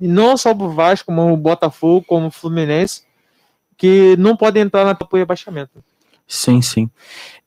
não 0.00 0.36
só 0.36 0.52
o 0.52 0.70
Vasco, 0.70 1.06
como 1.06 1.32
o 1.32 1.36
Botafogo, 1.36 2.04
como 2.06 2.26
o 2.26 2.30
Fluminense, 2.30 3.02
que 3.76 4.16
não 4.18 4.36
podem 4.36 4.62
entrar 4.62 4.84
na 4.84 4.90
apoio 4.90 5.22
rebaixamento. 5.22 5.82
Sim, 6.26 6.60
sim. 6.60 6.90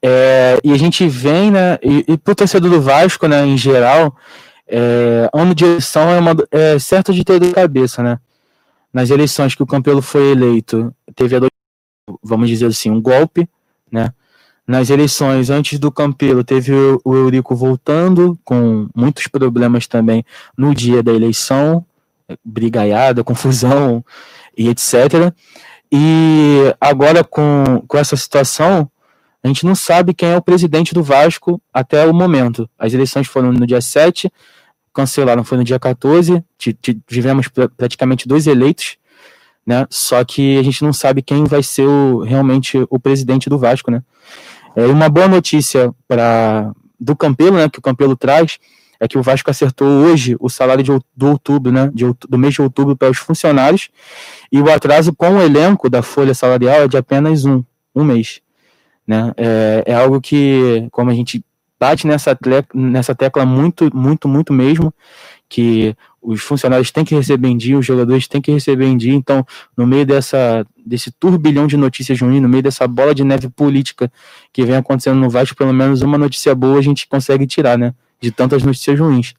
É, 0.01 0.57
e 0.63 0.73
a 0.73 0.77
gente 0.77 1.07
vem, 1.07 1.51
né? 1.51 1.77
E, 1.83 2.13
e 2.13 2.17
pro 2.17 2.33
torcedor 2.33 2.71
do 2.71 2.81
Vasco, 2.81 3.27
né, 3.27 3.45
em 3.45 3.55
geral, 3.55 4.17
é, 4.72 5.30
ano 5.34 5.53
de 5.53 5.65
eleição 5.65 6.09
é, 6.09 6.17
uma, 6.17 6.36
é 6.49 6.80
certo 6.80 7.13
de 7.13 7.26
ter 7.26 7.39
de 7.39 7.51
cabeça, 7.51 8.01
né? 8.01 8.19
Nas 8.93 9.09
eleições 9.09 9.53
que 9.53 9.61
o 9.61 9.67
Campelo 9.67 10.01
foi 10.01 10.32
eleito, 10.32 10.95
teve, 11.13 11.36
vamos 12.24 12.49
dizer 12.49 12.67
assim, 12.67 12.89
um 12.89 13.01
golpe, 13.01 13.47
né? 13.91 14.13
Nas 14.65 14.89
eleições 14.89 15.49
antes 15.49 15.78
do 15.78 15.91
Campelo, 15.91 16.43
teve 16.43 16.72
o 17.03 17.15
Eurico 17.15 17.53
voltando, 17.53 18.39
com 18.45 18.88
muitos 18.95 19.28
problemas 19.28 19.88
também 19.88 20.24
no 20.57 20.74
dia 20.74 21.03
da 21.03 21.11
eleição, 21.11 21.86
brigaiada, 22.43 23.24
confusão 23.26 24.05
e 24.57 24.69
etc. 24.69 25.34
E 25.91 26.74
agora, 26.80 27.22
com, 27.22 27.84
com 27.86 27.97
essa 27.97 28.15
situação, 28.15 28.89
a 29.43 29.47
gente 29.47 29.65
não 29.65 29.76
sabe 29.76 30.13
quem 30.13 30.30
é 30.30 30.38
o 30.38 30.41
presidente 30.41 30.93
do 30.93 31.03
Vasco 31.03 31.61
até 31.74 32.05
o 32.05 32.13
momento. 32.13 32.69
As 32.80 32.93
eleições 32.93 33.28
foram 33.28 33.51
no 33.51 33.67
dia 33.67 33.82
7, 33.82 34.32
cancelaram, 34.93 35.43
foi 35.43 35.57
no 35.57 35.63
dia 35.63 35.79
14, 35.79 36.43
tivemos 37.07 37.47
praticamente 37.77 38.27
dois 38.27 38.47
eleitos, 38.47 38.97
né? 39.65 39.85
Só 39.89 40.23
que 40.23 40.57
a 40.57 40.63
gente 40.63 40.83
não 40.83 40.91
sabe 40.91 41.21
quem 41.21 41.43
vai 41.45 41.63
ser 41.63 41.85
o, 41.85 42.19
realmente 42.19 42.85
o 42.89 42.99
presidente 42.99 43.49
do 43.49 43.57
Vasco, 43.57 43.91
né? 43.91 44.03
É 44.75 44.85
uma 44.85 45.09
boa 45.09 45.27
notícia 45.27 45.93
para 46.07 46.71
do 46.99 47.15
Campelo, 47.15 47.57
né, 47.57 47.67
que 47.67 47.79
o 47.79 47.81
Campelo 47.81 48.15
traz, 48.15 48.59
é 48.99 49.07
que 49.07 49.17
o 49.17 49.23
Vasco 49.23 49.49
acertou 49.49 49.87
hoje 49.87 50.37
o 50.39 50.47
salário 50.47 50.83
de, 50.83 50.91
do 51.17 51.29
outubro, 51.29 51.71
né, 51.71 51.89
de, 51.91 52.05
do 52.29 52.37
mês 52.37 52.53
de 52.53 52.61
outubro 52.61 52.95
para 52.95 53.09
os 53.09 53.17
funcionários, 53.17 53.89
e 54.51 54.61
o 54.61 54.71
atraso 54.71 55.11
com 55.11 55.37
o 55.37 55.41
elenco 55.41 55.89
da 55.89 56.03
folha 56.03 56.35
salarial 56.35 56.83
é 56.83 56.87
de 56.87 56.97
apenas 56.97 57.43
um, 57.43 57.63
um 57.95 58.03
mês. 58.03 58.39
Né? 59.07 59.33
É, 59.35 59.83
é 59.87 59.95
algo 59.95 60.21
que, 60.21 60.87
como 60.91 61.09
a 61.09 61.13
gente 61.15 61.43
bate 61.82 62.05
nessa, 62.05 62.38
nessa 62.75 63.15
tecla 63.15 63.43
muito, 63.43 63.89
muito, 63.91 64.27
muito 64.27 64.53
mesmo, 64.53 64.93
que 65.49 65.95
os 66.21 66.39
funcionários 66.39 66.91
têm 66.91 67.03
que 67.03 67.15
receber 67.15 67.47
em 67.47 67.57
dia, 67.57 67.75
os 67.75 67.84
jogadores 67.84 68.27
têm 68.27 68.39
que 68.39 68.51
receber 68.51 68.86
em 68.86 68.95
dia. 68.95 69.15
Então, 69.15 69.43
no 69.75 69.88
meio 69.88 70.05
dessa, 70.05 70.63
desse 70.86 71.09
turbilhão 71.09 71.65
de 71.65 71.75
notícias 71.75 72.21
ruins, 72.21 72.39
no 72.39 72.47
meio 72.47 72.61
dessa 72.61 72.88
bola 72.88 73.15
de 73.15 73.23
neve 73.23 73.49
política 73.49 74.11
que 74.53 74.63
vem 74.63 74.75
acontecendo 74.75 75.19
no 75.19 75.27
Vasco, 75.27 75.55
pelo 75.55 75.73
menos 75.73 76.03
uma 76.03 76.19
notícia 76.19 76.53
boa 76.53 76.77
a 76.77 76.84
gente 76.84 77.07
consegue 77.07 77.47
tirar, 77.47 77.79
né? 77.79 77.95
De 78.21 78.29
tantas 78.29 78.61
notícias 78.61 78.99
ruins. 78.99 79.34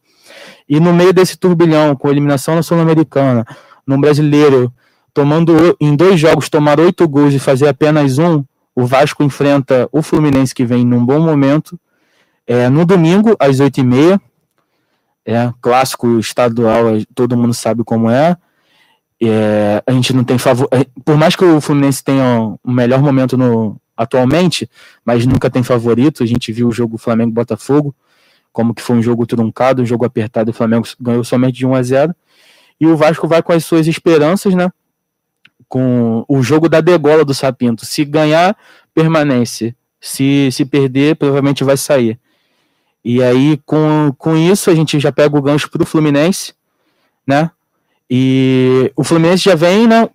E 0.68 0.80
no 0.80 0.92
meio 0.92 1.12
desse 1.12 1.38
turbilhão, 1.38 1.94
com 1.94 2.10
eliminação 2.10 2.56
na 2.56 2.62
Sul-Americana, 2.64 3.46
no 3.86 4.00
brasileiro, 4.00 4.72
tomando 5.14 5.76
em 5.80 5.94
dois 5.94 6.18
jogos 6.18 6.48
tomar 6.48 6.80
oito 6.80 7.06
gols 7.06 7.34
e 7.34 7.38
fazer 7.38 7.68
apenas 7.68 8.18
um, 8.18 8.42
o 8.74 8.84
Vasco 8.84 9.22
enfrenta 9.22 9.88
o 9.92 10.02
Fluminense 10.02 10.52
que 10.52 10.64
vem 10.64 10.84
num 10.84 11.06
bom 11.06 11.20
momento. 11.20 11.78
É, 12.46 12.68
no 12.68 12.84
domingo, 12.84 13.36
às 13.38 13.58
8h30. 13.58 14.20
É, 15.24 15.52
clássico 15.60 16.18
estadual, 16.18 16.84
todo 17.14 17.36
mundo 17.36 17.54
sabe 17.54 17.84
como 17.84 18.10
é. 18.10 18.36
é 19.20 19.82
a 19.86 19.92
gente 19.92 20.12
não 20.12 20.24
tem 20.24 20.36
favor. 20.36 20.68
É, 20.72 20.84
por 21.04 21.16
mais 21.16 21.36
que 21.36 21.44
o 21.44 21.60
Fluminense 21.60 22.02
tenha 22.02 22.56
um 22.64 22.72
melhor 22.72 23.00
momento 23.00 23.36
no, 23.36 23.80
atualmente, 23.96 24.68
mas 25.04 25.24
nunca 25.24 25.48
tem 25.50 25.62
favorito. 25.62 26.22
A 26.22 26.26
gente 26.26 26.52
viu 26.52 26.68
o 26.68 26.72
jogo 26.72 26.98
Flamengo-Botafogo, 26.98 27.94
como 28.52 28.74
que 28.74 28.82
foi 28.82 28.96
um 28.96 29.02
jogo 29.02 29.26
truncado, 29.26 29.82
um 29.82 29.86
jogo 29.86 30.04
apertado, 30.04 30.50
o 30.50 30.54
Flamengo 30.54 30.86
ganhou 31.00 31.24
somente 31.24 31.56
de 31.56 31.66
1 31.66 31.74
a 31.74 31.82
0 31.82 32.14
E 32.80 32.86
o 32.86 32.96
Vasco 32.96 33.28
vai 33.28 33.42
com 33.42 33.52
as 33.52 33.64
suas 33.64 33.86
esperanças, 33.86 34.54
né? 34.54 34.70
Com 35.68 36.24
o 36.28 36.42
jogo 36.42 36.68
da 36.68 36.80
degola 36.80 37.24
do 37.24 37.32
Sapinto. 37.32 37.86
Se 37.86 38.04
ganhar, 38.04 38.56
permanece. 38.92 39.74
Se, 40.00 40.50
se 40.50 40.64
perder, 40.64 41.16
provavelmente 41.16 41.62
vai 41.64 41.76
sair. 41.76 42.18
E 43.04 43.22
aí, 43.22 43.60
com, 43.66 44.12
com 44.16 44.36
isso, 44.36 44.70
a 44.70 44.74
gente 44.74 44.98
já 45.00 45.10
pega 45.10 45.36
o 45.36 45.42
gancho 45.42 45.70
para 45.70 45.82
o 45.82 45.86
Fluminense, 45.86 46.54
né? 47.26 47.50
E 48.08 48.92
o 48.94 49.02
Fluminense 49.02 49.44
já 49.44 49.54
vem 49.54 49.86
né, 49.86 50.08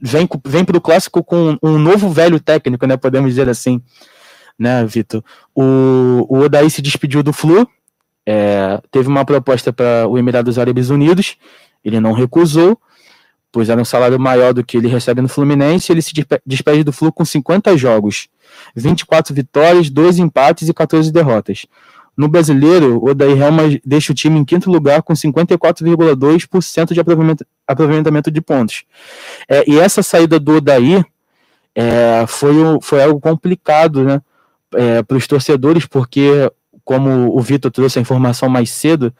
vem, 0.00 0.28
vem 0.44 0.64
para 0.64 0.76
o 0.76 0.80
clássico 0.80 1.22
com 1.22 1.56
um 1.62 1.78
novo 1.78 2.08
velho 2.10 2.38
técnico, 2.38 2.86
né? 2.86 2.96
Podemos 2.96 3.30
dizer 3.30 3.48
assim, 3.48 3.80
né, 4.58 4.84
Vitor? 4.84 5.22
O, 5.54 6.26
o 6.28 6.40
Odaí 6.40 6.70
se 6.70 6.82
despediu 6.82 7.22
do 7.22 7.32
Flu, 7.32 7.68
é, 8.26 8.80
teve 8.90 9.08
uma 9.08 9.24
proposta 9.24 9.72
para 9.72 10.06
o 10.06 10.18
Emirados 10.18 10.58
Árabes 10.58 10.90
Unidos, 10.90 11.36
ele 11.84 12.00
não 12.00 12.12
recusou, 12.12 12.78
pois 13.50 13.68
era 13.68 13.80
um 13.80 13.84
salário 13.84 14.18
maior 14.18 14.52
do 14.52 14.64
que 14.64 14.76
ele 14.76 14.88
recebe 14.88 15.22
no 15.22 15.28
Fluminense, 15.28 15.90
ele 15.90 16.02
se 16.02 16.12
despede 16.44 16.84
do 16.84 16.92
Flu 16.92 17.12
com 17.12 17.24
50 17.24 17.76
jogos, 17.76 18.28
24 18.74 19.34
vitórias, 19.34 19.90
2 19.90 20.18
empates 20.18 20.68
e 20.68 20.74
14 20.74 21.10
derrotas. 21.12 21.66
No 22.16 22.26
brasileiro, 22.26 22.98
o 22.98 23.10
Odair 23.10 23.40
Helma 23.40 23.62
deixa 23.84 24.10
o 24.10 24.14
time 24.14 24.40
em 24.40 24.44
quinto 24.44 24.68
lugar 24.68 25.02
com 25.02 25.12
54,2% 25.12 26.92
de 26.92 27.00
aproveitamento 27.64 28.28
de 28.28 28.40
pontos. 28.40 28.84
É, 29.48 29.62
e 29.70 29.78
essa 29.78 30.02
saída 30.02 30.40
do 30.40 30.56
Odair 30.56 31.06
é, 31.76 32.26
foi, 32.26 32.54
foi 32.82 33.04
algo 33.04 33.20
complicado 33.20 34.02
né, 34.02 34.20
é, 34.74 35.00
para 35.04 35.16
os 35.16 35.28
torcedores, 35.28 35.86
porque, 35.86 36.50
como 36.84 37.36
o 37.36 37.40
Vitor 37.40 37.70
trouxe 37.70 38.00
a 38.00 38.02
informação 38.02 38.48
mais 38.48 38.70
cedo, 38.70 39.14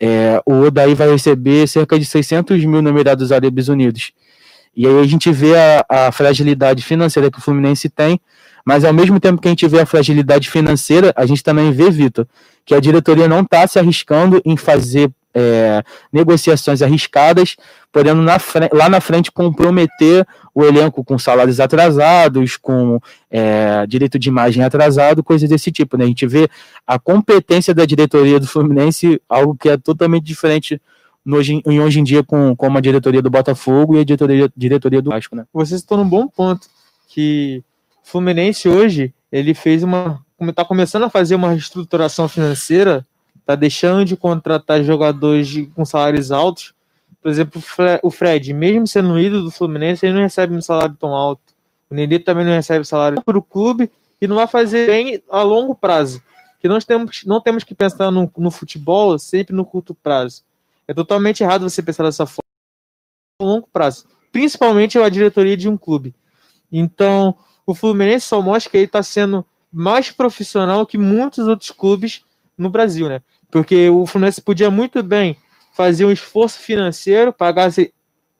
é, 0.00 0.40
o 0.44 0.62
Odair 0.62 0.94
vai 0.94 1.10
receber 1.10 1.66
cerca 1.68 1.98
de 1.98 2.04
600 2.04 2.64
mil 2.64 2.82
no 2.82 2.90
Emirados 2.90 3.32
Árabes 3.32 3.68
Unidos. 3.68 4.12
E 4.76 4.86
aí 4.86 4.98
a 4.98 5.06
gente 5.06 5.30
vê 5.30 5.56
a, 5.56 5.84
a 5.88 6.12
fragilidade 6.12 6.82
financeira 6.82 7.30
que 7.30 7.38
o 7.38 7.40
Fluminense 7.40 7.88
tem, 7.88 8.20
mas 8.64 8.84
ao 8.84 8.92
mesmo 8.92 9.20
tempo 9.20 9.40
que 9.40 9.48
a 9.48 9.50
gente 9.50 9.68
vê 9.68 9.80
a 9.80 9.86
fragilidade 9.86 10.50
financeira, 10.50 11.12
a 11.14 11.26
gente 11.26 11.42
também 11.42 11.70
vê, 11.70 11.90
Vitor, 11.90 12.26
que 12.64 12.74
a 12.74 12.80
diretoria 12.80 13.28
não 13.28 13.42
está 13.42 13.66
se 13.66 13.78
arriscando 13.78 14.40
em 14.44 14.56
fazer 14.56 15.10
é, 15.34 15.82
negociações 16.12 16.80
arriscadas, 16.80 17.56
podendo 17.92 18.22
na 18.22 18.38
lá 18.72 18.88
na 18.88 19.00
frente 19.00 19.30
comprometer 19.30 20.26
o 20.54 20.64
elenco 20.64 21.02
com 21.04 21.18
salários 21.18 21.58
atrasados, 21.58 22.56
com 22.56 23.00
é, 23.30 23.84
direito 23.86 24.18
de 24.18 24.28
imagem 24.28 24.62
atrasado, 24.62 25.24
coisas 25.24 25.48
desse 25.48 25.72
tipo. 25.72 25.96
Né? 25.96 26.04
A 26.04 26.08
gente 26.08 26.26
vê 26.26 26.48
a 26.86 26.98
competência 26.98 27.74
da 27.74 27.84
diretoria 27.84 28.38
do 28.38 28.46
Fluminense, 28.46 29.20
algo 29.28 29.56
que 29.56 29.68
é 29.68 29.76
totalmente 29.76 30.24
diferente 30.24 30.80
no, 31.24 31.38
hoje, 31.38 31.62
hoje 31.66 32.00
em 32.00 32.04
dia 32.04 32.22
com, 32.22 32.54
com 32.54 32.76
a 32.76 32.80
diretoria 32.80 33.20
do 33.20 33.30
Botafogo 33.30 33.96
e 33.96 34.00
a 34.00 34.04
diretoria, 34.04 34.52
diretoria 34.56 35.02
do 35.02 35.10
Vasco. 35.10 35.34
Né? 35.34 35.44
Você 35.52 35.76
citou 35.78 35.98
num 35.98 36.08
bom 36.08 36.28
ponto 36.28 36.68
que 37.08 37.62
Fluminense 38.04 38.68
hoje, 38.68 39.14
ele 39.32 39.54
fez 39.54 39.82
uma. 39.82 40.22
está 40.40 40.64
começando 40.64 41.04
a 41.04 41.10
fazer 41.10 41.34
uma 41.34 41.50
reestruturação 41.50 42.28
financeira, 42.28 43.04
está 43.40 43.54
deixando 43.54 44.04
de 44.04 44.16
contratar 44.16 44.84
jogadores 44.84 45.48
de, 45.48 45.66
com 45.66 45.84
salários 45.84 46.30
altos. 46.30 46.74
Por 47.24 47.30
exemplo, 47.30 47.62
o 48.02 48.10
Fred, 48.10 48.52
mesmo 48.52 48.86
sendo 48.86 49.18
ídolo 49.18 49.44
do 49.44 49.50
Fluminense, 49.50 50.04
ele 50.04 50.12
não 50.12 50.20
recebe 50.20 50.54
um 50.54 50.60
salário 50.60 50.94
tão 50.94 51.14
alto. 51.14 51.54
O 51.88 51.94
Nenê 51.94 52.18
também 52.18 52.44
não 52.44 52.52
recebe 52.52 52.84
salário 52.84 53.22
para 53.22 53.38
o 53.38 53.42
clube 53.42 53.90
e 54.20 54.26
não 54.26 54.36
vai 54.36 54.46
fazer 54.46 54.86
bem 54.86 55.22
a 55.30 55.40
longo 55.40 55.74
prazo. 55.74 56.22
Que 56.60 56.68
nós 56.68 56.84
temos, 56.84 57.24
não 57.24 57.40
temos 57.40 57.64
que 57.64 57.74
pensar 57.74 58.10
no, 58.10 58.30
no 58.36 58.50
futebol 58.50 59.18
sempre 59.18 59.56
no 59.56 59.64
curto 59.64 59.94
prazo. 59.94 60.42
É 60.86 60.92
totalmente 60.92 61.42
errado 61.42 61.62
você 61.62 61.82
pensar 61.82 62.02
dessa 62.02 62.26
forma 62.26 62.44
a 63.40 63.44
longo 63.44 63.70
prazo, 63.72 64.04
principalmente 64.30 64.98
a 64.98 65.08
diretoria 65.08 65.56
de 65.56 65.66
um 65.66 65.78
clube. 65.78 66.14
Então, 66.70 67.34
o 67.64 67.74
Fluminense 67.74 68.26
só 68.26 68.42
mostra 68.42 68.70
que 68.70 68.76
ele 68.76 68.84
está 68.84 69.02
sendo 69.02 69.46
mais 69.72 70.10
profissional 70.10 70.84
que 70.84 70.98
muitos 70.98 71.48
outros 71.48 71.70
clubes 71.70 72.22
no 72.58 72.68
Brasil, 72.68 73.08
né? 73.08 73.22
Porque 73.50 73.88
o 73.88 74.04
Fluminense 74.04 74.42
podia 74.42 74.70
muito 74.70 75.02
bem 75.02 75.38
fazer 75.74 76.04
um 76.04 76.12
esforço 76.12 76.60
financeiro, 76.60 77.32
pagar 77.32 77.70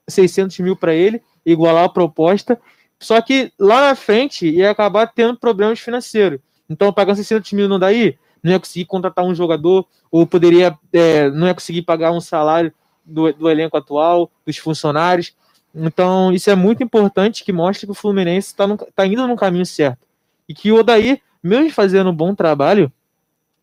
600 0.09 0.59
mil 0.61 0.77
para 0.77 0.95
ele, 0.95 1.21
igualar 1.45 1.85
a 1.85 1.89
proposta, 1.89 2.59
só 2.99 3.21
que 3.21 3.53
lá 3.59 3.89
na 3.89 3.95
frente 3.97 4.49
ia 4.49 4.71
acabar 4.71 5.09
tendo 5.09 5.37
problemas 5.37 5.81
financeiros. 5.81 6.39
Então, 6.71 6.93
pagando 6.93 7.17
600 7.17 7.53
mil 7.53 7.69
não 7.69 7.79
daí, 7.79 8.17
não 8.43 8.53
ia 8.53 8.61
conseguir 8.61 8.85
contratar 8.85 9.25
um 9.25 9.35
jogador, 9.35 9.85
ou 10.11 10.27
poderia, 10.27 10.79
é, 10.93 11.29
não 11.31 11.49
ia 11.49 11.55
conseguir 11.55 11.83
pagar 11.83 12.13
um 12.13 12.21
salário 12.21 12.73
do, 13.05 13.33
do 13.33 13.51
elenco 13.51 13.77
atual, 13.77 14.31
dos 14.47 14.57
funcionários. 14.57 15.35
Então, 15.75 16.33
isso 16.33 16.49
é 16.49 16.55
muito 16.55 16.85
importante 16.85 17.43
que 17.43 17.53
mostre 17.53 17.85
que 17.85 17.93
o 17.93 17.97
Fluminense 17.97 18.49
está 18.49 18.65
tá 18.95 19.07
indo 19.07 19.27
no 19.27 19.35
caminho 19.35 19.67
certo. 19.67 20.07
E 20.49 20.55
que 20.55 20.71
o 20.71 20.77
Odaí, 20.77 21.21
mesmo 21.43 21.71
fazendo 21.73 22.11
um 22.11 22.15
bom 22.15 22.33
trabalho, 22.33 22.93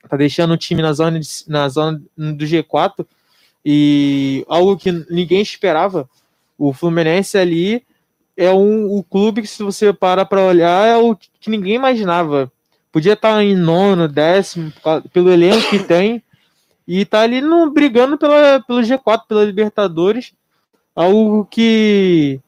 tá 0.10 0.18
deixando 0.18 0.52
o 0.54 0.58
time 0.58 0.82
na 0.82 0.92
zona, 0.92 1.20
de, 1.20 1.28
na 1.48 1.70
zona 1.70 2.02
do 2.18 2.46
G4 2.46 3.06
e 3.66 4.46
algo 4.48 4.78
que 4.78 4.92
ninguém 5.10 5.42
esperava. 5.42 6.10
O 6.58 6.74
Fluminense 6.74 7.38
ali 7.38 7.84
é 8.36 8.52
um, 8.52 8.92
o 8.92 9.04
clube 9.04 9.42
que, 9.42 9.48
se 9.48 9.64
você 9.64 9.92
para 9.92 10.26
para 10.26 10.42
olhar, 10.42 10.88
é 10.88 10.98
o 10.98 11.16
que 11.16 11.50
ninguém 11.50 11.76
imaginava. 11.76 12.52
Podia 12.92 13.14
estar 13.14 13.36
tá 13.36 13.44
em 13.44 13.56
nono, 13.56 14.08
décimo, 14.08 14.72
pelo 15.14 15.32
elenco 15.32 15.70
que 15.70 15.80
tem, 15.80 16.22
e 16.88 17.06
tá 17.06 17.22
ali 17.22 17.42
no, 17.42 17.72
brigando 17.72 18.18
pela, 18.18 18.60
pelo 18.62 18.82
G4, 18.82 19.22
pela 19.28 19.46
Libertadores 19.46 20.34
algo 20.96 21.46
que 21.46 22.40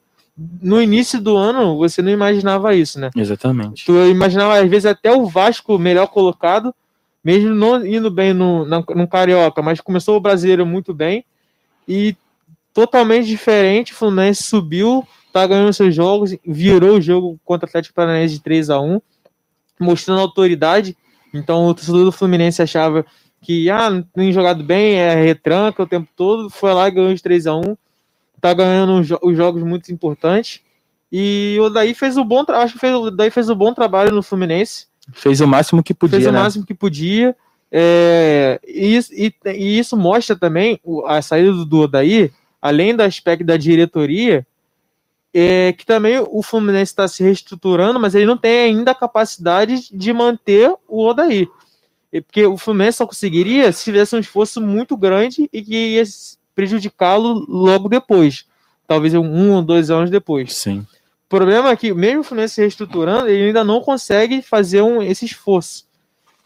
no 0.62 0.82
início 0.82 1.22
do 1.22 1.38
ano 1.38 1.78
você 1.78 2.02
não 2.02 2.12
imaginava 2.12 2.76
isso, 2.76 3.00
né? 3.00 3.10
Exatamente. 3.16 3.86
Tu 3.86 3.94
imaginava, 4.08 4.60
às 4.60 4.70
vezes, 4.70 4.86
até 4.86 5.12
o 5.12 5.26
Vasco 5.26 5.78
melhor 5.78 6.08
colocado, 6.08 6.74
mesmo 7.24 7.54
não 7.54 7.86
indo 7.86 8.12
bem 8.12 8.34
no, 8.34 8.66
no, 8.66 8.86
no 8.96 9.08
Carioca, 9.08 9.62
mas 9.62 9.80
começou 9.80 10.18
o 10.18 10.20
brasileiro 10.20 10.66
muito 10.66 10.94
bem 10.94 11.24
e 11.88 12.16
totalmente 12.74 13.28
diferente. 13.28 13.94
O 13.94 13.96
Fluminense 13.96 14.44
subiu, 14.44 15.08
tá 15.32 15.46
ganhando 15.48 15.74
seus 15.74 15.96
jogos, 15.96 16.36
virou 16.46 16.98
o 16.98 17.02
jogo 17.02 17.40
contra 17.46 17.66
o 17.66 17.70
Atlético 17.70 17.96
Paranaense 17.96 18.36
de 18.36 18.42
3 18.42 18.70
a 18.70 18.80
1 18.80 19.02
mostrando 19.80 20.22
autoridade. 20.22 20.98
Então 21.34 21.66
o 21.66 21.74
torcedor 21.74 22.06
do 22.06 22.12
Fluminense 22.12 22.62
achava 22.62 23.06
que 23.42 23.70
ah, 23.70 23.90
não 24.16 24.32
jogado 24.32 24.64
bem, 24.64 24.96
é 24.96 25.16
retranca 25.16 25.84
o 25.84 25.88
tempo 25.88 26.10
todo, 26.16 26.50
foi 26.50 26.74
lá 26.74 26.88
e 26.88 26.92
ganhou 26.92 27.14
de 27.14 27.22
3 27.22 27.48
a 27.48 27.56
1 27.56 27.78
tá 28.44 28.54
ganhando 28.54 29.00
os 29.22 29.38
jogos 29.38 29.64
muito 29.64 29.90
importantes. 29.90 30.60
E 31.10 31.58
o 31.62 31.70
Daí 31.70 31.94
fez 31.94 32.18
o 32.18 32.26
bom 32.26 32.44
acho 32.50 32.74
que 32.74 32.80
fez, 32.80 32.94
o 32.94 33.10
Daí 33.10 33.32
fez 33.32 33.50
o 33.50 33.56
bom 33.56 33.74
trabalho 33.74 34.14
no 34.14 34.22
Fluminense. 34.22 34.88
Fez 35.12 35.42
o 35.42 35.48
máximo 35.48 35.84
que 35.84 35.94
podia. 35.94 36.20
Fez 36.20 36.32
né? 36.32 36.40
o 36.40 36.42
máximo 36.42 36.66
que 36.66 36.74
podia. 36.74 37.36
É, 37.72 38.60
e, 38.66 39.00
e, 39.12 39.34
e, 39.46 39.80
isso 39.80 39.98
mostra 39.98 40.36
também 40.36 40.80
a 41.08 41.22
saída 41.22 41.52
do 41.66 41.80
Odaí, 41.80 42.32
além 42.62 42.96
do 42.96 43.02
aspecto 43.02 43.44
da 43.44 43.58
diretoria, 43.58 44.46
é, 45.34 45.74
que 45.74 45.86
também 45.86 46.20
o 46.20 46.44
Fluminense 46.44 46.92
está 46.92 47.08
se 47.08 47.24
reestruturando, 47.24 48.00
mas 48.00 48.14
ele 48.14 48.28
não 48.28 48.38
tem 48.38 48.66
ainda 48.66 48.92
a 48.92 48.96
capacidade 48.96 49.90
de 49.92 50.14
manter 50.14 50.72
o 50.88 51.04
Odaí. 51.04 51.48
Porque 52.28 52.46
o 52.46 52.58
Fluminense 52.58 53.00
só 53.00 53.08
conseguiria 53.08 53.72
se 53.72 53.84
tivesse 53.84 54.16
um 54.16 54.20
esforço 54.20 54.62
muito 54.62 54.96
grande 54.96 55.50
e 55.52 55.64
que 55.64 55.96
ia 55.96 56.04
prejudicá-lo 56.54 57.44
logo 57.50 57.90
depois. 57.90 58.46
Talvez 58.88 59.16
um 59.16 59.52
ou 59.54 59.64
dois 59.64 59.90
anos 59.90 60.12
depois. 60.12 60.54
Sim. 60.54 60.86
Problema 61.34 61.72
é 61.72 61.76
que, 61.76 61.92
mesmo 61.92 62.20
o 62.20 62.24
Fluminense 62.24 62.54
se 62.54 62.62
reestruturando, 62.62 63.28
ele 63.28 63.48
ainda 63.48 63.64
não 63.64 63.82
consegue 63.82 64.44
fazer 64.44 64.84
um, 64.84 65.02
esse 65.02 65.26
esforço. 65.26 65.88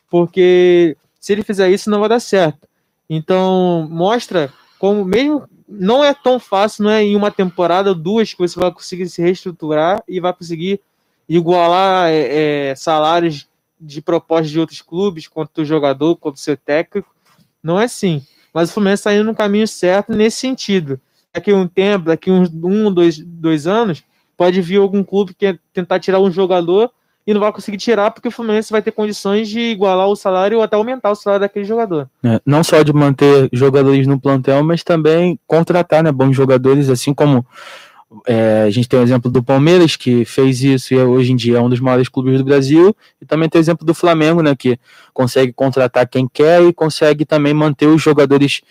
Porque 0.09 0.95
se 1.19 1.33
ele 1.33 1.43
fizer 1.43 1.69
isso, 1.69 1.89
não 1.89 1.99
vai 1.99 2.07
dar 2.07 2.21
certo. 2.21 2.65
Então, 3.09 3.85
mostra 3.91 4.49
como, 4.79 5.03
mesmo 5.03 5.43
não 5.67 6.05
é 6.05 6.13
tão 6.13 6.39
fácil, 6.39 6.85
não 6.85 6.91
é 6.91 7.03
em 7.03 7.17
uma 7.17 7.29
temporada, 7.29 7.93
duas, 7.93 8.33
que 8.33 8.39
você 8.39 8.57
vai 8.57 8.71
conseguir 8.71 9.09
se 9.09 9.21
reestruturar 9.21 10.01
e 10.07 10.21
vai 10.21 10.31
conseguir 10.31 10.79
igualar 11.27 12.09
é, 12.09 12.69
é, 12.69 12.75
salários 12.75 13.45
de 13.77 14.01
propostas 14.01 14.49
de 14.49 14.57
outros 14.57 14.81
clubes, 14.81 15.27
quanto 15.27 15.63
o 15.63 15.65
jogador, 15.65 16.15
quanto 16.15 16.37
o 16.37 16.39
seu 16.39 16.55
técnico. 16.55 17.13
Não 17.61 17.77
é 17.77 17.83
assim. 17.83 18.25
Mas 18.53 18.69
o 18.69 18.73
Fluminense 18.73 19.01
está 19.01 19.13
indo 19.13 19.25
no 19.25 19.35
caminho 19.35 19.67
certo 19.67 20.13
nesse 20.13 20.37
sentido. 20.37 20.97
Daqui 21.33 21.51
um 21.51 21.67
tempo, 21.67 22.05
daqui 22.05 22.31
uns 22.31 22.49
um, 22.49 22.89
dois, 22.89 23.17
dois 23.19 23.67
anos, 23.67 24.06
pode 24.37 24.61
vir 24.61 24.77
algum 24.77 25.03
clube 25.03 25.33
que 25.33 25.59
tentar 25.73 25.99
tirar 25.99 26.19
um 26.19 26.31
jogador 26.31 26.91
e 27.25 27.33
não 27.33 27.41
vai 27.41 27.51
conseguir 27.51 27.77
tirar 27.77 28.11
porque 28.11 28.29
o 28.29 28.31
Fluminense 28.31 28.71
vai 28.71 28.81
ter 28.81 28.91
condições 28.91 29.49
de 29.49 29.59
igualar 29.59 30.07
o 30.07 30.15
salário 30.15 30.57
ou 30.57 30.63
até 30.63 30.77
aumentar 30.77 31.11
o 31.11 31.15
salário 31.15 31.41
daquele 31.41 31.65
jogador. 31.65 32.09
É, 32.23 32.39
não 32.45 32.63
só 32.63 32.81
de 32.83 32.93
manter 32.93 33.49
jogadores 33.51 34.07
no 34.07 34.17
plantel, 34.17 34.63
mas 34.63 34.81
também 34.81 35.37
contratar 35.45 36.01
né, 36.01 36.11
bons 36.11 36.33
jogadores, 36.33 36.89
assim 36.89 37.13
como 37.13 37.45
é, 38.25 38.63
a 38.65 38.69
gente 38.69 38.87
tem 38.87 38.97
o 38.97 39.03
exemplo 39.03 39.29
do 39.29 39.43
Palmeiras, 39.43 39.97
que 39.97 40.23
fez 40.23 40.63
isso 40.63 40.93
e 40.93 40.97
hoje 40.97 41.33
em 41.33 41.35
dia 41.35 41.57
é 41.57 41.61
um 41.61 41.69
dos 41.69 41.81
maiores 41.81 42.07
clubes 42.07 42.37
do 42.37 42.45
Brasil, 42.45 42.95
e 43.21 43.25
também 43.25 43.49
tem 43.49 43.59
o 43.59 43.61
exemplo 43.61 43.85
do 43.85 43.93
Flamengo, 43.93 44.41
né, 44.41 44.55
que 44.55 44.79
consegue 45.13 45.51
contratar 45.51 46.07
quem 46.07 46.29
quer 46.31 46.63
e 46.63 46.71
consegue 46.71 47.25
também 47.25 47.53
manter 47.53 47.87
os 47.87 48.01
jogadores 48.01 48.61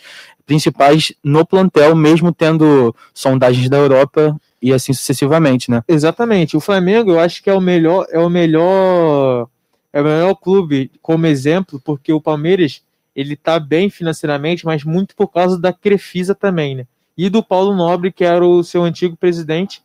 principais 0.47 1.13
no 1.23 1.45
plantel, 1.45 1.95
mesmo 1.95 2.33
tendo 2.33 2.95
sondagens 3.13 3.69
da 3.69 3.77
Europa 3.77 4.35
e 4.61 4.73
assim 4.73 4.93
sucessivamente, 4.93 5.71
né? 5.71 5.83
Exatamente. 5.87 6.57
O 6.57 6.61
Flamengo, 6.61 7.13
eu 7.13 7.21
acho 7.21 7.43
que 7.43 7.51
é 7.51 7.55
o 7.55 7.61
melhor, 7.61 8.07
é 8.11 8.19
o 8.19 8.29
melhor, 8.29 9.49
é 9.93 10.01
o 10.01 10.05
melhor 10.05 10.35
clube 10.35 10.91
como 11.03 11.27
exemplo, 11.27 11.81
porque 11.85 12.13
o 12.13 12.21
Palmeiras 12.21 12.83
ele 13.15 13.35
tá 13.37 13.59
bem 13.59 13.89
financeiramente, 13.89 14.67
mas 14.67 14.85
muito 14.85 15.17
por 15.17 15.29
causa 15.29 15.59
da 15.59 15.73
Crefisa 15.73 16.35
também, 16.35 16.75
né? 16.75 16.87
E 17.17 17.31
do 17.31 17.43
Paulo 17.43 17.75
Nobre, 17.75 18.13
que 18.13 18.25
era 18.25 18.45
o 18.45 18.63
seu 18.63 18.85
antigo 18.85 19.17
presidente, 19.17 19.81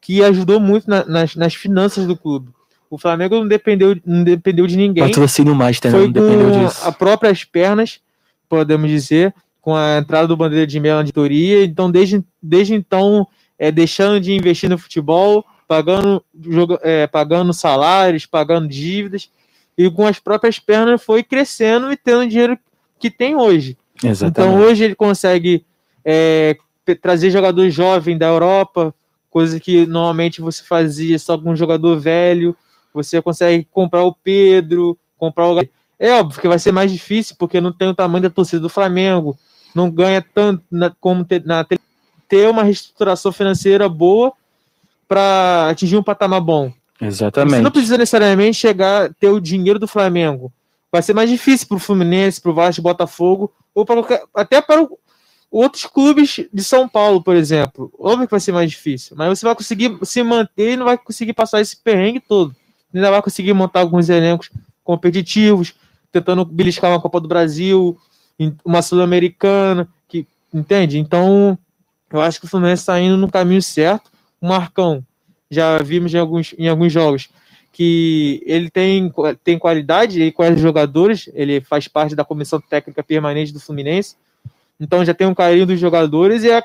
que 0.00 0.22
ajudou 0.22 0.60
muito 0.60 0.88
na, 0.88 1.04
nas, 1.06 1.34
nas 1.34 1.54
finanças 1.54 2.06
do 2.06 2.16
clube. 2.16 2.50
O 2.90 2.98
Flamengo 2.98 3.34
não 3.36 3.48
dependeu, 3.48 3.96
não 4.04 4.22
dependeu 4.22 4.66
de 4.66 4.76
ninguém. 4.76 5.04
Patrocínio 5.04 5.54
Master, 5.54 5.90
né? 5.90 5.98
Foi 5.98 6.06
não 6.06 6.12
dependeu 6.12 6.50
disso. 6.50 6.86
A 6.86 6.92
próprias 6.92 7.44
pernas, 7.44 8.00
podemos 8.48 8.88
dizer, 8.88 9.34
com 9.60 9.74
a 9.74 9.98
entrada 9.98 10.28
do 10.28 10.36
Bandeira 10.36 10.66
de 10.66 10.78
Melo 10.78 10.96
na 10.96 11.02
editoria. 11.02 11.64
Então, 11.64 11.90
desde, 11.90 12.22
desde 12.40 12.74
então, 12.74 13.26
é, 13.58 13.70
deixando 13.70 14.20
de 14.20 14.32
investir 14.32 14.68
no 14.68 14.78
futebol, 14.78 15.44
pagando, 15.66 16.22
joga, 16.48 16.78
é, 16.82 17.06
pagando 17.06 17.52
salários, 17.52 18.26
pagando 18.26 18.68
dívidas, 18.68 19.30
e 19.76 19.90
com 19.90 20.06
as 20.06 20.18
próprias 20.18 20.58
pernas 20.58 21.02
foi 21.02 21.22
crescendo 21.22 21.92
e 21.92 21.96
tendo 21.96 22.22
o 22.22 22.28
dinheiro 22.28 22.58
que 22.98 23.10
tem 23.10 23.36
hoje. 23.36 23.76
Exatamente. 24.02 24.54
Então 24.54 24.60
hoje 24.60 24.84
ele 24.84 24.94
consegue 24.94 25.64
é, 26.04 26.56
trazer 27.00 27.30
jogador 27.30 27.68
jovem 27.68 28.16
da 28.16 28.26
Europa, 28.26 28.94
coisa 29.30 29.58
que 29.58 29.86
normalmente 29.86 30.40
você 30.40 30.62
fazia 30.62 31.18
só 31.18 31.36
com 31.36 31.50
um 31.50 31.56
jogador 31.56 31.98
velho. 31.98 32.56
Você 32.94 33.20
consegue 33.20 33.66
comprar 33.70 34.02
o 34.02 34.14
Pedro, 34.14 34.98
comprar 35.18 35.48
o. 35.48 35.60
É 35.98 36.12
óbvio 36.12 36.40
que 36.40 36.48
vai 36.48 36.58
ser 36.58 36.72
mais 36.72 36.90
difícil 36.90 37.36
porque 37.38 37.60
não 37.60 37.72
tem 37.72 37.88
o 37.88 37.94
tamanho 37.94 38.22
da 38.22 38.30
torcida 38.30 38.60
do 38.60 38.68
Flamengo, 38.68 39.36
não 39.74 39.90
ganha 39.90 40.22
tanto 40.22 40.62
na, 40.70 40.90
como 41.00 41.24
ter, 41.24 41.44
na 41.44 41.66
ter 42.28 42.48
uma 42.48 42.62
reestruturação 42.62 43.32
financeira 43.32 43.88
boa 43.88 44.32
para 45.08 45.68
atingir 45.70 45.96
um 45.96 46.02
patamar 46.02 46.40
bom. 46.40 46.72
Exatamente. 47.00 47.56
Você 47.56 47.62
não 47.62 47.70
precisa 47.70 47.98
necessariamente 47.98 48.56
chegar 48.56 49.12
ter 49.14 49.28
o 49.28 49.40
dinheiro 49.40 49.78
do 49.78 49.86
Flamengo. 49.86 50.52
Vai 50.90 51.02
ser 51.02 51.14
mais 51.14 51.28
difícil 51.28 51.68
para 51.68 51.76
o 51.76 51.80
Fluminense, 51.80 52.40
para 52.40 52.50
o 52.50 52.54
Vasco, 52.54 52.82
Botafogo, 52.82 53.52
ou 53.74 53.84
para 53.84 54.02
até 54.34 54.60
para 54.60 54.86
outros 55.50 55.84
clubes 55.86 56.40
de 56.52 56.64
São 56.64 56.88
Paulo, 56.88 57.22
por 57.22 57.36
exemplo. 57.36 57.92
Óbvio 57.98 58.26
que 58.26 58.30
vai 58.30 58.40
ser 58.40 58.52
mais 58.52 58.70
difícil, 58.70 59.16
mas 59.16 59.38
você 59.38 59.44
vai 59.46 59.54
conseguir 59.54 59.96
se 60.02 60.22
manter 60.22 60.72
e 60.72 60.76
não 60.76 60.86
vai 60.86 60.98
conseguir 60.98 61.32
passar 61.32 61.60
esse 61.60 61.76
perrengue 61.76 62.20
todo. 62.20 62.54
Ainda 62.94 63.10
vai 63.10 63.22
conseguir 63.22 63.52
montar 63.52 63.80
alguns 63.80 64.08
elencos 64.08 64.50
competitivos, 64.82 65.74
tentando 66.10 66.44
beliscar 66.44 66.90
uma 66.90 67.00
Copa 67.00 67.20
do 67.20 67.28
Brasil, 67.28 67.98
uma 68.64 68.80
Sul-Americana, 68.80 69.88
que 70.08 70.26
entende? 70.52 70.98
Então, 70.98 71.58
eu 72.12 72.20
acho 72.20 72.40
que 72.40 72.46
o 72.46 72.48
Fluminense 72.48 72.82
está 72.82 73.00
indo 73.00 73.16
no 73.16 73.30
caminho 73.30 73.62
certo. 73.62 74.10
O 74.40 74.48
Marcão, 74.48 75.04
já 75.50 75.78
vimos 75.78 76.12
em 76.14 76.18
alguns, 76.18 76.54
em 76.58 76.68
alguns 76.68 76.92
jogos 76.92 77.28
que 77.72 78.42
ele 78.46 78.70
tem, 78.70 79.12
tem 79.44 79.58
qualidade, 79.58 80.20
ele 80.20 80.32
conhece 80.32 80.56
jogadores, 80.56 81.28
ele 81.34 81.60
faz 81.60 81.86
parte 81.86 82.16
da 82.16 82.24
comissão 82.24 82.58
técnica 82.58 83.02
permanente 83.02 83.52
do 83.52 83.60
Fluminense, 83.60 84.16
então 84.80 85.04
já 85.04 85.12
tem 85.12 85.26
um 85.26 85.34
carinho 85.34 85.66
dos 85.66 85.78
jogadores 85.78 86.42
e 86.42 86.50
é 86.50 86.62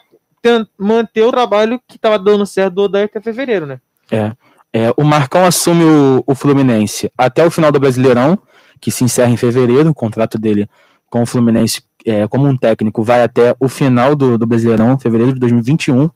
manter 0.78 1.24
o 1.24 1.32
trabalho 1.32 1.82
que 1.86 1.98
estava 1.98 2.18
dando 2.18 2.46
certo 2.46 2.76
do 2.76 2.84
Odair 2.84 3.06
até 3.06 3.20
fevereiro, 3.20 3.66
né? 3.66 3.82
É, 4.10 4.32
é, 4.72 4.94
o 4.96 5.04
Marcão 5.04 5.46
assume 5.46 5.84
o, 5.84 6.24
o 6.26 6.34
Fluminense 6.34 7.12
até 7.18 7.46
o 7.46 7.52
final 7.52 7.74
do 7.74 7.80
Brasileirão, 7.80 8.40
que 8.80 8.90
se 8.90 9.04
encerra 9.04 9.32
em 9.32 9.38
fevereiro, 9.38 9.90
o 9.90 9.94
contrato 9.94 10.40
dele 10.40 10.68
com 11.12 11.22
o 11.22 11.26
Fluminense 11.26 11.84
é, 12.06 12.28
como 12.28 12.48
um 12.48 12.58
técnico 12.58 13.04
vai 13.04 13.22
até 13.22 13.56
o 13.60 13.68
final 13.68 14.16
do, 14.16 14.38
do 14.38 14.48
Brasileirão, 14.48 14.98
fevereiro 14.98 15.34
de 15.34 15.40
2021. 15.40 16.10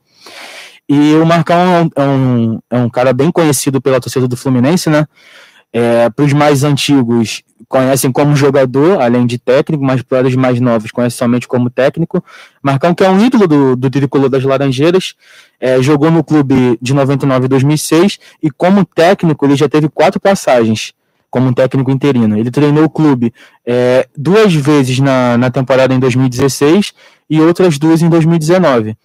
E 0.88 1.16
o 1.16 1.26
Marcão 1.26 1.92
é 1.96 2.02
um, 2.02 2.60
é 2.70 2.78
um 2.78 2.90
cara 2.90 3.12
bem 3.12 3.32
conhecido 3.32 3.82
pela 3.82 4.00
torcida 4.00 4.28
do 4.28 4.38
Fluminense, 4.38 4.90
né? 4.90 5.06
É, 5.74 6.10
para 6.10 6.24
os 6.24 6.32
mais 6.32 6.64
antigos, 6.64 7.44
conhecem 7.68 8.10
como 8.10 8.34
jogador, 8.36 9.02
além 9.02 9.26
de 9.26 9.38
técnico, 9.38 9.84
mas 9.84 10.02
para 10.02 10.26
os 10.26 10.36
mais 10.36 10.62
novos, 10.62 10.90
conhecem 10.92 11.18
somente 11.18 11.48
como 11.48 11.70
técnico. 11.70 12.24
Marcão, 12.64 12.96
que 12.96 13.04
é 13.04 13.10
um 13.10 13.20
ídolo 13.20 13.46
do, 13.46 13.76
do 13.76 13.90
tricolor 13.90 14.30
das 14.30 14.44
Laranjeiras, 14.44 15.16
é, 15.60 15.82
jogou 15.82 16.10
no 16.10 16.24
clube 16.24 16.78
de 16.82 16.94
99 16.94 17.46
e 17.46 17.50
2006 17.50 18.20
e, 18.42 18.50
como 18.50 18.86
técnico, 18.86 19.46
ele 19.46 19.58
já 19.58 19.68
teve 19.68 19.90
quatro 19.90 20.20
passagens 20.20 20.94
como 21.36 21.50
um 21.50 21.54
técnico 21.54 21.92
interino. 21.92 22.38
Ele 22.38 22.50
treinou 22.50 22.86
o 22.86 22.90
clube 22.90 23.34
é, 23.66 24.08
duas 24.16 24.54
vezes 24.54 25.00
na, 25.00 25.38
na 25.38 25.52
temporada 25.52 25.94
em 25.94 26.00
2016 26.00 26.94
e 27.30 27.42
outras 27.42 27.78
duas 27.78 28.02
em 28.02 28.08
2019. 28.08 28.96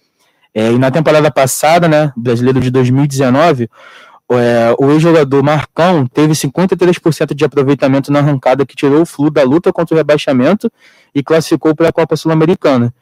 É, 0.55 0.71
e 0.71 0.79
na 0.79 0.89
temporada 0.89 1.29
passada, 1.29 1.89
né, 1.89 2.13
brasileiro 2.15 2.61
de 2.61 2.71
2019, 2.71 3.69
é, 4.31 4.73
o 4.79 4.91
ex-jogador 4.91 5.43
Marcão 5.43 6.07
teve 6.07 6.31
53% 6.31 7.33
de 7.33 7.43
aproveitamento 7.43 8.13
na 8.13 8.19
arrancada 8.19 8.65
que 8.65 8.77
tirou 8.77 9.01
o 9.01 9.05
Flu 9.05 9.29
da 9.29 9.43
luta 9.43 9.73
contra 9.73 9.93
o 9.93 9.97
rebaixamento 9.97 10.71
e 11.13 11.21
classificou 11.21 11.75
para 11.75 11.89
a 11.89 11.91
Copa 11.91 12.15
Sul-Americana. 12.15 12.93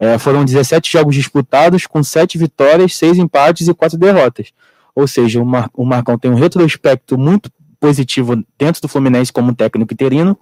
É, 0.00 0.16
foram 0.16 0.46
17 0.46 0.90
jogos 0.90 1.14
disputados, 1.14 1.86
com 1.86 2.02
7 2.02 2.38
vitórias, 2.38 2.96
6 2.96 3.18
empates 3.18 3.68
e 3.68 3.74
4 3.74 3.98
derrotas. 3.98 4.46
Ou 4.94 5.06
seja, 5.06 5.42
o, 5.42 5.44
Mar 5.44 5.68
o 5.74 5.84
Marcão 5.84 6.18
tem 6.18 6.30
um 6.30 6.34
retrospecto 6.34 7.18
muito 7.18 7.50
positivo 7.80 8.42
dentro 8.58 8.82
do 8.82 8.88
Fluminense 8.88 9.32
como 9.32 9.54
técnico 9.54 9.92
interino. 9.92 10.38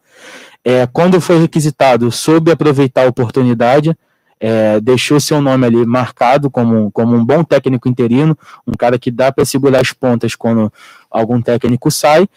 É, 0.64 0.87
quando 0.87 1.20
foi 1.20 1.39
requisitado, 1.39 2.11
soube 2.11 2.51
aproveitar 2.51 3.05
a 3.05 3.09
oportunidade, 3.09 3.97
é, 4.39 4.80
deixou 4.80 5.18
seu 5.20 5.41
nome 5.41 5.66
ali 5.66 5.87
marcado 5.87 6.51
como, 6.51 6.91
como 6.91 7.16
um 7.16 7.24
bom 7.24 7.43
técnico 7.43 7.89
interino, 7.89 8.37
um 8.66 8.72
cara 8.72 8.99
que 8.99 9.11
dá 9.11 9.32
para 9.32 9.45
segurar 9.45 9.80
as 9.80 9.93
pontas 9.93 10.34
quando 10.34 10.72
algum 11.11 11.41
técnico 11.41 11.91
sai. 11.91 12.28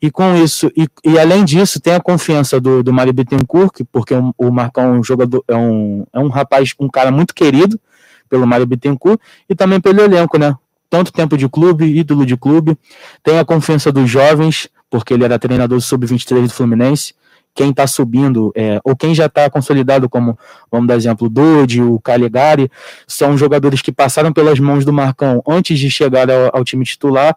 E 0.00 0.10
com 0.10 0.34
isso, 0.34 0.70
e, 0.76 0.88
e 1.04 1.16
além 1.16 1.44
disso, 1.44 1.80
tem 1.80 1.94
a 1.94 2.00
confiança 2.00 2.60
do, 2.60 2.82
do 2.82 2.92
Mário 2.92 3.12
Bittencourt, 3.12 3.82
porque 3.92 4.12
o, 4.12 4.34
o 4.36 4.50
Marcão 4.50 4.94
é 4.94 4.98
um 4.98 5.04
jogador, 5.04 5.44
é 5.46 5.54
um, 5.54 6.04
é 6.12 6.18
um 6.18 6.28
rapaz, 6.28 6.74
um 6.80 6.88
cara 6.88 7.12
muito 7.12 7.32
querido 7.32 7.80
pelo 8.28 8.46
Mário 8.46 8.66
Bittencourt, 8.66 9.20
e 9.48 9.54
também 9.54 9.80
pelo 9.80 10.00
elenco, 10.00 10.38
né? 10.38 10.56
Tanto 10.92 11.10
tempo 11.10 11.38
de 11.38 11.48
clube, 11.48 11.86
ídolo 11.86 12.26
de 12.26 12.36
clube, 12.36 12.76
tem 13.22 13.38
a 13.38 13.46
confiança 13.46 13.90
dos 13.90 14.10
jovens, 14.10 14.68
porque 14.90 15.14
ele 15.14 15.24
era 15.24 15.38
treinador 15.38 15.80
sub-23 15.80 16.42
do 16.42 16.52
Fluminense. 16.52 17.14
Quem 17.54 17.70
está 17.70 17.86
subindo, 17.86 18.52
é, 18.54 18.78
ou 18.84 18.94
quem 18.94 19.14
já 19.14 19.24
está 19.24 19.48
consolidado, 19.48 20.06
como 20.06 20.38
vamos 20.70 20.86
dar 20.86 20.96
exemplo, 20.96 21.28
o 21.28 21.30
Dodi, 21.30 21.80
o 21.80 21.98
Caligari, 21.98 22.70
são 23.06 23.38
jogadores 23.38 23.80
que 23.80 23.90
passaram 23.90 24.34
pelas 24.34 24.60
mãos 24.60 24.84
do 24.84 24.92
Marcão 24.92 25.42
antes 25.48 25.78
de 25.78 25.90
chegar 25.90 26.30
ao, 26.30 26.54
ao 26.58 26.62
time 26.62 26.84
titular, 26.84 27.34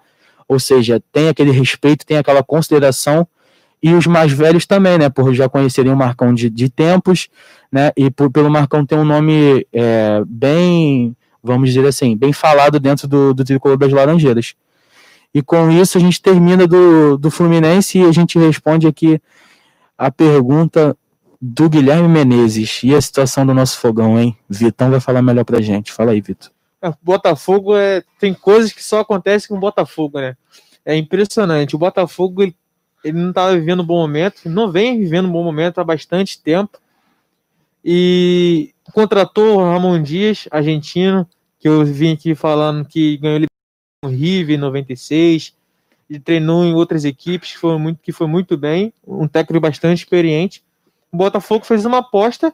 ou 0.50 0.60
seja, 0.60 1.02
tem 1.14 1.30
aquele 1.30 1.52
respeito, 1.52 2.06
tem 2.06 2.18
aquela 2.18 2.44
consideração 2.44 3.26
e 3.82 3.94
os 3.94 4.06
mais 4.06 4.34
velhos 4.34 4.66
também, 4.66 4.98
né? 4.98 5.08
Por 5.08 5.34
já 5.34 5.48
conhecerem 5.48 5.94
o 5.94 5.96
Marcão 5.96 6.34
de, 6.34 6.50
de 6.50 6.70
tempos, 6.70 7.30
né? 7.72 7.94
E 7.96 8.12
por, 8.12 8.30
pelo 8.30 8.52
Marcão 8.52 8.86
ter 8.86 8.96
um 8.96 9.06
nome 9.06 9.66
é, 9.72 10.22
bem 10.28 11.16
vamos 11.46 11.70
dizer 11.70 11.88
assim, 11.88 12.18
bem 12.18 12.34
falado 12.34 12.80
dentro 12.80 13.08
do, 13.08 13.34
do 13.34 13.46
tricolor 13.46 13.78
das 13.78 13.92
Laranjeiras. 13.92 14.56
E 15.34 15.42
com 15.42 15.70
isso 15.70 15.98
a 15.98 16.02
gente 16.02 16.22
termina 16.22 16.66
do, 16.66 17.18
do 17.18 17.30
Fluminense 17.30 18.00
e 18.00 18.04
a 18.04 18.12
gente 18.12 18.40
responde 18.40 18.88
aqui 18.88 19.22
a 19.98 20.10
pergunta 20.10 20.98
do 21.42 21.70
Guilherme 21.70 22.08
Menezes. 22.08 22.82
E 22.84 22.96
a 22.96 23.02
situação 23.02 23.46
do 23.46 23.54
nosso 23.54 23.78
fogão, 23.78 24.20
hein? 24.20 24.36
Vitão 24.50 24.90
vai 24.90 25.00
falar 25.00 25.22
melhor 25.22 25.46
pra 25.46 25.62
gente. 25.62 25.92
Fala 25.92 26.12
aí, 26.12 26.22
Vitor. 26.22 26.52
É, 26.82 26.92
Botafogo 27.02 27.76
é, 27.76 28.04
tem 28.20 28.34
coisas 28.34 28.72
que 28.72 28.84
só 28.84 29.02
acontecem 29.02 29.50
com 29.50 29.56
o 29.56 29.60
Botafogo, 29.60 30.20
né? 30.20 30.36
É 30.86 30.96
impressionante. 30.96 31.76
O 31.76 31.80
Botafogo 31.80 32.42
ele, 32.42 32.56
ele 33.04 33.20
não 33.20 33.30
estava 33.30 33.56
vivendo 33.56 33.82
um 33.82 33.86
bom 33.86 33.98
momento, 33.98 34.42
não 34.46 34.72
vem 34.72 35.00
vivendo 35.00 35.28
um 35.28 35.32
bom 35.32 35.44
momento 35.44 35.80
há 35.80 35.84
bastante 35.84 36.42
tempo. 36.42 36.80
E 37.84 38.74
contratou 38.94 39.58
o 39.58 39.64
Ramon 39.64 40.02
Dias, 40.02 40.48
argentino, 40.50 41.28
que 41.66 41.70
eu 41.70 41.84
vim 41.84 42.14
aqui 42.14 42.36
falando 42.36 42.86
que 42.86 43.18
ganhou 43.18 43.42
o 44.04 44.08
River 44.08 44.56
em 44.56 44.60
96 44.60 45.52
e 46.08 46.20
treinou 46.20 46.64
em 46.64 46.76
outras 46.76 47.04
equipes 47.06 47.54
que 47.54 47.58
foi 47.58 47.76
muito, 47.80 48.00
que 48.04 48.12
foi 48.12 48.28
muito 48.28 48.56
bem, 48.56 48.94
um 49.04 49.28
técnico 49.28 49.62
bastante 49.62 49.98
experiente. 49.98 50.64
O 51.12 51.18
Botafogo 51.18 51.66
fez 51.66 51.84
uma 51.84 51.98
aposta 51.98 52.54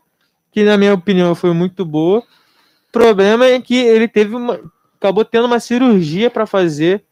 que, 0.50 0.64
na 0.64 0.78
minha 0.78 0.94
opinião, 0.94 1.36
foi 1.36 1.54
muito 1.54 1.84
boa. 1.84 2.20
O 2.20 2.92
problema 2.94 3.46
é 3.48 3.60
que 3.60 3.76
ele 3.76 4.08
teve 4.08 4.34
uma, 4.34 4.62
acabou 4.96 5.26
tendo 5.26 5.48
uma 5.48 5.60
cirurgia 5.60 6.32
para 6.32 6.46
fazer 6.46 7.04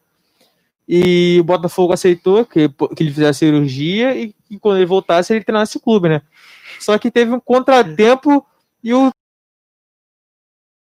e 0.88 1.36
o 1.38 1.44
Botafogo 1.44 1.92
aceitou 1.92 2.46
que, 2.46 2.66
que 2.96 3.02
ele 3.02 3.10
fizesse 3.10 3.44
a 3.44 3.46
cirurgia 3.46 4.16
e 4.16 4.34
que 4.48 4.58
quando 4.58 4.78
ele 4.78 4.86
voltasse 4.86 5.34
ele 5.34 5.44
treinasse 5.44 5.76
o 5.76 5.80
clube, 5.80 6.08
né? 6.08 6.22
Só 6.80 6.96
que 6.96 7.10
teve 7.10 7.30
um 7.30 7.40
contratempo 7.40 8.42
e 8.82 8.94
o 8.94 9.10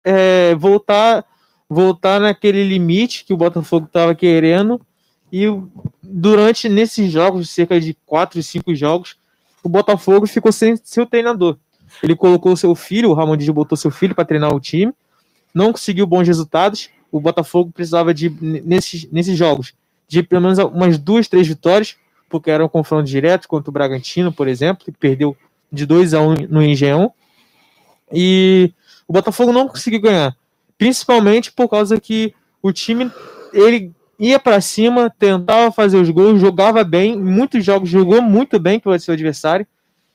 é, 0.06 0.56
voltar 0.56 1.26
voltar 1.68 2.22
naquele 2.22 2.64
limite 2.64 3.26
que 3.26 3.34
o 3.34 3.38
Botafogo 3.38 3.88
estava 3.88 4.14
querendo 4.14 4.80
e 5.34 5.46
durante 6.02 6.70
nesses 6.70 7.12
jogos, 7.12 7.50
cerca 7.50 7.82
de 7.82 7.98
4, 8.06 8.42
5 8.42 8.76
jogos, 8.76 9.18
o 9.64 9.68
Botafogo 9.68 10.28
ficou 10.28 10.52
sem 10.52 10.76
seu 10.78 11.06
treinador. 11.06 11.58
Ele 12.04 12.16
colocou 12.16 12.56
seu 12.56 12.76
filho, 12.76 13.10
o 13.10 13.14
Ramon 13.14 13.36
Dias 13.36 13.54
botou 13.54 13.76
seu 13.76 13.90
filho 13.90 14.14
para 14.14 14.26
treinar 14.26 14.54
o 14.54 14.60
time, 14.60 14.94
não 15.54 15.72
conseguiu 15.72 16.06
bons 16.06 16.28
resultados. 16.28 16.90
O 17.12 17.20
Botafogo 17.20 17.72
precisava 17.72 18.14
de 18.14 18.30
nesses, 18.30 19.12
nesses 19.12 19.36
jogos 19.36 19.74
de 20.08 20.24
pelo 20.24 20.42
menos 20.42 20.60
umas 20.60 20.98
duas, 20.98 21.28
três 21.28 21.48
vitórias, 21.48 21.98
porque 22.30 22.52
era 22.52 22.64
um 22.64 22.70
confronto 22.70 23.06
direto 23.06 23.48
contra 23.48 23.70
o 23.70 23.74
Bragantino, 23.74 24.32
por 24.32 24.48
exemplo, 24.48 24.86
que 24.86 24.92
perdeu 24.92 25.36
de 25.72 25.86
2 25.86 26.14
a 26.14 26.22
1 26.22 26.30
um 26.30 26.36
no 26.50 26.64
Engenhão. 26.64 27.12
E 28.12 28.72
o 29.08 29.14
Botafogo 29.14 29.52
não 29.52 29.68
conseguiu 29.68 30.02
ganhar, 30.02 30.36
principalmente 30.78 31.52
por 31.52 31.70
causa 31.70 32.00
que 32.00 32.34
o 32.62 32.72
time 32.72 33.12
ele 33.54 33.94
ia 34.20 34.40
para 34.40 34.62
cima, 34.62 35.14
tentava 35.20 35.72
fazer 35.72 35.98
os 35.98 36.10
gols, 36.10 36.40
jogava 36.40 36.84
bem, 36.84 37.18
muitos 37.18 37.64
jogos 37.64 37.90
jogou 37.90 38.22
muito 38.22 38.60
bem 38.60 38.80
que 38.80 38.88
o 38.88 39.00
seu 39.00 39.14
adversário. 39.14 39.68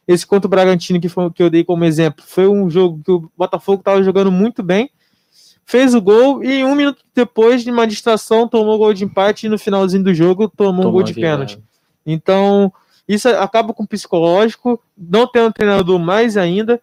Esse 0.08 0.26
contra 0.26 0.46
o 0.46 0.50
Bragantino 0.50 1.00
que, 1.00 1.08
foi, 1.08 1.30
que 1.30 1.42
eu 1.42 1.50
dei 1.50 1.62
como 1.62 1.84
exemplo 1.84 2.24
foi 2.26 2.48
um 2.48 2.68
jogo 2.68 3.00
que 3.04 3.12
o 3.12 3.30
Botafogo 3.36 3.80
estava 3.80 4.02
jogando 4.02 4.32
muito 4.32 4.62
bem, 4.62 4.90
fez 5.64 5.94
o 5.94 6.00
gol 6.00 6.42
e 6.42 6.64
um 6.64 6.74
minuto 6.74 7.04
depois 7.14 7.62
de 7.62 7.70
uma 7.70 7.86
distração 7.86 8.48
tomou 8.48 8.74
o 8.74 8.78
gol 8.78 8.92
de 8.92 9.04
empate 9.04 9.46
e 9.46 9.48
no 9.48 9.58
finalzinho 9.58 10.02
do 10.02 10.12
jogo 10.12 10.48
tomou, 10.48 10.72
tomou 10.74 10.88
um 10.88 10.92
gol 10.92 11.02
de 11.02 11.14
pênalti. 11.14 11.62
Então 12.04 12.72
isso 13.06 13.28
acaba 13.28 13.72
com 13.72 13.84
o 13.84 13.86
psicológico, 13.86 14.82
não 14.96 15.26
tem 15.26 15.42
um 15.42 15.52
treinador 15.52 15.98
mais 15.98 16.36
ainda. 16.36 16.80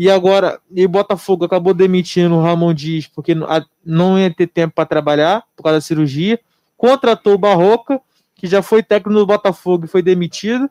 E 0.00 0.10
agora, 0.10 0.58
e 0.74 0.82
o 0.82 0.88
Botafogo 0.88 1.44
acabou 1.44 1.74
demitindo 1.74 2.34
o 2.34 2.40
Ramon 2.40 2.72
Dias 2.72 3.06
porque 3.06 3.36
não 3.84 4.18
ia 4.18 4.32
ter 4.32 4.46
tempo 4.46 4.72
para 4.74 4.86
trabalhar 4.86 5.44
por 5.54 5.64
causa 5.64 5.76
da 5.76 5.82
cirurgia. 5.82 6.40
Contratou 6.74 7.34
o 7.34 7.38
Barroca, 7.38 8.00
que 8.34 8.46
já 8.46 8.62
foi 8.62 8.82
técnico 8.82 9.18
do 9.18 9.26
Botafogo 9.26 9.84
e 9.84 9.88
foi 9.88 10.00
demitido, 10.00 10.70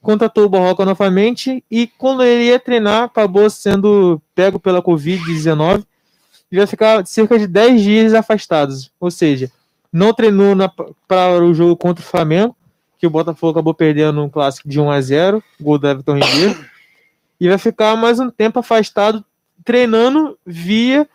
contratou 0.00 0.44
o 0.44 0.48
Barroca 0.48 0.84
novamente 0.84 1.64
e 1.68 1.88
quando 1.88 2.22
ele 2.22 2.44
ia 2.44 2.60
treinar, 2.60 3.02
acabou 3.02 3.50
sendo 3.50 4.22
pego 4.32 4.60
pela 4.60 4.80
Covid-19 4.80 5.84
e 6.52 6.56
vai 6.56 6.66
ficar 6.68 7.04
cerca 7.04 7.36
de 7.36 7.48
10 7.48 7.82
dias 7.82 8.14
afastados. 8.14 8.92
Ou 9.00 9.10
seja, 9.10 9.50
não 9.92 10.14
treinou 10.14 10.54
para 11.08 11.44
o 11.44 11.52
jogo 11.52 11.76
contra 11.76 12.04
o 12.04 12.06
Flamengo, 12.06 12.54
que 12.96 13.08
o 13.08 13.10
Botafogo 13.10 13.50
acabou 13.50 13.74
perdendo 13.74 14.22
um 14.22 14.28
clássico 14.28 14.68
de 14.68 14.78
1 14.78 14.88
a 14.88 15.00
0 15.00 15.42
gol 15.60 15.78
do 15.78 15.88
Everton 15.88 16.14
Ribeiro, 16.14 16.64
e 17.40 17.48
vai 17.48 17.58
ficar 17.58 17.96
mais 17.96 18.18
um 18.18 18.30
tempo 18.30 18.58
afastado 18.58 19.24
treinando 19.64 20.38
via, 20.46 21.08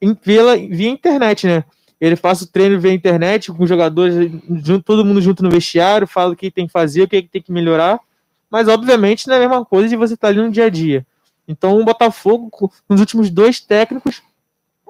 via, 0.00 0.56
via 0.68 0.88
internet, 0.88 1.46
né? 1.46 1.64
ele 2.02 2.16
faz 2.16 2.42
o 2.42 2.50
treino 2.50 2.80
via 2.80 2.92
internet 2.92 3.52
com 3.52 3.62
os 3.62 3.68
jogadores, 3.68 4.28
junto, 4.64 4.82
todo 4.82 5.04
mundo 5.04 5.20
junto 5.20 5.40
no 5.40 5.48
vestiário, 5.48 6.04
fala 6.04 6.32
o 6.32 6.36
que 6.36 6.50
tem 6.50 6.66
que 6.66 6.72
fazer, 6.72 7.02
o 7.02 7.08
que 7.08 7.22
tem 7.22 7.40
que 7.40 7.52
melhorar, 7.52 8.00
mas 8.50 8.66
obviamente 8.66 9.28
não 9.28 9.34
é 9.34 9.36
a 9.36 9.40
mesma 9.48 9.64
coisa 9.64 9.88
de 9.88 9.94
você 9.94 10.14
estar 10.14 10.26
ali 10.26 10.40
no 10.40 10.50
dia 10.50 10.64
a 10.64 10.68
dia. 10.68 11.06
Então 11.46 11.80
o 11.80 11.84
Botafogo, 11.84 12.72
nos 12.88 12.98
últimos 12.98 13.30
dois 13.30 13.60
técnicos, 13.60 14.20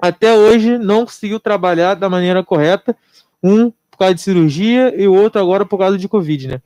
até 0.01 0.33
hoje 0.33 0.79
não 0.79 1.05
conseguiu 1.05 1.39
trabalhar 1.39 1.93
da 1.93 2.09
maneira 2.09 2.43
correta, 2.43 2.97
um 3.43 3.69
por 3.91 3.99
causa 3.99 4.15
de 4.15 4.21
cirurgia 4.21 4.91
e 4.99 5.07
o 5.07 5.13
outro 5.13 5.39
agora 5.39 5.67
por 5.67 5.77
causa 5.77 5.99
de 5.99 6.07
Covid, 6.07 6.47
né? 6.47 6.61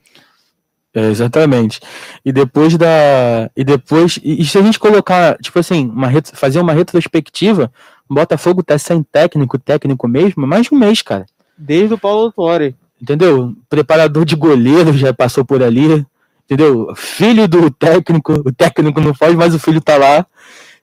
É, 0.98 1.10
exatamente. 1.10 1.80
E 2.24 2.32
depois 2.32 2.76
da. 2.76 3.48
E 3.56 3.62
depois. 3.62 4.18
E, 4.24 4.44
se 4.44 4.58
a 4.58 4.62
gente 4.62 4.80
colocar, 4.80 5.38
tipo 5.38 5.56
assim, 5.56 5.88
uma, 5.88 6.08
fazer 6.32 6.60
uma 6.60 6.72
retrospectiva, 6.72 7.70
o 8.08 8.14
Botafogo 8.14 8.64
tá 8.64 8.76
sem 8.76 9.00
técnico, 9.04 9.58
técnico 9.58 10.08
mesmo, 10.08 10.44
mais 10.44 10.66
de 10.66 10.74
um 10.74 10.78
mês, 10.78 11.00
cara. 11.00 11.24
Desde 11.56 11.94
o 11.94 11.98
Paulo 11.98 12.32
Torre. 12.32 12.74
Entendeu? 13.00 13.54
Preparador 13.68 14.24
de 14.24 14.34
goleiro 14.34 14.92
já 14.92 15.14
passou 15.14 15.44
por 15.44 15.62
ali. 15.62 16.04
Entendeu? 16.44 16.92
Filho 16.96 17.46
do 17.46 17.70
técnico, 17.70 18.32
o 18.32 18.52
técnico 18.52 19.00
não 19.00 19.14
faz, 19.14 19.36
mas 19.36 19.54
o 19.54 19.58
filho 19.58 19.80
tá 19.80 19.96
lá. 19.96 20.26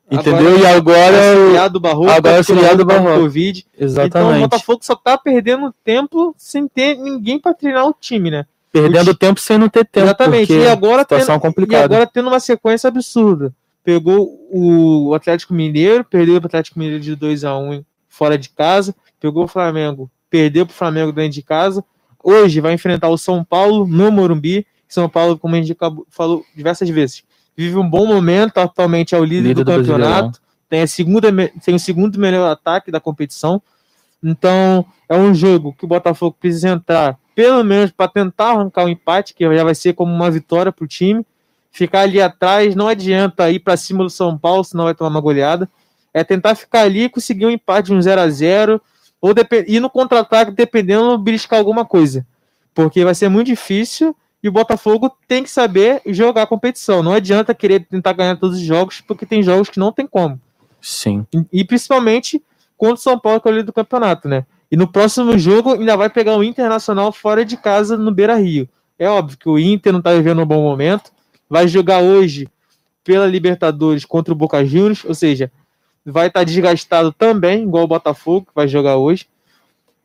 Entendeu? 0.09 0.55
Agora, 0.55 0.59
e 0.59 0.65
agora. 0.65 1.39
Auxiliar 1.39 1.69
do 1.69 1.79
Barroco. 1.79 2.11
Agora 2.11 2.37
auxiliar 2.37 2.77
do 2.77 2.85
Barroco. 2.85 3.19
Covid. 3.21 3.65
Exatamente. 3.77 4.07
Então 4.07 4.37
o 4.37 4.39
Botafogo 4.41 4.79
só 4.83 4.95
tá 4.95 5.17
perdendo 5.17 5.73
tempo 5.83 6.33
sem 6.37 6.69
ter 6.69 6.95
ninguém 6.95 7.37
para 7.37 7.53
treinar 7.53 7.85
o 7.85 7.95
time, 7.99 8.31
né? 8.31 8.45
Perdendo 8.81 9.11
o 9.11 9.15
tempo 9.15 9.39
sem 9.39 9.57
não 9.57 9.69
ter 9.69 9.85
tempo. 9.85 10.07
Exatamente. 10.07 10.53
E 10.53 10.67
agora, 10.67 11.01
situação 11.01 11.35
tendo, 11.35 11.41
complicada. 11.41 11.81
e 11.81 11.85
agora 11.85 12.07
tendo 12.07 12.27
uma 12.27 12.39
sequência 12.39 12.87
absurda 12.87 13.53
pegou 13.85 14.49
o 14.51 15.13
Atlético 15.13 15.53
Mineiro, 15.53 16.03
perdeu 16.03 16.41
para 16.41 16.47
o 16.47 16.49
Atlético 16.49 16.79
Mineiro 16.79 16.99
de 16.99 17.15
2 17.15 17.43
a 17.43 17.55
1 17.55 17.85
fora 18.09 18.35
de 18.35 18.49
casa, 18.49 18.95
pegou 19.19 19.43
o 19.43 19.47
Flamengo, 19.47 20.09
perdeu 20.27 20.65
para 20.65 20.73
o 20.73 20.75
Flamengo 20.75 21.11
dentro 21.11 21.33
de 21.33 21.43
casa. 21.43 21.85
Hoje 22.23 22.59
vai 22.59 22.73
enfrentar 22.73 23.09
o 23.09 23.17
São 23.17 23.43
Paulo 23.43 23.85
no 23.85 24.11
Morumbi. 24.11 24.65
São 24.87 25.07
Paulo, 25.07 25.37
como 25.37 25.53
a 25.53 25.61
gente 25.61 25.77
falou 26.09 26.43
diversas 26.55 26.89
vezes, 26.89 27.23
vive 27.55 27.77
um 27.77 27.87
bom 27.87 28.07
momento, 28.07 28.57
atualmente 28.57 29.13
é 29.13 29.19
o 29.19 29.23
líder, 29.23 29.49
líder 29.49 29.63
do, 29.63 29.71
do 29.71 29.77
campeonato, 29.77 30.41
tem, 30.67 30.81
a 30.81 30.87
segunda, 30.87 31.31
tem 31.63 31.75
o 31.75 31.79
segundo 31.79 32.19
melhor 32.19 32.49
ataque 32.49 32.91
da 32.91 32.99
competição. 32.99 33.61
Então, 34.23 34.85
é 35.07 35.15
um 35.15 35.33
jogo 35.33 35.75
que 35.77 35.85
o 35.85 35.87
Botafogo 35.87 36.35
precisa 36.39 36.69
entrar, 36.69 37.19
pelo 37.35 37.63
menos 37.63 37.91
para 37.91 38.07
tentar 38.07 38.51
arrancar 38.51 38.83
o 38.83 38.85
um 38.85 38.89
empate, 38.89 39.33
que 39.33 39.43
já 39.55 39.63
vai 39.63 39.75
ser 39.75 39.93
como 39.93 40.11
uma 40.13 40.31
vitória 40.31 40.71
para 40.71 40.85
o 40.85 40.87
time 40.87 41.25
ficar 41.75 42.01
ali 42.01 42.21
atrás, 42.21 42.73
não 42.73 42.87
adianta 42.87 43.51
ir 43.51 43.59
para 43.59 43.75
cima 43.75 44.01
do 44.01 44.09
São 44.09 44.37
Paulo, 44.37 44.63
senão 44.63 44.85
vai 44.85 44.95
tomar 44.95 45.09
uma 45.09 45.19
goleada. 45.19 45.69
É 46.13 46.23
tentar 46.23 46.55
ficar 46.55 46.83
ali 46.83 47.03
e 47.03 47.09
conseguir 47.09 47.45
um 47.45 47.49
empate 47.49 47.87
de 47.87 47.93
um 47.93 48.01
0 48.01 48.21
a 48.21 48.29
0 48.29 48.81
ou 49.19 49.33
ir 49.67 49.81
no 49.81 49.89
contra-ataque, 49.89 50.51
dependendo, 50.51 51.17
beliscar 51.17 51.59
alguma 51.59 51.83
coisa. 51.83 52.25
Porque 52.73 53.03
vai 53.03 53.13
ser 53.13 53.27
muito 53.27 53.47
difícil 53.47 54.15
e 54.41 54.47
o 54.47 54.53
Botafogo 54.53 55.11
tem 55.27 55.43
que 55.43 55.49
saber 55.49 56.01
jogar 56.05 56.43
a 56.43 56.47
competição. 56.47 57.03
Não 57.03 57.11
adianta 57.11 57.53
querer 57.53 57.85
tentar 57.85 58.13
ganhar 58.13 58.37
todos 58.37 58.57
os 58.57 58.63
jogos, 58.63 59.01
porque 59.01 59.25
tem 59.25 59.43
jogos 59.43 59.69
que 59.69 59.79
não 59.79 59.91
tem 59.91 60.07
como. 60.07 60.39
Sim. 60.81 61.27
E, 61.33 61.59
e 61.59 61.65
principalmente 61.65 62.41
contra 62.77 62.95
o 62.95 62.97
São 62.97 63.19
Paulo, 63.19 63.41
que 63.41 63.49
é 63.49 63.51
o 63.51 63.53
líder 63.53 63.65
do 63.65 63.73
campeonato, 63.73 64.29
né? 64.29 64.45
E 64.71 64.77
no 64.77 64.87
próximo 64.87 65.37
jogo 65.37 65.73
ainda 65.73 65.95
vai 65.95 66.09
pegar 66.09 66.35
o 66.35 66.43
Internacional 66.43 67.11
fora 67.11 67.45
de 67.45 67.57
casa 67.57 67.97
no 67.97 68.11
Beira 68.11 68.35
Rio. 68.35 68.67
É 68.97 69.07
óbvio 69.07 69.37
que 69.37 69.49
o 69.49 69.59
Inter 69.59 69.91
não 69.91 69.99
está 69.99 70.13
vivendo 70.13 70.41
um 70.41 70.45
bom 70.45 70.61
momento, 70.61 71.11
vai 71.49 71.67
jogar 71.67 71.99
hoje 71.99 72.47
pela 73.03 73.27
Libertadores 73.27 74.05
contra 74.05 74.33
o 74.33 74.37
Boca 74.37 74.65
Juniors, 74.65 75.05
ou 75.05 75.13
seja, 75.13 75.51
vai 76.05 76.27
estar 76.27 76.41
tá 76.41 76.43
desgastado 76.43 77.11
também, 77.11 77.63
igual 77.63 77.83
o 77.83 77.87
Botafogo, 77.87 78.47
que 78.47 78.55
vai 78.55 78.67
jogar 78.67 78.97
hoje. 78.97 79.27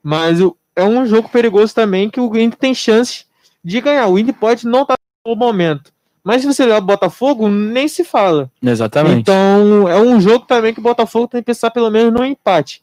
Mas 0.02 0.38
é 0.76 0.84
um 0.84 1.06
jogo 1.06 1.28
perigoso 1.28 1.74
também 1.74 2.10
que 2.10 2.20
o 2.20 2.36
Inter 2.36 2.58
tem 2.58 2.74
chances 2.74 3.26
de 3.64 3.80
ganhar. 3.80 4.06
O 4.08 4.18
Inter 4.18 4.34
pode 4.34 4.66
não 4.66 4.82
estar 4.82 4.96
tá 4.96 5.02
no 5.26 5.36
momento. 5.36 5.92
Mas 6.22 6.42
se 6.42 6.46
você 6.46 6.64
olhar 6.64 6.78
o 6.78 6.82
Botafogo, 6.82 7.48
nem 7.48 7.88
se 7.88 8.04
fala. 8.04 8.50
Exatamente. 8.62 9.20
Então, 9.20 9.88
é 9.88 9.98
um 9.98 10.20
jogo 10.20 10.44
também 10.46 10.74
que 10.74 10.80
o 10.80 10.82
Botafogo 10.82 11.28
tem 11.28 11.40
que 11.40 11.46
pensar 11.46 11.70
pelo 11.70 11.90
menos 11.90 12.12
no 12.12 12.24
empate. 12.24 12.82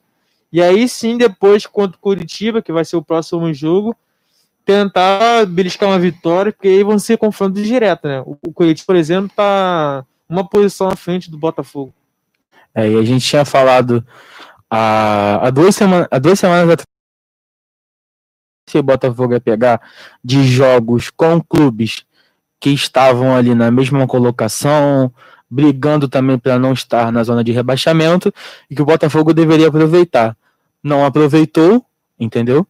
E 0.52 0.62
aí 0.62 0.88
sim, 0.88 1.18
depois 1.18 1.66
contra 1.66 1.98
o 1.98 2.00
Curitiba, 2.00 2.62
que 2.62 2.72
vai 2.72 2.86
ser 2.86 2.95
o 2.95 3.04
próximo 3.04 3.54
jogo, 3.54 3.95
tentar 4.66 5.45
beliscar 5.45 5.89
uma 5.89 6.00
vitória, 6.00 6.52
porque 6.52 6.68
aí 6.68 6.84
vão 6.84 7.00
ser 7.00 7.18
confrontos 7.18 7.64
diretos, 7.64 8.10
né? 8.10 8.22
O, 8.26 8.52
Corinthians, 8.54 8.86
por 8.86 8.95
exemplo, 8.95 9.32
tá 9.36 10.06
uma 10.28 10.48
posição 10.48 10.89
à 10.89 10.95
frente 10.95 11.32
do 11.32 11.38
Botafogo. 11.38 11.93
É, 12.76 12.89
e 12.89 12.98
a 12.98 13.04
gente 13.04 13.26
tinha 13.26 13.45
falado 13.45 14.06
há, 14.70 15.48
há, 15.48 15.50
duas, 15.50 15.76
semanas, 15.76 16.08
há 16.12 16.20
duas 16.20 16.39
semanas 16.39 16.70
atrás 16.70 16.86
se 18.70 18.78
o 18.78 18.84
Botafogo 18.84 19.34
ia 19.34 19.39
pegar 19.39 19.82
de 20.22 20.43
jogos 20.43 21.10
com 21.10 21.41
clubes 21.41 22.06
que 22.60 22.70
estavam 22.72 23.36
ali 23.36 23.56
na 23.56 23.72
mesma 23.72 24.06
colocação, 24.06 25.14
brigando 25.50 26.08
também 26.08 26.38
para 26.38 26.60
não 26.60 26.74
estar 26.74 27.12
na 27.12 27.24
zona 27.24 27.43
de 27.43 27.52
rebaixamento, 27.52 28.34
e 28.70 28.76
que 28.76 28.82
o 28.82 28.86
Botafogo 28.86 29.34
deveria 29.34 29.68
aproveitar. 29.68 30.36
Não 30.84 31.06
aproveitou, 31.06 31.86
entendeu? 32.20 32.68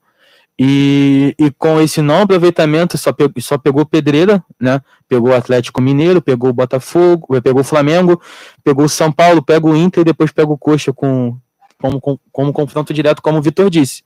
E, 0.60 1.36
e 1.38 1.52
com 1.52 1.80
esse 1.80 2.02
não 2.02 2.24
aproveitamento 2.24 2.98
só, 2.98 3.14
pegou, 3.14 3.42
só 3.42 3.58
pegou 3.60 3.86
pedreira, 3.86 4.44
né? 4.60 4.82
Pegou 5.08 5.30
o 5.30 5.36
Atlético 5.36 5.80
Mineiro, 5.80 6.20
pegou 6.20 6.50
o 6.50 6.54
Botafogo, 6.54 7.36
eh, 7.36 7.42
pegou 7.42 7.62
o 7.62 7.64
Flamengo, 7.64 8.20
pegou 8.64 8.86
o 8.86 8.90
São 8.90 9.12
Paulo, 9.12 9.44
pega 9.44 9.68
o 9.68 9.76
Inter 9.76 10.02
e 10.02 10.06
depois 10.06 10.32
pega 10.32 10.52
o 10.52 10.58
Coxa 10.58 10.92
com, 10.92 11.38
como, 11.80 12.02
como, 12.02 12.20
como 12.32 12.54
confronto 12.54 12.92
direto, 12.92 13.22
como 13.22 13.38
o 13.38 13.42
Vitor 13.42 13.70
disse. 13.70 14.04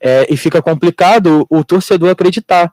É, 0.00 0.26
e 0.32 0.36
fica 0.38 0.62
complicado 0.62 1.46
o 1.50 1.62
torcedor 1.62 2.10
acreditar, 2.10 2.72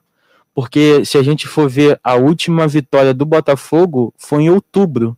porque 0.54 1.04
se 1.04 1.18
a 1.18 1.22
gente 1.22 1.46
for 1.46 1.68
ver 1.68 2.00
a 2.02 2.14
última 2.14 2.66
vitória 2.66 3.12
do 3.12 3.26
Botafogo 3.26 4.12
foi 4.16 4.44
em 4.44 4.50
outubro, 4.50 5.16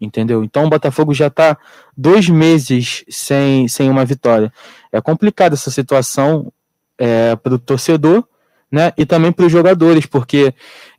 entendeu? 0.00 0.44
Então 0.44 0.64
o 0.64 0.70
Botafogo 0.70 1.14
já 1.14 1.28
está 1.28 1.56
dois 1.96 2.28
meses 2.28 3.04
sem, 3.08 3.68
sem 3.68 3.90
uma 3.90 4.04
vitória. 4.04 4.52
É 4.92 5.00
complicada 5.00 5.54
essa 5.54 5.70
situação 5.70 6.52
é, 6.98 7.36
para 7.36 7.54
o 7.54 7.58
torcedor, 7.58 8.24
né? 8.70 8.92
E 8.96 9.06
também 9.06 9.30
para 9.30 9.46
os 9.46 9.52
jogadores, 9.52 10.06
porque 10.06 10.52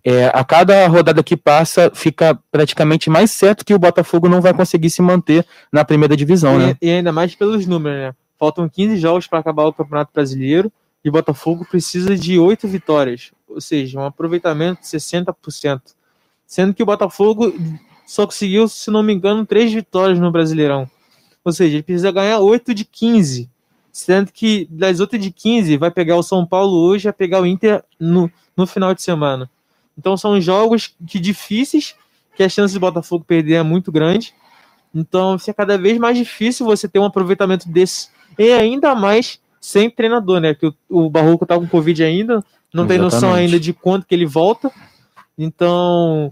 é, 0.03 0.27
a 0.33 0.43
cada 0.43 0.87
rodada 0.87 1.23
que 1.23 1.35
passa 1.35 1.91
fica 1.93 2.39
praticamente 2.51 3.09
mais 3.09 3.31
certo 3.31 3.65
que 3.65 3.73
o 3.73 3.79
Botafogo 3.79 4.29
não 4.29 4.41
vai 4.41 4.53
conseguir 4.53 4.89
se 4.89 5.01
manter 5.01 5.45
na 5.71 5.83
primeira 5.83 6.15
divisão, 6.15 6.55
e, 6.55 6.65
né? 6.65 6.77
E 6.81 6.89
ainda 6.89 7.11
mais 7.11 7.35
pelos 7.35 7.65
números, 7.65 7.99
né? 7.99 8.15
Faltam 8.37 8.67
15 8.67 8.97
jogos 8.97 9.27
para 9.27 9.39
acabar 9.39 9.65
o 9.65 9.73
Campeonato 9.73 10.11
Brasileiro 10.13 10.71
e 11.03 11.09
o 11.09 11.11
Botafogo 11.11 11.65
precisa 11.69 12.15
de 12.15 12.39
8 12.39 12.67
vitórias, 12.67 13.31
ou 13.47 13.61
seja, 13.61 13.99
um 13.99 14.05
aproveitamento 14.05 14.81
de 14.81 14.87
60%. 14.87 15.81
Sendo 16.47 16.73
que 16.73 16.83
o 16.83 16.85
Botafogo 16.85 17.53
só 18.05 18.25
conseguiu, 18.25 18.67
se 18.67 18.91
não 18.91 19.01
me 19.01 19.13
engano, 19.13 19.45
3 19.45 19.73
vitórias 19.73 20.19
no 20.19 20.31
Brasileirão. 20.31 20.89
Ou 21.43 21.51
seja, 21.51 21.75
ele 21.75 21.83
precisa 21.83 22.11
ganhar 22.11 22.39
8 22.39 22.73
de 22.73 22.85
15. 22.85 23.49
Sendo 23.91 24.31
que 24.31 24.67
das 24.69 24.99
outras 24.99 25.21
de 25.21 25.31
15 25.31 25.77
vai 25.77 25.89
pegar 25.89 26.17
o 26.17 26.23
São 26.23 26.45
Paulo 26.45 26.77
hoje 26.77 27.03
e 27.03 27.09
vai 27.09 27.13
pegar 27.13 27.41
o 27.41 27.45
Inter 27.45 27.83
no, 27.99 28.29
no 28.55 28.67
final 28.67 28.93
de 28.93 29.01
semana. 29.01 29.49
Então 29.97 30.17
são 30.17 30.39
jogos 30.41 30.93
que 31.07 31.17
difíceis, 31.17 31.95
que 32.35 32.43
a 32.43 32.49
chance 32.49 32.73
de 32.73 32.79
Botafogo 32.79 33.23
perder 33.25 33.53
é 33.53 33.63
muito 33.63 33.91
grande. 33.91 34.33
Então 34.93 35.39
fica 35.39 35.53
cada 35.53 35.77
vez 35.77 35.97
mais 35.97 36.17
difícil 36.17 36.65
você 36.65 36.89
ter 36.89 36.99
um 36.99 37.05
aproveitamento 37.05 37.69
desse. 37.69 38.09
E 38.37 38.51
ainda 38.51 38.93
mais 38.93 39.39
sem 39.61 39.89
treinador, 39.89 40.41
né? 40.41 40.53
Que 40.53 40.67
o, 40.67 40.75
o 40.89 41.09
Barroco 41.09 41.45
tá 41.45 41.57
com 41.57 41.67
Covid 41.67 42.03
ainda, 42.03 42.43
não 42.73 42.83
Exatamente. 42.83 42.89
tem 42.89 42.97
noção 42.99 43.33
ainda 43.33 43.59
de 43.59 43.71
quanto 43.71 44.05
que 44.05 44.13
ele 44.13 44.25
volta. 44.25 44.69
Então 45.37 46.31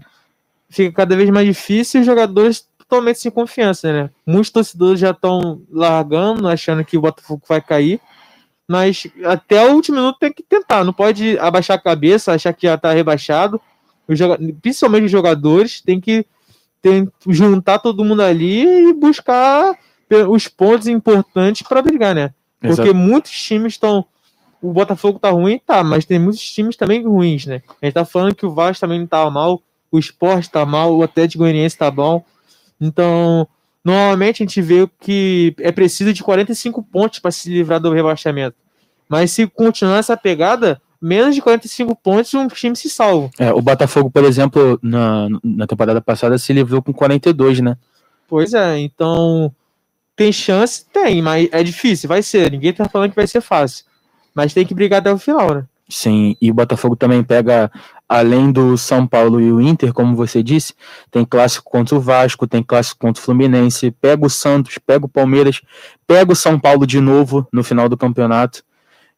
fica 0.74 0.92
cada 0.94 1.16
vez 1.16 1.30
mais 1.30 1.46
difícil 1.46 2.00
e 2.00 2.02
os 2.02 2.06
jogadores 2.06 2.68
totalmente 2.78 3.20
sem 3.20 3.30
confiança, 3.30 3.92
né? 3.92 4.10
Muitos 4.26 4.50
torcedores 4.50 5.00
já 5.00 5.10
estão 5.10 5.62
largando, 5.70 6.48
achando 6.48 6.84
que 6.84 6.96
o 6.98 7.00
Botafogo 7.00 7.42
vai 7.48 7.60
cair. 7.60 8.00
Mas 8.68 9.06
até 9.24 9.66
o 9.66 9.74
último 9.74 9.98
minuto 9.98 10.18
tem 10.18 10.32
que 10.32 10.42
tentar, 10.42 10.84
não 10.84 10.92
pode 10.92 11.38
abaixar 11.38 11.76
a 11.76 11.80
cabeça, 11.80 12.32
achar 12.32 12.52
que 12.52 12.66
já 12.66 12.74
está 12.74 12.92
rebaixado. 12.92 13.60
Os 14.08 14.18
principalmente 14.60 15.04
os 15.04 15.10
jogadores 15.10 15.80
tem 15.80 16.00
que 16.00 16.26
tem, 16.80 17.08
juntar 17.28 17.78
todo 17.78 18.04
mundo 18.04 18.22
ali 18.22 18.88
e 18.88 18.92
buscar 18.92 19.78
os 20.28 20.48
pontos 20.48 20.86
importantes 20.86 21.66
para 21.66 21.82
brigar, 21.82 22.14
né? 22.14 22.32
Porque 22.60 22.82
Exato. 22.82 22.94
muitos 22.94 23.32
times 23.32 23.74
estão. 23.74 24.04
O 24.62 24.72
Botafogo 24.72 25.18
tá 25.18 25.30
ruim, 25.30 25.58
tá, 25.58 25.84
mas 25.84 26.06
tem 26.06 26.18
muitos 26.18 26.40
times 26.40 26.76
também 26.76 27.02
ruins, 27.02 27.44
né? 27.44 27.62
A 27.82 27.86
gente 27.86 27.94
tá 27.94 28.04
falando 28.04 28.34
que 28.34 28.46
o 28.46 28.54
Vasco 28.54 28.80
também 28.80 28.98
não 28.98 29.06
tá 29.06 29.28
mal, 29.30 29.62
o 29.94 29.98
Sport 29.98 30.48
tá 30.48 30.66
mal, 30.66 30.96
o 30.96 31.02
Atlético 31.04 31.44
Goianiense 31.44 31.78
tá 31.78 31.88
bom. 31.88 32.24
Então, 32.80 33.46
normalmente 33.84 34.42
a 34.42 34.46
gente 34.46 34.60
vê 34.60 34.88
que 35.00 35.54
é 35.60 35.70
preciso 35.70 36.12
de 36.12 36.22
45 36.22 36.82
pontos 36.82 37.20
para 37.20 37.30
se 37.30 37.48
livrar 37.48 37.78
do 37.78 37.92
rebaixamento. 37.92 38.56
Mas 39.08 39.30
se 39.30 39.46
continuar 39.46 39.98
essa 39.98 40.16
pegada, 40.16 40.82
menos 41.00 41.36
de 41.36 41.40
45 41.40 41.94
pontos, 41.94 42.34
um 42.34 42.48
time 42.48 42.74
se 42.74 42.90
salva. 42.90 43.30
É, 43.38 43.52
o 43.52 43.62
Botafogo, 43.62 44.10
por 44.10 44.24
exemplo, 44.24 44.80
na, 44.82 45.28
na 45.44 45.66
temporada 45.66 46.00
passada 46.00 46.36
se 46.38 46.52
livrou 46.52 46.82
com 46.82 46.92
42, 46.92 47.60
né? 47.60 47.76
Pois 48.26 48.52
é, 48.52 48.78
então 48.78 49.54
tem 50.16 50.32
chance? 50.32 50.86
Tem, 50.92 51.22
mas 51.22 51.48
é 51.52 51.62
difícil, 51.62 52.08
vai 52.08 52.20
ser. 52.20 52.50
Ninguém 52.50 52.72
tá 52.72 52.88
falando 52.88 53.10
que 53.10 53.16
vai 53.16 53.28
ser 53.28 53.40
fácil. 53.40 53.84
Mas 54.34 54.52
tem 54.52 54.66
que 54.66 54.74
brigar 54.74 54.98
até 54.98 55.12
o 55.12 55.18
final, 55.18 55.54
né? 55.54 55.64
Sim, 55.94 56.36
e 56.42 56.50
o 56.50 56.54
Botafogo 56.54 56.96
também 56.96 57.22
pega, 57.22 57.70
além 58.08 58.50
do 58.50 58.76
São 58.76 59.06
Paulo 59.06 59.40
e 59.40 59.52
o 59.52 59.60
Inter, 59.60 59.92
como 59.92 60.16
você 60.16 60.42
disse, 60.42 60.74
tem 61.08 61.24
clássico 61.24 61.70
contra 61.70 61.94
o 61.94 62.00
Vasco, 62.00 62.48
tem 62.48 62.64
clássico 62.64 62.98
contra 62.98 63.22
o 63.22 63.24
Fluminense, 63.24 63.92
pega 63.92 64.26
o 64.26 64.28
Santos, 64.28 64.76
pega 64.84 65.06
o 65.06 65.08
Palmeiras, 65.08 65.60
pega 66.04 66.32
o 66.32 66.34
São 66.34 66.58
Paulo 66.58 66.84
de 66.84 67.00
novo 67.00 67.46
no 67.52 67.62
final 67.62 67.88
do 67.88 67.96
campeonato, 67.96 68.64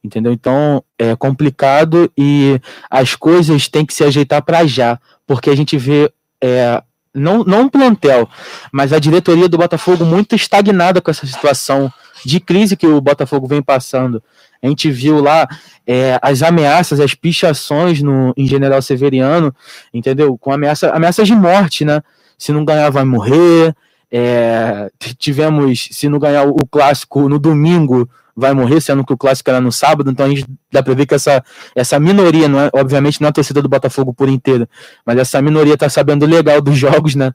entendeu? 0.05 0.35
Então 0.35 0.85
é 0.99 1.16
complicado 1.16 2.12
e 2.14 2.61
as 2.91 3.14
coisas 3.14 3.68
têm 3.68 3.87
que 3.87 3.95
se 3.95 4.05
ajeitar 4.05 4.43
para 4.43 4.66
já, 4.66 5.01
porque 5.27 5.49
a 5.49 5.57
gente 5.57 5.79
vê 5.79 6.12
é, 6.45 6.83
não, 7.14 7.43
não 7.43 7.62
um 7.62 7.68
plantel, 7.70 8.29
mas 8.70 8.93
a 8.93 8.99
diretoria 8.99 9.49
do 9.49 9.57
Botafogo 9.57 10.05
muito 10.05 10.37
estagnada 10.37 11.01
com 11.01 11.11
essa 11.11 11.27
situação 11.27 11.91
de 12.27 12.41
crise 12.41 12.77
que 12.77 12.87
o 12.87 13.01
Botafogo 13.01 13.47
vem 13.47 13.62
passando. 13.62 14.22
A 14.62 14.66
gente 14.66 14.91
viu 14.91 15.20
lá 15.20 15.47
é, 15.87 16.18
as 16.20 16.43
ameaças, 16.43 16.99
as 16.99 17.14
pichações 17.14 18.03
no, 18.03 18.35
em 18.37 18.47
General 18.47 18.83
Severiano, 18.83 19.55
entendeu? 19.95 20.37
Com 20.37 20.53
ameaça, 20.53 20.91
ameaças 20.91 21.29
de 21.29 21.35
morte, 21.35 21.85
né? 21.85 22.03
Se 22.37 22.53
não 22.53 22.64
ganhar, 22.64 22.91
vai 22.91 23.05
morrer. 23.05 23.74
É, 24.11 24.91
tivemos, 25.18 25.89
se 25.93 26.09
não 26.09 26.18
ganhar 26.18 26.45
o 26.45 26.66
clássico 26.66 27.29
no 27.29 27.39
domingo, 27.39 28.09
vai 28.37 28.53
morrer, 28.53 28.81
sendo 28.81 29.05
que 29.05 29.12
o 29.12 29.16
clássico 29.16 29.49
era 29.49 29.61
no 29.61 29.72
sábado, 29.72 30.11
então 30.11 30.27
a 30.27 30.29
gente 30.29 30.45
dá 30.70 30.83
para 30.83 30.95
ver 30.95 31.07
que 31.07 31.14
essa, 31.14 31.43
essa 31.74 31.99
minoria, 31.99 32.47
não 32.49 32.61
é, 32.61 32.70
obviamente 32.74 33.20
não 33.20 33.29
é 33.29 33.31
a 33.31 33.33
torcida 33.33 33.62
do 33.62 33.68
Botafogo 33.68 34.12
por 34.12 34.29
inteiro, 34.29 34.68
mas 35.07 35.18
essa 35.18 35.41
minoria 35.41 35.77
tá 35.77 35.89
sabendo 35.89 36.27
legal 36.27 36.61
dos 36.61 36.77
jogos, 36.77 37.14
né? 37.14 37.33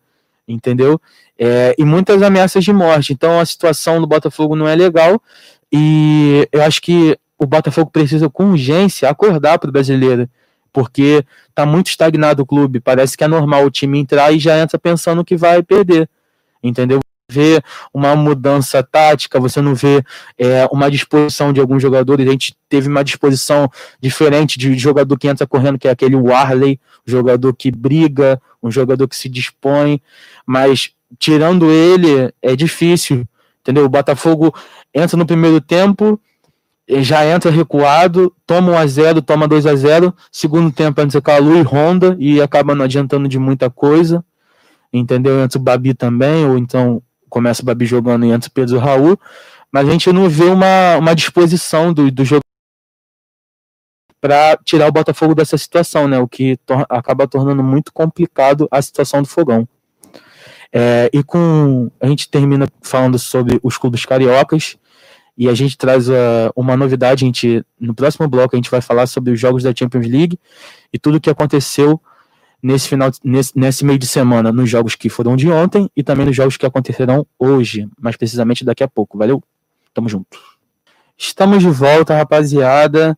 Entendeu? 0.47 1.01
É, 1.43 1.73
e 1.75 1.83
muitas 1.83 2.21
ameaças 2.21 2.63
de 2.63 2.71
morte. 2.71 3.13
Então 3.13 3.39
a 3.39 3.45
situação 3.45 3.99
do 3.99 4.05
Botafogo 4.05 4.55
não 4.55 4.67
é 4.67 4.75
legal. 4.75 5.19
E 5.71 6.47
eu 6.51 6.61
acho 6.61 6.79
que 6.79 7.17
o 7.35 7.47
Botafogo 7.47 7.89
precisa 7.89 8.29
com 8.29 8.51
urgência 8.51 9.09
acordar 9.09 9.57
para 9.57 9.67
o 9.67 9.73
brasileiro, 9.73 10.29
porque 10.71 11.25
está 11.49 11.65
muito 11.65 11.87
estagnado 11.87 12.43
o 12.43 12.45
clube. 12.45 12.79
Parece 12.79 13.17
que 13.17 13.23
é 13.23 13.27
normal 13.27 13.65
o 13.65 13.71
time 13.71 13.97
entrar 13.97 14.31
e 14.31 14.37
já 14.37 14.59
entra 14.59 14.77
pensando 14.77 15.25
que 15.25 15.35
vai 15.35 15.63
perder, 15.63 16.07
entendeu? 16.61 16.99
Vê 17.27 17.59
uma 17.91 18.15
mudança 18.15 18.83
tática, 18.83 19.39
você 19.39 19.61
não 19.61 19.73
vê 19.73 20.03
é, 20.37 20.67
uma 20.71 20.91
disposição 20.91 21.51
de 21.51 21.59
alguns 21.59 21.81
jogadores. 21.81 22.27
A 22.27 22.31
gente 22.31 22.55
teve 22.69 22.87
uma 22.87 23.03
disposição 23.03 23.67
diferente 23.99 24.59
de 24.59 24.77
jogador 24.77 25.17
que 25.17 25.27
entra 25.27 25.47
correndo, 25.47 25.79
que 25.79 25.87
é 25.87 25.91
aquele 25.91 26.15
Warley, 26.15 26.79
jogador 27.03 27.55
que 27.55 27.71
briga, 27.71 28.39
um 28.61 28.69
jogador 28.69 29.07
que 29.07 29.15
se 29.15 29.27
dispõe, 29.27 29.99
mas 30.45 30.93
tirando 31.17 31.69
ele 31.71 32.33
é 32.41 32.55
difícil, 32.55 33.25
entendeu? 33.61 33.85
O 33.85 33.89
Botafogo 33.89 34.53
entra 34.93 35.17
no 35.17 35.25
primeiro 35.25 35.61
tempo, 35.61 36.19
já 36.87 37.25
entra 37.25 37.49
recuado, 37.49 38.33
toma 38.45 38.73
1 38.73 38.77
a 38.77 38.87
0 38.87 39.21
toma 39.21 39.47
2 39.47 39.65
a 39.65 39.75
0 39.75 40.13
segundo 40.31 40.71
tempo 40.71 40.99
entra 40.99 41.21
Calu 41.21 41.57
e 41.57 41.61
Honda 41.61 42.15
e 42.19 42.41
acaba 42.41 42.75
não 42.75 42.83
adiantando 42.83 43.29
de 43.29 43.39
muita 43.39 43.69
coisa, 43.69 44.23
entendeu? 44.91 45.41
Entra 45.41 45.59
o 45.59 45.61
Babi 45.61 45.93
também, 45.93 46.45
ou 46.45 46.57
então 46.57 47.01
começa 47.29 47.61
o 47.61 47.65
Babi 47.65 47.85
jogando 47.85 48.25
e 48.25 48.31
entra 48.31 48.49
o 48.49 48.51
Pedro 48.51 48.77
Raul, 48.77 49.17
mas 49.71 49.87
a 49.87 49.91
gente 49.91 50.11
não 50.11 50.27
vê 50.27 50.45
uma, 50.45 50.97
uma 50.97 51.15
disposição 51.15 51.93
do, 51.93 52.11
do 52.11 52.25
jogo 52.25 52.41
para 54.19 54.57
tirar 54.63 54.87
o 54.87 54.91
Botafogo 54.91 55.33
dessa 55.33 55.57
situação, 55.57 56.07
né? 56.07 56.19
O 56.19 56.27
que 56.27 56.57
tor 56.57 56.85
acaba 56.87 57.27
tornando 57.27 57.63
muito 57.63 57.91
complicado 57.91 58.67
a 58.69 58.79
situação 58.81 59.21
do 59.23 59.27
Fogão. 59.27 59.67
É, 60.73 61.09
e 61.11 61.21
com 61.21 61.91
a 61.99 62.07
gente 62.07 62.29
termina 62.29 62.67
falando 62.81 63.19
sobre 63.19 63.59
os 63.61 63.77
clubes 63.77 64.05
cariocas 64.05 64.77
e 65.37 65.49
a 65.49 65.53
gente 65.53 65.77
traz 65.77 66.07
uh, 66.07 66.13
uma 66.55 66.77
novidade. 66.77 67.25
A 67.25 67.27
gente, 67.27 67.65
no 67.79 67.93
próximo 67.93 68.27
bloco 68.27 68.55
a 68.55 68.57
gente 68.57 68.71
vai 68.71 68.81
falar 68.81 69.07
sobre 69.07 69.33
os 69.33 69.39
jogos 69.39 69.63
da 69.63 69.73
Champions 69.75 70.07
League 70.07 70.39
e 70.93 70.99
tudo 70.99 71.17
o 71.17 71.21
que 71.21 71.29
aconteceu 71.29 71.99
nesse 72.61 72.87
final 72.87 73.09
nesse, 73.23 73.51
nesse 73.57 73.83
meio 73.83 73.97
de 73.97 74.05
semana 74.05 74.51
nos 74.51 74.69
jogos 74.69 74.95
que 74.95 75.09
foram 75.09 75.35
de 75.35 75.49
ontem 75.49 75.89
e 75.95 76.03
também 76.03 76.25
nos 76.25 76.35
jogos 76.35 76.57
que 76.57 76.65
acontecerão 76.65 77.25
hoje, 77.39 77.89
mais 77.99 78.15
precisamente 78.15 78.63
daqui 78.63 78.83
a 78.83 78.87
pouco. 78.87 79.17
Valeu? 79.17 79.43
Tamo 79.93 80.07
junto. 80.07 80.39
Estamos 81.17 81.61
de 81.61 81.69
volta, 81.69 82.15
rapaziada. 82.15 83.17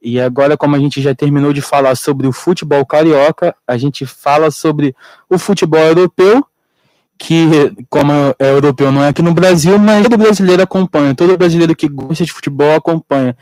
E 0.00 0.20
agora, 0.20 0.56
como 0.56 0.76
a 0.76 0.78
gente 0.78 1.02
já 1.02 1.14
terminou 1.14 1.52
de 1.52 1.60
falar 1.60 1.96
sobre 1.96 2.26
o 2.26 2.32
futebol 2.32 2.84
carioca, 2.86 3.54
a 3.66 3.76
gente 3.76 4.06
fala 4.06 4.50
sobre 4.50 4.94
o 5.28 5.38
futebol 5.38 5.80
europeu 5.80 6.46
que, 7.18 7.72
como 7.88 8.12
é 8.38 8.50
europeu, 8.50 8.92
não 8.92 9.02
é 9.02 9.08
aqui 9.08 9.22
no 9.22 9.32
Brasil, 9.32 9.78
mas 9.78 10.02
todo 10.02 10.18
brasileiro 10.18 10.62
acompanha, 10.62 11.14
todo 11.14 11.36
brasileiro 11.36 11.74
que 11.74 11.88
gosta 11.88 12.24
de 12.24 12.32
futebol 12.32 12.74
acompanha 12.74 13.36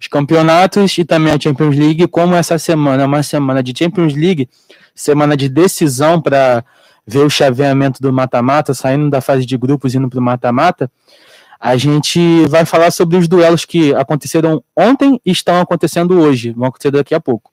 os 0.00 0.08
campeonatos 0.08 0.96
e 0.98 1.04
também 1.04 1.32
a 1.32 1.38
Champions 1.38 1.76
League, 1.76 2.08
como 2.08 2.34
essa 2.34 2.58
semana 2.58 3.02
é 3.02 3.06
uma 3.06 3.22
semana 3.22 3.62
de 3.62 3.72
Champions 3.76 4.14
League, 4.14 4.48
semana 4.94 5.36
de 5.36 5.48
decisão 5.48 6.20
para 6.20 6.64
ver 7.06 7.20
o 7.20 7.30
chaveamento 7.30 8.00
do 8.00 8.12
mata-mata, 8.12 8.72
saindo 8.72 9.10
da 9.10 9.20
fase 9.20 9.44
de 9.44 9.56
grupos 9.56 9.94
e 9.94 9.98
indo 9.98 10.08
para 10.08 10.18
o 10.18 10.22
mata-mata, 10.22 10.90
a 11.58 11.76
gente 11.76 12.46
vai 12.48 12.64
falar 12.64 12.90
sobre 12.90 13.18
os 13.18 13.28
duelos 13.28 13.66
que 13.66 13.94
aconteceram 13.94 14.62
ontem 14.74 15.20
e 15.24 15.30
estão 15.30 15.60
acontecendo 15.60 16.18
hoje, 16.18 16.52
vão 16.52 16.68
acontecer 16.68 16.90
daqui 16.90 17.14
a 17.14 17.20
pouco. 17.20 17.50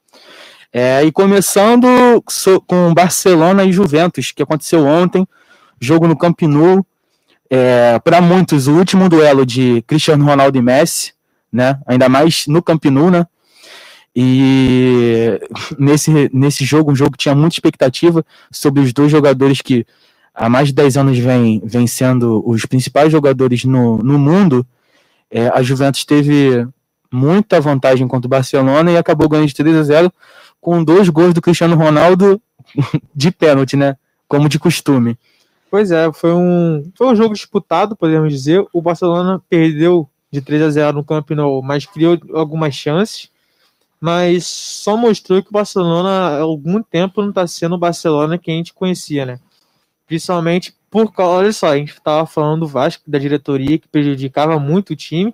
É, 0.71 1.03
e 1.03 1.11
começando 1.11 1.87
com 2.65 2.93
Barcelona 2.93 3.65
e 3.65 3.71
Juventus, 3.71 4.31
que 4.31 4.43
aconteceu 4.43 4.85
ontem, 4.85 5.27
jogo 5.79 6.07
no 6.07 6.17
Camp 6.17 6.41
Nou, 6.43 6.85
é, 7.49 7.99
para 7.99 8.21
muitos 8.21 8.67
o 8.67 8.73
último 8.73 9.07
duelo 9.07 9.45
de 9.45 9.81
Cristiano 9.83 10.25
Ronaldo 10.25 10.57
e 10.57 10.61
Messi, 10.61 11.13
né? 11.51 11.79
Ainda 11.85 12.09
mais 12.09 12.45
no 12.47 12.61
Camp 12.61 12.85
Nou, 12.85 13.09
né? 13.09 13.25
E 14.15 15.39
nesse, 15.77 16.29
nesse 16.33 16.65
jogo, 16.65 16.91
um 16.91 16.95
jogo 16.95 17.11
que 17.11 17.19
tinha 17.19 17.35
muita 17.35 17.55
expectativa 17.55 18.25
sobre 18.51 18.81
os 18.81 18.91
dois 18.91 19.11
jogadores 19.11 19.61
que 19.61 19.85
há 20.33 20.49
mais 20.49 20.69
de 20.69 20.73
10 20.73 20.97
anos 20.97 21.17
vem, 21.17 21.61
vem 21.63 21.87
sendo 21.87 22.43
os 22.45 22.65
principais 22.65 23.11
jogadores 23.11 23.63
no, 23.63 23.97
no 23.97 24.17
mundo, 24.17 24.65
é, 25.29 25.47
a 25.49 25.61
Juventus 25.61 26.05
teve 26.05 26.67
muita 27.11 27.59
vantagem 27.59 28.07
contra 28.07 28.27
o 28.27 28.29
Barcelona 28.29 28.91
e 28.91 28.97
acabou 28.97 29.27
ganhando 29.27 29.47
de 29.47 29.55
3 29.55 29.75
a 29.77 29.83
0 29.83 30.13
com 30.59 30.83
dois 30.83 31.09
gols 31.09 31.33
do 31.33 31.41
Cristiano 31.41 31.75
Ronaldo 31.75 32.41
de 33.13 33.31
pênalti, 33.31 33.75
né? 33.75 33.95
Como 34.27 34.49
de 34.49 34.59
costume. 34.59 35.17
Pois 35.69 35.91
é, 35.91 36.11
foi 36.13 36.33
um, 36.33 36.91
foi 36.95 37.07
um 37.07 37.15
jogo 37.15 37.33
disputado, 37.33 37.95
podemos 37.95 38.31
dizer. 38.31 38.65
O 38.71 38.81
Barcelona 38.81 39.41
perdeu 39.49 40.09
de 40.31 40.41
3 40.41 40.61
a 40.61 40.69
0 40.69 40.97
no 40.97 41.03
Camp 41.03 41.29
Nou, 41.31 41.61
mas 41.61 41.85
criou 41.85 42.17
algumas 42.33 42.73
chances. 42.73 43.29
Mas 43.99 44.45
só 44.45 44.95
mostrou 44.95 45.41
que 45.41 45.49
o 45.49 45.53
Barcelona 45.53 46.09
há 46.09 46.39
algum 46.39 46.81
tempo 46.81 47.21
não 47.21 47.29
está 47.29 47.47
sendo 47.47 47.75
o 47.75 47.79
Barcelona 47.79 48.37
que 48.37 48.51
a 48.51 48.53
gente 48.53 48.73
conhecia, 48.73 49.25
né? 49.25 49.39
Principalmente 50.05 50.73
por 50.89 51.11
causa, 51.11 51.39
olha 51.39 51.51
só, 51.51 51.67
a 51.67 51.77
gente 51.77 51.93
estava 51.93 52.25
falando 52.25 52.61
do 52.61 52.67
Vasco, 52.67 53.03
da 53.09 53.17
diretoria, 53.17 53.77
que 53.77 53.87
prejudicava 53.87 54.57
muito 54.59 54.91
o 54.91 54.95
time. 54.95 55.33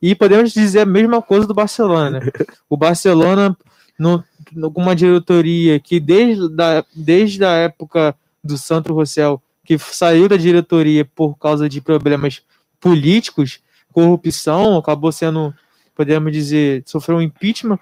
E 0.00 0.14
podemos 0.14 0.52
dizer 0.52 0.80
a 0.80 0.86
mesma 0.86 1.20
coisa 1.20 1.46
do 1.46 1.54
Barcelona. 1.54 2.20
O 2.68 2.76
Barcelona, 2.76 3.56
com 3.98 4.82
uma 4.82 4.96
diretoria 4.96 5.78
que 5.78 6.00
desde, 6.00 6.48
da, 6.48 6.84
desde 6.94 7.44
a 7.44 7.52
época 7.52 8.14
do 8.42 8.56
Santo 8.56 8.94
Rossell, 8.94 9.42
que 9.68 9.78
saiu 9.78 10.30
da 10.30 10.38
diretoria 10.38 11.04
por 11.04 11.36
causa 11.36 11.68
de 11.68 11.78
problemas 11.82 12.40
políticos, 12.80 13.60
corrupção, 13.92 14.78
acabou 14.78 15.12
sendo, 15.12 15.54
podemos 15.94 16.32
dizer, 16.32 16.82
sofreu 16.86 17.18
um 17.18 17.20
impeachment, 17.20 17.78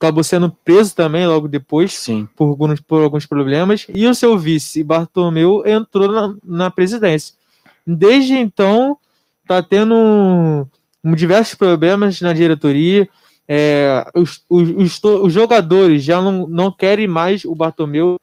acabou 0.00 0.24
sendo 0.24 0.50
preso 0.64 0.96
também 0.96 1.24
logo 1.24 1.46
depois 1.46 1.92
Sim. 1.92 2.28
Por, 2.34 2.48
alguns, 2.48 2.80
por 2.80 3.04
alguns 3.04 3.24
problemas, 3.24 3.86
e 3.94 4.04
o 4.04 4.16
seu 4.16 4.36
vice, 4.36 4.82
Bartomeu, 4.82 5.62
entrou 5.64 6.10
na, 6.10 6.34
na 6.42 6.70
presidência. 6.72 7.36
Desde 7.86 8.34
então, 8.34 8.98
está 9.42 9.62
tendo 9.62 10.66
diversos 11.14 11.54
problemas 11.54 12.20
na 12.20 12.32
diretoria. 12.32 13.08
É, 13.46 14.04
os, 14.12 14.42
os, 14.48 15.00
os, 15.04 15.32
jogadores 15.32 16.02
já 16.02 16.20
não, 16.20 16.48
não 16.48 16.72
querem 16.72 17.06
mais 17.06 17.44
o 17.44 17.54
Bartomeu. 17.54 18.18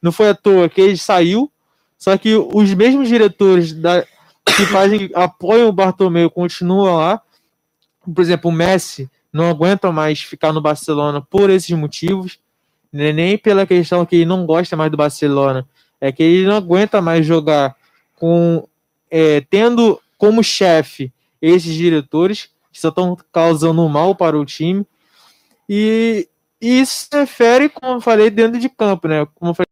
Não 0.00 0.12
foi 0.12 0.28
à 0.28 0.34
toa 0.36 0.68
que 0.68 0.80
ele 0.80 0.96
saiu, 0.96 1.50
só 1.98 2.16
que 2.16 2.34
os 2.36 2.72
mesmos 2.74 3.08
diretores 3.08 3.72
da, 3.72 4.02
que 4.56 4.64
fazem 4.66 5.10
apoiam 5.14 5.68
o 5.68 5.72
Bartomeu 5.72 6.30
continuam 6.30 6.96
lá. 6.96 7.20
Por 8.14 8.22
exemplo, 8.22 8.50
o 8.50 8.54
Messi 8.54 9.10
não 9.32 9.50
aguenta 9.50 9.90
mais 9.90 10.22
ficar 10.22 10.52
no 10.52 10.62
Barcelona 10.62 11.20
por 11.20 11.50
esses 11.50 11.70
motivos, 11.76 12.38
né? 12.92 13.12
nem 13.12 13.36
pela 13.36 13.66
questão 13.66 14.06
que 14.06 14.16
ele 14.16 14.24
não 14.24 14.46
gosta 14.46 14.76
mais 14.76 14.90
do 14.90 14.96
Barcelona, 14.96 15.68
é 16.00 16.12
que 16.12 16.22
ele 16.22 16.46
não 16.46 16.56
aguenta 16.56 17.02
mais 17.02 17.26
jogar 17.26 17.76
com 18.14 18.66
é, 19.10 19.40
tendo 19.42 20.00
como 20.16 20.42
chefe 20.42 21.12
esses 21.42 21.74
diretores 21.74 22.50
que 22.72 22.80
só 22.80 22.88
estão 22.88 23.16
causando 23.32 23.86
mal 23.88 24.14
para 24.14 24.38
o 24.38 24.44
time. 24.44 24.86
E 25.68 26.28
isso 26.60 27.08
se 27.10 27.18
refere, 27.18 27.68
como 27.68 27.94
eu 27.94 28.00
falei, 28.00 28.30
dentro 28.30 28.58
de 28.58 28.68
campo, 28.68 29.08
né? 29.08 29.26
Como 29.34 29.50
eu 29.50 29.54
falei, 29.54 29.68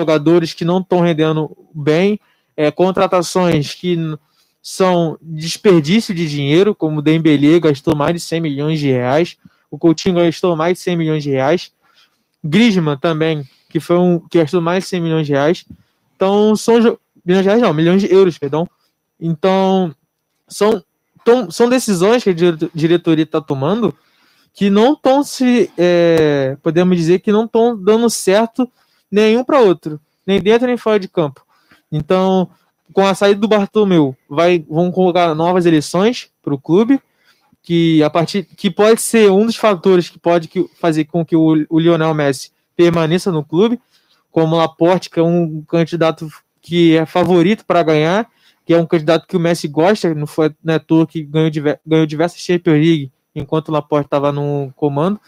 jogadores 0.00 0.54
que 0.54 0.64
não 0.64 0.78
estão 0.78 1.00
rendendo 1.00 1.56
bem, 1.74 2.18
é, 2.56 2.70
contratações 2.70 3.74
que 3.74 3.96
são 4.62 5.18
desperdício 5.20 6.14
de 6.14 6.28
dinheiro, 6.28 6.74
como 6.74 6.98
o 6.98 7.02
Dembele 7.02 7.60
gastou 7.60 7.94
mais 7.94 8.14
de 8.14 8.20
100 8.20 8.40
milhões 8.40 8.80
de 8.80 8.88
reais, 8.88 9.36
o 9.70 9.78
Coutinho 9.78 10.16
gastou 10.16 10.56
mais 10.56 10.78
de 10.78 10.80
100 10.80 10.96
milhões 10.96 11.22
de 11.22 11.30
reais, 11.30 11.72
Griezmann 12.42 12.98
também, 12.98 13.48
que 13.68 13.78
foi 13.78 13.96
um 13.98 14.18
que 14.18 14.38
gastou 14.38 14.60
mais 14.60 14.84
de 14.84 14.90
100 14.90 15.00
milhões 15.00 15.26
de 15.26 15.32
reais. 15.32 15.64
Então 16.16 16.56
são 16.56 16.74
milhões 17.24 17.44
de 17.44 17.48
reais 17.48 17.62
não, 17.62 17.72
milhões 17.72 18.02
de 18.02 18.12
euros, 18.12 18.38
perdão. 18.38 18.68
Então 19.20 19.94
são 20.48 20.82
tom, 21.24 21.50
são 21.50 21.68
decisões 21.68 22.24
que 22.24 22.30
a 22.30 22.34
diretoria 22.74 23.24
está 23.24 23.40
tomando 23.40 23.94
que 24.52 24.68
não 24.68 24.94
estão 24.94 25.22
se 25.22 25.70
é, 25.78 26.56
podemos 26.62 26.96
dizer 26.96 27.20
que 27.20 27.30
não 27.30 27.44
estão 27.44 27.76
dando 27.76 28.10
certo 28.10 28.70
nenhum 29.10 29.44
para 29.44 29.60
outro, 29.60 30.00
nem 30.26 30.40
dentro 30.40 30.66
nem 30.66 30.76
fora 30.76 30.98
de 30.98 31.08
campo. 31.08 31.44
Então, 31.90 32.50
com 32.92 33.06
a 33.06 33.14
saída 33.14 33.40
do 33.40 33.48
Bartomeu, 33.48 34.16
vai, 34.28 34.64
vão 34.68 34.90
colocar 34.90 35.34
novas 35.34 35.66
eleições 35.66 36.30
para 36.42 36.54
o 36.54 36.60
clube, 36.60 37.00
que 37.62 38.02
a 38.02 38.10
partir 38.10 38.44
que 38.44 38.70
pode 38.70 39.00
ser 39.00 39.30
um 39.30 39.46
dos 39.46 39.56
fatores 39.56 40.08
que 40.08 40.18
pode 40.18 40.48
que, 40.48 40.66
fazer 40.80 41.04
com 41.04 41.24
que 41.24 41.36
o, 41.36 41.66
o 41.68 41.78
Lionel 41.78 42.14
Messi 42.14 42.50
permaneça 42.76 43.30
no 43.30 43.44
clube, 43.44 43.80
como 44.30 44.56
Laporte, 44.56 45.10
que 45.10 45.20
é 45.20 45.22
um 45.22 45.62
candidato 45.62 46.28
que 46.62 46.96
é 46.96 47.04
favorito 47.04 47.64
para 47.64 47.82
ganhar, 47.82 48.28
que 48.64 48.72
é 48.72 48.78
um 48.78 48.86
candidato 48.86 49.26
que 49.26 49.36
o 49.36 49.40
Messi 49.40 49.66
gosta, 49.68 50.14
não 50.14 50.26
foi 50.26 50.54
né, 50.62 50.78
tour 50.78 51.06
que 51.06 51.22
ganhou, 51.22 51.50
ganhou 51.84 52.06
diversas 52.06 52.40
Champions 52.40 52.76
League 52.76 53.12
enquanto 53.34 53.68
o 53.68 53.72
Laporte 53.72 54.06
estava 54.06 54.32
no 54.32 54.72
comando. 54.76 55.20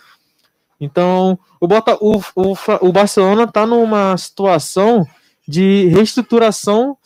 Então, 0.83 1.39
o, 1.61 1.68
Bota, 1.68 1.97
o, 2.01 2.18
o, 2.35 2.55
o 2.80 2.93
Barcelona 2.93 3.45
está 3.45 3.64
numa 3.64 4.16
situação 4.16 5.07
de 5.47 5.87
reestruturação 5.87 6.97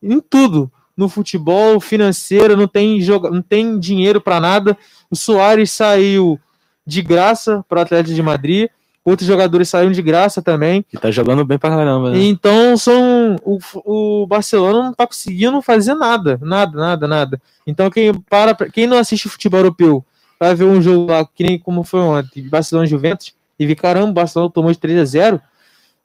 em 0.00 0.20
tudo. 0.20 0.70
No 0.96 1.08
futebol, 1.08 1.80
financeiro, 1.80 2.56
não 2.56 2.68
tem, 2.68 3.00
joga, 3.00 3.28
não 3.28 3.42
tem 3.42 3.76
dinheiro 3.80 4.20
para 4.20 4.38
nada. 4.38 4.78
O 5.10 5.16
Soares 5.16 5.72
saiu 5.72 6.38
de 6.86 7.02
graça 7.02 7.64
para 7.68 7.80
o 7.80 7.82
Atlético 7.82 8.14
de 8.14 8.22
Madrid. 8.22 8.68
Outros 9.04 9.26
jogadores 9.26 9.68
saíram 9.68 9.90
de 9.90 10.00
graça 10.00 10.40
também. 10.40 10.84
E 10.92 10.96
tá 10.96 11.10
jogando 11.10 11.44
bem 11.44 11.58
pra 11.58 11.70
caramba, 11.70 12.12
né? 12.12 12.22
Então 12.22 12.76
são. 12.76 13.36
O, 13.42 13.58
o 13.84 14.26
Barcelona 14.28 14.84
não 14.84 14.94
tá 14.94 15.08
conseguindo 15.08 15.60
fazer 15.60 15.94
nada. 15.94 16.38
Nada, 16.40 16.78
nada, 16.78 17.08
nada. 17.08 17.42
Então 17.66 17.90
quem 17.90 18.14
para. 18.14 18.54
Quem 18.70 18.86
não 18.86 18.96
assiste 18.96 19.28
futebol 19.28 19.58
europeu 19.58 20.04
vai 20.38 20.54
ver 20.54 20.64
um 20.64 20.80
jogo 20.80 21.10
lá, 21.10 21.24
que 21.24 21.44
nem 21.44 21.58
como 21.58 21.84
foi 21.84 22.00
ontem, 22.00 22.48
Barcelona 22.48 22.86
Juventus, 22.86 23.34
e 23.58 23.66
vi, 23.66 23.74
caramba, 23.74 24.10
o 24.10 24.14
Barcelona 24.14 24.50
tomou 24.52 24.72
de 24.72 24.78
3 24.78 24.98
a 24.98 25.04
0 25.04 25.40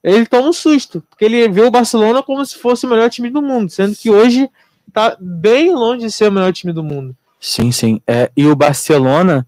ele 0.02 0.26
toma 0.26 0.48
um 0.48 0.52
susto, 0.52 1.02
porque 1.10 1.26
ele 1.26 1.48
vê 1.48 1.62
o 1.62 1.70
Barcelona 1.70 2.22
como 2.22 2.44
se 2.44 2.56
fosse 2.56 2.86
o 2.86 2.88
melhor 2.88 3.10
time 3.10 3.28
do 3.28 3.42
mundo, 3.42 3.70
sendo 3.70 3.94
que 3.94 4.10
hoje 4.10 4.48
tá 4.92 5.16
bem 5.20 5.72
longe 5.74 6.06
de 6.06 6.12
ser 6.12 6.28
o 6.28 6.32
melhor 6.32 6.52
time 6.52 6.72
do 6.72 6.82
mundo. 6.82 7.14
Sim, 7.38 7.70
sim. 7.70 8.00
É, 8.06 8.30
e 8.36 8.46
o 8.46 8.56
Barcelona, 8.56 9.46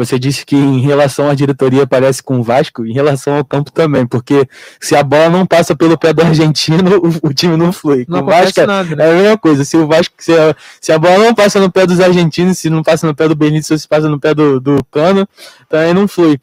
você 0.00 0.18
disse 0.18 0.46
que 0.46 0.56
em 0.56 0.80
relação 0.80 1.28
à 1.28 1.34
diretoria 1.34 1.86
parece 1.86 2.22
com 2.22 2.40
o 2.40 2.42
Vasco, 2.42 2.86
em 2.86 2.92
relação 2.92 3.36
ao 3.36 3.44
campo 3.44 3.70
também, 3.70 4.06
porque 4.06 4.48
se 4.80 4.96
a 4.96 5.02
bola 5.02 5.28
não 5.28 5.44
passa 5.44 5.76
pelo 5.76 5.98
pé 5.98 6.12
do 6.14 6.22
argentino, 6.24 6.96
o, 6.96 7.28
o 7.28 7.34
time 7.34 7.54
não 7.54 7.70
flui. 7.70 8.06
Não 8.08 8.20
com 8.20 8.30
Vasco 8.30 8.60
é 8.60 8.66
nada, 8.66 8.96
né? 8.96 9.06
é 9.06 9.10
a 9.10 9.14
mesma 9.14 9.38
coisa. 9.38 9.62
Se 9.62 9.76
o 9.76 9.86
Vasco, 9.86 10.14
se 10.18 10.32
a, 10.32 10.56
se 10.80 10.90
a, 10.90 10.98
bola 10.98 11.18
não 11.18 11.34
passa 11.34 11.60
no 11.60 11.70
pé 11.70 11.86
dos 11.86 12.00
argentinos, 12.00 12.58
se 12.58 12.70
não 12.70 12.82
passa 12.82 13.06
no 13.06 13.14
pé 13.14 13.28
do 13.28 13.36
Benítez, 13.36 13.82
se 13.82 13.86
passa 13.86 14.08
no 14.08 14.18
pé 14.18 14.34
do, 14.34 14.58
do 14.58 14.82
Cano, 14.90 15.28
também 15.68 15.92
não 15.92 16.08
flui. 16.08 16.40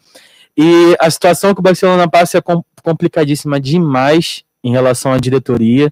E 0.55 0.95
a 0.99 1.09
situação 1.09 1.53
que 1.53 1.59
o 1.59 1.63
Barcelona 1.63 2.07
passa 2.07 2.37
é 2.37 2.41
complicadíssima 2.83 3.59
demais 3.59 4.43
em 4.63 4.71
relação 4.71 5.11
à 5.11 5.17
diretoria. 5.17 5.91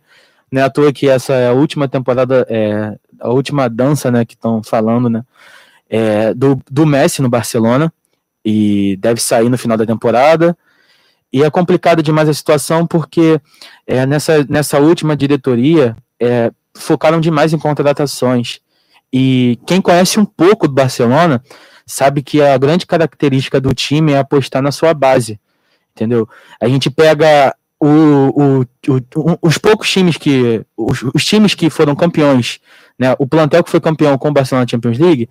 Não 0.52 0.62
é 0.62 0.66
à 0.66 0.70
toa 0.70 0.94
que 0.94 1.10
essa 1.10 1.34
é 1.34 1.48
a 1.48 1.54
última 1.54 1.88
temporada, 1.88 2.46
é, 2.48 2.96
a 3.20 3.30
última 3.30 3.68
dança 3.68 4.12
né, 4.12 4.24
que 4.24 4.36
estão 4.36 4.62
falando, 4.62 5.10
né? 5.10 5.24
É, 5.90 6.34
do, 6.34 6.60
do 6.70 6.86
Messi 6.86 7.22
no 7.22 7.30
Barcelona 7.30 7.94
e 8.44 8.98
deve 8.98 9.22
sair 9.22 9.50
no 9.50 9.58
final 9.58 9.78
da 9.78 9.86
temporada. 9.86 10.58
E 11.32 11.44
é 11.44 11.50
complicado 11.50 12.02
demais 12.02 12.30
a 12.30 12.34
situação 12.34 12.88
porque 12.88 13.40
é, 13.86 14.06
nessa, 14.06 14.46
nessa 14.50 14.80
última 14.80 15.16
diretoria 15.16 15.96
é, 16.20 16.52
focaram 16.76 17.20
demais 17.20 17.54
em 17.54 17.60
contratações. 17.60 18.60
E 19.12 19.60
quem 19.66 19.82
conhece 19.82 20.20
um 20.20 20.26
pouco 20.26 20.68
do 20.68 20.74
Barcelona 20.74 21.44
sabe 21.86 22.22
que 22.22 22.42
a 22.42 22.58
grande 22.58 22.86
característica 22.86 23.62
do 23.62 23.74
time 23.74 24.14
é 24.14 24.18
apostar 24.18 24.62
na 24.62 24.72
sua 24.72 24.94
base 24.94 25.40
entendeu? 25.96 26.28
A 26.60 26.68
gente 26.68 26.90
pega 26.90 27.56
o, 27.80 27.88
o, 27.88 28.62
o, 28.62 29.40
os 29.42 29.58
poucos 29.58 29.90
times 29.90 30.18
que. 30.18 30.64
Os, 30.76 31.04
os, 31.14 31.26
times 31.26 31.56
que 31.56 31.70
foram 31.70 31.96
campeões, 31.96 32.60
né? 33.00 33.16
O 33.18 33.26
plantel 33.26 33.64
que 33.64 33.72
foi 33.72 33.80
campeão 33.80 34.18
com 34.18 34.28
o 34.28 34.34
Barcelona 34.34 34.68
Champions 34.70 35.00
League, 35.00 35.30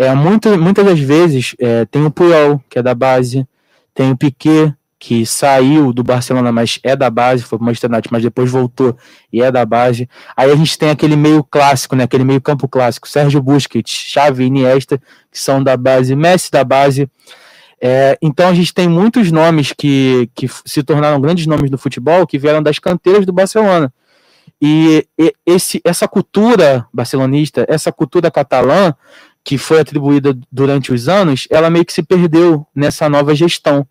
é, 0.00 0.14
muito, 0.14 0.58
muitas 0.58 0.82
das 0.82 0.98
vezes 0.98 1.54
é, 1.58 1.84
tem 1.84 2.06
o 2.06 2.10
Puyol, 2.10 2.58
que 2.70 2.78
é 2.78 2.82
da 2.82 2.94
base, 2.94 3.46
tem 3.92 4.10
o 4.10 4.16
Piquet, 4.16 4.74
que 4.98 5.26
saiu 5.26 5.92
do 5.92 6.02
Barcelona, 6.02 6.50
mas 6.50 6.78
é 6.82 6.96
da 6.96 7.10
base, 7.10 7.42
foi 7.42 7.58
para 7.58 7.64
o 7.64 7.66
Manchester 7.66 7.90
mas 8.10 8.22
depois 8.22 8.50
voltou 8.50 8.96
e 9.30 9.42
é 9.42 9.52
da 9.52 9.62
base. 9.66 10.08
Aí 10.34 10.50
a 10.50 10.56
gente 10.56 10.78
tem 10.78 10.88
aquele 10.88 11.16
meio 11.16 11.44
clássico, 11.44 11.94
né? 11.94 12.04
Aquele 12.04 12.24
meio 12.24 12.40
campo 12.40 12.66
clássico, 12.66 13.06
Sérgio 13.06 13.42
Busquets, 13.42 13.92
Xavi, 13.92 14.44
Iniesta, 14.44 14.98
que 15.30 15.38
são 15.38 15.62
da 15.62 15.76
base, 15.76 16.16
Messi 16.16 16.50
da 16.50 16.64
base. 16.64 17.06
É, 17.78 18.16
então 18.22 18.48
a 18.48 18.54
gente 18.54 18.72
tem 18.72 18.88
muitos 18.88 19.30
nomes 19.30 19.74
que, 19.76 20.30
que 20.34 20.48
se 20.64 20.82
tornaram 20.82 21.20
grandes 21.20 21.46
nomes 21.46 21.70
do 21.70 21.76
futebol 21.76 22.26
que 22.26 22.38
vieram 22.38 22.62
das 22.62 22.78
canteiras 22.78 23.26
do 23.26 23.34
Barcelona. 23.34 23.92
E, 24.62 25.06
e 25.18 25.32
esse, 25.46 25.80
essa 25.84 26.06
cultura 26.06 26.86
barcelonista, 26.92 27.64
essa 27.68 27.90
cultura 27.90 28.30
catalã, 28.30 28.94
que 29.44 29.58
foi 29.58 29.80
atribuída 29.80 30.36
durante 30.50 30.92
os 30.92 31.08
anos, 31.08 31.46
ela 31.50 31.70
meio 31.70 31.84
que 31.84 31.92
se 31.92 32.02
perdeu 32.02 32.66
nessa 32.74 33.08
nova 33.08 33.34
gestão, 33.34 33.86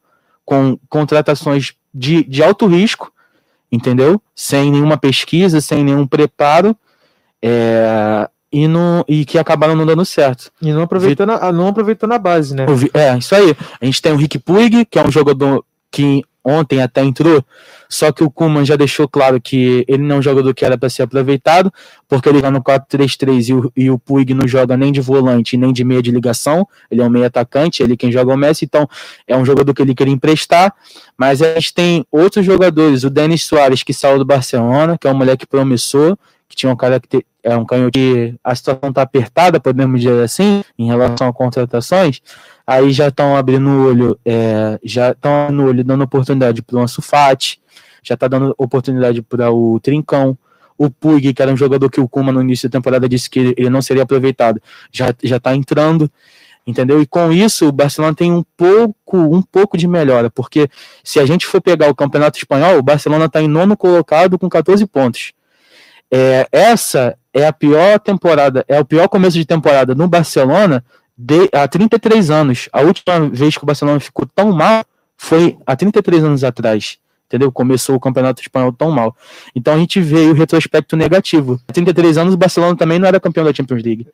com 0.45 0.77
contratações 0.87 1.73
de, 1.93 2.23
de 2.23 2.43
alto 2.43 2.65
risco, 2.67 3.11
entendeu? 3.71 4.21
Sem 4.35 4.71
nenhuma 4.71 4.97
pesquisa, 4.97 5.61
sem 5.61 5.83
nenhum 5.83 6.07
preparo. 6.07 6.75
É, 7.41 8.29
e, 8.51 8.67
não, 8.67 9.03
e 9.07 9.25
que 9.25 9.37
acabaram 9.37 9.75
não 9.75 9.85
dando 9.85 10.05
certo. 10.05 10.51
E 10.61 10.71
não 10.71 10.81
aproveitando, 10.81 11.31
a, 11.31 11.51
não 11.51 11.67
aproveitando 11.67 12.13
a 12.13 12.19
base, 12.19 12.55
né? 12.55 12.65
É, 12.93 13.17
isso 13.17 13.35
aí. 13.35 13.55
A 13.79 13.85
gente 13.85 14.01
tem 14.01 14.11
o 14.11 14.17
Rick 14.17 14.39
Puig, 14.39 14.85
que 14.85 14.97
é 14.97 15.05
um 15.05 15.11
jogador 15.11 15.63
que 15.91 16.23
ontem 16.49 16.81
até 16.81 17.03
entrou, 17.03 17.43
só 17.87 18.11
que 18.11 18.23
o 18.23 18.29
Kuman 18.29 18.65
já 18.65 18.75
deixou 18.75 19.07
claro 19.07 19.39
que 19.41 19.83
ele 19.87 20.03
não 20.03 20.19
um 20.19 20.21
jogador 20.21 20.53
que 20.53 20.63
era 20.63 20.77
para 20.77 20.89
ser 20.89 21.03
aproveitado, 21.03 21.71
porque 22.07 22.29
ele 22.29 22.41
vai 22.41 22.51
no 22.51 22.61
4-3-3 22.61 23.49
e 23.49 23.53
o, 23.53 23.71
e 23.75 23.91
o 23.91 23.97
Puig 23.97 24.33
não 24.33 24.47
joga 24.47 24.77
nem 24.77 24.91
de 24.91 25.01
volante 25.01 25.57
nem 25.57 25.73
de 25.73 25.83
meia 25.83 26.01
de 26.01 26.11
ligação, 26.11 26.67
ele 26.89 27.01
é 27.01 27.05
um 27.05 27.09
meio 27.09 27.25
atacante, 27.25 27.81
ele 27.81 27.93
é 27.93 27.97
quem 27.97 28.11
joga 28.11 28.33
o 28.33 28.37
Messi, 28.37 28.65
então 28.65 28.87
é 29.27 29.35
um 29.35 29.45
jogador 29.45 29.73
que 29.73 29.81
ele 29.81 29.95
queria 29.95 30.13
emprestar, 30.13 30.73
mas 31.17 31.41
a 31.41 31.53
gente 31.53 31.73
tem 31.73 32.05
outros 32.11 32.45
jogadores, 32.45 33.03
o 33.03 33.09
Denis 33.09 33.43
Soares, 33.45 33.83
que 33.83 33.93
saiu 33.93 34.17
do 34.17 34.25
Barcelona, 34.25 34.97
que 34.97 35.07
é 35.07 35.11
um 35.11 35.15
moleque 35.15 35.47
promissor, 35.47 36.17
que 36.49 36.55
tinha 36.55 36.71
um 36.71 36.75
cara 36.75 36.99
que 36.99 37.23
é 37.43 37.55
um 37.55 37.63
canhoto 37.63 37.91
que 37.91 38.35
a 38.43 38.53
situação 38.55 38.89
está 38.89 39.03
apertada, 39.03 39.59
podemos 39.59 40.01
dizer 40.01 40.21
assim, 40.23 40.63
em 40.77 40.87
relação 40.87 41.27
a 41.27 41.33
contratações, 41.33 42.19
aí 42.65 42.91
já 42.91 43.07
estão 43.07 43.37
abrindo 43.37 43.69
o 43.69 43.85
olho, 43.87 44.19
é, 44.25 44.79
já 44.83 45.11
estão 45.11 45.51
no 45.51 45.67
olho 45.67 45.83
dando 45.83 46.03
oportunidade 46.03 46.61
para 46.61 46.75
o 46.75 46.79
Ansu 46.79 47.01
Fati, 47.01 47.61
já 48.03 48.15
está 48.15 48.27
dando 48.27 48.53
oportunidade 48.57 49.21
para 49.21 49.51
o 49.51 49.79
Trincão, 49.79 50.37
o 50.77 50.89
Puig, 50.89 51.33
que 51.33 51.41
era 51.41 51.51
um 51.51 51.57
jogador 51.57 51.89
que 51.89 51.99
o 51.99 52.07
Kuma 52.07 52.31
no 52.31 52.41
início 52.41 52.67
da 52.67 52.77
temporada 52.77 53.07
disse 53.07 53.29
que 53.29 53.53
ele 53.57 53.69
não 53.69 53.81
seria 53.81 54.03
aproveitado, 54.03 54.61
já 54.91 55.13
já 55.21 55.37
está 55.37 55.55
entrando, 55.55 56.09
entendeu? 56.65 57.01
E 57.01 57.05
com 57.05 57.31
isso 57.31 57.67
o 57.67 57.71
Barcelona 57.71 58.15
tem 58.15 58.31
um 58.31 58.43
pouco 58.55 59.17
um 59.17 59.41
pouco 59.41 59.77
de 59.77 59.87
melhora, 59.87 60.29
porque 60.29 60.69
se 61.03 61.19
a 61.19 61.25
gente 61.25 61.45
for 61.45 61.61
pegar 61.61 61.89
o 61.89 61.95
Campeonato 61.95 62.37
Espanhol, 62.37 62.77
o 62.77 62.83
Barcelona 62.83 63.25
está 63.25 63.41
em 63.41 63.47
nono 63.47 63.77
colocado 63.77 64.39
com 64.39 64.49
14 64.49 64.85
pontos. 64.87 65.33
É, 66.11 66.47
essa 66.51 67.17
é 67.33 67.45
a 67.45 67.53
pior 67.53 67.99
temporada, 67.99 68.65
é 68.67 68.79
o 68.79 68.85
pior 68.85 69.07
começo 69.07 69.37
de 69.37 69.45
temporada 69.45 69.93
no 69.93 70.07
Barcelona 70.07 70.83
de, 71.17 71.49
há 71.53 71.67
33 71.67 72.31
anos. 72.31 72.69
A 72.71 72.81
última 72.81 73.29
vez 73.29 73.57
que 73.57 73.63
o 73.63 73.67
Barcelona 73.67 73.99
ficou 73.99 74.25
tão 74.25 74.51
mal 74.51 74.83
foi 75.17 75.57
há 75.65 75.75
33 75.75 76.23
anos 76.23 76.43
atrás. 76.43 76.97
Entendeu? 77.27 77.51
Começou 77.51 77.95
o 77.95 77.99
campeonato 77.99 78.41
espanhol 78.41 78.73
tão 78.73 78.89
mal. 78.89 79.15
Então 79.55 79.75
a 79.75 79.77
gente 79.77 80.01
vê 80.01 80.27
o 80.27 80.33
retrospecto 80.33 80.97
negativo. 80.97 81.61
Há 81.67 81.73
33 81.73 82.17
anos 82.17 82.33
o 82.33 82.37
Barcelona 82.37 82.75
também 82.75 82.97
não 82.97 83.07
era 83.07 83.19
campeão 83.19 83.45
da 83.45 83.53
Champions 83.53 83.83
League. 83.83 84.07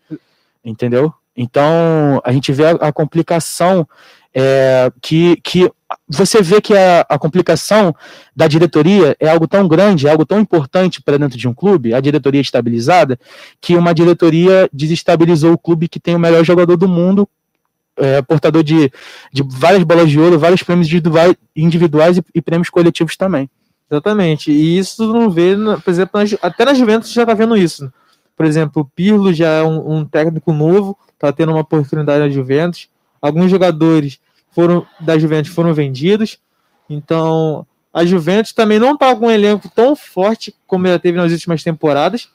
Entendeu? 0.63 1.13
Então 1.37 2.21
a 2.25 2.31
gente 2.33 2.51
vê 2.51 2.65
a, 2.65 2.71
a 2.71 2.91
complicação 2.91 3.87
é, 4.35 4.91
que, 5.01 5.37
que 5.37 5.71
você 6.09 6.41
vê 6.41 6.59
que 6.59 6.75
a, 6.75 7.05
a, 7.07 7.17
complicação 7.17 7.95
da 8.35 8.47
diretoria 8.47 9.15
é 9.17 9.29
algo 9.29 9.47
tão 9.47 9.65
grande, 9.65 10.07
é 10.07 10.11
algo 10.11 10.25
tão 10.25 10.41
importante 10.41 11.01
para 11.01 11.17
dentro 11.17 11.37
de 11.37 11.47
um 11.47 11.53
clube, 11.53 11.93
a 11.93 12.01
diretoria 12.01 12.41
estabilizada, 12.41 13.17
que 13.61 13.77
uma 13.77 13.93
diretoria 13.93 14.69
desestabilizou 14.73 15.53
o 15.53 15.57
clube 15.57 15.87
que 15.87 16.01
tem 16.01 16.15
o 16.15 16.19
melhor 16.19 16.43
jogador 16.43 16.75
do 16.75 16.87
mundo, 16.87 17.27
é, 17.97 18.21
portador 18.21 18.61
de, 18.61 18.91
de 19.31 19.41
várias 19.47 19.83
bolas 19.83 20.09
de 20.09 20.19
ouro, 20.19 20.37
vários 20.37 20.61
prêmios 20.61 20.89
individuais 21.55 22.17
e, 22.17 22.23
e 22.35 22.41
prêmios 22.41 22.69
coletivos 22.69 23.15
também. 23.15 23.49
Exatamente, 23.89 24.51
e 24.51 24.77
isso 24.77 25.13
não 25.13 25.29
vê, 25.29 25.55
por 25.81 25.91
exemplo, 25.91 26.19
até 26.41 26.65
na 26.65 26.73
Juventus 26.73 27.13
já 27.13 27.21
está 27.21 27.33
vendo 27.33 27.55
isso. 27.55 27.89
Por 28.35 28.45
exemplo, 28.45 28.81
o 28.81 28.85
Pirlo 28.85 29.31
já 29.31 29.47
é 29.47 29.63
um, 29.63 29.99
um 29.99 30.05
técnico 30.05 30.51
novo, 30.51 30.97
está 31.13 31.31
tendo 31.31 31.53
uma 31.53 31.61
oportunidade 31.61 32.19
na 32.19 32.29
Juventus. 32.29 32.89
Alguns 33.21 33.49
jogadores 33.49 34.19
foram 34.55 34.87
da 34.99 35.19
Juventus 35.19 35.53
foram 35.53 35.73
vendidos. 35.73 36.39
Então, 36.89 37.67
a 37.93 38.05
Juventus 38.05 38.53
também 38.53 38.79
não 38.79 38.93
está 38.93 39.13
com 39.13 39.27
um 39.27 39.31
elenco 39.31 39.69
tão 39.69 39.95
forte 39.95 40.55
como 40.65 40.87
ela 40.87 40.97
teve 40.97 41.17
nas 41.17 41.31
últimas 41.31 41.61
temporadas, 41.61 42.29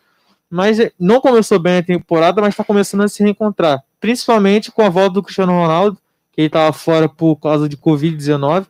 mas 0.51 0.79
não 0.99 1.21
começou 1.21 1.59
bem 1.59 1.79
a 1.79 1.83
temporada, 1.83 2.43
mas 2.43 2.51
está 2.51 2.63
começando 2.63 3.03
a 3.03 3.09
se 3.09 3.23
reencontrar, 3.23 3.83
principalmente 3.99 4.71
com 4.71 4.83
a 4.83 4.91
volta 4.91 5.15
do 5.15 5.23
Cristiano 5.23 5.53
Ronaldo, 5.53 5.97
que 6.33 6.43
ele 6.43 6.49
estava 6.49 6.73
fora 6.73 7.09
por 7.09 7.37
causa 7.37 7.69
de 7.69 7.77
Covid-19. 7.77 8.67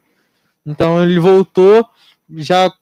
Então, 0.64 1.02
ele 1.02 1.18
voltou, 1.18 1.84
já 2.36 2.72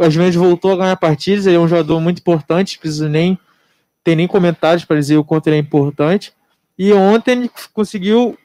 a 0.00 0.08
Juventus 0.08 0.36
voltou 0.36 0.72
a 0.72 0.76
ganhar 0.76 0.96
partidas, 0.96 1.46
ele 1.46 1.56
é 1.56 1.60
um 1.60 1.68
jogador 1.68 2.00
muito 2.00 2.20
importante, 2.20 2.78
precisa 2.78 3.08
nem 3.08 3.38
ter 4.02 4.14
nem 4.14 4.26
comentários 4.26 4.84
para 4.84 4.98
dizer 4.98 5.18
o 5.18 5.24
quanto 5.24 5.48
ele 5.48 5.56
é 5.56 5.58
importante. 5.58 6.32
E 6.78 6.92
ontem 6.92 7.32
ele 7.32 7.50
conseguiu 7.74 8.38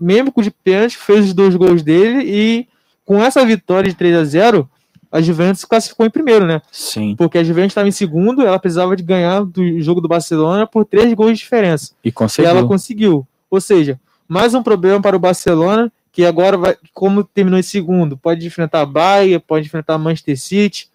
mesmo 0.00 0.32
com 0.32 0.40
o 0.40 0.44
de 0.44 0.50
pênalti, 0.50 0.96
fez 0.96 1.26
os 1.26 1.34
dois 1.34 1.54
gols 1.54 1.82
dele 1.82 2.22
e 2.24 2.68
com 3.04 3.22
essa 3.22 3.44
vitória 3.44 3.90
de 3.90 3.96
3 3.96 4.16
a 4.16 4.24
0 4.24 4.70
a 5.10 5.20
Juventus 5.20 5.64
classificou 5.64 6.04
em 6.04 6.10
primeiro, 6.10 6.46
né? 6.46 6.60
Sim. 6.70 7.14
Porque 7.16 7.38
a 7.38 7.44
Juventus 7.44 7.70
estava 7.70 7.88
em 7.88 7.92
segundo, 7.92 8.46
ela 8.46 8.58
precisava 8.58 8.94
de 8.94 9.02
ganhar 9.02 9.42
do 9.44 9.80
jogo 9.80 10.00
do 10.00 10.08
Barcelona 10.08 10.66
por 10.66 10.84
três 10.84 11.12
gols 11.14 11.32
de 11.32 11.38
diferença. 11.38 11.94
E 12.04 12.12
conseguiu. 12.12 12.46
E 12.46 12.50
ela 12.50 12.66
conseguiu. 12.66 13.26
Ou 13.50 13.60
seja, 13.60 13.98
mais 14.28 14.52
um 14.54 14.62
problema 14.62 15.00
para 15.00 15.16
o 15.16 15.18
Barcelona, 15.20 15.90
que 16.12 16.24
agora 16.24 16.58
vai, 16.58 16.76
como 16.92 17.24
terminou 17.24 17.58
em 17.58 17.62
segundo, 17.62 18.16
pode 18.16 18.46
enfrentar 18.46 18.82
a 18.82 18.86
Bahia, 18.86 19.40
pode 19.40 19.66
enfrentar 19.66 19.94
a 19.94 19.98
Manchester 19.98 20.38
City, 20.38 20.88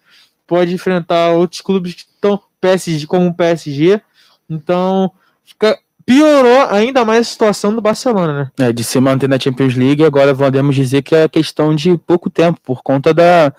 pode 0.46 0.72
enfrentar 0.72 1.32
outros 1.32 1.60
clubes 1.60 1.94
que 1.94 2.02
estão 2.02 2.40
PSG, 2.60 3.06
como 3.06 3.28
o 3.28 3.34
PSG. 3.34 4.00
Então, 4.48 5.10
fica 5.44 5.78
piorou 6.06 6.66
ainda 6.70 7.04
mais 7.04 7.20
a 7.20 7.30
situação 7.30 7.74
do 7.74 7.80
Barcelona, 7.80 8.50
né? 8.58 8.68
É, 8.68 8.72
de 8.72 8.84
se 8.84 8.98
manter 9.00 9.28
na 9.28 9.38
Champions 9.38 9.74
League, 9.74 10.04
agora 10.04 10.34
podemos 10.34 10.74
dizer 10.74 11.02
que 11.02 11.14
é 11.14 11.28
questão 11.28 11.74
de 11.74 11.96
pouco 11.98 12.28
tempo, 12.28 12.60
por 12.62 12.82
conta 12.82 13.14
da, 13.14 13.52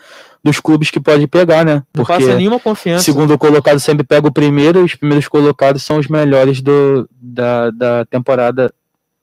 dos 0.44 0.60
clubes 0.60 0.92
que 0.92 1.00
pode 1.00 1.26
pegar, 1.28 1.66
né? 1.66 1.84
Porque 1.92 2.12
Não 2.12 2.20
passa 2.20 2.36
nenhuma 2.36 2.60
confiança. 2.60 3.04
Segundo 3.04 3.38
colocado 3.38 3.80
sempre 3.80 4.06
pega 4.06 4.28
o 4.28 4.32
primeiro, 4.32 4.84
os 4.84 4.96
primeiros 4.96 5.28
colocados 5.28 5.84
são 5.84 5.98
os 5.98 6.08
melhores 6.08 6.62
do, 6.62 7.10
da, 7.12 7.72
da 7.72 8.06
temporada 8.06 8.72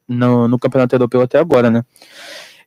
no, 0.08 0.48
no 0.48 0.58
Campeonato 0.58 0.94
Europeu 0.94 1.22
até 1.22 1.38
agora, 1.38 1.70
né? 1.70 1.82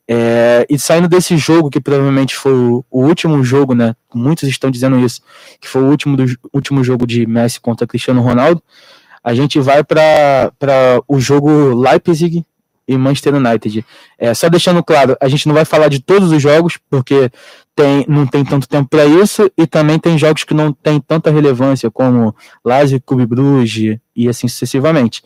É, 0.07 0.67
e 0.69 0.77
saindo 0.77 1.07
desse 1.07 1.35
jogo, 1.35 1.69
que 1.69 1.81
provavelmente 1.81 2.35
foi 2.35 2.53
o, 2.53 2.85
o, 2.91 3.01
último 3.01 3.43
jogo, 3.43 3.73
né? 3.73 3.95
Muitos 4.13 4.47
estão 4.47 4.69
dizendo 4.69 4.99
isso, 4.99 5.19
que 5.59 5.67
foi 5.67 5.81
o 5.81 5.87
último, 5.87 6.15
do, 6.15 6.25
último 6.53 6.83
jogo 6.83 7.07
de 7.07 7.25
Messi 7.25 7.59
contra 7.59 7.87
Cristiano 7.87 8.21
Ronaldo 8.21 8.61
a 9.25 9.33
gente 9.33 9.59
vai 9.59 9.83
para 9.83 10.51
o 11.07 11.19
jogo 11.19 11.49
Leipzig 11.73 12.45
e 12.87 12.95
Manchester 12.95 13.33
United. 13.33 13.83
É, 14.19 14.31
só 14.35 14.47
deixando 14.47 14.83
claro, 14.83 15.17
a 15.19 15.27
gente 15.27 15.47
não 15.47 15.55
vai 15.55 15.65
falar 15.65 15.87
de 15.87 15.99
todos 15.99 16.31
os 16.31 16.39
jogos, 16.39 16.77
porque 16.87 17.31
tem, 17.75 18.05
não 18.07 18.27
tem 18.27 18.45
tanto 18.45 18.69
tempo 18.69 18.87
para 18.87 19.03
isso, 19.03 19.51
e 19.57 19.65
também 19.65 19.97
tem 19.97 20.15
jogos 20.15 20.43
que 20.43 20.53
não 20.53 20.71
têm 20.71 20.99
tanta 20.99 21.31
relevância, 21.31 21.89
como 21.89 22.35
Lazio, 22.63 23.01
Clube 23.01 23.25
Bruges 23.25 23.97
e 24.15 24.29
assim 24.29 24.47
sucessivamente. 24.47 25.23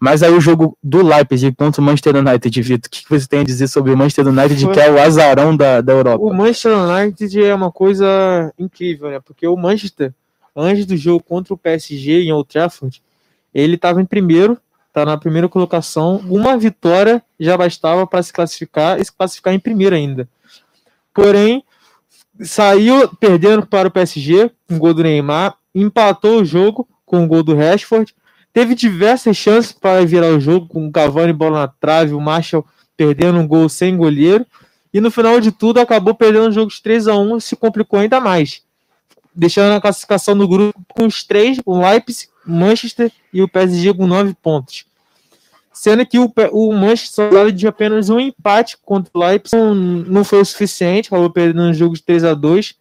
Mas 0.00 0.22
aí 0.22 0.32
o 0.32 0.40
jogo 0.40 0.74
do 0.82 1.06
Leipzig 1.06 1.54
contra 1.54 1.82
o 1.82 1.84
Manchester 1.84 2.16
United, 2.16 2.62
Vitor, 2.62 2.88
o 2.88 2.90
que 2.90 3.04
você 3.10 3.28
tem 3.28 3.40
a 3.40 3.44
dizer 3.44 3.68
sobre 3.68 3.92
o 3.92 3.96
Manchester 3.98 4.28
United, 4.28 4.66
que 4.68 4.80
é 4.80 4.90
o 4.90 4.98
azarão 4.98 5.54
da, 5.54 5.82
da 5.82 5.92
Europa? 5.92 6.24
O 6.24 6.32
Manchester 6.32 6.72
United 6.72 7.44
é 7.44 7.54
uma 7.54 7.70
coisa 7.70 8.50
incrível, 8.58 9.10
né? 9.10 9.20
Porque 9.20 9.46
o 9.46 9.58
Manchester, 9.58 10.14
antes 10.56 10.86
do 10.86 10.96
jogo 10.96 11.22
contra 11.22 11.52
o 11.52 11.58
PSG 11.58 12.22
em 12.22 12.32
Old 12.32 12.48
Trafford, 12.48 13.02
ele 13.54 13.74
estava 13.74 14.00
em 14.00 14.06
primeiro, 14.06 14.58
está 14.88 15.04
na 15.04 15.16
primeira 15.16 15.48
colocação. 15.48 16.22
Uma 16.28 16.56
vitória 16.56 17.22
já 17.38 17.56
bastava 17.56 18.06
para 18.06 18.22
se 18.22 18.32
classificar 18.32 19.00
e 19.00 19.04
se 19.04 19.12
classificar 19.12 19.54
em 19.54 19.58
primeiro 19.58 19.96
ainda. 19.96 20.28
Porém, 21.14 21.64
saiu 22.40 23.08
perdendo 23.16 23.66
para 23.66 23.88
o 23.88 23.90
PSG 23.90 24.50
com 24.66 24.74
um 24.74 24.78
gol 24.78 24.94
do 24.94 25.02
Neymar, 25.02 25.54
empatou 25.74 26.40
o 26.40 26.44
jogo 26.44 26.88
com 27.04 27.18
o 27.18 27.22
um 27.22 27.28
gol 27.28 27.42
do 27.42 27.54
Rashford, 27.54 28.14
teve 28.52 28.74
diversas 28.74 29.36
chances 29.36 29.72
para 29.72 30.04
virar 30.04 30.28
o 30.28 30.40
jogo 30.40 30.66
com 30.66 30.86
o 30.86 30.92
Cavani 30.92 31.32
bola 31.32 31.60
na 31.60 31.68
trave, 31.68 32.14
o 32.14 32.20
Marshall 32.20 32.66
perdendo 32.96 33.38
um 33.38 33.46
gol 33.46 33.68
sem 33.68 33.96
goleiro 33.96 34.46
e 34.92 35.00
no 35.00 35.10
final 35.10 35.40
de 35.40 35.50
tudo 35.50 35.80
acabou 35.80 36.14
perdendo 36.14 36.48
o 36.48 36.52
jogo 36.52 36.70
de 36.70 36.82
3 36.82 37.08
a 37.08 37.16
1 37.16 37.36
e 37.36 37.40
se 37.40 37.56
complicou 37.56 37.98
ainda 37.98 38.20
mais, 38.20 38.62
deixando 39.34 39.74
a 39.74 39.80
classificação 39.80 40.36
do 40.36 40.46
grupo 40.46 40.80
com 40.88 41.06
os 41.06 41.24
três, 41.24 41.58
o 41.64 41.78
Leipzig, 41.78 42.28
Manchester 42.46 43.10
e 43.32 43.42
o 43.42 43.48
PSG 43.48 43.94
com 43.94 44.06
nove 44.06 44.34
pontos. 44.34 44.84
Sendo 45.72 46.04
que 46.04 46.18
o, 46.18 46.32
o 46.52 46.72
Manchester 46.72 47.32
só 47.32 47.48
de 47.48 47.66
apenas 47.66 48.10
um 48.10 48.20
empate 48.20 48.76
contra 48.84 49.10
o 49.14 49.18
Leipzig 49.18 49.56
não, 49.56 49.74
não 49.74 50.24
foi 50.24 50.40
o 50.40 50.44
suficiente, 50.44 51.08
acabou 51.08 51.30
perdendo 51.30 51.62
um 51.62 51.74
jogo 51.74 51.94
de 51.94 52.02
3 52.02 52.24
a 52.24 52.34
2 52.34 52.74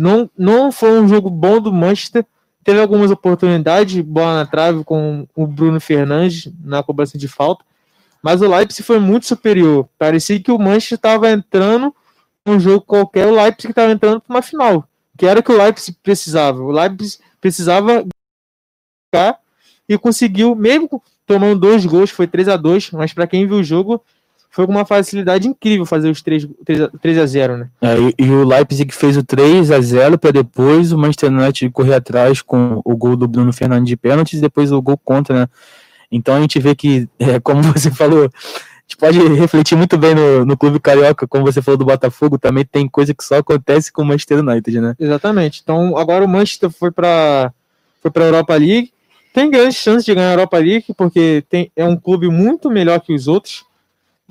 não, 0.00 0.30
não 0.36 0.72
foi 0.72 0.98
um 0.98 1.06
jogo 1.06 1.28
bom 1.28 1.60
do 1.60 1.70
Manchester. 1.70 2.24
Teve 2.64 2.80
algumas 2.80 3.10
oportunidades, 3.10 4.00
bola 4.02 4.36
na 4.36 4.46
trave 4.46 4.82
com 4.82 5.26
o 5.34 5.46
Bruno 5.46 5.78
Fernandes 5.78 6.50
na 6.64 6.82
cobrança 6.82 7.18
de 7.18 7.28
falta. 7.28 7.62
Mas 8.22 8.40
o 8.40 8.48
Leipzig 8.48 8.82
foi 8.82 8.98
muito 8.98 9.26
superior. 9.26 9.86
Parecia 9.98 10.40
que 10.40 10.50
o 10.50 10.58
Manchester 10.58 10.96
estava 10.96 11.30
entrando 11.30 11.94
num 12.46 12.58
jogo 12.58 12.80
qualquer, 12.80 13.26
o 13.26 13.34
Leipzig 13.34 13.70
estava 13.70 13.92
entrando 13.92 14.20
para 14.20 14.34
uma 14.34 14.42
final, 14.42 14.88
que 15.18 15.26
era 15.26 15.40
o 15.40 15.42
que 15.42 15.52
o 15.52 15.56
Leipzig 15.56 15.96
precisava. 16.02 16.62
O 16.62 16.70
Leipzig 16.70 17.18
precisava 17.38 18.04
e 19.88 19.98
conseguiu, 19.98 20.54
mesmo 20.54 21.02
tomando 21.26 21.60
dois 21.60 21.84
gols, 21.84 22.10
foi 22.10 22.26
3 22.26 22.48
a 22.48 22.56
2 22.56 22.90
mas 22.92 23.12
para 23.12 23.26
quem 23.26 23.46
viu 23.46 23.56
o 23.56 23.64
jogo, 23.64 24.02
foi 24.50 24.66
com 24.66 24.72
uma 24.72 24.84
facilidade 24.84 25.46
incrível 25.46 25.86
fazer 25.86 26.10
os 26.10 26.20
3, 26.20 26.48
3, 26.64 26.88
3 27.00 27.18
a 27.18 27.26
0 27.26 27.56
né? 27.56 27.68
É, 27.80 27.96
e, 27.98 28.14
e, 28.18 28.30
o 28.30 28.44
Leipzig 28.44 28.92
fez 28.92 29.16
o 29.16 29.22
3 29.22 29.70
a 29.70 29.80
0 29.80 30.18
para 30.18 30.32
depois 30.32 30.90
o 30.90 30.98
Manchester 30.98 31.30
United 31.30 31.70
correr 31.70 31.94
atrás 31.94 32.42
com 32.42 32.82
o 32.84 32.96
gol 32.96 33.16
do 33.16 33.28
Bruno 33.28 33.52
Fernandes 33.52 33.88
de 33.88 33.96
pênalti 33.96 34.34
e 34.34 34.40
depois 34.40 34.72
o 34.72 34.82
gol 34.82 34.98
contra, 34.98 35.40
né? 35.40 35.48
Então 36.10 36.34
a 36.34 36.40
gente 36.40 36.58
vê 36.58 36.74
que, 36.74 37.08
é, 37.18 37.38
como 37.38 37.62
você 37.62 37.92
falou, 37.92 38.24
a 38.24 38.82
gente 38.82 38.96
pode 38.98 39.18
refletir 39.34 39.76
muito 39.76 39.96
bem 39.96 40.16
no, 40.16 40.44
no 40.44 40.56
clube 40.56 40.80
carioca, 40.80 41.28
como 41.28 41.44
você 41.44 41.62
falou 41.62 41.78
do 41.78 41.84
Botafogo, 41.84 42.36
também 42.36 42.64
tem 42.64 42.88
coisa 42.88 43.14
que 43.14 43.22
só 43.22 43.36
acontece 43.36 43.92
com 43.92 44.02
o 44.02 44.04
Manchester 44.04 44.40
United, 44.40 44.80
né? 44.80 44.96
Exatamente. 44.98 45.60
Então 45.62 45.96
agora 45.96 46.24
o 46.24 46.28
Manchester 46.28 46.70
foi 46.70 46.90
para 46.90 47.52
foi 48.02 48.10
para 48.10 48.24
a 48.24 48.26
Europa 48.26 48.56
League, 48.56 48.92
tem 49.32 49.50
grandes 49.50 49.76
chances 49.76 50.04
de 50.04 50.14
ganhar 50.14 50.30
a 50.30 50.32
Europa 50.32 50.58
League, 50.58 50.86
porque 50.96 51.44
tem, 51.48 51.70
é 51.76 51.84
um 51.84 51.96
clube 51.96 52.28
muito 52.28 52.70
melhor 52.70 53.00
que 53.00 53.12
os 53.12 53.28
outros 53.28 53.64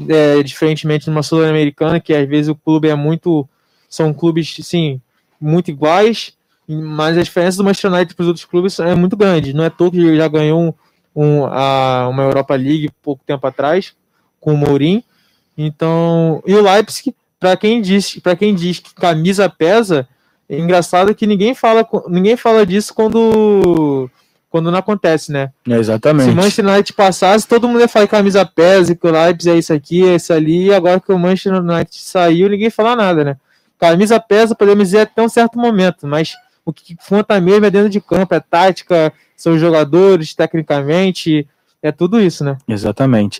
é, 0.08 0.42
diferentemente 0.44 1.06
de 1.06 1.10
uma 1.10 1.24
sul-americana, 1.24 2.00
que 2.00 2.14
às 2.14 2.28
vezes 2.28 2.50
o 2.50 2.56
clube 2.56 2.88
é 2.88 2.96
muito. 2.96 3.48
São 3.90 4.14
clubes, 4.14 4.56
sim, 4.62 5.02
muito 5.42 5.72
iguais, 5.72 6.34
mas 6.68 7.18
a 7.18 7.24
diferença 7.24 7.58
do 7.58 7.64
Manchester 7.64 7.92
United 7.92 8.16
para 8.16 8.24
os 8.24 8.28
outros 8.28 8.46
clubes 8.46 8.80
é 8.80 8.94
muito 8.94 9.18
grande. 9.18 9.54
Não 9.54 9.64
é 9.64 9.70
todo 9.70 9.92
que 9.92 10.16
já 10.16 10.28
ganhou 10.28 10.62
um, 10.62 10.74
um, 11.16 11.46
a, 11.46 12.08
uma 12.08 12.24
Europa 12.24 12.56
League 12.56 12.92
pouco 13.02 13.24
tempo 13.26 13.46
atrás, 13.48 13.96
com 14.40 14.54
o 14.54 14.58
Mourinho. 14.58 15.04
Então, 15.58 16.44
e 16.46 16.54
o 16.54 16.62
Leipzig, 16.62 17.16
para 17.40 17.58
quem 17.58 17.82
diz, 17.82 18.20
para 18.20 18.36
quem 18.36 18.54
diz 18.54 18.80
que 18.80 18.94
camisa 18.94 19.50
pesa, 19.50 20.08
é 20.48 20.60
engraçado 20.60 21.16
que 21.16 21.26
ninguém 21.26 21.56
fala, 21.56 21.88
ninguém 22.08 22.38
fala 22.38 22.66
disso 22.66 22.94
quando 22.94 24.10
quando 24.50 24.72
não 24.72 24.80
acontece, 24.80 25.32
né? 25.32 25.52
É 25.68 25.78
exatamente. 25.78 26.26
Se 26.26 26.32
o 26.32 26.36
Manchester 26.36 26.66
United 26.66 26.94
passasse, 26.94 27.48
todo 27.48 27.68
mundo 27.68 27.82
ia 27.82 27.88
falar 27.88 28.08
que 28.08 28.12
camisa 28.12 28.46
pesa, 28.46 28.96
que 28.96 29.08
o 29.08 29.12
Leipzig 29.12 29.56
é 29.56 29.58
isso 29.58 29.74
aqui, 29.74 30.08
é 30.08 30.16
isso 30.16 30.34
ali, 30.34 30.66
e 30.66 30.74
agora 30.74 31.00
que 31.00 31.12
o 31.12 31.20
Manchester 31.20 31.62
United 31.62 31.96
saiu, 31.96 32.50
ninguém 32.50 32.70
fala 32.70 32.96
nada, 32.96 33.24
né? 33.24 33.38
Camisa 33.80 34.20
pesa, 34.20 34.56
podemos 34.56 34.86
dizer 34.86 35.02
até 35.02 35.22
um 35.22 35.30
certo 35.30 35.58
momento, 35.58 36.08
mas 36.08 36.34
o 36.66 36.74
que 36.74 36.98
conta 37.08 37.40
mesmo 37.40 37.66
é 37.66 37.70
dentro 37.70 37.90
de 37.90 38.02
campo, 38.02 38.34
é 38.34 38.40
tática, 38.40 39.14
são 39.38 39.54
os 39.54 39.62
jogadores, 39.62 40.34
tecnicamente, 40.34 41.48
é 41.82 41.92
tudo 41.92 42.20
isso, 42.20 42.44
né? 42.44 42.58
Exatamente. 42.68 43.40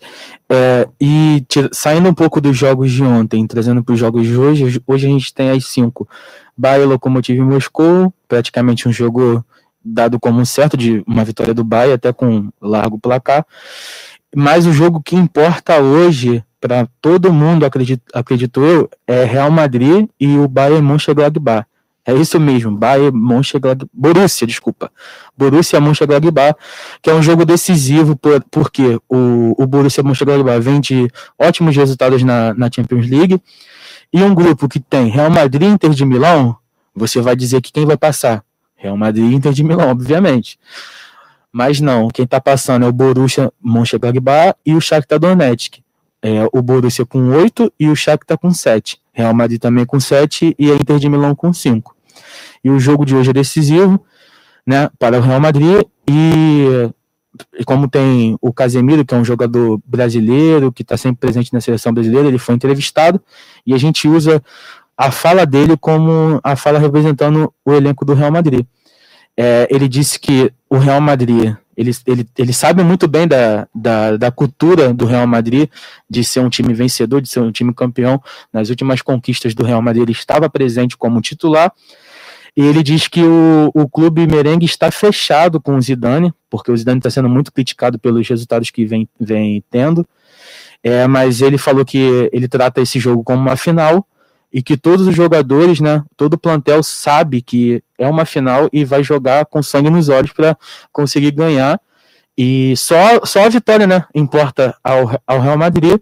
É, 0.50 0.88
e 1.00 1.44
saindo 1.74 2.08
um 2.08 2.14
pouco 2.14 2.40
dos 2.40 2.56
jogos 2.56 2.92
de 2.92 3.04
ontem, 3.04 3.46
trazendo 3.46 3.84
para 3.84 3.94
os 3.94 4.00
jogos 4.00 4.26
de 4.26 4.38
hoje, 4.38 4.82
hoje 4.88 5.08
a 5.08 5.10
gente 5.10 5.34
tem 5.34 5.50
as 5.50 5.66
cinco. 5.66 6.08
Bayern 6.58 6.86
Lokomotiv 6.86 7.40
Moscou, 7.42 8.14
praticamente 8.28 8.88
um 8.88 8.94
jogo 8.94 9.44
dado 9.84 10.20
como 10.20 10.46
certo 10.46 10.76
de 10.76 11.04
uma 11.08 11.24
vitória 11.24 11.54
do 11.54 11.64
Bahia, 11.64 11.96
até 11.96 12.12
com 12.14 12.50
largo 12.62 13.00
placar. 13.00 13.46
Mas 14.36 14.66
o 14.66 14.74
jogo 14.74 15.02
que 15.02 15.16
importa 15.16 15.80
hoje, 15.80 16.44
para 16.62 16.88
todo 17.02 17.34
mundo, 17.34 17.66
acredito, 17.66 18.04
acredito 18.14 18.64
eu, 18.64 18.90
é 19.08 19.24
Real 19.24 19.50
Madrid 19.50 20.08
e 20.20 20.38
o 20.38 20.48
Bayern 20.48 20.86
Mönchengladbach. 20.86 21.66
É 22.06 22.14
isso 22.14 22.40
mesmo, 22.40 22.76
Bayern 22.76 23.18
Mönchengladbach, 23.18 23.90
Borussia, 23.94 24.46
desculpa. 24.46 24.92
Borussia 25.38 25.80
Mönchengladbach, 25.80 26.56
que 27.02 27.10
é 27.10 27.14
um 27.14 27.22
jogo 27.22 27.46
decisivo 27.46 28.16
por, 28.16 28.44
porque 28.52 29.00
o, 29.10 29.56
o 29.58 29.68
Borussia 29.68 30.04
Mönchengladbach 30.04 30.60
vem 30.60 30.80
de 30.80 31.08
ótimos 31.38 31.76
resultados 31.76 32.24
na, 32.24 32.54
na 32.54 32.70
Champions 32.72 33.08
League 33.08 33.42
e 34.12 34.24
um 34.24 34.34
grupo 34.34 34.68
que 34.68 34.80
tem 34.80 35.08
Real 35.08 35.30
Madrid 35.30 35.70
Inter 35.70 35.92
de 35.92 36.04
Milão, 36.04 36.58
você 36.96 37.22
vai 37.22 37.36
dizer 37.36 37.62
que 37.62 37.72
quem 37.72 37.86
vai 37.86 37.96
passar? 37.98 38.44
Real 38.80 38.96
Madrid 38.96 39.30
e 39.30 39.36
Inter 39.36 39.52
de 39.52 39.64
Milão, 39.64 39.90
obviamente. 39.90 40.58
Mas 41.52 41.82
não, 41.82 42.08
quem 42.08 42.24
está 42.24 42.40
passando 42.40 42.86
é 42.86 42.88
o 42.88 42.94
Borussia 42.94 43.52
Mönchengladbach 43.62 44.56
e 44.66 44.74
o 44.74 44.82
Shakhtar 44.82 45.20
Donetsk. 45.20 45.80
É, 46.22 46.48
o 46.54 46.62
Borussia 46.62 47.06
com 47.06 47.30
8 47.30 47.74
e 47.80 47.90
o 47.90 47.96
Shakhtar 47.96 48.38
com 48.38 48.52
7. 48.52 49.00
Real 49.14 49.34
Madrid 49.34 49.60
também 49.60 49.86
com 49.86 50.00
7 50.00 50.56
e 50.58 50.72
a 50.72 50.76
Inter 50.76 50.98
de 50.98 51.10
Milão 51.10 51.36
com 51.36 51.54
5. 51.54 51.96
E 52.64 52.70
o 52.70 52.80
jogo 52.80 53.06
de 53.06 53.16
hoje 53.16 53.32
é 53.32 53.34
decisivo 53.34 54.04
né, 54.66 54.90
para 54.98 55.18
o 55.18 55.22
Real 55.22 55.40
Madrid 55.40 55.82
e 56.08 56.90
como 57.66 57.88
tem 57.88 58.38
o 58.42 58.52
Casemiro, 58.52 59.06
que 59.06 59.14
é 59.14 59.18
um 59.18 59.26
jogador 59.26 59.80
brasileiro, 59.86 60.72
que 60.72 60.82
está 60.82 60.98
sempre 60.98 61.20
presente 61.20 61.54
na 61.54 61.62
seleção 61.62 61.94
brasileira, 61.94 62.28
ele 62.28 62.38
foi 62.38 62.56
entrevistado 62.56 63.22
e 63.66 63.74
a 63.74 63.78
gente 63.78 64.08
usa 64.08 64.42
a 65.00 65.12
fala 65.12 65.46
dele 65.46 65.78
como 65.78 66.42
a 66.44 66.58
fala 66.58 66.78
representando 66.78 67.54
o 67.64 67.72
elenco 67.72 68.04
do 68.04 68.14
Real 68.14 68.30
Madrid. 68.30 68.66
É, 69.38 69.66
ele 69.72 69.88
disse 69.88 70.20
que 70.20 70.52
o 70.70 70.78
Real 70.78 71.00
Madrid, 71.00 71.56
ele, 71.78 71.92
ele, 72.06 72.28
ele 72.38 72.52
sabe 72.52 72.84
muito 72.84 73.08
bem 73.08 73.26
da, 73.26 73.66
da, 73.74 74.18
da, 74.18 74.30
cultura 74.30 74.94
do 74.94 75.06
Real 75.06 75.26
Madrid, 75.26 75.70
de 76.10 76.22
ser 76.22 76.42
um 76.42 76.50
time 76.50 76.74
vencedor, 76.74 77.22
de 77.22 77.30
ser 77.30 77.40
um 77.40 77.50
time 77.50 77.74
campeão. 77.74 78.22
Nas 78.52 78.70
últimas 78.70 79.02
conquistas 79.02 79.56
do 79.56 79.64
Real 79.64 79.82
Madrid, 79.82 80.04
ele 80.04 80.12
estava 80.12 80.50
presente 80.50 80.98
como 80.98 81.22
titular. 81.22 81.72
E 82.54 82.62
ele 82.62 82.84
diz 82.84 83.08
que 83.08 83.24
o, 83.24 83.72
o 83.74 83.88
clube 83.88 84.28
merengue 84.28 84.66
está 84.66 84.92
fechado 84.92 85.62
com 85.62 85.78
o 85.78 85.82
Zidane, 85.82 86.34
porque 86.50 86.74
o 86.74 86.76
Zidane 86.76 87.00
está 87.00 87.10
sendo 87.10 87.30
muito 87.30 87.54
criticado 87.54 87.98
pelos 87.98 88.28
resultados 88.28 88.70
que 88.70 88.86
vem, 88.86 89.08
vem 89.18 89.64
tendo. 89.72 90.06
É, 90.84 91.08
mas 91.08 91.42
ele 91.42 91.58
falou 91.58 91.86
que 91.86 92.30
ele 92.34 92.50
trata 92.50 92.82
esse 92.82 93.00
jogo 93.00 93.24
como 93.24 93.42
uma 93.42 93.56
final 93.56 94.06
e 94.52 94.62
que 94.64 94.76
todos 94.76 95.08
os 95.08 95.16
jogadores, 95.16 95.80
né, 95.80 96.04
todo 96.18 96.34
o 96.34 96.38
plantel 96.38 96.82
sabe 96.82 97.42
que 97.42 97.84
é 97.98 98.08
uma 98.08 98.26
final 98.26 98.68
e 98.74 98.84
vai 98.84 99.04
jogar 99.04 99.46
com 99.46 99.62
sangue 99.62 99.90
nos 99.90 100.10
olhos 100.10 100.32
para 100.32 100.58
conseguir 100.92 101.32
ganhar. 101.32 101.80
E 102.38 102.76
só, 102.76 103.24
só 103.26 103.46
a 103.46 103.50
vitória, 103.50 103.86
né, 103.86 104.06
importa 104.14 104.76
ao, 104.84 105.20
ao 105.28 105.40
Real 105.40 105.58
Madrid, 105.58 106.00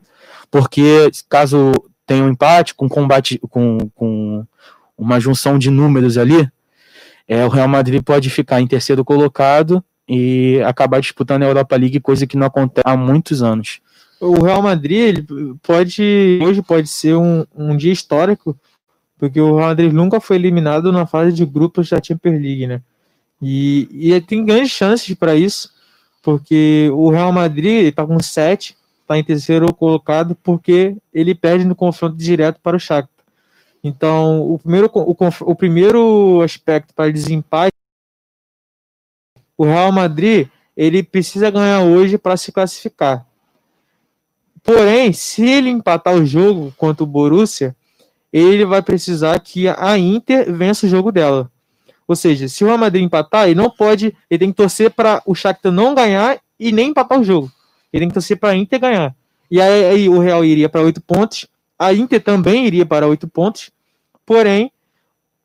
porque 0.49 1.09
caso 1.27 1.73
tenha 2.05 2.23
um 2.23 2.29
empate 2.29 2.73
com 2.73 2.87
combate 2.87 3.39
com, 3.49 3.77
com 3.93 4.45
uma 4.97 5.19
junção 5.19 5.59
de 5.59 5.69
números 5.69 6.17
ali, 6.17 6.49
é, 7.27 7.45
o 7.45 7.49
Real 7.49 7.67
Madrid 7.67 8.01
pode 8.01 8.29
ficar 8.29 8.61
em 8.61 8.67
terceiro 8.67 9.03
colocado 9.03 9.83
e 10.07 10.61
acabar 10.65 11.01
disputando 11.01 11.43
a 11.43 11.47
Europa 11.47 11.75
League, 11.75 11.99
coisa 11.99 12.25
que 12.25 12.37
não 12.37 12.47
acontece 12.47 12.83
há 12.85 12.95
muitos 12.95 13.43
anos 13.43 13.81
o 14.19 14.43
Real 14.43 14.61
Madrid 14.61 15.25
pode 15.61 16.39
hoje 16.41 16.61
pode 16.61 16.87
ser 16.87 17.15
um, 17.15 17.45
um 17.55 17.75
dia 17.77 17.91
histórico 17.91 18.57
porque 19.17 19.41
o 19.41 19.55
Real 19.55 19.69
Madrid 19.69 19.91
nunca 19.91 20.19
foi 20.19 20.35
eliminado 20.35 20.91
na 20.91 21.05
fase 21.05 21.33
de 21.33 21.45
grupos 21.45 21.89
da 21.89 22.01
Champions 22.01 22.41
League, 22.41 22.67
né? 22.67 22.81
E, 23.41 23.87
e 23.91 24.21
tem 24.21 24.45
grandes 24.45 24.71
chances 24.71 25.13
para 25.15 25.35
isso, 25.35 25.71
porque 26.21 26.89
o 26.93 27.09
Real 27.09 27.31
Madrid 27.31 27.87
está 27.87 28.05
com 28.05 28.21
7, 28.21 28.75
está 29.01 29.17
em 29.17 29.23
terceiro 29.23 29.73
colocado, 29.73 30.35
porque 30.35 30.95
ele 31.13 31.33
perde 31.33 31.65
no 31.65 31.75
confronto 31.75 32.15
direto 32.15 32.59
para 32.61 32.77
o 32.77 32.79
Shakhtar. 32.79 33.09
Então, 33.83 34.41
o 34.41 34.59
primeiro, 34.59 34.89
o, 34.93 35.15
o 35.41 35.55
primeiro 35.55 36.41
aspecto 36.41 36.93
para 36.93 37.11
desempate, 37.11 37.73
o 39.57 39.65
Real 39.65 39.91
Madrid 39.91 40.47
ele 40.75 41.01
precisa 41.01 41.49
ganhar 41.49 41.81
hoje 41.81 42.17
para 42.17 42.37
se 42.37 42.51
classificar. 42.51 43.25
Porém, 44.63 45.13
se 45.13 45.45
ele 45.45 45.69
empatar 45.69 46.15
o 46.15 46.25
jogo 46.25 46.73
contra 46.77 47.03
o 47.03 47.07
Borussia, 47.07 47.75
ele 48.31 48.65
vai 48.65 48.81
precisar 48.81 49.39
que 49.39 49.67
a 49.67 49.97
Inter 49.97 50.51
vença 50.53 50.85
o 50.85 50.89
jogo 50.89 51.11
dela. 51.11 51.49
Ou 52.07 52.15
seja, 52.15 52.47
se 52.47 52.63
o 52.63 52.67
Real 52.67 52.77
Madrid 52.77 53.03
empatar, 53.03 53.45
ele 53.45 53.55
não 53.55 53.69
pode, 53.69 54.15
ele 54.29 54.39
tem 54.39 54.51
que 54.51 54.57
torcer 54.57 54.91
para 54.91 55.21
o 55.25 55.35
Shakhtar 55.35 55.71
não 55.71 55.93
ganhar 55.93 56.39
e 56.59 56.71
nem 56.71 56.89
empatar 56.89 57.19
o 57.19 57.23
jogo. 57.23 57.51
Ele 57.91 58.01
tem 58.01 58.07
que 58.09 58.13
torcer 58.13 58.37
para 58.37 58.49
a 58.49 58.55
Inter 58.55 58.79
ganhar. 58.79 59.15
E 59.49 59.61
aí, 59.61 59.85
aí 59.85 60.09
o 60.09 60.19
Real 60.19 60.43
iria 60.43 60.69
para 60.69 60.81
oito 60.81 61.01
pontos, 61.01 61.47
a 61.77 61.93
Inter 61.93 62.21
também 62.21 62.65
iria 62.65 62.85
para 62.85 63.07
oito 63.07 63.27
pontos. 63.27 63.71
Porém, 64.25 64.71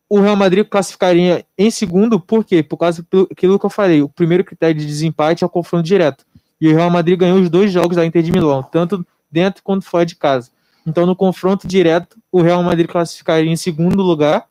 o 0.09 0.21
Real 0.21 0.37
Madrid 0.37 0.67
classificaria 0.69 1.45
em 1.57 1.71
segundo, 1.71 2.21
por 2.21 2.45
quê? 2.45 2.63
Por 2.63 2.77
causa 2.77 3.05
daquilo 3.11 3.59
que 3.59 3.67
eu 3.67 3.71
falei. 3.71 4.03
O 4.03 4.09
primeiro 4.09 4.45
critério 4.45 4.79
de 4.79 4.87
desempate 4.87 5.43
é 5.43 5.47
o 5.47 5.51
confronto 5.51 5.85
direto. 5.85 6.25
E 6.63 6.69
o 6.69 6.77
Real 6.77 6.91
Madrid 6.91 7.19
ganhou 7.19 7.41
os 7.41 7.51
dois 7.51 7.73
jogos 7.73 7.97
da 7.97 8.07
Inter 8.07 8.23
de 8.23 8.31
Milão, 8.31 8.63
tanto 8.63 9.05
dentro 9.29 9.65
quanto 9.65 9.85
fora 9.85 10.07
de 10.07 10.15
casa. 10.15 10.49
Então, 10.87 11.05
no 11.05 11.17
confronto 11.17 11.67
direto, 11.67 12.17
o 12.31 12.41
Real 12.41 12.63
Madrid 12.63 12.89
classificaria 12.89 13.51
em 13.51 13.57
segundo 13.57 14.01
lugar, 14.01 14.47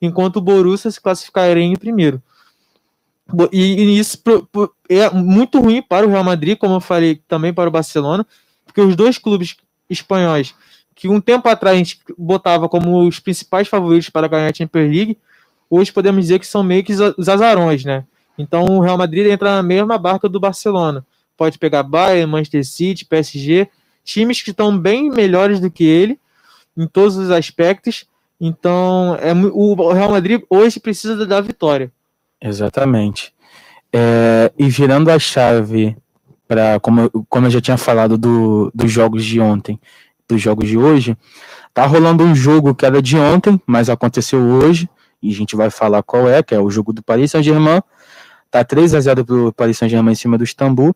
enquanto 0.00 0.36
o 0.36 0.40
Borussia 0.40 0.90
se 0.90 0.98
classificaria 0.98 1.62
em 1.62 1.76
primeiro. 1.76 2.22
E, 3.52 3.98
isso 3.98 4.22
é 4.88 5.10
muito 5.10 5.60
ruim 5.60 5.82
para 5.82 6.06
o 6.06 6.08
Real 6.08 6.24
Madrid, 6.24 6.56
como 6.56 6.76
eu 6.76 6.80
falei 6.80 7.20
também 7.28 7.52
para 7.52 7.68
o 7.68 7.70
Barcelona, 7.70 8.26
porque 8.64 8.80
os 8.80 8.96
dois 8.96 9.18
clubes 9.18 9.54
espanhóis, 9.90 10.54
que 10.94 11.08
um 11.08 11.20
tempo 11.20 11.46
atrás 11.46 11.74
a 11.74 11.78
gente 11.78 12.00
botava 12.16 12.70
como 12.70 13.06
os 13.06 13.20
principais 13.20 13.68
favoritos 13.68 14.08
para 14.08 14.28
ganhar 14.28 14.50
a 14.50 14.54
Champions 14.54 14.90
League, 14.90 15.18
hoje 15.68 15.92
podemos 15.92 16.22
dizer 16.22 16.38
que 16.38 16.46
são 16.46 16.62
meio 16.62 16.82
que 16.82 16.94
os 16.94 17.28
azarões, 17.28 17.84
né? 17.84 18.06
Então 18.38 18.64
o 18.64 18.80
Real 18.80 18.96
Madrid 18.96 19.26
entra 19.26 19.56
na 19.56 19.62
mesma 19.62 19.98
barca 19.98 20.26
do 20.26 20.40
Barcelona 20.40 21.04
pode 21.40 21.58
pegar 21.58 21.82
Bayern, 21.82 22.30
Manchester 22.30 22.66
City, 22.66 23.06
PSG, 23.06 23.66
times 24.04 24.42
que 24.42 24.50
estão 24.50 24.76
bem 24.76 25.08
melhores 25.08 25.58
do 25.58 25.70
que 25.70 25.84
ele 25.84 26.20
em 26.76 26.86
todos 26.86 27.16
os 27.16 27.30
aspectos. 27.30 28.04
Então, 28.38 29.16
é, 29.18 29.32
o 29.32 29.90
Real 29.90 30.10
Madrid 30.10 30.42
hoje 30.50 30.78
precisa 30.78 31.26
da 31.26 31.40
vitória. 31.40 31.90
Exatamente. 32.42 33.32
É, 33.90 34.52
e 34.58 34.68
virando 34.68 35.10
a 35.10 35.18
chave 35.18 35.96
para, 36.46 36.78
como, 36.78 37.08
como 37.26 37.46
eu 37.46 37.50
já 37.50 37.60
tinha 37.62 37.78
falado 37.78 38.18
do, 38.18 38.70
dos 38.74 38.92
jogos 38.92 39.24
de 39.24 39.40
ontem, 39.40 39.80
os 40.30 40.42
jogos 40.42 40.68
de 40.68 40.76
hoje, 40.76 41.16
tá 41.72 41.86
rolando 41.86 42.22
um 42.22 42.34
jogo 42.34 42.74
que 42.74 42.84
era 42.84 43.00
de 43.00 43.16
ontem, 43.16 43.58
mas 43.66 43.88
aconteceu 43.88 44.40
hoje, 44.40 44.90
e 45.22 45.30
a 45.30 45.34
gente 45.34 45.56
vai 45.56 45.70
falar 45.70 46.02
qual 46.02 46.28
é, 46.28 46.42
que 46.42 46.54
é 46.54 46.60
o 46.60 46.70
jogo 46.70 46.92
do 46.92 47.02
Paris 47.02 47.30
Saint-Germain. 47.30 47.80
Tá 48.50 48.62
3 48.62 48.94
a 48.94 49.00
0 49.00 49.24
pro 49.24 49.52
Paris 49.54 49.78
Saint-Germain 49.78 50.12
em 50.12 50.16
cima 50.16 50.36
do 50.36 50.44
Istambul. 50.44 50.94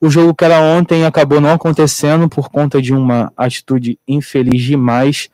O 0.00 0.08
jogo 0.08 0.34
que 0.34 0.44
era 0.44 0.60
ontem 0.60 1.04
acabou 1.04 1.42
não 1.42 1.52
acontecendo 1.52 2.26
por 2.26 2.48
conta 2.48 2.80
de 2.80 2.94
uma 2.94 3.30
atitude 3.36 3.98
infeliz 4.08 4.62
demais, 4.62 5.28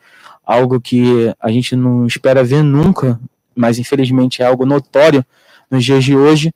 algo 0.44 0.80
que 0.80 1.32
a 1.38 1.52
gente 1.52 1.76
não 1.76 2.05
espera 2.05 2.43
ver 2.43 2.62
nunca, 2.62 3.20
mas 3.55 3.78
infelizmente 3.78 4.43
é 4.43 4.44
algo 4.44 4.66
notório 4.66 5.24
nos 5.70 5.84
dias 5.84 6.02
de 6.02 6.16
hoje, 6.16 6.52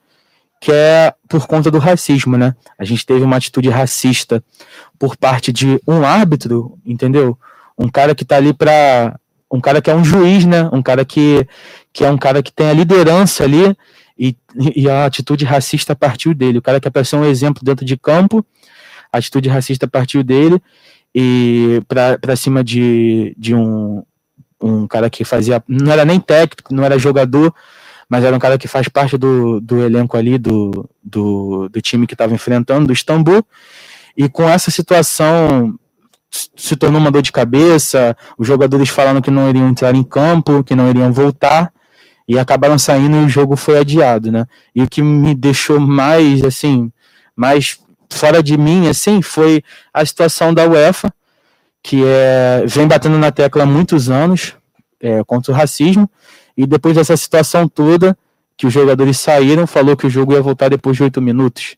que 0.60 0.72
é 0.72 1.14
por 1.28 1.46
conta 1.46 1.70
do 1.70 1.78
racismo, 1.78 2.36
né? 2.36 2.56
A 2.76 2.84
gente 2.84 3.06
teve 3.06 3.24
uma 3.24 3.36
atitude 3.36 3.68
racista 3.68 4.42
por 4.98 5.16
parte 5.16 5.52
de 5.52 5.80
um 5.86 6.04
árbitro, 6.04 6.76
entendeu? 6.84 7.38
Um 7.78 7.88
cara 7.88 8.12
que 8.14 8.24
tá 8.24 8.36
ali 8.36 8.52
para 8.52 9.18
um 9.50 9.60
cara 9.60 9.80
que 9.80 9.90
é 9.90 9.94
um 9.94 10.04
juiz, 10.04 10.44
né? 10.44 10.68
Um 10.72 10.82
cara 10.82 11.04
que, 11.04 11.46
que 11.92 12.04
é 12.04 12.10
um 12.10 12.18
cara 12.18 12.42
que 12.42 12.52
tem 12.52 12.68
a 12.68 12.72
liderança 12.72 13.44
ali 13.44 13.76
e, 14.20 14.36
e 14.76 14.86
a 14.86 15.06
atitude 15.06 15.46
racista 15.46 15.96
partiu 15.96 16.34
dele. 16.34 16.58
O 16.58 16.62
cara 16.62 16.78
que 16.78 16.86
é 16.92 17.04
ser 17.04 17.16
um 17.16 17.24
exemplo 17.24 17.64
dentro 17.64 17.86
de 17.86 17.96
campo, 17.96 18.44
a 19.10 19.16
atitude 19.16 19.48
racista 19.48 19.88
partiu 19.88 20.22
dele 20.22 20.62
e 21.14 21.82
para 21.88 22.36
cima 22.36 22.62
de, 22.62 23.34
de 23.38 23.54
um, 23.54 24.02
um 24.60 24.86
cara 24.86 25.08
que 25.08 25.24
fazia. 25.24 25.64
Não 25.66 25.90
era 25.90 26.04
nem 26.04 26.20
técnico, 26.20 26.74
não 26.74 26.84
era 26.84 26.98
jogador, 26.98 27.54
mas 28.10 28.22
era 28.22 28.36
um 28.36 28.38
cara 28.38 28.58
que 28.58 28.68
faz 28.68 28.88
parte 28.88 29.16
do, 29.16 29.58
do 29.58 29.80
elenco 29.80 30.18
ali, 30.18 30.36
do, 30.36 30.86
do, 31.02 31.70
do 31.70 31.80
time 31.80 32.06
que 32.06 32.12
estava 32.12 32.34
enfrentando, 32.34 32.88
do 32.88 32.92
Istambul. 32.92 33.42
E 34.14 34.28
com 34.28 34.46
essa 34.46 34.70
situação 34.70 35.74
se 36.30 36.76
tornou 36.76 37.00
uma 37.00 37.10
dor 37.10 37.22
de 37.22 37.32
cabeça, 37.32 38.14
os 38.36 38.46
jogadores 38.46 38.90
falaram 38.90 39.22
que 39.22 39.30
não 39.30 39.48
iriam 39.48 39.68
entrar 39.68 39.94
em 39.94 40.04
campo, 40.04 40.62
que 40.62 40.76
não 40.76 40.90
iriam 40.90 41.10
voltar, 41.10 41.72
e 42.30 42.38
acabaram 42.38 42.78
saindo 42.78 43.16
e 43.16 43.24
o 43.24 43.28
jogo 43.28 43.56
foi 43.56 43.76
adiado, 43.76 44.30
né? 44.30 44.46
E 44.72 44.80
o 44.84 44.88
que 44.88 45.02
me 45.02 45.34
deixou 45.34 45.80
mais, 45.80 46.44
assim, 46.44 46.92
mais 47.34 47.80
fora 48.08 48.40
de 48.40 48.56
mim, 48.56 48.86
assim, 48.86 49.20
foi 49.20 49.64
a 49.92 50.06
situação 50.06 50.54
da 50.54 50.64
UEFA, 50.64 51.12
que 51.82 52.04
é, 52.06 52.62
vem 52.68 52.86
batendo 52.86 53.18
na 53.18 53.32
tecla 53.32 53.64
há 53.64 53.66
muitos 53.66 54.08
anos 54.08 54.54
é, 55.00 55.24
contra 55.24 55.50
o 55.50 55.54
racismo, 55.56 56.08
e 56.56 56.68
depois 56.68 56.94
dessa 56.94 57.16
situação 57.16 57.66
toda, 57.66 58.16
que 58.56 58.64
os 58.64 58.72
jogadores 58.72 59.18
saíram, 59.18 59.66
falou 59.66 59.96
que 59.96 60.06
o 60.06 60.10
jogo 60.10 60.32
ia 60.32 60.40
voltar 60.40 60.68
depois 60.68 60.96
de 60.96 61.02
oito 61.02 61.20
minutos, 61.20 61.74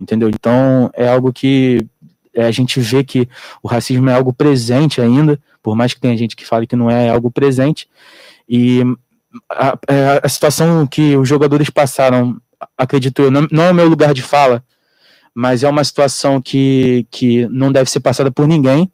entendeu? 0.00 0.28
Então, 0.28 0.90
é 0.94 1.08
algo 1.08 1.32
que 1.32 1.86
é, 2.34 2.44
a 2.44 2.50
gente 2.50 2.80
vê 2.80 3.04
que 3.04 3.28
o 3.62 3.68
racismo 3.68 4.10
é 4.10 4.14
algo 4.14 4.32
presente 4.32 5.00
ainda, 5.00 5.38
por 5.62 5.76
mais 5.76 5.94
que 5.94 6.00
tenha 6.00 6.16
gente 6.16 6.34
que 6.34 6.44
fale 6.44 6.66
que 6.66 6.74
não 6.74 6.90
é, 6.90 7.06
é 7.06 7.10
algo 7.10 7.30
presente. 7.30 7.88
E 8.48 8.82
a, 9.50 9.78
é, 9.88 10.20
a, 10.22 10.28
situação 10.28 10.86
que 10.86 11.16
os 11.16 11.28
jogadores 11.28 11.70
passaram, 11.70 12.40
acredito 12.76 13.22
eu, 13.22 13.30
não, 13.30 13.46
não 13.50 13.64
é 13.64 13.70
o 13.70 13.74
meu 13.74 13.88
lugar 13.88 14.14
de 14.14 14.22
fala, 14.22 14.64
mas 15.34 15.62
é 15.62 15.68
uma 15.68 15.84
situação 15.84 16.40
que, 16.40 17.06
que 17.10 17.46
não 17.48 17.70
deve 17.70 17.90
ser 17.90 18.00
passada 18.00 18.30
por 18.30 18.46
ninguém, 18.48 18.90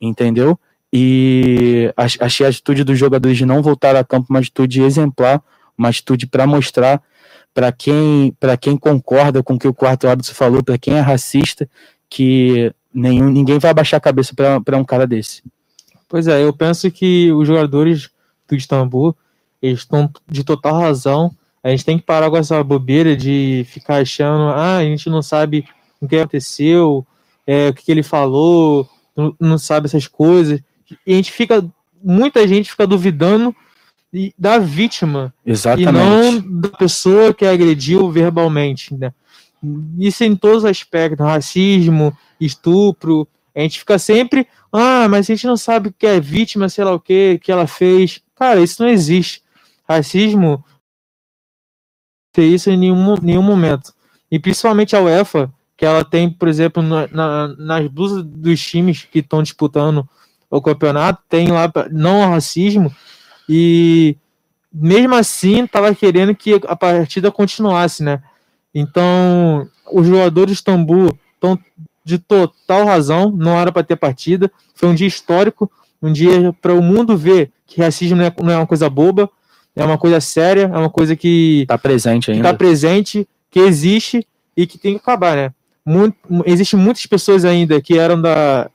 entendeu? 0.00 0.58
E 0.92 1.92
achei 1.96 2.44
a 2.44 2.50
atitude 2.50 2.84
dos 2.84 2.98
jogadores 2.98 3.38
de 3.38 3.46
não 3.46 3.62
voltar 3.62 3.96
a 3.96 4.04
campo 4.04 4.26
uma 4.28 4.40
atitude 4.40 4.82
exemplar, 4.82 5.42
uma 5.76 5.88
atitude 5.88 6.26
para 6.26 6.46
mostrar 6.46 7.02
para 7.54 7.70
quem, 7.72 8.34
quem 8.60 8.76
concorda 8.76 9.42
com 9.42 9.54
o 9.54 9.58
que 9.58 9.68
o 9.68 9.74
quarto 9.74 10.08
árbitro 10.08 10.34
falou, 10.34 10.62
para 10.62 10.78
quem 10.78 10.94
é 10.94 11.00
racista, 11.00 11.68
que 12.08 12.72
nenhum, 12.92 13.30
ninguém 13.30 13.58
vai 13.58 13.70
abaixar 13.70 13.98
a 13.98 14.00
cabeça 14.00 14.34
para 14.34 14.76
um 14.76 14.84
cara 14.84 15.06
desse. 15.06 15.42
Pois 16.08 16.26
é, 16.28 16.42
eu 16.42 16.52
penso 16.52 16.90
que 16.90 17.32
os 17.32 17.46
jogadores 17.46 18.10
do 18.46 18.54
Istambul 18.54 19.16
eles 19.62 19.80
estão 19.80 20.10
de 20.28 20.42
total 20.42 20.80
razão. 20.80 21.30
A 21.62 21.70
gente 21.70 21.84
tem 21.84 21.98
que 21.98 22.04
parar 22.04 22.28
com 22.28 22.36
essa 22.36 22.62
bobeira 22.62 23.16
de 23.16 23.64
ficar 23.68 24.02
achando, 24.02 24.50
ah, 24.50 24.78
a 24.78 24.84
gente 24.84 25.08
não 25.08 25.22
sabe 25.22 25.64
o 26.00 26.08
que 26.08 26.16
aconteceu, 26.16 27.06
é, 27.46 27.68
o 27.68 27.74
que, 27.74 27.90
ele 27.90 28.02
falou, 28.02 28.88
não, 29.16 29.34
não, 29.38 29.58
sabe 29.58 29.86
essas 29.86 30.08
coisas. 30.08 30.60
E 31.06 31.12
a 31.12 31.16
gente 31.16 31.30
fica, 31.30 31.64
muita 32.02 32.46
gente 32.48 32.70
fica 32.70 32.86
duvidando 32.86 33.54
da 34.36 34.58
vítima 34.58 35.32
Exatamente. 35.46 35.88
e 35.88 35.92
não 35.92 36.60
da 36.60 36.68
pessoa 36.68 37.32
que 37.32 37.46
agrediu 37.46 38.10
verbalmente, 38.10 38.94
né? 38.94 39.12
Isso 39.96 40.24
em 40.24 40.34
todos 40.34 40.58
os 40.58 40.64
aspectos, 40.64 41.24
racismo, 41.24 42.16
estupro. 42.40 43.28
A 43.54 43.60
gente 43.60 43.78
fica 43.78 43.98
sempre, 43.98 44.46
ah, 44.72 45.06
mas 45.08 45.30
a 45.30 45.34
gente 45.34 45.46
não 45.46 45.56
sabe 45.56 45.88
o 45.88 45.94
que 45.96 46.06
é 46.06 46.18
vítima, 46.18 46.68
sei 46.68 46.84
lá 46.84 46.92
o 46.92 47.00
que, 47.00 47.38
que 47.38 47.52
ela 47.52 47.66
fez. 47.66 48.20
Cara, 48.34 48.60
isso 48.60 48.82
não 48.82 48.90
existe. 48.90 49.42
Racismo 49.88 50.64
tem 52.32 52.54
isso 52.54 52.70
em 52.70 52.76
nenhum, 52.76 53.14
nenhum 53.20 53.42
momento. 53.42 53.92
E 54.30 54.38
principalmente 54.38 54.96
a 54.96 55.00
UEFA, 55.00 55.52
que 55.76 55.84
ela 55.84 56.04
tem, 56.04 56.30
por 56.30 56.48
exemplo, 56.48 56.82
na, 56.82 57.06
na, 57.08 57.48
nas 57.48 57.88
blusas 57.88 58.24
dos 58.24 58.60
times 58.64 59.04
que 59.04 59.18
estão 59.18 59.42
disputando 59.42 60.08
o 60.50 60.62
campeonato, 60.62 61.22
tem 61.28 61.50
lá 61.50 61.70
não 61.90 62.30
racismo. 62.30 62.94
E 63.48 64.16
mesmo 64.72 65.14
assim, 65.14 65.64
estava 65.64 65.94
querendo 65.94 66.34
que 66.34 66.60
a 66.66 66.76
partida 66.76 67.30
continuasse, 67.30 68.02
né? 68.02 68.22
Então, 68.74 69.68
os 69.92 70.06
jogadores 70.06 70.52
de 70.52 70.54
Istambul 70.54 71.18
estão 71.34 71.58
de 72.04 72.18
total 72.18 72.86
razão, 72.86 73.30
não 73.30 73.58
era 73.58 73.70
para 73.70 73.82
ter 73.82 73.96
partida. 73.96 74.50
Foi 74.74 74.88
um 74.88 74.94
dia 74.94 75.06
histórico, 75.06 75.70
um 76.00 76.12
dia 76.12 76.52
para 76.60 76.72
o 76.72 76.82
mundo 76.82 77.16
ver 77.16 77.52
que 77.66 77.80
racismo 77.80 78.16
não 78.16 78.24
é, 78.24 78.34
não 78.42 78.50
é, 78.50 78.56
uma 78.56 78.66
coisa 78.66 78.88
boba, 78.88 79.30
é 79.74 79.84
uma 79.84 79.98
coisa 79.98 80.20
séria, 80.20 80.70
é 80.72 80.78
uma 80.78 80.90
coisa 80.90 81.16
que 81.16 81.62
está 81.62 81.78
presente 81.78 82.30
ainda. 82.30 82.48
Está 82.48 82.56
presente, 82.56 83.26
que 83.50 83.60
existe 83.60 84.26
e 84.56 84.66
que 84.66 84.78
tem 84.78 84.94
que 84.94 85.00
acabar, 85.00 85.36
né? 85.36 85.52
Muito, 85.84 86.16
Existem 86.46 86.78
muitas 86.78 87.06
pessoas 87.06 87.44
ainda 87.44 87.80
que 87.80 87.98
eram 87.98 88.20
da 88.20 88.70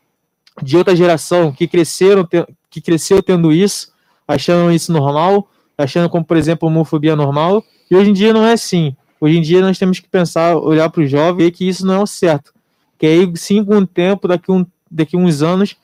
de 0.62 0.76
outra 0.76 0.96
geração 0.96 1.52
que 1.52 1.68
cresceram 1.68 2.28
que 2.70 2.82
cresceu 2.82 3.22
tendo 3.22 3.52
isso, 3.52 3.92
achando 4.28 4.72
isso 4.72 4.92
normal, 4.92 5.48
achando 5.78 6.10
como 6.10 6.26
por 6.26 6.36
exemplo 6.36 6.68
homofobia 6.68 7.16
normal, 7.16 7.64
e 7.90 7.96
hoje 7.96 8.10
em 8.10 8.14
dia 8.14 8.34
não 8.34 8.44
é 8.44 8.54
assim. 8.54 8.96
Hoje 9.22 9.38
em 9.38 9.42
dia 9.42 9.62
nós 9.62 9.78
temos 9.78 10.00
que 10.00 10.08
pensar, 10.08 10.58
olhar 10.58 10.90
para 10.90 11.02
o 11.02 11.08
jovem 11.08 11.42
e 11.42 11.50
ver 11.50 11.52
que 11.52 11.68
isso 11.68 11.86
não 11.86 11.96
é 11.96 12.00
o 12.00 12.08
certo. 12.08 12.54
Que 12.98 13.06
aí, 13.06 13.32
sim, 13.36 13.64
com 13.64 13.78
o 13.78 13.88
tempo, 13.88 14.28
daqui, 14.28 14.52
um, 14.52 14.66
daqui 14.90 15.16
uns 15.16 15.42
anos, 15.42 15.76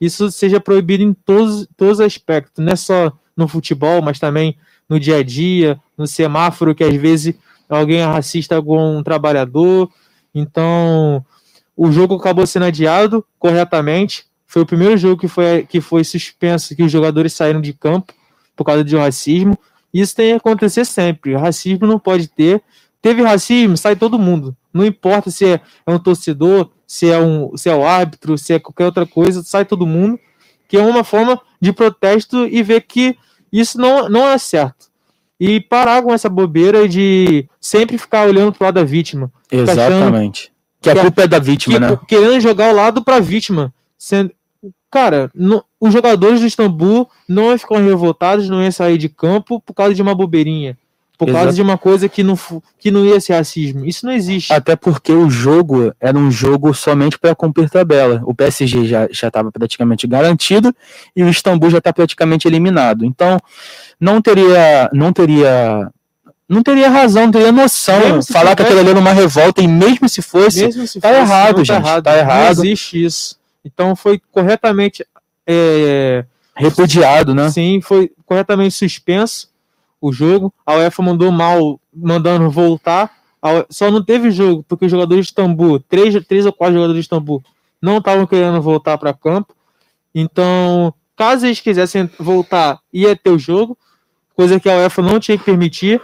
isso 0.00 0.30
seja 0.30 0.60
proibido 0.60 1.02
em 1.02 1.12
todos, 1.12 1.68
todos 1.76 1.98
os 1.98 2.00
aspectos, 2.00 2.64
não 2.64 2.72
é 2.72 2.76
só 2.76 3.12
no 3.36 3.48
futebol, 3.48 4.02
mas 4.02 4.18
também 4.18 4.56
no 4.88 4.98
dia 4.98 5.18
a 5.18 5.22
dia, 5.22 5.78
no 5.96 6.06
semáforo, 6.06 6.74
que 6.74 6.82
às 6.82 6.94
vezes 6.94 7.34
alguém 7.68 8.00
é 8.00 8.04
racista 8.04 8.60
com 8.60 8.98
um 8.98 9.02
trabalhador. 9.02 9.88
Então, 10.34 11.24
o 11.76 11.90
jogo 11.92 12.16
acabou 12.16 12.46
sendo 12.46 12.66
adiado 12.66 13.24
corretamente. 13.38 14.24
Foi 14.46 14.62
o 14.62 14.66
primeiro 14.66 14.96
jogo 14.98 15.20
que 15.20 15.28
foi, 15.28 15.64
que 15.64 15.80
foi 15.80 16.02
suspenso, 16.02 16.74
que 16.74 16.82
os 16.82 16.90
jogadores 16.90 17.32
saíram 17.32 17.60
de 17.60 17.72
campo 17.72 18.12
por 18.56 18.64
causa 18.64 18.82
de 18.82 18.96
racismo. 18.96 19.56
Isso 19.94 20.14
tem 20.14 20.32
que 20.32 20.36
acontecer 20.38 20.84
sempre. 20.84 21.36
Racismo 21.36 21.86
não 21.86 21.98
pode 21.98 22.28
ter. 22.28 22.62
Teve 23.00 23.22
racismo, 23.22 23.76
sai 23.76 23.96
todo 23.96 24.18
mundo. 24.18 24.56
Não 24.74 24.84
importa 24.84 25.30
se 25.30 25.46
é, 25.46 25.60
é 25.86 25.90
um 25.90 25.98
torcedor, 25.98 26.70
se 26.86 27.08
é 27.08 27.18
um, 27.18 27.56
se 27.56 27.68
é 27.68 27.74
o 27.74 27.86
árbitro, 27.86 28.36
se 28.36 28.52
é 28.52 28.58
qualquer 28.58 28.86
outra 28.86 29.06
coisa, 29.06 29.42
sai 29.42 29.64
todo 29.64 29.86
mundo. 29.86 30.18
Que 30.68 30.76
é 30.76 30.82
uma 30.82 31.02
forma 31.02 31.40
de 31.60 31.72
protesto 31.72 32.46
e 32.46 32.62
ver 32.62 32.82
que 32.82 33.16
isso 33.52 33.78
não, 33.78 34.08
não 34.08 34.28
é 34.28 34.38
certo. 34.38 34.88
E 35.38 35.60
parar 35.60 36.02
com 36.02 36.12
essa 36.12 36.28
bobeira 36.28 36.88
de 36.88 37.48
sempre 37.60 37.98
ficar 37.98 38.26
olhando 38.26 38.52
pro 38.52 38.64
lado 38.64 38.74
da 38.74 38.84
vítima. 38.84 39.32
Exatamente. 39.50 40.52
Que 40.80 40.90
a 40.90 41.00
culpa 41.00 41.22
é 41.22 41.26
da 41.26 41.38
vítima, 41.38 41.74
que, 41.74 41.80
né? 41.80 42.00
Querendo 42.08 42.40
jogar 42.40 42.72
o 42.72 42.76
lado 42.76 43.02
pra 43.02 43.20
vítima. 43.20 43.72
Sendo, 43.98 44.32
cara, 44.90 45.30
no, 45.34 45.64
os 45.78 45.92
jogadores 45.92 46.40
do 46.40 46.46
Istambul 46.46 47.08
não 47.28 47.50
iam 47.50 47.58
ficar 47.58 47.78
revoltados, 47.78 48.48
não 48.48 48.62
iam 48.62 48.72
sair 48.72 48.98
de 48.98 49.08
campo 49.08 49.60
por 49.60 49.74
causa 49.74 49.94
de 49.94 50.02
uma 50.02 50.14
bobeirinha. 50.14 50.78
Por 51.20 51.28
Exato. 51.28 51.44
causa 51.44 51.54
de 51.54 51.60
uma 51.60 51.76
coisa 51.76 52.08
que 52.08 52.22
não, 52.22 52.34
que 52.78 52.90
não 52.90 53.04
ia 53.04 53.20
ser 53.20 53.34
racismo. 53.34 53.84
Isso 53.84 54.06
não 54.06 54.12
existe. 54.14 54.50
Até 54.54 54.74
porque 54.74 55.12
o 55.12 55.28
jogo 55.28 55.92
era 56.00 56.16
um 56.16 56.30
jogo 56.30 56.72
somente 56.72 57.18
para 57.18 57.34
cumprir 57.34 57.68
tabela. 57.68 58.22
O 58.24 58.34
PSG 58.34 58.86
já 58.86 59.06
estava 59.10 59.52
praticamente 59.52 60.06
garantido 60.06 60.74
e 61.14 61.22
o 61.22 61.28
Istambul 61.28 61.68
já 61.68 61.76
está 61.76 61.92
praticamente 61.92 62.48
eliminado. 62.48 63.04
Então, 63.04 63.38
não 64.00 64.22
teria. 64.22 64.88
Não 64.94 65.12
teria. 65.12 65.90
Não 66.48 66.62
teria 66.62 66.88
razão, 66.88 67.24
não 67.24 67.32
teria 67.32 67.52
noção. 67.52 68.22
Falar 68.22 68.56
que 68.56 68.62
aquilo 68.62 68.80
ali 68.80 68.88
era 68.88 68.98
uma 68.98 69.12
revolta, 69.12 69.60
e 69.60 69.68
mesmo 69.68 70.08
se 70.08 70.22
fosse, 70.22 70.64
mesmo 70.64 70.86
se 70.86 70.98
tá 71.00 71.08
fosse, 71.08 71.20
errado, 71.20 71.56
tá 71.56 71.64
gente. 71.64 71.68
Tá 71.68 71.74
errado. 71.76 72.04
Tá 72.04 72.16
errado. 72.18 72.56
Não 72.56 72.64
existe 72.64 73.04
isso. 73.04 73.36
Então 73.62 73.94
foi 73.94 74.18
corretamente 74.32 75.04
é, 75.46 76.24
repudiado, 76.56 77.34
né? 77.34 77.50
Sim, 77.50 77.82
foi 77.82 78.10
corretamente 78.24 78.74
suspenso 78.74 79.49
o 80.00 80.12
jogo. 80.12 80.52
A 80.64 80.76
UEFA 80.76 81.02
mandou 81.02 81.30
mal, 81.30 81.80
mandando 81.92 82.50
voltar. 82.50 83.12
Só 83.68 83.90
não 83.90 84.02
teve 84.02 84.30
jogo 84.30 84.64
porque 84.68 84.84
os 84.84 84.90
jogadores 84.90 85.26
de 85.26 85.30
Istambul, 85.30 85.80
três, 85.80 86.14
três 86.26 86.46
ou 86.46 86.52
quatro 86.52 86.74
jogadores 86.74 86.96
de 86.96 87.06
Istambul, 87.06 87.42
não 87.80 87.98
estavam 87.98 88.26
querendo 88.26 88.60
voltar 88.60 88.98
para 88.98 89.14
campo. 89.14 89.54
Então, 90.14 90.92
caso 91.16 91.46
eles 91.46 91.60
quisessem 91.60 92.10
voltar, 92.18 92.80
ia 92.92 93.14
ter 93.16 93.30
o 93.30 93.38
jogo, 93.38 93.78
coisa 94.34 94.58
que 94.58 94.68
a 94.68 94.76
UEFA 94.76 95.02
não 95.02 95.20
tinha 95.20 95.38
que 95.38 95.44
permitir. 95.44 96.00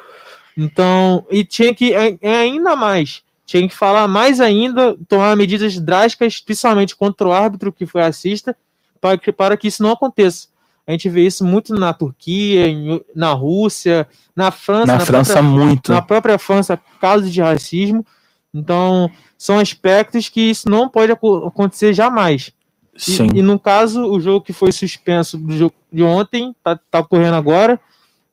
Então, 0.57 1.27
e 1.31 1.45
tinha 1.45 1.75
que 1.75 1.95
é, 1.95 2.17
é 2.21 2.37
ainda 2.37 2.75
mais, 2.75 3.23
tinha 3.45 3.69
que 3.69 3.75
falar 3.75 4.09
mais 4.09 4.41
ainda, 4.41 4.97
tomar 5.07 5.37
medidas 5.37 5.79
drásticas, 5.79 6.41
principalmente 6.41 6.97
contra 6.97 7.29
o 7.29 7.33
árbitro 7.33 7.73
que 7.73 7.85
foi 7.85 8.03
assista, 8.03 8.57
para 9.01 9.19
que, 9.19 9.31
para 9.31 9.57
que 9.57 9.69
isso 9.69 9.83
não 9.83 9.91
aconteça. 9.93 10.49
A 10.87 10.93
gente 10.93 11.09
vê 11.09 11.27
isso 11.27 11.45
muito 11.45 11.75
na 11.75 11.93
Turquia, 11.93 12.67
na 13.15 13.33
Rússia, 13.33 14.07
na 14.37 14.51
França. 14.51 14.87
Na, 14.87 14.99
na 14.99 15.05
França, 15.05 15.33
própria, 15.33 15.51
muito. 15.51 15.93
Na 15.93 16.03
própria 16.03 16.39
França, 16.39 16.81
casos 17.01 17.33
de 17.33 17.41
racismo. 17.41 18.07
Então, 18.55 19.11
são 19.37 19.59
aspectos 19.59 20.29
que 20.29 20.41
isso 20.41 20.69
não 20.69 20.89
pode 20.89 21.13
acontecer 21.13 21.93
jamais. 21.93 22.53
Sim. 22.97 23.29
E, 23.35 23.39
e, 23.39 23.43
no 23.43 23.59
caso, 23.59 24.05
o 24.05 24.21
jogo 24.21 24.45
que 24.45 24.53
foi 24.53 24.71
suspenso 24.71 25.37
do 25.37 25.57
jogo 25.57 25.75
de 25.93 26.03
ontem, 26.03 26.55
tá, 26.63 26.79
tá 26.91 27.01
ocorrendo 27.01 27.35
agora. 27.35 27.81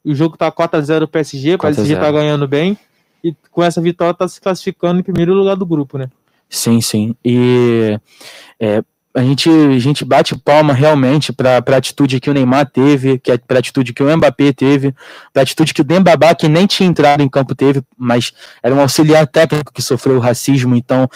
O 0.04 0.14
jogo 0.14 0.38
tá 0.38 0.52
4x0 0.52 1.08
PSG, 1.08 1.56
o 1.56 1.60
PSG 1.60 1.96
tá 1.96 2.12
ganhando 2.12 2.48
bem. 2.48 2.78
E 3.24 3.34
com 3.52 3.64
essa 3.64 3.82
vitória 3.82 4.14
tá 4.14 4.28
se 4.28 4.40
classificando 4.40 5.00
em 5.00 5.04
primeiro 5.04 5.34
lugar 5.34 5.56
do 5.56 5.66
grupo, 5.66 5.98
né? 5.98 6.10
Sim, 6.50 6.82
sim. 6.82 7.16
E 7.26 8.00
é, 8.60 8.84
a 9.16 9.22
gente, 9.22 9.48
a 9.50 9.80
gente 9.80 10.04
bate 10.04 10.36
palma 10.36 10.74
realmente 10.74 11.32
para 11.32 11.64
a 11.66 11.76
atitude 11.76 12.20
que 12.20 12.30
o 12.30 12.34
Neymar 12.34 12.66
teve, 12.66 13.20
que 13.20 13.38
para 13.38 13.58
a 13.58 13.60
atitude 13.60 13.94
que 13.94 14.02
o 14.02 14.18
Mbappé 14.18 14.52
teve, 14.52 14.94
para 15.32 15.42
a 15.42 15.44
atitude 15.44 15.74
que 15.74 15.82
o 15.82 15.84
Dembabá, 15.84 16.34
que 16.34 16.48
nem 16.48 16.66
tinha 16.66 16.90
entrado 16.90 17.22
em 17.22 17.30
campo, 17.30 17.54
teve, 17.54 17.84
mas 17.96 18.34
era 18.64 18.74
um 18.74 18.80
auxiliar 18.80 19.28
técnico 19.28 19.72
que 19.72 19.84
sofreu 19.84 20.20
racismo, 20.20 20.76
então 20.76 21.08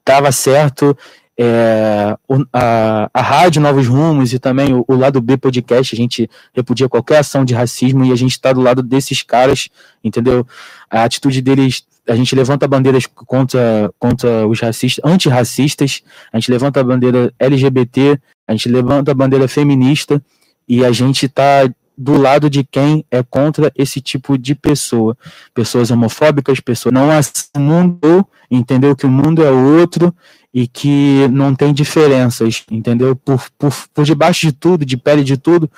estava 0.00 0.32
certo. 0.32 0.96
É, 1.36 2.16
a, 2.52 3.10
a 3.12 3.20
Rádio 3.20 3.60
Novos 3.60 3.88
Rumos 3.88 4.32
e 4.32 4.38
também 4.38 4.72
o, 4.72 4.84
o, 4.86 4.94
Lado 4.94 5.20
B 5.20 5.36
Podcast, 5.36 5.92
a 5.92 5.96
gente 5.96 6.30
repudia 6.52 6.88
qualquer 6.88 7.18
ação 7.18 7.44
de 7.44 7.52
racismo 7.52 8.04
e 8.04 8.12
a 8.12 8.16
gente 8.16 8.32
está 8.32 8.52
do 8.52 8.60
lado 8.60 8.82
desses 8.84 9.22
caras, 9.22 9.68
entendeu? 10.02 10.46
A 10.88 11.02
atitude 11.02 11.42
deles 11.42 11.84
a 12.06 12.14
gente 12.14 12.34
levanta 12.34 12.68
bandeiras 12.68 13.06
contra, 13.06 13.90
contra 13.98 14.46
os 14.46 14.60
racistas, 14.60 15.04
antirracistas, 15.04 16.02
a 16.32 16.38
gente 16.38 16.50
levanta 16.50 16.80
a 16.80 16.84
bandeira 16.84 17.32
LGBT, 17.38 18.18
a 18.46 18.52
gente 18.52 18.68
levanta 18.68 19.10
a 19.10 19.14
bandeira 19.14 19.48
feminista 19.48 20.22
e 20.68 20.84
a 20.84 20.92
gente 20.92 21.26
está 21.26 21.68
do 21.96 22.20
lado 22.20 22.50
de 22.50 22.64
quem 22.64 23.04
é 23.10 23.22
contra 23.22 23.72
esse 23.76 24.00
tipo 24.00 24.36
de 24.36 24.54
pessoa. 24.54 25.16
Pessoas 25.54 25.90
homofóbicas, 25.90 26.60
pessoas 26.60 26.92
não 26.92 27.08
mundo, 27.56 28.26
entendeu? 28.50 28.96
Que 28.96 29.06
o 29.06 29.10
mundo 29.10 29.42
é 29.44 29.50
outro 29.50 30.14
e 30.52 30.66
que 30.66 31.26
não 31.30 31.54
tem 31.54 31.72
diferenças, 31.72 32.64
entendeu? 32.70 33.16
Por, 33.16 33.48
por, 33.58 33.74
por 33.92 34.04
debaixo 34.04 34.46
de 34.46 34.52
tudo, 34.52 34.84
de 34.84 34.96
pele 34.96 35.24
de 35.24 35.36
tudo, 35.36 35.70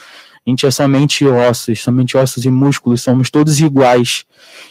a 0.46 0.50
gente 0.50 0.64
é 0.64 0.70
somente 0.70 1.26
ossos, 1.26 1.82
somente 1.82 2.16
ossos 2.16 2.44
e 2.44 2.50
músculos, 2.50 3.02
somos 3.02 3.30
todos 3.30 3.60
iguais. 3.60 4.24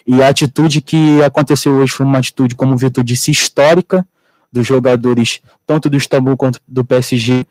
E 0.08 0.24
a 0.24 0.30
atitude 0.30 0.82
que 0.82 1.22
aconteceu 1.22 1.74
hoje 1.74 1.92
foi 1.92 2.06
uma 2.06 2.20
atitude, 2.20 2.56
como 2.56 2.74
o 2.74 2.78
Vitor 2.78 3.04
disse, 3.04 3.30
histórica 3.30 4.08
dos 4.52 4.66
jogadores, 4.66 5.42
tanto 5.68 5.90
do 5.90 5.98
Istambul 5.98 6.38
quanto 6.38 6.62
do 6.66 6.86
PSG. 6.86 7.46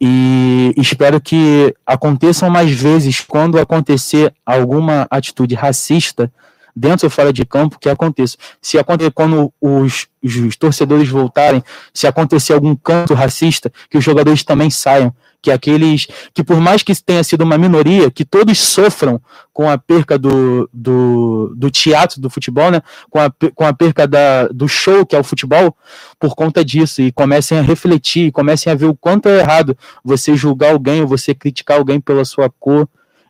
E 0.00 0.72
espero 0.76 1.20
que 1.20 1.74
aconteçam 1.84 2.48
mais 2.48 2.70
vezes 2.70 3.20
quando 3.20 3.58
acontecer 3.58 4.32
alguma 4.46 5.08
atitude 5.10 5.56
racista 5.56 6.32
dentro 6.78 7.06
ou 7.06 7.10
fora 7.10 7.32
de 7.32 7.44
campo, 7.44 7.78
que 7.78 7.88
aconteça. 7.88 8.36
Se 8.62 8.78
acontecer 8.78 9.10
quando 9.10 9.52
os, 9.60 10.06
os, 10.22 10.56
torcedores 10.56 11.08
voltarem, 11.08 11.62
se 11.92 12.06
acontecer 12.06 12.52
algum 12.52 12.74
canto 12.76 13.14
racista, 13.14 13.72
que 13.90 13.98
os 13.98 14.04
jogadores 14.04 14.42
também 14.42 14.70
saiam, 14.70 15.14
que 15.40 15.50
aqueles 15.50 16.08
que 16.34 16.42
por 16.42 16.60
mais 16.60 16.82
que 16.82 16.92
tenha 17.02 17.22
sido 17.22 17.42
uma 17.42 17.56
minoria, 17.56 18.10
que 18.10 18.24
todos 18.24 18.58
sofram 18.58 19.20
com 19.52 19.70
a 19.70 19.78
perca 19.78 20.18
do, 20.18 20.68
do, 20.72 21.52
do 21.56 21.70
teatro 21.70 22.20
do 22.20 22.28
futebol, 22.28 22.70
né? 22.70 22.80
com, 23.08 23.20
a, 23.20 23.30
com 23.54 23.64
a 23.64 23.72
perca 23.72 24.06
da, 24.06 24.48
do 24.48 24.68
show 24.68 25.06
que 25.06 25.14
é 25.14 25.18
o 25.18 25.24
futebol, 25.24 25.76
por 26.18 26.34
conta 26.34 26.64
disso, 26.64 27.02
e 27.02 27.12
comecem 27.12 27.58
a 27.58 27.62
refletir, 27.62 28.32
comecem 28.32 28.72
a 28.72 28.76
ver 28.76 28.86
o 28.86 28.96
quanto 28.96 29.28
é 29.28 29.38
errado 29.38 29.76
você 30.04 30.36
julgar 30.36 30.72
alguém 30.72 31.00
ou 31.02 31.06
você 31.06 31.34
criticar 31.34 31.78
alguém 31.78 32.00
pela 32.00 32.24
sua 32.24 32.50
cor, 32.50 32.88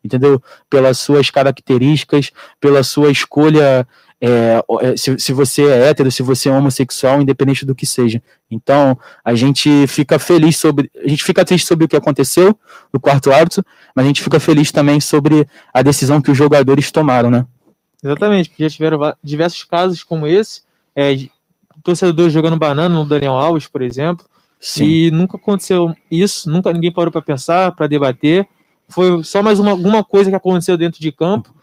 entendeu? 0.08 0.42
Pelas 0.68 0.98
suas 0.98 1.30
características, 1.30 2.32
pela 2.60 2.82
sua 2.82 3.10
escolha, 3.10 3.86
é, 4.20 4.62
é, 4.80 4.96
se, 4.96 5.18
se 5.18 5.32
você 5.32 5.62
é 5.68 5.88
hétero, 5.88 6.10
se 6.10 6.22
você 6.22 6.48
é 6.48 6.52
homossexual, 6.52 7.22
independente 7.22 7.64
do 7.64 7.74
que 7.74 7.86
seja. 7.86 8.20
Então, 8.50 8.98
a 9.24 9.34
gente 9.34 9.86
fica 9.86 10.18
feliz 10.18 10.56
sobre. 10.56 10.90
A 11.04 11.08
gente 11.08 11.22
fica 11.22 11.44
triste 11.44 11.66
sobre 11.66 11.84
o 11.84 11.88
que 11.88 11.96
aconteceu 11.96 12.58
no 12.92 12.98
quarto 12.98 13.30
árbitro, 13.30 13.64
mas 13.94 14.04
a 14.04 14.08
gente 14.08 14.22
fica 14.22 14.40
feliz 14.40 14.72
também 14.72 15.00
sobre 15.00 15.46
a 15.72 15.82
decisão 15.82 16.20
que 16.20 16.30
os 16.30 16.36
jogadores 16.36 16.90
tomaram, 16.90 17.30
né? 17.30 17.46
Exatamente, 18.02 18.48
porque 18.48 18.64
já 18.64 18.70
tiveram 18.70 19.14
diversos 19.22 19.64
casos 19.64 20.02
como 20.02 20.26
esse, 20.26 20.62
é, 20.94 21.16
torcedor 21.82 22.30
jogando 22.30 22.56
banana 22.56 22.94
no 22.94 23.04
Daniel 23.04 23.32
Alves, 23.32 23.66
por 23.66 23.82
exemplo, 23.82 24.24
Sim. 24.60 24.84
e 24.84 25.10
nunca 25.10 25.36
aconteceu 25.36 25.94
isso, 26.10 26.50
nunca 26.50 26.72
ninguém 26.72 26.92
parou 26.92 27.10
para 27.10 27.22
pensar, 27.22 27.72
para 27.72 27.86
debater 27.86 28.46
foi 28.88 29.22
só 29.22 29.42
mais 29.42 29.58
uma, 29.58 29.70
alguma 29.70 30.02
coisa 30.02 30.30
que 30.30 30.36
aconteceu 30.36 30.76
dentro 30.76 31.00
de 31.00 31.12
campo 31.12 31.54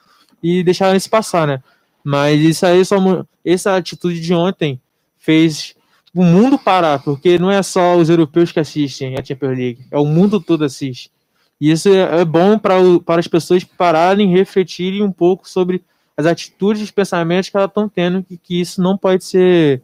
e 0.42 0.64
deixaram 0.64 0.96
isso 0.96 1.10
passar, 1.10 1.48
né? 1.48 1.62
Mas 2.04 2.40
isso 2.40 2.66
aí, 2.66 2.86
só, 2.86 2.98
essa 3.44 3.76
atitude 3.76 4.22
de 4.22 4.34
ontem 4.34 4.80
fez 5.18 5.76
o 6.14 6.24
mundo 6.24 6.58
parar, 6.58 7.00
porque 7.00 7.40
não 7.40 7.52
é 7.52 7.62
só 7.64 7.98
os 7.98 8.10
europeus 8.10 8.52
que 8.52 8.60
assistem 8.60 9.16
a 9.18 9.26
Champions 9.26 9.58
League, 9.58 9.86
é 9.92 9.98
o 9.98 10.06
mundo 10.06 10.40
todo 10.40 10.64
assiste. 10.64 11.12
E 11.60 11.72
isso 11.72 11.90
é, 11.90 12.22
é 12.22 12.26
bom 12.26 12.60
para, 12.60 12.76
para 13.06 13.20
as 13.20 13.28
pessoas 13.28 13.64
pararem 13.64 14.32
e 14.32 14.38
refletirem 14.38 15.02
um 15.02 15.12
pouco 15.12 15.50
sobre 15.50 15.84
as 16.16 16.26
atitudes 16.26 16.82
e 16.82 16.86
os 16.86 16.92
pensamentos 16.92 17.50
que 17.50 17.58
elas 17.58 17.70
estão 17.70 17.90
tendo, 17.90 18.24
que, 18.24 18.38
que 18.38 18.62
isso 18.62 18.82
não 18.82 18.98
pode 18.98 19.24
ser 19.24 19.82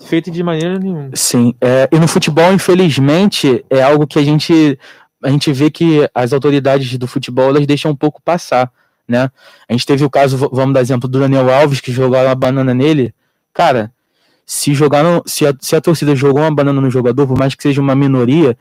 feito 0.00 0.30
de 0.30 0.42
maneira 0.42 0.78
nenhuma. 0.78 1.10
Sim, 1.14 1.54
é, 1.60 1.88
e 1.90 1.98
no 1.98 2.08
futebol, 2.08 2.52
infelizmente, 2.52 3.64
é 3.70 3.82
algo 3.82 4.06
que 4.06 4.18
a 4.18 4.22
gente 4.22 4.78
a 5.22 5.30
gente 5.30 5.52
vê 5.52 5.70
que 5.70 6.08
as 6.14 6.32
autoridades 6.32 6.96
do 6.98 7.06
futebol 7.06 7.48
elas 7.48 7.66
deixam 7.66 7.90
um 7.90 7.96
pouco 7.96 8.20
passar, 8.22 8.70
né? 9.06 9.30
A 9.68 9.72
gente 9.72 9.86
teve 9.86 10.04
o 10.04 10.10
caso, 10.10 10.36
vamos 10.36 10.74
dar 10.74 10.80
exemplo 10.80 11.08
do 11.08 11.20
Daniel 11.20 11.52
Alves 11.52 11.80
que 11.80 11.92
jogaram 11.92 12.28
uma 12.28 12.34
banana 12.34 12.74
nele, 12.74 13.14
cara. 13.52 13.92
Se 14.44 14.74
jogaram, 14.74 15.22
se 15.24 15.46
a, 15.46 15.54
se 15.60 15.76
a 15.76 15.80
torcida 15.80 16.14
jogou 16.16 16.42
uma 16.42 16.54
banana 16.54 16.80
no 16.80 16.90
jogador, 16.90 17.26
por 17.26 17.38
mais 17.38 17.54
que 17.54 17.62
seja 17.62 17.80
uma 17.80 17.94
minoria, 17.94 18.56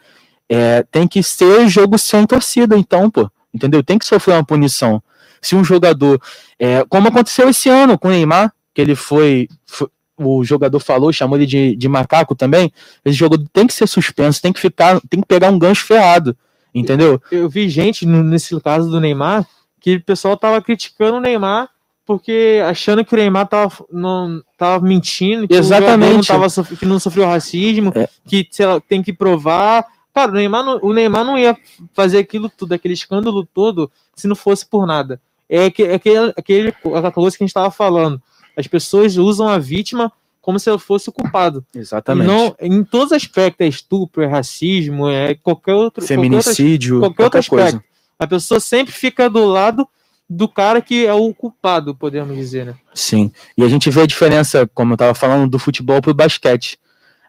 é, 0.48 0.84
tem 0.92 1.08
que 1.08 1.24
ser 1.24 1.68
jogo 1.68 1.98
sem 1.98 2.26
torcida, 2.26 2.78
então, 2.78 3.10
pô, 3.10 3.30
entendeu? 3.54 3.84
Tem 3.84 3.98
que 3.98 4.06
sofrer 4.06 4.36
uma 4.36 4.44
punição. 4.44 5.02
Se 5.42 5.56
um 5.56 5.64
jogador, 5.64 6.22
é, 6.60 6.86
como 6.88 7.08
aconteceu 7.08 7.50
esse 7.50 7.68
ano 7.68 7.98
com 7.98 8.10
o 8.10 8.12
Neymar, 8.12 8.54
que 8.74 8.82
ele 8.82 8.96
foi, 8.96 9.50
foi 9.66 9.90
o 10.18 10.44
jogador 10.44 10.80
falou, 10.80 11.12
chamou 11.12 11.38
ele 11.38 11.46
de, 11.46 11.76
de 11.76 11.88
macaco 11.88 12.36
também, 12.36 12.72
esse 13.04 13.18
jogo 13.18 13.38
tem 13.52 13.66
que 13.66 13.74
ser 13.74 13.88
suspenso, 13.88 14.42
tem 14.42 14.54
que 14.54 14.60
ficar, 14.60 15.02
tem 15.10 15.20
que 15.22 15.28
pegar 15.28 15.50
um 15.50 15.58
gancho 15.58 15.86
ferrado. 15.86 16.38
Entendeu? 16.74 17.22
Eu, 17.32 17.44
eu 17.44 17.50
vi 17.50 17.68
gente, 17.70 18.06
nesse 18.06 18.60
caso 18.62 18.90
do 18.90 19.00
Neymar, 19.00 19.46
que 19.80 19.96
o 19.96 20.04
pessoal 20.04 20.38
tava 20.38 20.62
criticando 20.62 21.18
o 21.18 21.22
Neymar 21.22 21.70
porque 22.06 22.62
achando 22.68 23.06
que 23.06 23.14
o 23.14 23.18
Neymar 23.18 23.48
tava, 23.48 23.86
não, 23.90 24.44
tava 24.58 24.86
mentindo, 24.86 25.48
que 25.48 25.54
Exatamente. 25.54 26.14
não 26.14 26.22
tava, 26.22 26.48
que 26.78 26.86
não 26.86 27.00
sofreu 27.00 27.26
racismo, 27.26 27.94
é. 27.96 28.10
que 28.28 28.46
lá, 28.60 28.82
tem 28.82 29.02
que 29.02 29.14
provar. 29.14 29.86
Cara, 30.14 30.32
o 30.32 30.36
Neymar, 30.36 30.66
não, 30.66 30.80
o 30.82 30.94
Neymar 30.94 31.24
não 31.24 31.38
ia 31.38 31.58
fazer 31.94 32.18
aquilo 32.18 32.50
tudo, 32.50 32.74
aquele 32.74 32.94
escândalo 32.94 33.48
todo, 33.54 33.90
se 34.14 34.28
não 34.28 34.36
fosse 34.36 34.66
por 34.66 34.86
nada. 34.86 35.22
É, 35.48 35.70
que, 35.70 35.84
é 35.84 35.94
aquele, 35.94 36.34
aquele, 36.36 36.70
aquela 36.70 37.12
coisa 37.12 37.38
que 37.38 37.44
a 37.44 37.48
gente 37.48 37.54
tava 37.54 37.72
falando. 37.72 38.22
As 38.58 38.68
pessoas 38.68 39.16
usam 39.16 39.48
a 39.48 39.58
vítima 39.58 40.12
como 40.42 40.60
se 40.60 40.70
ela 40.70 40.80
fosse 40.80 41.10
o 41.10 41.12
culpado. 41.12 41.66
Exatamente. 41.74 42.28
Não, 42.28 42.56
em 42.60 42.84
todos 42.84 43.08
os 43.08 43.14
aspectos, 43.14 43.66
é 43.66 43.70
estupro, 43.70 44.24
é 44.24 44.28
racismo, 44.28 45.08
é 45.10 45.36
qualquer 45.36 45.74
outro. 45.74 46.06
Feminicídio, 46.06 47.00
qualquer, 47.00 47.16
qualquer 47.16 47.24
outro 47.24 47.40
aspecto. 47.40 47.80
Coisa. 47.80 47.84
A 48.18 48.28
pessoa 48.28 48.60
sempre 48.60 48.94
fica 48.94 49.30
do 49.30 49.46
lado 49.46 49.88
do 50.30 50.48
cara 50.48 50.82
que 50.82 51.06
é 51.06 51.14
o 51.14 51.34
culpado, 51.34 51.94
podemos 51.94 52.36
dizer, 52.36 52.66
né? 52.66 52.76
Sim. 52.94 53.32
E 53.58 53.64
a 53.64 53.68
gente 53.68 53.90
vê 53.90 54.02
a 54.02 54.06
diferença, 54.06 54.70
como 54.74 54.94
eu 54.94 54.96
estava 54.96 55.14
falando, 55.14 55.50
do 55.50 55.60
futebol 55.60 56.02
pro 56.02 56.14
basquete. 56.14 56.80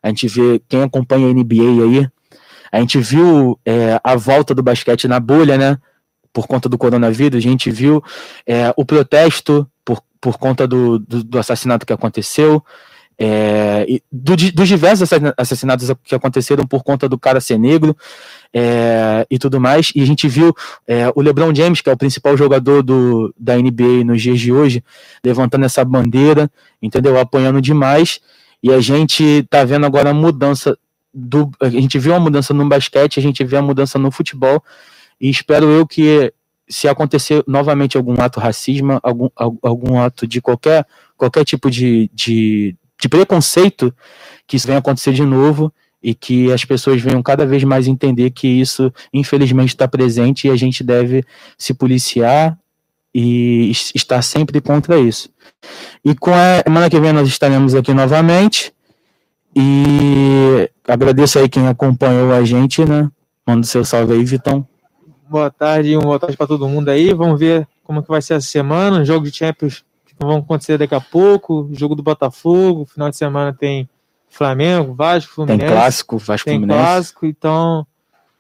A 0.02 0.09
gente 0.09 0.28
vê 0.28 0.62
quem 0.68 0.82
acompanha 0.82 1.26
a 1.26 1.32
NBA 1.32 1.82
aí. 1.84 2.09
A 2.70 2.78
gente 2.80 2.98
viu 2.98 3.59
é, 3.66 4.01
a 4.05 4.14
volta 4.14 4.55
do 4.55 4.62
basquete 4.62 5.09
na 5.09 5.18
bolha, 5.18 5.59
né? 5.59 5.78
Por 6.32 6.47
conta 6.47 6.68
do 6.68 6.78
coronavírus. 6.78 7.39
A 7.39 7.40
gente 7.40 7.70
viu 7.70 8.02
é, 8.47 8.72
o 8.76 8.84
protesto 8.84 9.68
por, 9.84 10.01
por 10.20 10.39
conta 10.39 10.66
do, 10.66 10.98
do, 10.98 11.24
do 11.24 11.39
assassinato 11.39 11.84
que 11.84 11.93
aconteceu. 11.93 12.64
É, 13.18 13.86
do, 14.10 14.34
dos 14.36 14.68
diversos 14.68 15.09
assassinatos 15.36 15.89
que 16.02 16.14
aconteceram 16.14 16.66
por 16.66 16.82
conta 16.82 17.09
do 17.09 17.18
cara 17.18 17.40
ser 17.40 17.59
negro 17.59 17.97
é, 18.52 19.26
e 19.30 19.39
tudo 19.39 19.60
mais. 19.60 19.93
E 19.94 20.02
a 20.02 20.06
gente 20.06 20.26
viu 20.26 20.55
é, 20.86 21.12
o 21.14 21.20
LeBron 21.20 21.55
James, 21.55 21.80
que 21.80 21.90
é 21.90 21.93
o 21.93 21.97
principal 21.97 22.36
jogador 22.36 22.82
do, 22.82 23.34
da 23.39 23.56
NBA 23.56 24.05
nos 24.05 24.20
dias 24.20 24.40
de 24.40 24.52
hoje, 24.52 24.82
levantando 25.24 25.64
essa 25.64 25.84
bandeira, 25.84 26.51
entendeu? 26.80 27.18
Apoiando 27.18 27.60
demais. 27.60 28.20
E 28.62 28.72
a 28.72 28.80
gente 28.80 29.47
tá 29.51 29.64
vendo 29.64 29.86
agora 29.86 30.10
a 30.10 30.14
mudança 30.14 30.76
do, 31.12 31.51
a 31.60 31.68
gente 31.68 31.98
viu 31.98 32.12
uma 32.12 32.20
mudança 32.20 32.55
no 32.55 32.68
basquete, 32.68 33.18
a 33.18 33.22
gente 33.22 33.44
vê 33.44 33.56
a 33.56 33.62
mudança 33.62 33.98
no 33.98 34.10
futebol, 34.10 34.62
e 35.20 35.28
espero 35.28 35.66
eu 35.70 35.86
que 35.86 36.32
se 36.68 36.89
acontecer 36.89 37.44
novamente 37.47 37.97
algum 37.97 38.14
ato 38.20 38.40
racismo, 38.40 38.98
algum, 39.02 39.28
algum 39.36 40.01
ato 40.01 40.26
de 40.26 40.40
qualquer, 40.40 40.86
qualquer 41.16 41.44
tipo 41.44 41.70
de, 41.70 42.10
de, 42.14 42.74
de 43.02 43.08
preconceito, 43.08 43.92
que 44.46 44.56
isso 44.56 44.66
venha 44.66 44.78
acontecer 44.78 45.12
de 45.12 45.26
novo 45.26 45.72
e 46.00 46.14
que 46.14 46.52
as 46.52 46.64
pessoas 46.64 47.02
venham 47.02 47.20
cada 47.20 47.44
vez 47.44 47.64
mais 47.64 47.88
entender 47.88 48.30
que 48.30 48.46
isso, 48.46 48.92
infelizmente, 49.12 49.70
está 49.70 49.88
presente 49.88 50.46
e 50.46 50.50
a 50.50 50.56
gente 50.56 50.84
deve 50.84 51.24
se 51.58 51.74
policiar 51.74 52.56
e 53.12 53.72
estar 53.92 54.22
sempre 54.22 54.60
contra 54.60 55.00
isso. 55.00 55.28
E 56.04 56.14
com 56.14 56.32
a 56.32 56.62
semana 56.64 56.88
que 56.88 57.00
vem 57.00 57.12
nós 57.12 57.26
estaremos 57.26 57.74
aqui 57.74 57.92
novamente. 57.92 58.72
E 59.54 60.70
agradeço 60.86 61.40
aí 61.40 61.48
quem 61.48 61.66
acompanhou 61.66 62.32
a 62.32 62.44
gente, 62.44 62.84
né? 62.84 63.10
Manda 63.44 63.66
seu 63.66 63.84
salve 63.84 64.14
aí, 64.14 64.24
Vitão. 64.24 64.66
Boa 65.28 65.50
tarde, 65.50 65.96
uma 65.96 66.04
boa 66.04 66.20
tarde 66.20 66.36
para 66.36 66.46
todo 66.46 66.68
mundo 66.68 66.88
aí. 66.88 67.12
Vamos 67.12 67.38
ver 67.38 67.66
como 67.82 68.02
que 68.02 68.08
vai 68.08 68.22
ser 68.22 68.34
essa 68.34 68.46
semana. 68.46 69.04
Jogo 69.04 69.26
de 69.26 69.36
Champions 69.36 69.84
vão 70.22 70.38
acontecer 70.38 70.78
daqui 70.78 70.94
a 70.94 71.00
pouco. 71.00 71.68
Jogo 71.72 71.94
do 71.94 72.02
Botafogo. 72.02 72.86
Final 72.86 73.10
de 73.10 73.16
semana 73.16 73.52
tem 73.52 73.88
Flamengo, 74.28 74.94
Vasco, 74.94 75.34
Fluminense. 75.34 75.66
Tem 75.66 75.76
clássico, 75.76 76.18
Vasco, 76.18 76.44
tem 76.46 76.58
Fluminense. 76.58 76.80
clássico, 76.82 77.26
então 77.26 77.86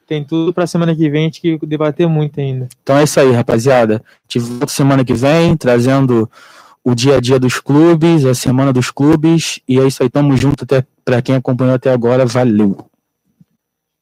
tem 0.06 0.24
tudo 0.24 0.52
para 0.52 0.66
semana 0.66 0.94
que 0.94 1.08
vem 1.08 1.22
a 1.22 1.24
gente 1.24 1.40
que 1.40 1.66
debater 1.66 2.08
muito 2.08 2.40
ainda. 2.40 2.68
Então 2.82 2.96
é 2.96 3.04
isso 3.04 3.20
aí, 3.20 3.30
rapaziada. 3.32 4.02
Te 4.26 4.38
volto 4.38 4.70
semana 4.70 5.04
que 5.04 5.14
vem 5.14 5.56
trazendo 5.56 6.30
o 6.84 6.94
dia 6.94 7.16
a 7.16 7.20
dia 7.20 7.38
dos 7.38 7.60
clubes, 7.60 8.24
a 8.24 8.34
semana 8.34 8.72
dos 8.72 8.90
clubes 8.90 9.60
e 9.68 9.78
é 9.78 9.86
isso 9.86 10.02
aí. 10.02 10.10
Tamo 10.10 10.36
junto 10.36 10.64
até 10.64 10.84
para 11.04 11.22
quem 11.22 11.34
acompanhou 11.34 11.74
até 11.74 11.92
agora. 11.92 12.26
Valeu. 12.26 12.91